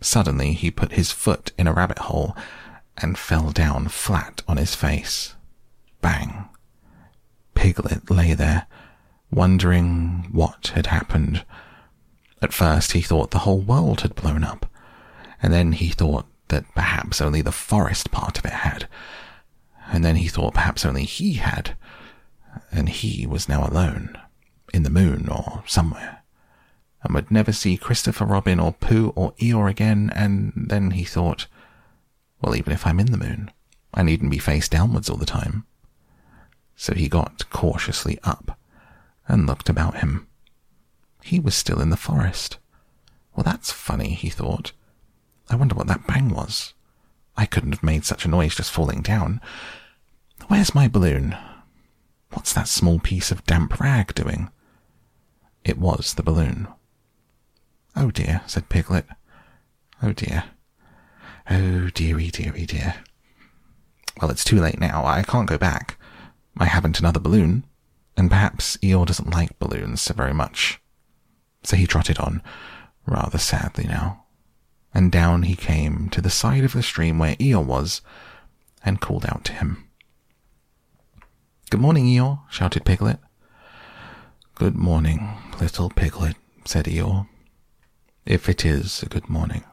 Suddenly, 0.03 0.51
he 0.51 0.69
put 0.69 0.91
his 0.91 1.13
foot 1.13 1.53
in 1.57 1.65
a 1.65 1.73
rabbit 1.73 1.97
hole 1.97 2.35
and 2.97 3.17
fell 3.17 3.51
down 3.51 3.87
flat 3.87 4.41
on 4.49 4.57
his 4.57 4.75
face. 4.75 5.35
Bang! 6.01 6.49
Piglet 7.55 8.11
lay 8.11 8.33
there, 8.33 8.67
wondering 9.31 10.27
what 10.31 10.73
had 10.75 10.87
happened. 10.87 11.45
At 12.41 12.51
first, 12.51 12.91
he 12.91 13.01
thought 13.01 13.31
the 13.31 13.39
whole 13.39 13.61
world 13.61 14.01
had 14.01 14.13
blown 14.13 14.43
up, 14.43 14.69
and 15.41 15.53
then 15.53 15.71
he 15.71 15.87
thought 15.87 16.25
that 16.49 16.65
perhaps 16.75 17.21
only 17.21 17.41
the 17.41 17.53
forest 17.53 18.11
part 18.11 18.37
of 18.37 18.45
it 18.45 18.51
had, 18.51 18.89
and 19.87 20.03
then 20.03 20.17
he 20.17 20.27
thought 20.27 20.53
perhaps 20.53 20.85
only 20.85 21.05
he 21.05 21.35
had, 21.35 21.77
and 22.71 22.89
he 22.89 23.25
was 23.25 23.47
now 23.47 23.65
alone, 23.65 24.19
in 24.73 24.83
the 24.83 24.89
moon 24.89 25.29
or 25.29 25.63
somewhere 25.65 26.22
and 27.03 27.13
would 27.13 27.31
never 27.31 27.51
see 27.51 27.77
Christopher 27.77 28.25
Robin 28.25 28.59
or 28.59 28.73
Pooh 28.73 29.11
or 29.15 29.33
Eeyore 29.33 29.69
again, 29.69 30.11
and 30.15 30.53
then 30.55 30.91
he 30.91 31.03
thought, 31.03 31.47
well, 32.41 32.55
even 32.55 32.73
if 32.73 32.85
I'm 32.85 32.99
in 32.99 33.11
the 33.11 33.17
moon, 33.17 33.51
I 33.93 34.03
needn't 34.03 34.31
be 34.31 34.37
face 34.37 34.69
downwards 34.69 35.09
all 35.09 35.17
the 35.17 35.25
time. 35.25 35.65
So 36.75 36.93
he 36.93 37.07
got 37.07 37.49
cautiously 37.49 38.19
up 38.23 38.57
and 39.27 39.47
looked 39.47 39.69
about 39.69 39.97
him. 39.97 40.27
He 41.21 41.39
was 41.39 41.55
still 41.55 41.79
in 41.79 41.89
the 41.89 41.97
forest. 41.97 42.57
Well, 43.35 43.43
that's 43.43 43.71
funny, 43.71 44.13
he 44.13 44.29
thought. 44.29 44.71
I 45.49 45.55
wonder 45.55 45.75
what 45.75 45.87
that 45.87 46.07
bang 46.07 46.29
was. 46.29 46.73
I 47.35 47.45
couldn't 47.45 47.71
have 47.71 47.83
made 47.83 48.05
such 48.05 48.25
a 48.25 48.29
noise 48.29 48.55
just 48.55 48.71
falling 48.71 49.01
down. 49.01 49.41
Where's 50.47 50.75
my 50.75 50.87
balloon? 50.87 51.37
What's 52.31 52.53
that 52.53 52.67
small 52.67 52.99
piece 52.99 53.31
of 53.31 53.45
damp 53.45 53.79
rag 53.79 54.13
doing? 54.13 54.49
It 55.63 55.77
was 55.77 56.13
the 56.13 56.23
balloon. 56.23 56.67
Oh 57.95 58.09
dear, 58.11 58.41
said 58.47 58.69
Piglet. 58.69 59.05
Oh 60.01 60.13
dear. 60.13 60.45
Oh 61.49 61.89
dearie, 61.89 62.31
dearie, 62.31 62.65
dear. 62.65 62.95
Well, 64.21 64.31
it's 64.31 64.43
too 64.43 64.59
late 64.59 64.79
now. 64.79 65.05
I 65.05 65.23
can't 65.23 65.49
go 65.49 65.57
back. 65.57 65.97
I 66.57 66.65
haven't 66.65 66.99
another 66.99 67.19
balloon, 67.19 67.65
and 68.17 68.29
perhaps 68.29 68.77
Eeyore 68.77 69.05
doesn't 69.05 69.29
like 69.29 69.57
balloons 69.59 70.01
so 70.01 70.13
very 70.13 70.33
much. 70.33 70.79
So 71.63 71.75
he 71.75 71.87
trotted 71.87 72.17
on, 72.19 72.41
rather 73.05 73.37
sadly 73.37 73.85
now, 73.85 74.25
and 74.93 75.11
down 75.11 75.43
he 75.43 75.55
came 75.55 76.09
to 76.09 76.21
the 76.21 76.29
side 76.29 76.63
of 76.63 76.73
the 76.73 76.83
stream 76.83 77.19
where 77.19 77.35
Eeyore 77.35 77.65
was, 77.65 78.01
and 78.85 79.01
called 79.01 79.25
out 79.25 79.45
to 79.45 79.53
him. 79.53 79.89
Good 81.69 81.79
morning, 81.79 82.05
Eeyore, 82.05 82.41
shouted 82.51 82.85
Piglet. 82.85 83.19
Good 84.55 84.75
morning, 84.75 85.37
little 85.59 85.89
Piglet, 85.89 86.35
said 86.65 86.85
Eeyore 86.85 87.27
if 88.25 88.47
it 88.47 88.65
is 88.65 89.03
a 89.03 89.09
good 89.09 89.29
morning, 89.29 89.63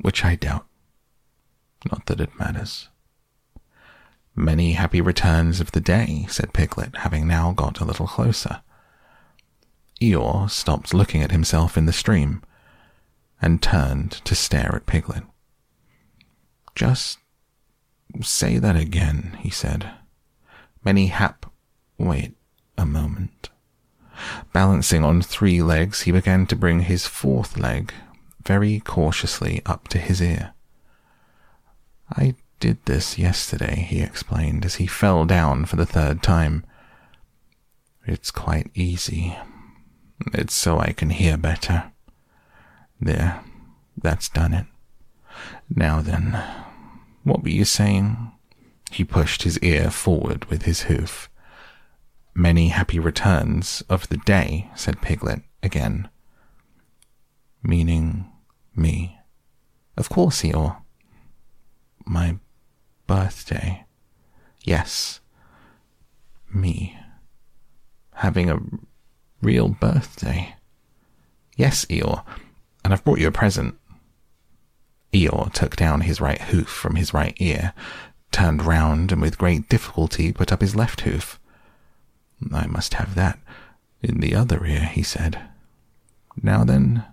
which 0.00 0.24
I 0.24 0.34
doubt. 0.34 0.66
Not 1.90 2.06
that 2.06 2.20
it 2.20 2.38
matters. 2.38 2.88
Many 4.34 4.72
happy 4.72 5.00
returns 5.00 5.60
of 5.60 5.72
the 5.72 5.80
day, 5.80 6.26
said 6.28 6.52
Piglet, 6.52 6.96
having 6.98 7.26
now 7.26 7.52
got 7.52 7.80
a 7.80 7.84
little 7.84 8.06
closer. 8.06 8.60
Eeyore 10.00 10.50
stopped 10.50 10.92
looking 10.92 11.22
at 11.22 11.30
himself 11.30 11.78
in 11.78 11.86
the 11.86 11.92
stream 11.92 12.42
and 13.40 13.62
turned 13.62 14.12
to 14.24 14.34
stare 14.34 14.74
at 14.74 14.86
Piglet. 14.86 15.24
Just 16.74 17.18
say 18.22 18.58
that 18.58 18.76
again, 18.76 19.38
he 19.40 19.48
said. 19.48 19.90
Many 20.84 21.06
hap. 21.06 21.46
Wait 21.96 22.36
a 22.76 22.84
moment. 22.84 23.48
Balancing 24.52 25.04
on 25.04 25.22
three 25.22 25.62
legs, 25.62 26.02
he 26.02 26.12
began 26.12 26.46
to 26.46 26.56
bring 26.56 26.80
his 26.80 27.06
fourth 27.06 27.58
leg 27.58 27.92
very 28.44 28.80
cautiously 28.80 29.60
up 29.66 29.88
to 29.88 29.98
his 29.98 30.22
ear. 30.22 30.54
I 32.10 32.34
did 32.60 32.78
this 32.84 33.18
yesterday, 33.18 33.86
he 33.88 34.00
explained 34.00 34.64
as 34.64 34.76
he 34.76 34.86
fell 34.86 35.24
down 35.24 35.64
for 35.64 35.76
the 35.76 35.86
third 35.86 36.22
time. 36.22 36.64
It's 38.06 38.30
quite 38.30 38.70
easy. 38.74 39.36
It's 40.32 40.54
so 40.54 40.78
I 40.78 40.92
can 40.92 41.10
hear 41.10 41.36
better. 41.36 41.92
There, 43.00 43.40
that's 44.00 44.28
done 44.28 44.54
it. 44.54 44.66
Now 45.68 46.00
then, 46.00 46.40
what 47.24 47.42
were 47.42 47.50
you 47.50 47.64
saying? 47.64 48.32
He 48.90 49.04
pushed 49.04 49.42
his 49.42 49.58
ear 49.58 49.90
forward 49.90 50.44
with 50.46 50.62
his 50.62 50.82
hoof. 50.82 51.28
Many 52.38 52.68
happy 52.68 52.98
returns 52.98 53.82
of 53.88 54.10
the 54.10 54.18
day, 54.18 54.70
said 54.74 55.00
Piglet 55.00 55.40
again. 55.62 56.10
Meaning 57.62 58.30
me. 58.74 59.18
Of 59.96 60.10
course, 60.10 60.42
Eeyore. 60.42 60.76
My 62.04 62.36
birthday. 63.06 63.86
Yes. 64.64 65.20
Me. 66.52 66.98
Having 68.16 68.50
a 68.50 68.60
real 69.40 69.70
birthday. 69.70 70.56
Yes, 71.56 71.86
Eeyore, 71.86 72.22
and 72.84 72.92
I've 72.92 73.02
brought 73.02 73.18
you 73.18 73.28
a 73.28 73.32
present. 73.32 73.78
Eeyore 75.14 75.50
took 75.54 75.74
down 75.74 76.02
his 76.02 76.20
right 76.20 76.42
hoof 76.42 76.68
from 76.68 76.96
his 76.96 77.14
right 77.14 77.34
ear, 77.38 77.72
turned 78.30 78.62
round, 78.62 79.10
and 79.10 79.22
with 79.22 79.38
great 79.38 79.70
difficulty 79.70 80.34
put 80.34 80.52
up 80.52 80.60
his 80.60 80.76
left 80.76 81.00
hoof. 81.00 81.40
I 82.52 82.66
must 82.66 82.94
have 82.94 83.14
that 83.14 83.38
in 84.02 84.20
the 84.20 84.34
other 84.34 84.64
ear, 84.64 84.84
he 84.84 85.02
said. 85.02 85.40
Now 86.42 86.64
then. 86.64 87.04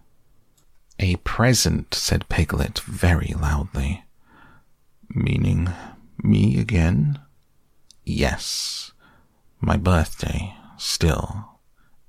A 1.00 1.16
present, 1.18 1.94
said 1.94 2.30
Piglet 2.30 2.80
very 2.80 3.34
loudly. 3.40 4.04
Meaning 5.10 5.70
me 6.22 6.60
again? 6.60 7.20
Yes. 8.06 8.92
My 9.60 9.76
birthday, 9.76 10.56
still. 10.78 11.60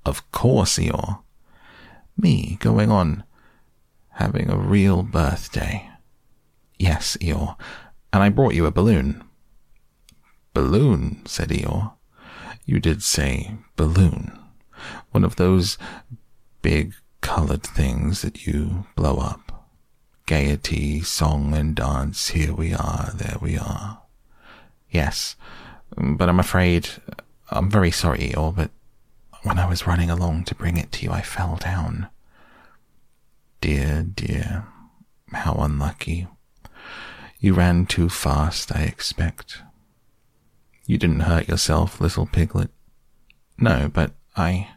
Of 0.05 0.31
course, 0.31 0.77
Eeyore. 0.77 1.19
Me 2.15 2.57
going 2.61 2.91
on 2.91 3.23
having 4.11 4.49
a 4.49 4.57
real 4.57 5.03
birthday. 5.03 5.89
Yes, 6.77 7.17
Eeyore, 7.21 7.57
and 8.13 8.23
I 8.23 8.29
brought 8.29 8.53
you 8.53 8.65
a 8.65 8.71
balloon. 8.71 9.23
Balloon, 10.53 11.25
said 11.25 11.49
Eeyore. 11.49 11.93
You 12.65 12.79
did 12.79 13.03
say 13.03 13.51
balloon. 13.75 14.37
One 15.11 15.23
of 15.23 15.35
those 15.35 15.77
big 16.61 16.93
colored 17.21 17.63
things 17.63 18.21
that 18.21 18.45
you 18.47 18.85
blow 18.95 19.17
up. 19.17 19.67
Gaiety, 20.25 21.01
song 21.01 21.53
and 21.53 21.75
dance, 21.75 22.29
here 22.29 22.53
we 22.53 22.73
are, 22.73 23.11
there 23.13 23.37
we 23.39 23.57
are. 23.57 24.01
Yes, 24.89 25.35
but 25.95 26.27
I'm 26.27 26.39
afraid, 26.39 26.89
I'm 27.51 27.69
very 27.69 27.91
sorry, 27.91 28.29
Eeyore, 28.29 28.55
but 28.55 28.71
when 29.43 29.59
I 29.59 29.69
was 29.69 29.85
running 29.85 30.09
along 30.09 30.45
to 30.45 30.55
bring 30.55 30.77
it 30.77 30.91
to 30.93 31.05
you, 31.05 31.11
I 31.11 31.21
fell 31.21 31.57
down. 31.57 32.07
Dear, 33.61 34.03
dear, 34.03 34.65
how 35.31 35.53
unlucky. 35.53 36.27
You 37.39 37.53
ran 37.53 37.85
too 37.85 38.09
fast, 38.09 38.75
I 38.75 38.83
expect. 38.83 39.61
You 40.85 40.97
didn't 40.97 41.21
hurt 41.21 41.47
yourself, 41.47 41.99
little 41.99 42.25
piglet. 42.25 42.69
No, 43.57 43.89
but 43.91 44.11
I. 44.35 44.69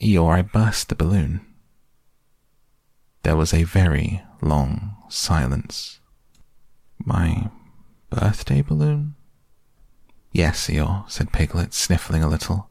Eeyore, 0.00 0.38
I 0.38 0.42
burst 0.42 0.88
the 0.88 0.94
balloon. 0.94 1.40
There 3.22 3.36
was 3.36 3.52
a 3.52 3.64
very 3.64 4.22
long 4.40 4.96
silence. 5.08 6.00
My 6.98 7.50
birthday 8.10 8.62
balloon? 8.62 9.14
Yes, 10.32 10.68
Eeyore, 10.68 11.08
said 11.10 11.32
Piglet, 11.32 11.72
sniffling 11.72 12.22
a 12.22 12.28
little. 12.28 12.70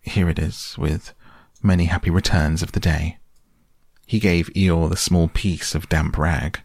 Here 0.00 0.28
it 0.28 0.38
is, 0.38 0.76
with 0.78 1.12
many 1.62 1.86
happy 1.86 2.10
returns 2.10 2.62
of 2.62 2.72
the 2.72 2.80
day. 2.80 3.18
He 4.06 4.18
gave 4.18 4.48
Eeyore 4.54 4.88
the 4.88 4.96
small 4.96 5.28
piece 5.28 5.74
of 5.74 5.88
damp 5.88 6.16
rag. 6.16 6.60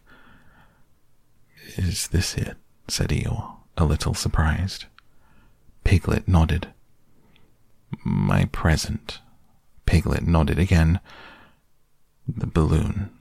Is 1.78 2.08
this 2.10 2.36
it? 2.36 2.58
said 2.88 3.10
Eeyore, 3.10 3.55
a 3.78 3.86
little 3.86 4.14
surprised. 4.14 4.86
Piglet 5.84 6.28
nodded. 6.28 6.70
My 8.04 8.46
present. 8.46 9.20
Piglet 9.86 10.26
nodded 10.26 10.60
again. 10.60 11.00
The 12.28 12.48
balloon. 12.48 13.12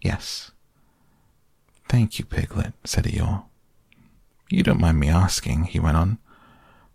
Yes. 0.00 0.52
Thank 1.88 2.18
you, 2.18 2.24
Piglet, 2.24 2.72
said 2.84 3.04
Eeyore. 3.04 3.44
You 4.48 4.62
don't 4.62 4.80
mind 4.80 4.98
me 5.00 5.08
asking, 5.08 5.64
he 5.64 5.80
went 5.80 5.96
on, 5.96 6.18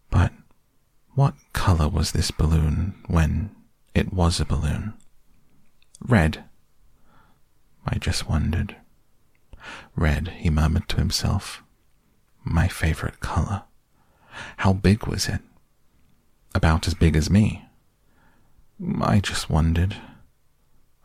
but 0.10 0.32
what 1.14 1.34
color 1.54 1.88
was 1.88 2.12
this 2.12 2.30
balloon 2.32 2.96
when 3.08 3.50
it 3.96 4.14
was 4.14 4.40
a 4.40 4.46
balloon? 4.46 4.94
Red. 6.00 6.44
I 7.86 7.98
just 7.98 8.30
wondered. 8.30 8.76
Red, 9.96 10.30
he 10.38 10.50
murmured 10.50 10.88
to 10.90 10.98
himself. 10.98 11.64
My 12.50 12.70
favorite 12.70 13.20
color. 13.20 13.64
How 14.58 14.72
big 14.72 15.06
was 15.06 15.28
it? 15.28 15.42
About 16.56 16.88
as 16.88 16.94
big 16.94 17.18
as 17.18 17.30
me. 17.30 17.66
I 19.02 19.20
just 19.20 19.50
wondered. 19.50 19.98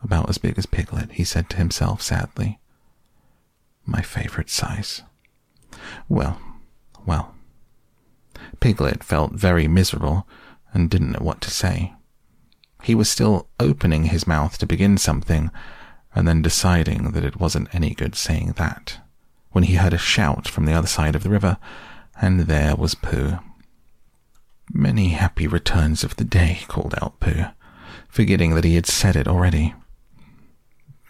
About 0.01 0.29
as 0.29 0.37
big 0.37 0.57
as 0.57 0.65
Piglet, 0.65 1.11
he 1.11 1.25
said 1.25 1.49
to 1.49 1.57
himself 1.57 2.01
sadly. 2.01 2.59
My 3.85 4.01
favorite 4.01 4.49
size. 4.49 5.01
Well, 6.07 6.39
well. 7.05 7.35
Piglet 8.61 9.03
felt 9.03 9.33
very 9.33 9.67
miserable 9.67 10.25
and 10.73 10.89
didn't 10.89 11.11
know 11.11 11.25
what 11.25 11.41
to 11.41 11.51
say. 11.51 11.93
He 12.83 12.95
was 12.95 13.09
still 13.09 13.49
opening 13.59 14.05
his 14.05 14.25
mouth 14.25 14.57
to 14.59 14.65
begin 14.65 14.97
something 14.97 15.51
and 16.15 16.25
then 16.25 16.41
deciding 16.41 17.11
that 17.11 17.25
it 17.25 17.39
wasn't 17.39 17.73
any 17.75 17.93
good 17.93 18.15
saying 18.15 18.53
that 18.55 19.02
when 19.53 19.63
he 19.63 19.75
heard 19.75 19.93
a 19.93 19.97
shout 19.97 20.47
from 20.47 20.65
the 20.65 20.73
other 20.73 20.87
side 20.87 21.15
of 21.15 21.23
the 21.23 21.29
river, 21.29 21.57
and 22.21 22.41
there 22.41 22.75
was 22.75 22.95
Pooh. 22.95 23.39
Many 24.71 25.09
happy 25.09 25.47
returns 25.47 26.03
of 26.03 26.15
the 26.17 26.23
day, 26.23 26.59
called 26.67 26.95
out 27.01 27.19
Pooh, 27.19 27.45
forgetting 28.09 28.55
that 28.55 28.63
he 28.63 28.75
had 28.75 28.85
said 28.85 29.15
it 29.15 29.27
already. 29.27 29.73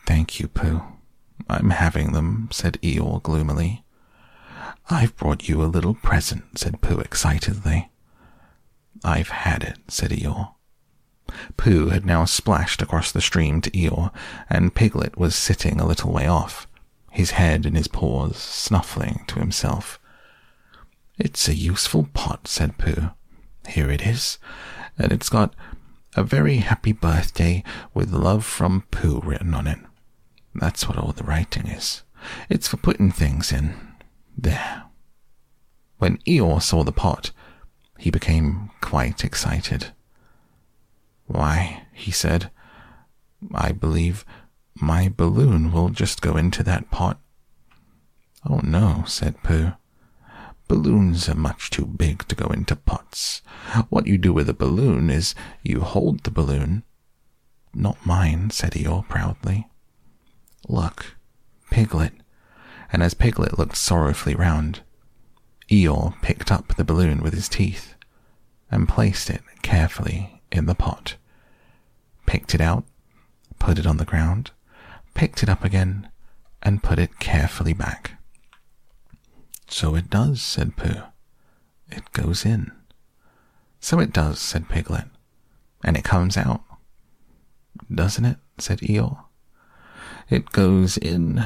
Thank 0.06 0.40
you, 0.40 0.48
Pooh. 0.48 0.84
I'm 1.50 1.72
having 1.72 2.12
them, 2.12 2.50
said 2.52 2.80
Eeyore 2.82 3.24
gloomily. 3.24 3.84
I've 4.90 5.16
brought 5.16 5.48
you 5.48 5.64
a 5.64 5.66
little 5.66 5.94
present, 5.94 6.60
said 6.60 6.82
Pooh 6.82 7.00
excitedly. 7.00 7.90
I've 9.04 9.30
had 9.30 9.64
it, 9.64 9.80
said 9.88 10.12
Eeyore. 10.12 10.54
Pooh 11.58 11.90
had 11.90 12.06
now 12.06 12.26
splashed 12.26 12.82
across 12.82 13.12
the 13.12 13.22
stream 13.22 13.62
to 13.62 13.72
Eeyore, 13.72 14.12
and 14.50 14.76
Piglet 14.76 15.18
was 15.18 15.36
sitting 15.36 15.80
a 15.80 15.88
little 15.88 16.12
way 16.12 16.28
off, 16.28 16.68
his 17.14 17.32
head 17.32 17.64
in 17.68 17.76
his 17.76 17.88
paws, 17.88 18.38
snuffling 18.38 19.24
to 19.28 19.38
himself. 19.38 20.00
It's 21.20 21.48
a 21.48 21.54
useful 21.54 22.10
pot, 22.16 22.48
said 22.48 22.80
Pooh. 22.80 23.12
Here 23.68 23.92
it 23.92 24.02
is, 24.02 24.40
and 24.98 25.12
it's 25.12 25.30
got 25.30 25.54
a 26.16 26.24
very 26.24 26.58
happy 26.58 26.92
birthday 26.92 27.64
with 27.94 28.12
love 28.12 28.44
from 28.44 28.86
Pooh 28.90 29.22
written 29.24 29.54
on 29.54 29.68
it. 29.68 29.78
That's 30.56 30.88
what 30.90 30.98
all 30.98 31.12
the 31.12 31.24
writing 31.24 31.68
is. 31.68 32.02
It's 32.50 32.68
for 32.68 32.78
putting 32.78 33.12
things 33.12 33.52
in. 33.52 33.76
There. 34.36 34.86
When 36.00 36.18
Eeyore 36.28 36.64
saw 36.64 36.84
the 36.84 36.92
pot, 36.92 37.30
he 38.00 38.10
became 38.10 38.72
quite 38.82 39.24
excited. 39.24 39.92
Why, 41.28 41.84
he 41.94 42.10
said, 42.10 42.50
I 43.54 43.72
believe 43.72 44.26
my 44.80 45.10
balloon 45.10 45.72
will 45.72 45.90
just 45.90 46.22
go 46.22 46.36
into 46.36 46.64
that 46.64 46.92
pot. 46.92 47.20
Oh 48.48 48.60
no, 48.64 49.04
said 49.08 49.42
Pooh. 49.44 49.74
Balloons 50.68 51.30
are 51.30 51.36
much 51.36 51.70
too 51.70 51.86
big 51.86 52.28
to 52.28 52.36
go 52.36 52.48
into 52.48 52.76
pots. 52.76 53.42
What 53.90 54.08
you 54.08 54.18
do 54.18 54.34
with 54.34 54.50
a 54.50 54.54
balloon 54.54 55.10
is 55.10 55.36
you 55.62 55.82
hold 55.82 56.24
the 56.24 56.32
balloon. 56.32 56.84
Not 57.74 58.06
mine, 58.06 58.50
said 58.50 58.74
Eeyore 58.74 59.08
proudly. 59.08 59.68
Look, 60.68 61.16
Piglet. 61.70 62.14
And 62.92 63.04
as 63.04 63.14
Piglet 63.14 63.58
looked 63.58 63.78
sorrowfully 63.78 64.36
round, 64.36 64.82
Eeyore 65.70 66.22
picked 66.22 66.52
up 66.52 66.76
the 66.76 66.84
balloon 66.84 67.22
with 67.22 67.34
his 67.34 67.50
teeth 67.50 67.96
and 68.70 68.88
placed 68.88 69.30
it 69.30 69.42
carefully 69.62 70.42
in 70.52 70.66
the 70.66 70.76
pot. 70.76 71.16
Picked 72.26 72.56
it 72.56 72.62
out, 72.62 72.86
put 73.60 73.80
it 73.80 73.86
on 73.86 73.98
the 73.98 74.06
ground, 74.06 74.52
picked 75.14 75.44
it 75.44 75.50
up 75.50 75.64
again, 75.64 76.10
and 76.62 76.84
put 76.84 77.00
it 77.00 77.20
carefully 77.20 77.74
back. 77.74 78.20
So 79.68 79.96
it 79.96 80.10
does, 80.10 80.42
said 80.42 80.78
Pooh. 80.78 81.04
It 81.90 82.12
goes 82.12 82.46
in. 82.46 82.72
So 83.80 84.00
it 84.00 84.14
does, 84.14 84.40
said 84.40 84.70
Piglet. 84.70 85.06
And 85.84 85.98
it 85.98 86.04
comes 86.04 86.38
out. 86.38 86.62
Doesn't 87.94 88.26
it? 88.26 88.38
said 88.58 88.80
Eeyore. 88.80 89.26
It 90.30 90.52
goes 90.52 90.98
in 90.98 91.44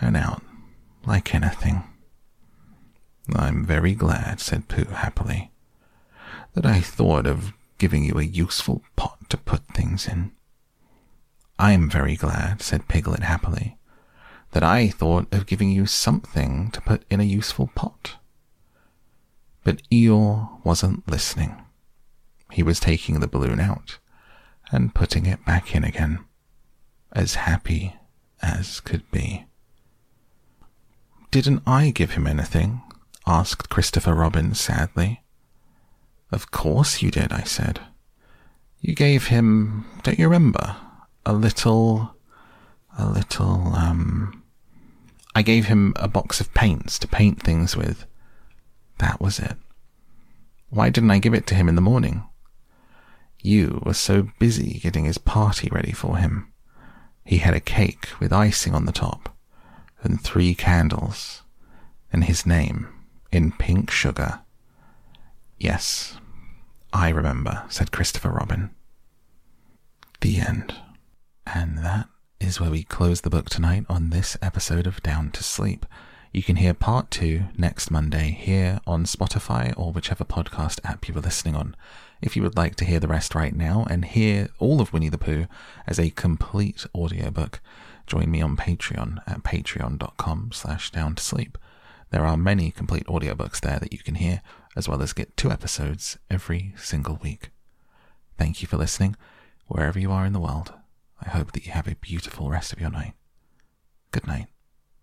and 0.00 0.16
out, 0.16 0.42
like 1.04 1.34
anything. 1.34 1.82
I'm 3.34 3.64
very 3.64 3.94
glad, 3.94 4.40
said 4.40 4.68
Pooh 4.68 4.84
happily, 4.84 5.50
that 6.54 6.66
I 6.66 6.80
thought 6.80 7.26
of 7.26 7.52
giving 7.78 8.04
you 8.04 8.18
a 8.18 8.24
useful 8.24 8.82
pot 8.96 9.18
to 9.30 9.36
put 9.36 9.66
things 9.68 10.06
in. 10.06 10.32
I'm 11.60 11.90
very 11.90 12.16
glad, 12.16 12.62
said 12.62 12.88
Piglet 12.88 13.22
happily, 13.22 13.76
that 14.52 14.62
I 14.62 14.88
thought 14.88 15.26
of 15.30 15.44
giving 15.44 15.70
you 15.70 15.84
something 15.84 16.70
to 16.70 16.80
put 16.80 17.04
in 17.10 17.20
a 17.20 17.24
useful 17.24 17.70
pot. 17.74 18.16
But 19.62 19.82
Eeyore 19.92 20.64
wasn't 20.64 21.06
listening. 21.06 21.62
He 22.50 22.62
was 22.62 22.80
taking 22.80 23.20
the 23.20 23.28
balloon 23.28 23.60
out 23.60 23.98
and 24.72 24.94
putting 24.94 25.26
it 25.26 25.44
back 25.44 25.74
in 25.74 25.84
again, 25.84 26.24
as 27.12 27.34
happy 27.34 27.94
as 28.40 28.80
could 28.80 29.08
be. 29.10 29.44
Didn't 31.30 31.62
I 31.66 31.90
give 31.90 32.12
him 32.12 32.26
anything? 32.26 32.80
asked 33.26 33.68
Christopher 33.68 34.14
Robin 34.14 34.54
sadly. 34.54 35.22
Of 36.32 36.50
course 36.50 37.02
you 37.02 37.10
did, 37.10 37.32
I 37.32 37.42
said. 37.42 37.80
You 38.80 38.94
gave 38.94 39.26
him, 39.26 39.84
don't 40.02 40.18
you 40.18 40.26
remember, 40.26 40.76
a 41.24 41.32
little, 41.32 42.14
a 42.98 43.08
little, 43.08 43.74
um, 43.74 44.42
I 45.34 45.42
gave 45.42 45.66
him 45.66 45.92
a 45.96 46.08
box 46.08 46.40
of 46.40 46.52
paints 46.54 46.98
to 46.98 47.08
paint 47.08 47.42
things 47.42 47.76
with. 47.76 48.06
That 48.98 49.20
was 49.20 49.38
it. 49.38 49.56
Why 50.68 50.90
didn't 50.90 51.10
I 51.10 51.18
give 51.18 51.34
it 51.34 51.46
to 51.48 51.54
him 51.54 51.68
in 51.68 51.74
the 51.74 51.80
morning? 51.80 52.24
You 53.42 53.82
were 53.84 53.94
so 53.94 54.28
busy 54.38 54.78
getting 54.80 55.04
his 55.04 55.18
party 55.18 55.68
ready 55.72 55.92
for 55.92 56.18
him. 56.18 56.52
He 57.24 57.38
had 57.38 57.54
a 57.54 57.60
cake 57.60 58.08
with 58.20 58.32
icing 58.32 58.74
on 58.74 58.84
the 58.84 58.92
top, 58.92 59.34
and 60.02 60.20
three 60.20 60.54
candles, 60.54 61.42
and 62.12 62.24
his 62.24 62.44
name 62.44 62.88
in 63.32 63.52
pink 63.52 63.90
sugar. 63.90 64.40
Yes, 65.58 66.18
I 66.92 67.10
remember, 67.10 67.64
said 67.68 67.92
Christopher 67.92 68.30
Robin. 68.30 68.70
The 70.20 70.40
end. 70.40 70.74
And 71.46 71.78
that 71.78 72.08
is 72.40 72.60
where 72.60 72.70
we 72.70 72.84
close 72.84 73.20
the 73.20 73.30
book 73.30 73.50
tonight 73.50 73.84
on 73.88 74.10
this 74.10 74.36
episode 74.40 74.86
of 74.86 75.02
Down 75.02 75.30
to 75.32 75.42
Sleep. 75.42 75.84
You 76.32 76.42
can 76.42 76.56
hear 76.56 76.74
part 76.74 77.10
two 77.10 77.44
next 77.56 77.90
Monday 77.90 78.30
here 78.30 78.80
on 78.86 79.04
Spotify 79.04 79.74
or 79.76 79.92
whichever 79.92 80.24
podcast 80.24 80.78
app 80.84 81.08
you 81.08 81.14
were 81.14 81.20
listening 81.20 81.56
on. 81.56 81.74
If 82.22 82.36
you 82.36 82.42
would 82.42 82.56
like 82.56 82.76
to 82.76 82.84
hear 82.84 83.00
the 83.00 83.08
rest 83.08 83.34
right 83.34 83.54
now 83.54 83.84
and 83.90 84.04
hear 84.04 84.48
all 84.58 84.80
of 84.80 84.92
Winnie 84.92 85.08
the 85.08 85.18
Pooh 85.18 85.46
as 85.86 85.98
a 85.98 86.10
complete 86.10 86.86
audiobook, 86.94 87.60
join 88.06 88.30
me 88.30 88.40
on 88.40 88.56
Patreon 88.56 89.18
at 89.26 89.42
patreon.com 89.42 90.50
slash 90.52 90.90
down 90.90 91.16
to 91.16 91.22
sleep. 91.22 91.58
There 92.10 92.24
are 92.24 92.36
many 92.36 92.70
complete 92.70 93.06
audiobooks 93.06 93.60
there 93.60 93.78
that 93.78 93.92
you 93.92 93.98
can 93.98 94.16
hear, 94.16 94.42
as 94.76 94.88
well 94.88 95.02
as 95.02 95.12
get 95.12 95.36
two 95.36 95.50
episodes 95.50 96.18
every 96.30 96.74
single 96.76 97.18
week. 97.22 97.50
Thank 98.38 98.62
you 98.62 98.68
for 98.68 98.76
listening, 98.76 99.16
wherever 99.66 99.98
you 99.98 100.12
are 100.12 100.26
in 100.26 100.32
the 100.32 100.40
world. 100.40 100.72
I 101.22 101.30
hope 101.30 101.52
that 101.52 101.66
you 101.66 101.72
have 101.72 101.88
a 101.88 101.96
beautiful 101.96 102.50
rest 102.50 102.72
of 102.72 102.80
your 102.80 102.90
night. 102.90 103.14
Good 104.10 104.26
night. 104.26 104.46